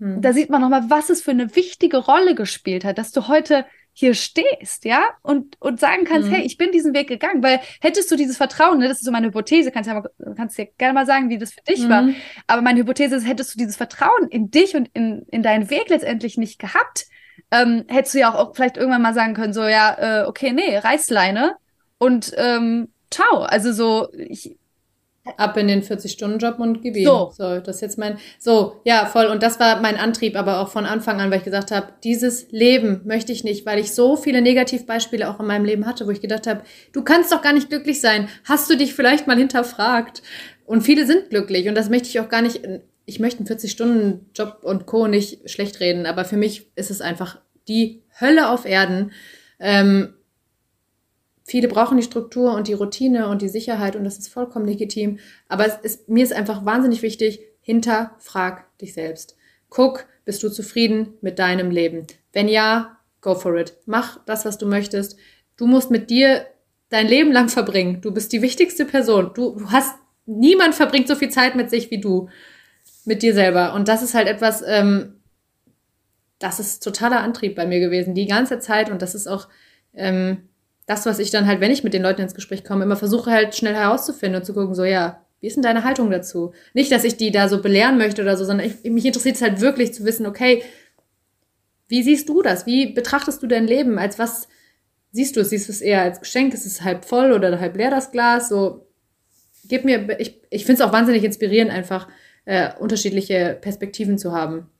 Mhm. 0.02 0.20
da 0.20 0.32
sieht 0.32 0.50
man 0.50 0.60
nochmal, 0.60 0.84
was 0.88 1.10
es 1.10 1.22
für 1.22 1.30
eine 1.30 1.54
wichtige 1.54 1.98
Rolle 1.98 2.34
gespielt 2.34 2.84
hat, 2.84 2.98
dass 2.98 3.12
du 3.12 3.28
heute 3.28 3.64
hier 3.94 4.14
stehst, 4.14 4.86
ja, 4.86 5.02
und, 5.22 5.60
und 5.60 5.78
sagen 5.78 6.04
kannst, 6.04 6.30
Mhm. 6.30 6.34
hey, 6.34 6.46
ich 6.46 6.56
bin 6.56 6.72
diesen 6.72 6.94
Weg 6.94 7.08
gegangen, 7.08 7.42
weil 7.42 7.60
hättest 7.80 8.10
du 8.10 8.16
dieses 8.16 8.38
Vertrauen, 8.38 8.78
ne, 8.78 8.88
das 8.88 8.98
ist 8.98 9.04
so 9.04 9.10
meine 9.12 9.26
Hypothese, 9.26 9.70
kannst 9.70 9.86
ja 9.88 9.94
mal, 10.00 10.10
kannst 10.34 10.56
dir 10.56 10.66
gerne 10.78 10.94
mal 10.94 11.04
sagen, 11.04 11.28
wie 11.28 11.36
das 11.38 11.52
für 11.52 11.60
dich 11.68 11.86
war, 11.90 12.02
Mhm. 12.02 12.14
aber 12.46 12.62
meine 12.62 12.80
Hypothese 12.80 13.16
ist, 13.16 13.26
hättest 13.26 13.54
du 13.54 13.58
dieses 13.58 13.76
Vertrauen 13.76 14.28
in 14.30 14.50
dich 14.50 14.74
und 14.74 14.88
in, 14.94 15.26
in 15.30 15.42
deinen 15.42 15.68
Weg 15.68 15.90
letztendlich 15.90 16.38
nicht 16.38 16.58
gehabt, 16.58 17.04
ähm, 17.50 17.84
hättest 17.88 18.14
du 18.14 18.18
ja 18.20 18.32
auch, 18.32 18.38
auch 18.48 18.56
vielleicht 18.56 18.78
irgendwann 18.78 19.02
mal 19.02 19.12
sagen 19.14 19.34
können, 19.34 19.52
so, 19.52 19.62
ja, 19.66 20.22
äh, 20.22 20.26
okay, 20.26 20.52
nee, 20.52 20.78
Reißleine 20.78 21.54
und 21.98 22.32
ähm, 22.38 22.88
ciao, 23.10 23.42
also 23.42 23.72
so, 23.72 24.08
ich, 24.16 24.56
Ab 25.36 25.56
in 25.56 25.68
den 25.68 25.82
40-Stunden-Job 25.82 26.58
und 26.58 26.82
gib 26.82 26.96
ihm. 26.96 27.06
So. 27.06 27.32
so, 27.32 27.60
das 27.60 27.76
ist 27.76 27.80
jetzt 27.80 27.98
mein, 27.98 28.18
so, 28.40 28.80
ja, 28.84 29.06
voll. 29.06 29.26
Und 29.26 29.42
das 29.42 29.60
war 29.60 29.80
mein 29.80 29.96
Antrieb, 29.96 30.36
aber 30.36 30.60
auch 30.60 30.68
von 30.68 30.84
Anfang 30.84 31.20
an, 31.20 31.30
weil 31.30 31.38
ich 31.38 31.44
gesagt 31.44 31.70
habe, 31.70 31.92
dieses 32.02 32.50
Leben 32.50 33.02
möchte 33.04 33.30
ich 33.30 33.44
nicht, 33.44 33.64
weil 33.64 33.78
ich 33.78 33.92
so 33.92 34.16
viele 34.16 34.42
Negativbeispiele 34.42 35.30
auch 35.30 35.38
in 35.38 35.46
meinem 35.46 35.64
Leben 35.64 35.86
hatte, 35.86 36.08
wo 36.08 36.10
ich 36.10 36.20
gedacht 36.20 36.48
habe, 36.48 36.62
du 36.92 37.02
kannst 37.04 37.30
doch 37.30 37.40
gar 37.40 37.52
nicht 37.52 37.68
glücklich 37.68 38.00
sein. 38.00 38.28
Hast 38.44 38.68
du 38.68 38.76
dich 38.76 38.94
vielleicht 38.94 39.28
mal 39.28 39.38
hinterfragt? 39.38 40.22
Und 40.64 40.82
viele 40.82 41.06
sind 41.06 41.30
glücklich 41.30 41.68
und 41.68 41.76
das 41.76 41.88
möchte 41.88 42.08
ich 42.08 42.18
auch 42.18 42.28
gar 42.28 42.42
nicht, 42.42 42.60
ich 43.04 43.20
möchte 43.20 43.40
einen 43.40 43.48
40-Stunden-Job 43.48 44.60
und 44.62 44.86
Co. 44.86 45.06
nicht 45.06 45.48
schlecht 45.48 45.78
reden, 45.80 46.06
aber 46.06 46.24
für 46.24 46.36
mich 46.36 46.70
ist 46.74 46.90
es 46.90 47.00
einfach 47.00 47.40
die 47.68 48.02
Hölle 48.20 48.48
auf 48.48 48.64
Erden. 48.64 49.12
Ähm, 49.60 50.14
Viele 51.52 51.68
brauchen 51.68 51.98
die 51.98 52.02
Struktur 52.02 52.54
und 52.54 52.66
die 52.66 52.72
Routine 52.72 53.28
und 53.28 53.42
die 53.42 53.48
Sicherheit 53.50 53.94
und 53.94 54.04
das 54.04 54.16
ist 54.16 54.28
vollkommen 54.28 54.64
legitim. 54.64 55.18
Aber 55.48 55.66
es 55.66 55.74
ist, 55.82 56.08
mir 56.08 56.24
ist 56.24 56.32
einfach 56.32 56.64
wahnsinnig 56.64 57.02
wichtig, 57.02 57.40
hinterfrag 57.60 58.64
dich 58.78 58.94
selbst. 58.94 59.36
Guck, 59.68 60.06
bist 60.24 60.42
du 60.42 60.48
zufrieden 60.48 61.12
mit 61.20 61.38
deinem 61.38 61.70
Leben? 61.70 62.06
Wenn 62.32 62.48
ja, 62.48 62.96
go 63.20 63.34
for 63.34 63.54
it. 63.58 63.76
Mach 63.84 64.18
das, 64.24 64.46
was 64.46 64.56
du 64.56 64.64
möchtest. 64.64 65.18
Du 65.58 65.66
musst 65.66 65.90
mit 65.90 66.08
dir 66.08 66.46
dein 66.88 67.06
Leben 67.06 67.32
lang 67.32 67.50
verbringen. 67.50 68.00
Du 68.00 68.14
bist 68.14 68.32
die 68.32 68.40
wichtigste 68.40 68.86
Person. 68.86 69.32
Du, 69.34 69.54
du 69.56 69.70
hast, 69.70 69.94
niemand 70.24 70.74
verbringt 70.74 71.06
so 71.06 71.16
viel 71.16 71.28
Zeit 71.28 71.54
mit 71.54 71.68
sich 71.68 71.90
wie 71.90 72.00
du. 72.00 72.30
Mit 73.04 73.22
dir 73.22 73.34
selber. 73.34 73.74
Und 73.74 73.88
das 73.88 74.02
ist 74.02 74.14
halt 74.14 74.26
etwas, 74.26 74.64
ähm, 74.66 75.20
das 76.38 76.60
ist 76.60 76.82
totaler 76.82 77.20
Antrieb 77.20 77.54
bei 77.56 77.66
mir 77.66 77.80
gewesen, 77.80 78.14
die 78.14 78.24
ganze 78.24 78.58
Zeit. 78.58 78.90
Und 78.90 79.02
das 79.02 79.14
ist 79.14 79.26
auch, 79.26 79.48
ähm, 79.92 80.48
das, 80.86 81.06
was 81.06 81.18
ich 81.18 81.30
dann 81.30 81.46
halt, 81.46 81.60
wenn 81.60 81.70
ich 81.70 81.84
mit 81.84 81.94
den 81.94 82.02
Leuten 82.02 82.22
ins 82.22 82.34
Gespräch 82.34 82.64
komme, 82.64 82.84
immer 82.84 82.96
versuche 82.96 83.30
halt 83.30 83.54
schnell 83.54 83.74
herauszufinden 83.74 84.40
und 84.40 84.44
zu 84.44 84.52
gucken, 84.52 84.74
so, 84.74 84.84
ja, 84.84 85.24
wie 85.40 85.46
ist 85.46 85.56
denn 85.56 85.62
deine 85.62 85.84
Haltung 85.84 86.10
dazu? 86.10 86.52
Nicht, 86.72 86.92
dass 86.92 87.04
ich 87.04 87.16
die 87.16 87.30
da 87.30 87.48
so 87.48 87.60
belehren 87.60 87.98
möchte 87.98 88.22
oder 88.22 88.36
so, 88.36 88.44
sondern 88.44 88.66
ich, 88.66 88.90
mich 88.90 89.04
interessiert 89.04 89.36
es 89.36 89.42
halt 89.42 89.60
wirklich 89.60 89.92
zu 89.92 90.04
wissen, 90.04 90.26
okay, 90.26 90.62
wie 91.88 92.02
siehst 92.02 92.28
du 92.28 92.42
das? 92.42 92.64
Wie 92.64 92.92
betrachtest 92.92 93.42
du 93.42 93.46
dein 93.46 93.66
Leben? 93.66 93.98
Als 93.98 94.18
was 94.18 94.48
siehst 95.10 95.36
du 95.36 95.40
es? 95.40 95.50
Siehst 95.50 95.68
du 95.68 95.72
es 95.72 95.80
eher 95.80 96.02
als 96.02 96.20
Geschenk? 96.20 96.54
Ist 96.54 96.64
es 96.64 96.82
halb 96.82 97.04
voll 97.04 97.32
oder 97.32 97.60
halb 97.60 97.76
leer 97.76 97.90
das 97.90 98.12
Glas? 98.12 98.48
So, 98.48 98.86
gib 99.68 99.84
mir, 99.84 100.18
ich, 100.20 100.40
ich 100.50 100.64
finde 100.64 100.82
es 100.82 100.88
auch 100.88 100.92
wahnsinnig 100.92 101.24
inspirierend, 101.24 101.70
einfach 101.70 102.08
äh, 102.44 102.70
unterschiedliche 102.78 103.58
Perspektiven 103.60 104.18
zu 104.18 104.32
haben. 104.32 104.70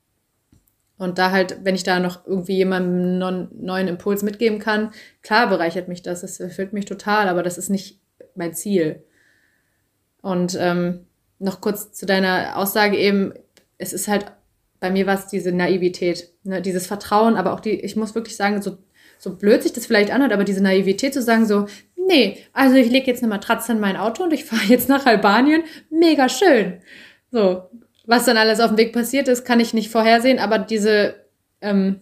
Und 1.03 1.19
da 1.19 1.33
halt, 1.33 1.65
wenn 1.65 1.75
ich 1.75 1.83
da 1.83 1.99
noch 1.99 2.25
irgendwie 2.29 2.55
jemandem 2.55 3.21
einen 3.21 3.49
neuen 3.61 3.89
Impuls 3.89 4.23
mitgeben 4.23 4.61
kann, 4.61 4.93
klar 5.23 5.49
bereichert 5.49 5.89
mich 5.89 6.03
das, 6.03 6.21
das 6.21 6.39
erfüllt 6.39 6.73
mich 6.73 6.85
total, 6.85 7.29
aber 7.29 7.43
das 7.43 7.59
ist 7.59 7.71
nicht 7.71 7.99
mein 8.37 8.55
Ziel. 8.55 9.03
Und 10.21 10.57
ähm, 10.61 11.07
noch 11.41 11.61
kurz 11.61 11.93
zu 11.93 12.07
deiner 12.07 12.57
Aussage 12.57 12.97
eben, 12.97 13.35
es 13.79 13.93
ist 13.93 14.07
halt, 14.07 14.27
bei 14.79 14.93
mir 14.93 15.09
war 15.09 15.19
es 15.19 15.27
diese 15.27 15.51
Naivität, 15.51 16.31
ne, 16.45 16.63
dieses 16.63 16.87
Vertrauen, 16.87 17.35
aber 17.35 17.53
auch 17.53 17.61
die, 17.61 17.81
ich 17.81 17.97
muss 17.97 18.15
wirklich 18.15 18.37
sagen, 18.37 18.63
so, 18.63 18.79
so 19.19 19.35
blöd 19.35 19.65
sich 19.65 19.73
das 19.73 19.87
vielleicht 19.87 20.13
anhört, 20.13 20.33
aber 20.33 20.45
diese 20.45 20.63
Naivität 20.63 21.15
zu 21.15 21.23
sagen, 21.23 21.47
so, 21.47 21.67
nee, 21.97 22.39
also 22.53 22.77
ich 22.77 22.93
lege 22.93 23.09
jetzt 23.09 23.25
eine 23.25 23.31
Matratze 23.31 23.73
in 23.73 23.81
mein 23.81 23.97
Auto 23.97 24.23
und 24.23 24.33
ich 24.33 24.45
fahre 24.45 24.67
jetzt 24.69 24.89
nach 24.89 25.05
Albanien, 25.05 25.65
mega 25.91 26.29
schön. 26.29 26.79
So, 27.33 27.71
was 28.07 28.25
dann 28.25 28.37
alles 28.37 28.61
auf 28.61 28.69
dem 28.69 28.79
Weg 28.79 28.93
passiert 28.93 29.29
ist, 29.29 29.45
kann 29.45 29.61
ich 29.61 29.75
nicht 29.75 29.91
vorhersehen, 29.91 30.39
aber 30.39 30.59
diese 30.59 31.15
ähm, 31.61 32.01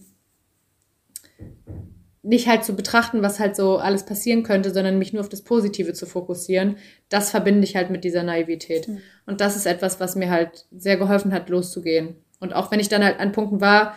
nicht 2.23 2.49
halt 2.49 2.65
zu 2.65 2.75
betrachten, 2.75 3.23
was 3.23 3.41
halt 3.41 3.57
so 3.57 3.79
alles 3.79 4.05
passieren 4.05 4.43
könnte, 4.43 4.73
sondern 4.73 4.99
mich 4.99 5.13
nur 5.13 5.21
auf 5.21 5.29
das 5.29 5.43
Positive 5.43 5.95
zu 5.95 6.07
fokussieren, 6.07 6.77
das 7.09 7.31
verbinde 7.31 7.65
ich 7.65 7.77
halt 7.77 7.91
mit 7.91 8.05
dieser 8.05 8.23
Naivität. 8.23 8.89
Mhm. 8.89 9.01
Und 9.27 9.41
das 9.41 9.57
ist 9.57 9.67
etwas, 9.67 10.01
was 10.01 10.17
mir 10.17 10.31
halt 10.31 10.67
sehr 10.71 10.97
geholfen 10.97 11.33
hat, 11.33 11.49
loszugehen. 11.49 12.17
Und 12.39 12.53
auch 12.53 12.71
wenn 12.71 12.81
ich 12.81 12.89
dann 12.89 13.05
halt 13.05 13.21
an 13.21 13.33
Punkten 13.33 13.61
war, 13.61 13.97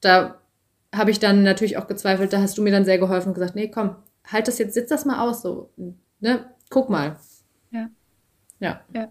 da 0.00 0.40
habe 0.94 1.10
ich 1.10 1.20
dann 1.20 1.42
natürlich 1.42 1.76
auch 1.76 1.86
gezweifelt, 1.86 2.32
da 2.32 2.40
hast 2.40 2.58
du 2.58 2.62
mir 2.62 2.72
dann 2.72 2.84
sehr 2.84 2.98
geholfen 2.98 3.28
und 3.28 3.34
gesagt, 3.34 3.54
nee, 3.54 3.68
komm, 3.68 3.96
halt 4.26 4.48
das 4.48 4.58
jetzt, 4.58 4.74
sitz 4.74 4.88
das 4.88 5.04
mal 5.04 5.26
aus, 5.26 5.42
so, 5.42 5.70
ne, 6.20 6.44
guck 6.68 6.90
mal. 6.90 7.16
Ja. 7.70 7.90
Ja. 8.60 8.80
Ja. 8.92 9.08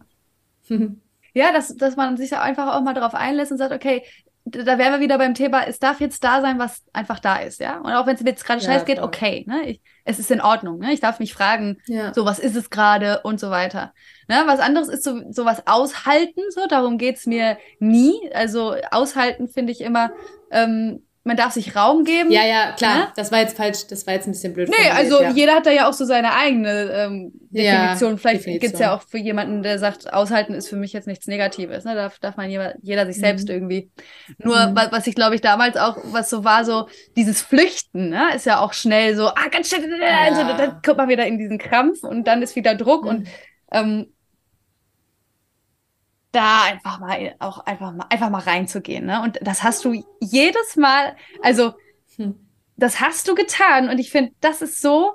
Ja, 1.34 1.52
dass, 1.52 1.76
dass 1.76 1.96
man 1.96 2.18
sich 2.18 2.36
einfach 2.36 2.76
auch 2.76 2.82
mal 2.82 2.94
darauf 2.94 3.16
einlässt 3.16 3.52
und 3.52 3.58
sagt, 3.58 3.74
okay, 3.74 4.04
da 4.44 4.78
wären 4.78 4.94
wir 4.94 5.00
wieder 5.00 5.18
beim 5.18 5.36
Thema, 5.36 5.68
es 5.68 5.80
darf 5.80 6.00
jetzt 6.00 6.24
da 6.24 6.42
sein, 6.42 6.58
was 6.58 6.84
einfach 6.94 7.20
da 7.20 7.38
ist, 7.38 7.60
ja. 7.60 7.78
Und 7.78 7.94
auch 7.94 8.08
wenn 8.08 8.16
es 8.16 8.24
mir 8.24 8.32
jetzt 8.32 8.44
gerade 8.44 8.62
ja, 8.62 8.68
scheiß 8.68 8.86
geht, 8.86 9.00
okay, 9.00 9.46
ne? 9.48 9.70
Ich, 9.70 9.82
es 10.04 10.18
ist 10.18 10.32
in 10.32 10.42
Ordnung, 10.42 10.80
ne? 10.80 10.94
Ich 10.94 11.00
darf 11.00 11.20
mich 11.20 11.34
fragen, 11.34 11.78
ja. 11.86 12.14
so 12.14 12.26
was 12.26 12.40
ist 12.40 12.56
es 12.56 12.70
gerade 12.70 13.22
und 13.24 13.40
so 13.40 13.52
weiter. 13.52 13.94
Ne? 14.28 14.42
Was 14.46 14.60
anderes 14.60 14.90
ist 14.90 15.04
so, 15.04 15.22
so 15.30 15.46
was 15.46 15.68
aushalten, 15.68 16.42
so, 16.50 16.66
darum 16.68 16.98
geht's 16.98 17.28
mir 17.28 17.58
nie. 17.80 18.32
Also 18.34 18.76
aushalten 18.90 19.48
finde 19.48 19.72
ich 19.74 19.82
immer, 19.82 20.12
ähm, 20.50 21.04
man 21.24 21.38
darf 21.38 21.52
sich 21.52 21.76
Raum 21.76 22.04
geben. 22.04 22.32
Ja, 22.32 22.44
ja, 22.46 22.72
klar. 22.72 22.98
Ne? 22.98 23.08
Das 23.16 23.32
war 23.32 23.40
jetzt 23.40 23.56
falsch, 23.56 23.86
das 23.88 24.08
war 24.08 24.16
jetzt 24.16 24.28
ein 24.28 24.32
bisschen 24.32 24.54
blöd. 24.54 24.70
Nee, 24.70 24.90
also 24.90 25.22
ja. 25.22 25.30
jeder 25.32 25.54
hat 25.54 25.68
da 25.68 25.72
ja 25.72 25.88
auch 25.88 25.94
so 25.94 26.04
seine 26.04 26.34
eigene 26.34 26.92
ähm, 26.92 27.32
Definition. 27.52 28.12
Ja, 28.12 28.18
Vielleicht 28.18 28.40
Definition. 28.42 28.60
gibt's 28.60 28.80
ja 28.80 28.96
auch 28.96 29.04
für 29.04 29.20
jemanden, 29.20 29.62
der 29.62 29.78
sagt, 29.78 30.12
aushalten 30.12 30.56
ist 30.56 30.68
für 30.68 30.78
mich 30.78 30.94
jetzt 30.94 31.08
nichts 31.08 31.28
Negatives. 31.28 31.86
Ne? 31.86 31.94
Da 31.94 32.12
darf 32.22 32.38
man 32.38 32.50
jeder, 32.50 32.74
jeder 32.82 33.06
sich 33.06 33.18
mhm. 33.18 33.22
selbst 33.22 33.50
irgendwie. 33.50 33.92
Nur, 34.40 34.68
mhm. 34.68 34.76
was, 34.76 34.92
was 34.92 35.08
ich 35.08 35.14
glaube 35.14 35.36
ich 35.36 35.42
damals 35.42 35.78
auch, 35.78 35.98
was 36.06 36.30
so 36.30 36.44
war, 36.44 36.66
so 36.66 36.88
dieses 37.16 37.42
Flüchten, 37.42 38.10
ne? 38.10 38.36
ist 38.36 38.48
ja 38.48 38.60
auch 38.60 38.74
schnell 38.74 39.16
so, 39.16 39.28
ah, 39.28 39.48
ganz 39.52 39.70
schnell, 39.70 39.90
ja. 40.02 40.58
dann 40.58 40.82
kommt 40.82 40.98
man 40.98 41.10
wieder 41.10 41.28
in 41.28 41.38
diesen 41.38 41.60
Krampf 41.60 42.04
und 42.04 42.26
dann 42.26 42.42
ist 42.42 42.56
wieder 42.56 42.74
Druck 42.74 43.04
mhm. 43.04 43.10
und 43.10 43.28
ähm, 43.72 44.08
da 46.32 46.64
einfach 46.64 47.00
mal 47.00 47.36
auch 47.40 47.66
einfach 47.66 47.94
mal 47.94 48.06
einfach 48.10 48.30
mal 48.30 48.42
reinzugehen, 48.42 49.06
ne? 49.06 49.22
Und 49.22 49.40
das 49.42 49.64
hast 49.64 49.84
du 49.86 50.04
jedes 50.22 50.76
Mal, 50.76 51.16
also 51.42 51.74
hm. 52.16 52.36
das 52.78 53.02
hast 53.02 53.28
du 53.28 53.36
getan 53.36 53.90
und 53.90 54.00
ich 54.00 54.12
finde, 54.12 54.34
das 54.40 54.62
ist 54.62 54.82
so 54.82 55.14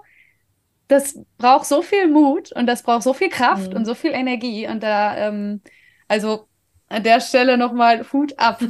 das 0.89 1.19
braucht 1.39 1.67
so 1.67 1.83
viel 1.83 2.09
Mut 2.09 2.53
und 2.53 2.67
das 2.67 2.83
braucht 2.83 3.03
so 3.03 3.13
viel 3.13 3.29
Kraft 3.29 3.71
mhm. 3.71 3.79
und 3.79 3.85
so 3.85 3.95
viel 3.95 4.13
Energie 4.13 4.69
und 4.69 4.83
da 4.83 5.17
ähm, 5.17 5.61
also 6.09 6.49
an 6.89 7.03
der 7.03 7.21
Stelle 7.21 7.59
nochmal 7.59 8.07
Hut 8.13 8.39
ab. 8.39 8.61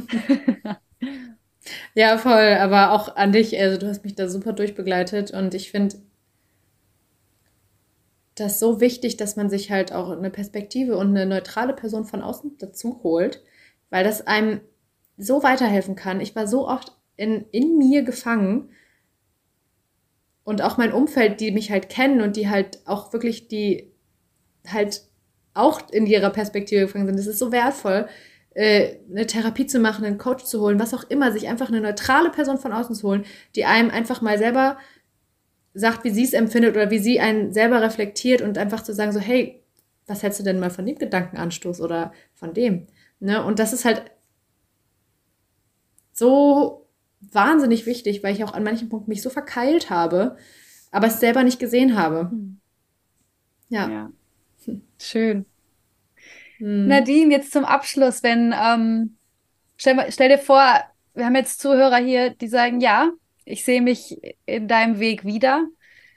ja, 1.93 2.17
voll, 2.17 2.57
aber 2.59 2.91
auch 2.91 3.15
an 3.15 3.31
dich, 3.31 3.59
also 3.59 3.77
du 3.77 3.87
hast 3.87 4.03
mich 4.03 4.15
da 4.15 4.27
super 4.27 4.53
durchbegleitet 4.53 5.31
und 5.31 5.53
ich 5.53 5.69
finde 5.69 5.97
das 8.39 8.59
so 8.59 8.79
wichtig, 8.79 9.17
dass 9.17 9.35
man 9.35 9.49
sich 9.49 9.71
halt 9.71 9.91
auch 9.93 10.09
eine 10.09 10.29
Perspektive 10.29 10.97
und 10.97 11.09
eine 11.09 11.25
neutrale 11.25 11.73
Person 11.73 12.05
von 12.05 12.21
außen 12.21 12.57
dazu 12.57 13.01
holt, 13.03 13.43
weil 13.89 14.03
das 14.03 14.25
einem 14.27 14.61
so 15.17 15.43
weiterhelfen 15.43 15.95
kann. 15.95 16.21
Ich 16.21 16.35
war 16.35 16.47
so 16.47 16.67
oft 16.67 16.95
in, 17.15 17.45
in 17.51 17.77
mir 17.77 18.03
gefangen 18.03 18.69
und 20.43 20.61
auch 20.61 20.77
mein 20.77 20.93
Umfeld, 20.93 21.41
die 21.41 21.51
mich 21.51 21.71
halt 21.71 21.89
kennen 21.89 22.21
und 22.21 22.35
die 22.37 22.49
halt 22.49 22.79
auch 22.85 23.11
wirklich 23.11 23.47
die 23.47 23.91
halt 24.67 25.03
auch 25.53 25.89
in 25.91 26.05
ihrer 26.05 26.29
Perspektive 26.29 26.81
gefangen 26.81 27.07
sind. 27.07 27.19
Es 27.19 27.27
ist 27.27 27.39
so 27.39 27.51
wertvoll, 27.51 28.07
äh, 28.53 28.97
eine 29.09 29.25
Therapie 29.25 29.65
zu 29.65 29.79
machen, 29.79 30.05
einen 30.05 30.17
Coach 30.17 30.43
zu 30.43 30.61
holen, 30.61 30.79
was 30.79 30.93
auch 30.93 31.03
immer, 31.09 31.31
sich 31.31 31.47
einfach 31.47 31.69
eine 31.69 31.81
neutrale 31.81 32.29
Person 32.29 32.57
von 32.57 32.71
außen 32.71 32.95
zu 32.95 33.07
holen, 33.07 33.25
die 33.55 33.65
einem 33.65 33.89
einfach 33.89 34.21
mal 34.21 34.37
selber 34.37 34.77
sagt, 35.77 36.03
wie 36.03 36.09
sie 36.09 36.23
es 36.23 36.33
empfindet 36.33 36.75
oder 36.75 36.89
wie 36.89 36.97
sie 36.97 37.19
einen 37.19 37.53
selber 37.53 37.81
reflektiert 37.81 38.41
und 38.41 38.57
einfach 38.57 38.81
zu 38.81 38.93
sagen, 38.93 39.11
so, 39.11 39.19
hey, 39.19 39.61
was 40.07 40.23
hältst 40.23 40.39
du 40.39 40.43
denn 40.43 40.59
mal 40.59 40.71
von 40.71 40.85
dem 40.85 40.97
Gedankenanstoß 40.97 41.81
oder 41.81 42.13
von 42.33 42.53
dem? 42.53 42.87
Ne? 43.19 43.43
Und 43.43 43.59
das 43.59 43.73
ist 43.73 43.85
halt 43.85 44.11
so 46.13 46.87
wahnsinnig 47.19 47.85
wichtig, 47.85 48.23
weil 48.23 48.33
ich 48.33 48.43
auch 48.43 48.53
an 48.53 48.63
manchen 48.63 48.89
Punkten 48.89 49.09
mich 49.09 49.21
so 49.21 49.29
verkeilt 49.29 49.89
habe, 49.89 50.37
aber 50.91 51.07
es 51.07 51.19
selber 51.19 51.43
nicht 51.43 51.59
gesehen 51.59 51.95
habe. 51.95 52.31
Hm. 52.31 52.59
Ja. 53.69 53.89
ja. 53.89 54.11
Schön. 54.99 55.45
Hm. 56.57 56.87
Nadine, 56.87 57.31
jetzt 57.31 57.51
zum 57.51 57.65
Abschluss, 57.65 58.23
wenn, 58.23 58.53
ähm, 58.59 59.17
stell, 59.75 60.03
stell 60.09 60.29
dir 60.29 60.39
vor, 60.39 60.63
wir 61.13 61.25
haben 61.25 61.35
jetzt 61.35 61.59
Zuhörer 61.59 61.97
hier, 61.97 62.31
die 62.31 62.47
sagen, 62.47 62.81
ja, 62.81 63.11
ich 63.47 63.63
sehe 63.63 63.81
mich 63.81 64.17
in 64.45 64.67
deinem 64.67 64.99
Weg 64.99 65.25
wieder. 65.25 65.65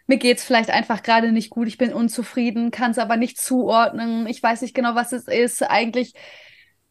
Mir 0.07 0.19
geht 0.19 0.39
es 0.39 0.45
vielleicht 0.45 0.71
einfach 0.71 1.03
gerade 1.03 1.31
nicht 1.31 1.51
gut, 1.51 1.69
ich 1.69 1.79
bin 1.79 1.93
unzufrieden, 1.93 2.71
kann 2.71 2.91
es 2.91 2.99
aber 2.99 3.17
nicht 3.17 3.41
zuordnen, 3.41 4.27
ich 4.27 4.43
weiß 4.43 4.63
nicht 4.63 4.75
genau, 4.75 4.95
was 4.97 5.13
es 5.13 5.29
ist. 5.29 5.63
Eigentlich 5.63 6.15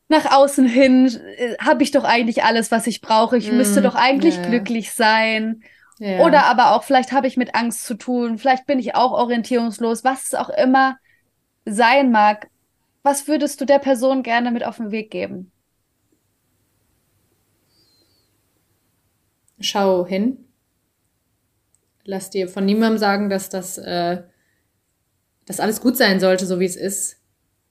nach 0.07 0.31
außen 0.31 0.65
hin 0.65 1.07
äh, 1.37 1.55
habe 1.59 1.83
ich 1.83 1.91
doch 1.91 2.05
eigentlich 2.05 2.43
alles, 2.43 2.71
was 2.71 2.87
ich 2.87 3.01
brauche. 3.01 3.37
Ich 3.37 3.51
mm, 3.51 3.57
müsste 3.57 3.81
doch 3.81 3.95
eigentlich 3.95 4.37
yeah. 4.37 4.47
glücklich 4.47 4.91
sein. 4.91 5.61
Yeah. 5.99 6.25
Oder 6.25 6.45
aber 6.45 6.71
auch, 6.73 6.83
vielleicht 6.83 7.11
habe 7.11 7.27
ich 7.27 7.35
mit 7.35 7.55
Angst 7.55 7.85
zu 7.85 7.95
tun, 7.95 8.37
vielleicht 8.37 8.65
bin 8.65 8.79
ich 8.79 8.95
auch 8.95 9.11
orientierungslos, 9.11 10.05
was 10.05 10.27
es 10.27 10.33
auch 10.33 10.49
immer 10.49 10.97
sein 11.65 12.11
mag. 12.11 12.47
Was 13.03 13.27
würdest 13.27 13.59
du 13.59 13.65
der 13.65 13.79
Person 13.79 14.23
gerne 14.23 14.51
mit 14.51 14.65
auf 14.65 14.77
den 14.77 14.91
Weg 14.91 15.11
geben? 15.11 15.51
Schau 19.59 20.05
hin. 20.05 20.45
Lass 22.03 22.29
dir 22.29 22.47
von 22.47 22.65
niemandem 22.65 22.97
sagen, 22.97 23.29
dass 23.29 23.49
das 23.49 23.77
äh, 23.77 24.23
dass 25.49 25.59
alles 25.59 25.81
gut 25.81 25.97
sein 25.97 26.19
sollte, 26.19 26.45
so 26.45 26.59
wie 26.59 26.65
es 26.65 26.75
ist, 26.75 27.17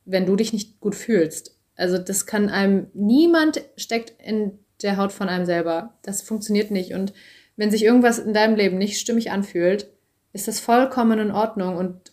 wenn 0.05 0.27
du 0.27 0.35
dich 0.35 0.53
nicht 0.53 0.81
gut 0.81 0.97
fühlst. 0.97 1.57
Also 1.77 1.97
das 1.97 2.27
kann 2.27 2.49
einem 2.49 2.89
niemand 2.93 3.63
steckt 3.77 4.21
in 4.21 4.59
der 4.83 4.97
Haut 4.97 5.13
von 5.13 5.29
einem 5.29 5.47
selber. 5.47 5.97
Das 6.03 6.21
funktioniert 6.21 6.73
nicht. 6.73 6.93
Und 6.93 7.13
wenn 7.55 7.71
sich 7.71 7.85
irgendwas 7.85 8.19
in 8.19 8.35
deinem 8.35 8.57
Leben 8.57 8.79
nicht 8.79 8.99
stimmig 8.99 9.31
anfühlt, 9.31 9.93
ist 10.33 10.49
das 10.49 10.59
vollkommen 10.59 11.21
in 11.21 11.31
Ordnung. 11.31 11.77
Und 11.77 12.13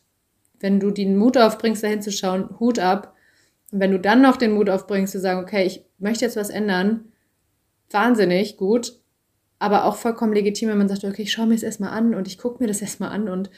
wenn 0.59 0.79
du 0.79 0.91
den 0.91 1.17
Mut 1.17 1.35
aufbringst, 1.35 1.83
da 1.83 1.87
hinzuschauen, 1.87 2.59
Hut 2.59 2.77
ab. 2.77 3.15
Und 3.71 3.79
wenn 3.79 3.89
du 3.89 3.99
dann 3.99 4.21
noch 4.21 4.37
den 4.37 4.51
Mut 4.51 4.69
aufbringst, 4.69 5.13
zu 5.13 5.19
sagen, 5.19 5.39
okay, 5.39 5.65
ich 5.65 5.83
möchte 5.97 6.25
jetzt 6.25 6.37
was 6.37 6.51
ändern, 6.51 7.11
wahnsinnig 7.89 8.57
gut 8.57 8.99
aber 9.65 9.85
auch 9.85 9.95
vollkommen 9.95 10.33
legitim, 10.33 10.69
wenn 10.69 10.77
man 10.77 10.87
sagt, 10.87 11.03
okay, 11.03 11.23
ich 11.23 11.31
schaue 11.31 11.47
mir 11.47 11.55
das 11.55 11.63
erstmal 11.63 11.89
an 11.89 12.13
und 12.13 12.27
ich 12.27 12.37
gucke 12.37 12.61
mir 12.61 12.67
das 12.67 12.83
erstmal 12.83 13.09
an 13.09 13.27
und 13.27 13.49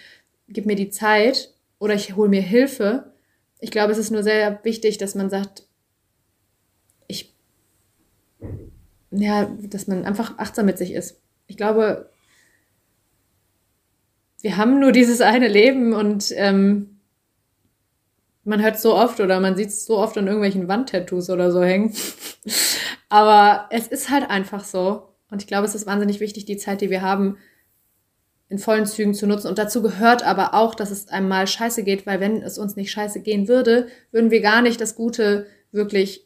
gib 0.48 0.66
mir 0.66 0.78
die 0.78 0.90
Zeit 0.90 1.54
oder 1.80 1.96
ich 1.96 2.16
hole 2.16 2.30
mir 2.30 2.42
Hilfe. 2.42 3.12
Ich 3.60 3.72
glaube, 3.72 3.92
es 3.92 3.98
ist 3.98 4.10
nur 4.10 4.24
sehr 4.24 4.64
wichtig, 4.64 4.98
dass 4.98 5.16
man 5.16 5.30
sagt, 5.30 5.68
ich, 7.10 7.36
ja, 9.12 9.52
dass 9.64 9.88
man 9.88 10.06
einfach 10.06 10.38
achtsam 10.38 10.68
mit 10.68 10.78
sich 10.78 10.94
ist. 10.94 11.20
Ich 11.48 11.58
glaube, 11.58 12.10
wir 14.40 14.56
haben 14.56 14.80
nur 14.80 14.94
dieses 14.94 15.20
eine 15.20 15.50
Leben 15.50 15.92
und 15.92 16.32
ähm, 16.38 17.02
man 18.46 18.62
hört 18.62 18.80
so 18.80 18.96
oft 18.96 19.20
oder 19.20 19.42
man 19.42 19.58
sieht 19.58 19.68
es 19.68 19.86
so 19.86 19.98
oft 19.98 20.18
an 20.18 20.28
irgendwelchen 20.28 20.70
Wandtattoos 20.70 21.30
oder 21.30 21.52
so 21.52 21.62
hängen. 21.62 21.94
Aber 23.10 23.68
es 23.72 23.88
ist 23.88 24.10
halt 24.10 24.30
einfach 24.30 24.64
so. 24.64 25.17
Und 25.30 25.42
ich 25.42 25.48
glaube, 25.48 25.66
es 25.66 25.76
ist 25.76 25.86
wahnsinnig 25.86 26.20
wichtig, 26.20 26.46
die 26.46 26.58
Zeit, 26.58 26.82
die 26.82 26.90
wir 26.90 27.02
haben, 27.02 27.38
in 28.50 28.60
vollen 28.60 28.86
Zügen 28.86 29.14
zu 29.14 29.28
nutzen. 29.28 29.48
Und 29.48 29.58
dazu 29.58 29.82
gehört 29.82 30.24
aber 30.24 30.54
auch, 30.54 30.74
dass 30.74 30.92
es 30.92 31.10
einem 31.10 31.28
mal 31.28 31.48
scheiße 31.48 31.84
geht, 31.84 32.06
weil 32.06 32.20
wenn 32.20 32.42
es 32.42 32.58
uns 32.58 32.76
nicht 32.76 32.92
scheiße 32.92 33.22
gehen 33.22 33.48
würde, 33.48 33.88
würden 34.12 34.32
wir 34.32 34.42
gar 34.42 34.62
nicht 34.62 34.80
das 34.80 34.96
Gute 34.96 35.48
wirklich 35.72 36.26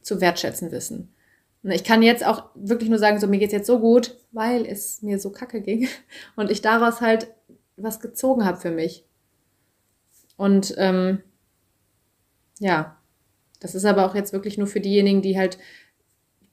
zu 0.00 0.20
wertschätzen 0.20 0.70
wissen. 0.72 1.14
Und 1.62 1.70
ich 1.70 1.84
kann 1.84 2.02
jetzt 2.02 2.24
auch 2.26 2.50
wirklich 2.54 2.90
nur 2.90 2.98
sagen, 2.98 3.20
so 3.20 3.26
mir 3.26 3.38
geht's 3.38 3.52
jetzt 3.52 3.66
so 3.66 3.78
gut, 3.78 4.18
weil 4.32 4.66
es 4.66 5.02
mir 5.02 5.18
so 5.18 5.30
kacke 5.30 5.60
ging 5.60 5.88
und 6.36 6.50
ich 6.50 6.62
daraus 6.62 7.00
halt 7.00 7.28
was 7.76 8.00
gezogen 8.00 8.44
habe 8.44 8.58
für 8.58 8.70
mich. 8.70 9.04
Und 10.36 10.74
ähm, 10.78 11.22
ja, 12.58 12.96
das 13.60 13.74
ist 13.74 13.84
aber 13.84 14.06
auch 14.06 14.14
jetzt 14.14 14.32
wirklich 14.32 14.58
nur 14.58 14.66
für 14.66 14.80
diejenigen, 14.80 15.22
die 15.22 15.38
halt 15.38 15.58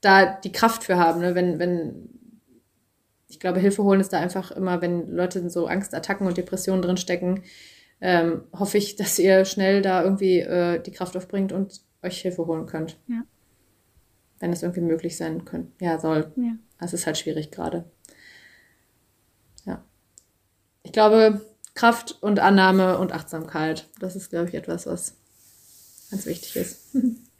da 0.01 0.25
die 0.25 0.51
Kraft 0.51 0.83
für 0.83 0.97
haben. 0.97 1.21
Ne? 1.21 1.35
Wenn, 1.35 1.59
wenn, 1.59 2.09
ich 3.27 3.39
glaube, 3.39 3.59
Hilfe 3.59 3.83
holen 3.83 4.01
ist 4.01 4.11
da 4.11 4.19
einfach 4.19 4.51
immer, 4.51 4.81
wenn 4.81 5.09
Leute 5.09 5.39
in 5.39 5.49
so 5.49 5.67
Angstattacken 5.67 6.27
und 6.27 6.37
Depressionen 6.37 6.81
drinstecken, 6.81 7.43
ähm, 8.01 8.43
hoffe 8.51 8.77
ich, 8.77 8.95
dass 8.95 9.19
ihr 9.19 9.45
schnell 9.45 9.81
da 9.81 10.03
irgendwie 10.03 10.39
äh, 10.39 10.81
die 10.81 10.91
Kraft 10.91 11.15
aufbringt 11.15 11.51
und 11.51 11.81
euch 12.01 12.21
Hilfe 12.21 12.45
holen 12.47 12.65
könnt. 12.65 12.97
Ja. 13.07 13.23
Wenn 14.39 14.51
das 14.51 14.63
irgendwie 14.63 14.81
möglich 14.81 15.17
sein 15.17 15.45
könnte. 15.45 15.71
Ja, 15.79 15.99
soll. 15.99 16.31
Ja. 16.35 16.53
Das 16.79 16.93
ist 16.93 17.05
halt 17.05 17.19
schwierig 17.19 17.51
gerade. 17.51 17.85
Ja. 19.65 19.83
Ich 20.81 20.91
glaube, 20.91 21.45
Kraft 21.75 22.17
und 22.21 22.39
Annahme 22.39 22.97
und 22.97 23.11
Achtsamkeit, 23.11 23.87
das 23.99 24.15
ist, 24.15 24.31
glaube 24.31 24.49
ich, 24.49 24.55
etwas, 24.55 24.87
was 24.87 25.15
ganz 26.09 26.25
wichtig 26.25 26.55
ist. 26.55 26.95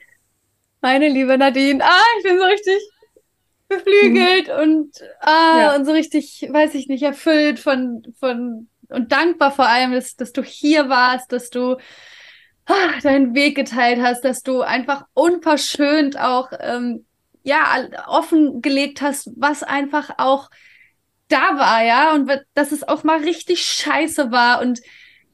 Meine 0.82 1.10
liebe 1.10 1.38
Nadine, 1.38 1.84
ah, 1.84 2.06
ich 2.18 2.24
bin 2.24 2.38
so 2.38 2.46
richtig 2.46 2.82
beflügelt 3.68 4.48
mhm. 4.48 4.62
und, 4.62 5.02
ah, 5.22 5.60
ja. 5.60 5.76
und 5.76 5.86
so 5.86 5.92
richtig, 5.92 6.48
weiß 6.52 6.74
ich 6.76 6.88
nicht, 6.88 7.04
erfüllt 7.04 7.60
von, 7.60 8.04
von 8.20 8.68
und 8.90 9.12
dankbar 9.12 9.52
vor 9.52 9.68
allem, 9.68 9.94
dass, 9.94 10.16
dass 10.16 10.34
du 10.34 10.44
hier 10.44 10.90
warst, 10.90 11.32
dass 11.32 11.50
du 11.50 11.78
ah, 12.66 13.00
deinen 13.02 13.34
Weg 13.34 13.56
geteilt 13.56 14.02
hast, 14.02 14.26
dass 14.26 14.44
du 14.44 14.62
einfach 14.62 15.06
unverschönt 15.14 16.20
auch 16.20 16.52
ähm, 16.60 17.06
ja 17.44 17.88
offengelegt 18.08 19.02
hast, 19.02 19.32
was 19.36 19.64
einfach 19.64 20.12
auch 20.18 20.50
da 21.28 21.58
war, 21.58 21.84
ja, 21.84 22.14
und 22.14 22.30
dass 22.54 22.74
es 22.74 22.86
auch 22.86 23.04
mal 23.04 23.20
richtig 23.20 23.66
scheiße 23.66 24.32
war 24.32 24.62
und 24.62 24.82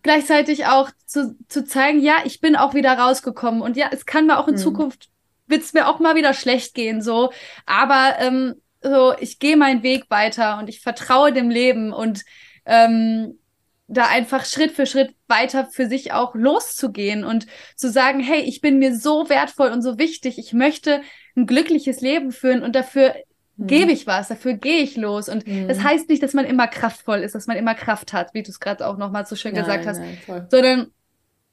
gleichzeitig 0.04 0.68
auch 0.68 0.92
zu, 1.06 1.36
zu 1.48 1.66
zeigen, 1.66 2.00
ja, 2.00 2.18
ich 2.24 2.40
bin 2.40 2.56
auch 2.56 2.76
wieder 2.76 2.94
rausgekommen 2.98 3.62
und 3.62 3.76
ja, 3.78 3.90
es 3.92 4.06
kann 4.06 4.28
mir 4.28 4.38
auch 4.38 4.48
in 4.48 4.54
mhm. 4.54 4.60
Zukunft 4.60 5.10
wird 5.48 5.64
es 5.64 5.74
mir 5.74 5.88
auch 5.88 6.00
mal 6.00 6.16
wieder 6.16 6.34
schlecht 6.34 6.74
gehen, 6.74 7.02
so. 7.02 7.32
Aber 7.66 8.16
ähm, 8.20 8.56
so, 8.82 9.14
ich 9.20 9.40
gehe 9.40 9.58
meinen 9.58 9.84
Weg 9.84 10.06
weiter 10.10 10.60
und 10.60 10.70
ich 10.70 10.82
vertraue 10.82 11.34
dem 11.34 11.50
Leben 11.50 11.94
und 11.94 12.24
ähm, 12.66 13.40
da 13.88 14.08
einfach 14.08 14.46
Schritt 14.46 14.72
für 14.72 14.86
Schritt 14.86 15.16
weiter 15.28 15.66
für 15.66 15.88
sich 15.88 16.12
auch 16.12 16.36
loszugehen 16.36 17.24
und 17.24 17.48
zu 17.76 17.90
sagen, 17.90 18.20
hey, 18.20 18.42
ich 18.42 18.60
bin 18.60 18.80
mir 18.80 18.96
so 18.96 19.30
wertvoll 19.30 19.70
und 19.70 19.82
so 19.82 19.98
wichtig, 19.98 20.38
ich 20.38 20.54
möchte 20.54 21.02
ein 21.36 21.48
glückliches 21.48 22.02
Leben 22.02 22.32
führen 22.32 22.64
und 22.64 22.76
dafür 22.76 23.16
mhm. 23.56 23.68
gebe 23.68 23.92
ich 23.92 24.06
was, 24.06 24.28
dafür 24.28 24.54
gehe 24.54 24.82
ich 24.82 24.98
los. 24.98 25.30
Und 25.30 25.48
mhm. 25.48 25.70
das 25.70 25.82
heißt 25.82 26.10
nicht, 26.10 26.22
dass 26.22 26.34
man 26.34 26.46
immer 26.46 26.68
kraftvoll 26.68 27.20
ist, 27.20 27.34
dass 27.34 27.48
man 27.48 27.56
immer 27.56 27.76
Kraft 27.76 28.12
hat, 28.12 28.34
wie 28.34 28.44
du 28.44 28.50
es 28.50 28.60
gerade 28.60 28.86
auch 28.86 28.98
nochmal 28.98 29.26
so 29.26 29.38
schön 29.38 29.54
nein, 29.54 29.64
gesagt 29.64 29.86
hast, 29.86 30.00
nein, 30.00 30.48
sondern 30.50 30.92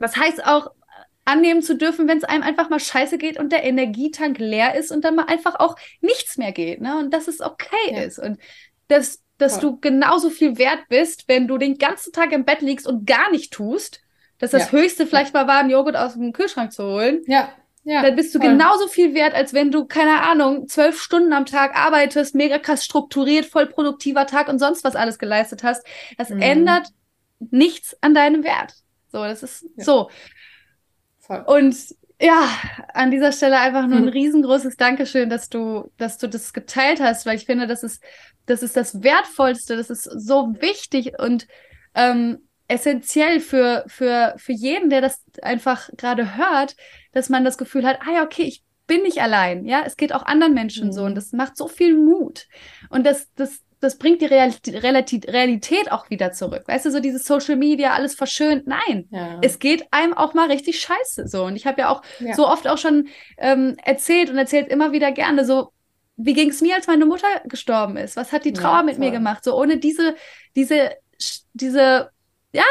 das 0.01 0.17
heißt 0.17 0.45
auch, 0.45 0.73
annehmen 1.25 1.63
zu 1.63 1.77
dürfen, 1.77 2.09
wenn 2.09 2.19
es 2.19 2.25
einem 2.25 2.43
einfach 2.43 2.71
mal 2.71 2.81
scheiße 2.81 3.19
geht 3.19 3.39
und 3.39 3.53
der 3.53 3.65
Energietank 3.65 4.39
leer 4.39 4.75
ist 4.75 4.93
und 4.93 5.05
dann 5.05 5.17
mal 5.17 5.27
einfach 5.27 5.59
auch 5.59 5.77
nichts 6.01 6.37
mehr 6.37 6.53
geht, 6.53 6.81
ne? 6.81 6.99
Und 6.99 7.13
dass 7.13 7.29
es 7.29 7.41
okay 7.41 7.91
ja. 7.91 8.03
ist 8.03 8.19
und 8.19 8.39
dass, 8.89 9.23
dass 9.39 9.61
du 9.61 9.81
genauso 9.81 10.29
viel 10.31 10.59
wert 10.59 10.85
bist, 10.89 11.25
wenn 11.27 11.49
du 11.49 11.57
den 11.59 11.79
ganzen 11.79 12.13
Tag 12.13 12.33
im 12.33 12.45
Bett 12.45 12.61
liegst 12.61 12.87
und 12.87 13.07
gar 13.07 13.31
nicht 13.31 13.53
tust, 13.53 14.01
dass 14.39 14.51
das 14.51 14.71
ja. 14.71 14.79
Höchste 14.79 15.07
vielleicht 15.07 15.33
mal 15.33 15.47
war, 15.47 15.61
einen 15.61 15.71
Joghurt 15.71 15.97
aus 15.97 16.15
dem 16.15 16.33
Kühlschrank 16.33 16.73
zu 16.73 16.85
holen. 16.85 17.23
Ja. 17.27 17.49
Ja, 17.87 18.03
dann 18.03 18.17
bist 18.17 18.35
du 18.35 18.39
voll. 18.39 18.49
genauso 18.49 18.89
viel 18.89 19.15
wert, 19.15 19.35
als 19.35 19.53
wenn 19.53 19.71
du, 19.71 19.85
keine 19.85 20.23
Ahnung, 20.23 20.69
zwölf 20.69 20.99
Stunden 20.99 21.35
am 21.35 21.45
Tag 21.45 21.77
arbeitest, 21.77 22.35
mega 22.35 22.59
krass 22.59 22.83
strukturiert, 22.83 23.45
voll 23.45 23.67
produktiver 23.67 24.27
Tag 24.27 24.49
und 24.49 24.59
sonst 24.59 24.85
was 24.85 24.97
alles 24.97 25.19
geleistet 25.19 25.63
hast. 25.63 25.85
Das 26.17 26.31
mhm. 26.31 26.41
ändert 26.41 26.89
nichts 27.51 27.95
an 28.01 28.15
deinem 28.15 28.43
Wert. 28.43 28.73
So, 29.13 29.23
das 29.23 29.43
ist 29.43 29.67
ja. 29.77 29.85
so. 29.85 30.11
Voll. 31.27 31.43
Und 31.47 31.77
ja, 32.21 32.49
an 32.93 33.11
dieser 33.11 33.33
Stelle 33.33 33.59
einfach 33.59 33.87
nur 33.87 33.99
ein 33.99 34.07
hm. 34.07 34.13
riesengroßes 34.13 34.77
Dankeschön, 34.77 35.29
dass 35.29 35.49
du, 35.49 35.91
dass 35.97 36.19
du 36.19 36.29
das 36.29 36.53
geteilt 36.53 37.01
hast, 37.01 37.27
weil 37.27 37.37
ich 37.37 37.47
finde, 37.47 37.67
das 37.67 37.83
ist, 37.83 38.03
das 38.47 38.63
ist 38.63 38.77
das 38.77 39.03
Wertvollste, 39.03 39.77
das 39.77 39.91
ist 39.91 40.05
so 40.05 40.55
wichtig 40.61 41.19
und 41.19 41.47
ähm, 41.95 42.49
essentiell 42.69 43.41
für, 43.41 43.85
für, 43.89 44.35
für 44.37 44.53
jeden, 44.53 44.91
der 44.91 45.01
das 45.01 45.23
einfach 45.43 45.89
gerade 45.97 46.37
hört, 46.37 46.77
dass 47.13 47.29
man 47.29 47.45
das 47.45 47.59
Gefühl 47.59 47.87
hat, 47.87 47.99
ah 48.07 48.13
ja, 48.13 48.23
okay, 48.23 48.45
ich 48.45 48.63
bin 48.87 49.03
nicht 49.03 49.21
allein, 49.21 49.65
ja, 49.65 49.83
es 49.85 49.97
geht 49.97 50.15
auch 50.15 50.25
anderen 50.25 50.55
Menschen 50.55 50.89
mhm. 50.89 50.93
so 50.93 51.03
und 51.03 51.09
hm. 51.09 51.15
das 51.17 51.33
macht 51.33 51.57
so 51.57 51.69
viel 51.69 51.97
Mut. 51.97 52.47
Und 52.91 53.05
das, 53.05 53.29
das, 53.35 53.61
das 53.85 53.99
bringt 53.99 54.23
die 54.23 54.27
Realität, 54.27 55.93
auch 55.93 56.09
wieder 56.11 56.33
zurück. 56.33 56.65
Weißt 56.67 56.87
du, 56.87 56.91
so 56.91 57.01
dieses 57.01 57.25
Social 57.25 57.57
Media, 57.57 57.93
alles 57.93 58.15
verschönt. 58.15 58.67
Nein, 58.67 59.07
ja. 59.11 59.39
es 59.43 59.59
geht 59.59 59.87
einem 59.91 60.15
auch 60.15 60.35
mal 60.35 60.51
richtig 60.51 60.81
scheiße 60.81 61.29
so. 61.29 61.45
Und 61.45 61.57
ich 61.57 61.67
habe 61.67 61.83
ja 61.83 61.91
auch 61.91 62.03
ja. 62.19 62.35
so 62.35 62.49
oft 62.49 62.67
auch 62.67 62.79
schon 62.79 63.09
ähm, 63.37 63.77
erzählt 63.85 64.31
und 64.31 64.39
erzählt 64.39 64.69
immer 64.69 64.93
wieder 64.93 65.13
gerne 65.13 65.45
so, 65.45 65.73
wie 66.17 66.33
ging 66.33 66.51
es 66.51 66.61
mir, 66.61 66.77
als 66.77 66.87
meine 66.87 67.07
Mutter 67.07 67.27
gestorben 67.45 67.97
ist? 67.97 68.17
Was 68.17 68.33
hat 68.33 68.45
die 68.45 68.53
Trauer 68.53 68.79
ja, 68.79 68.83
mit 68.85 68.99
mir 68.99 69.11
gemacht? 69.11 69.45
So 69.45 69.55
ohne 69.57 69.79
diese, 69.79 70.15
diese, 70.57 70.93
diese, 71.53 72.11
ja, 72.53 72.65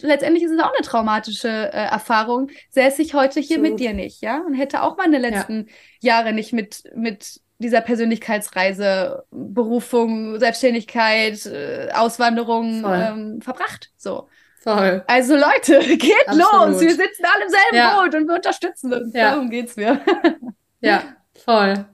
letztendlich 0.00 0.42
ist 0.42 0.50
es 0.50 0.60
auch 0.60 0.72
eine 0.74 0.84
traumatische 0.84 1.48
äh, 1.48 1.86
Erfahrung, 1.86 2.50
säße 2.70 3.02
ich 3.02 3.14
heute 3.14 3.40
hier 3.40 3.56
so. 3.56 3.62
mit 3.62 3.80
dir 3.80 3.94
nicht, 3.94 4.20
ja? 4.20 4.42
Und 4.44 4.54
hätte 4.54 4.82
auch 4.82 4.96
meine 4.96 5.18
letzten 5.18 5.68
Jahre 6.00 6.32
nicht 6.32 6.52
mit, 6.52 6.82
mit 6.94 7.40
dieser 7.58 7.80
Persönlichkeitsreise, 7.80 9.24
Berufung, 9.30 10.38
Selbstständigkeit, 10.38 11.44
äh, 11.46 11.88
Auswanderung 11.92 12.84
ähm, 12.86 13.40
verbracht. 13.42 13.90
So. 13.96 14.28
Voll. 14.60 15.04
Also 15.06 15.34
Leute, 15.34 15.78
geht 15.96 16.12
Absolut. 16.26 16.72
los. 16.72 16.80
Wir 16.80 16.90
sitzen 16.90 17.24
alle 17.24 17.44
im 17.44 17.50
selben 17.50 17.76
ja. 17.76 18.00
Boot 18.00 18.14
und 18.14 18.28
wir 18.28 18.34
unterstützen 18.34 18.92
uns. 18.92 19.14
Ja. 19.14 19.30
Darum 19.32 19.50
geht's 19.50 19.76
mir. 19.76 20.00
ja, 20.80 21.02
voll. 21.44 21.86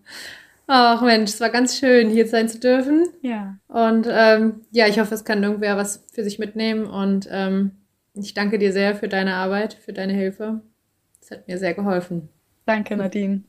Ach 0.66 1.02
Mensch, 1.02 1.30
es 1.30 1.40
war 1.40 1.50
ganz 1.50 1.78
schön, 1.78 2.08
hier 2.08 2.26
sein 2.26 2.48
zu 2.48 2.58
dürfen. 2.58 3.06
Ja. 3.20 3.58
Und 3.68 4.06
ähm, 4.10 4.62
ja, 4.70 4.86
ich 4.86 4.98
hoffe, 4.98 5.14
es 5.14 5.24
kann 5.24 5.42
irgendwer 5.42 5.76
was 5.76 6.06
für 6.12 6.24
sich 6.24 6.38
mitnehmen. 6.38 6.86
Und 6.86 7.28
ähm, 7.30 7.72
ich 8.14 8.32
danke 8.32 8.58
dir 8.58 8.72
sehr 8.72 8.94
für 8.94 9.08
deine 9.08 9.34
Arbeit, 9.34 9.74
für 9.74 9.92
deine 9.92 10.14
Hilfe. 10.14 10.62
Es 11.20 11.30
hat 11.30 11.46
mir 11.48 11.58
sehr 11.58 11.74
geholfen. 11.74 12.28
Danke, 12.66 12.96
Nadine. 12.96 13.42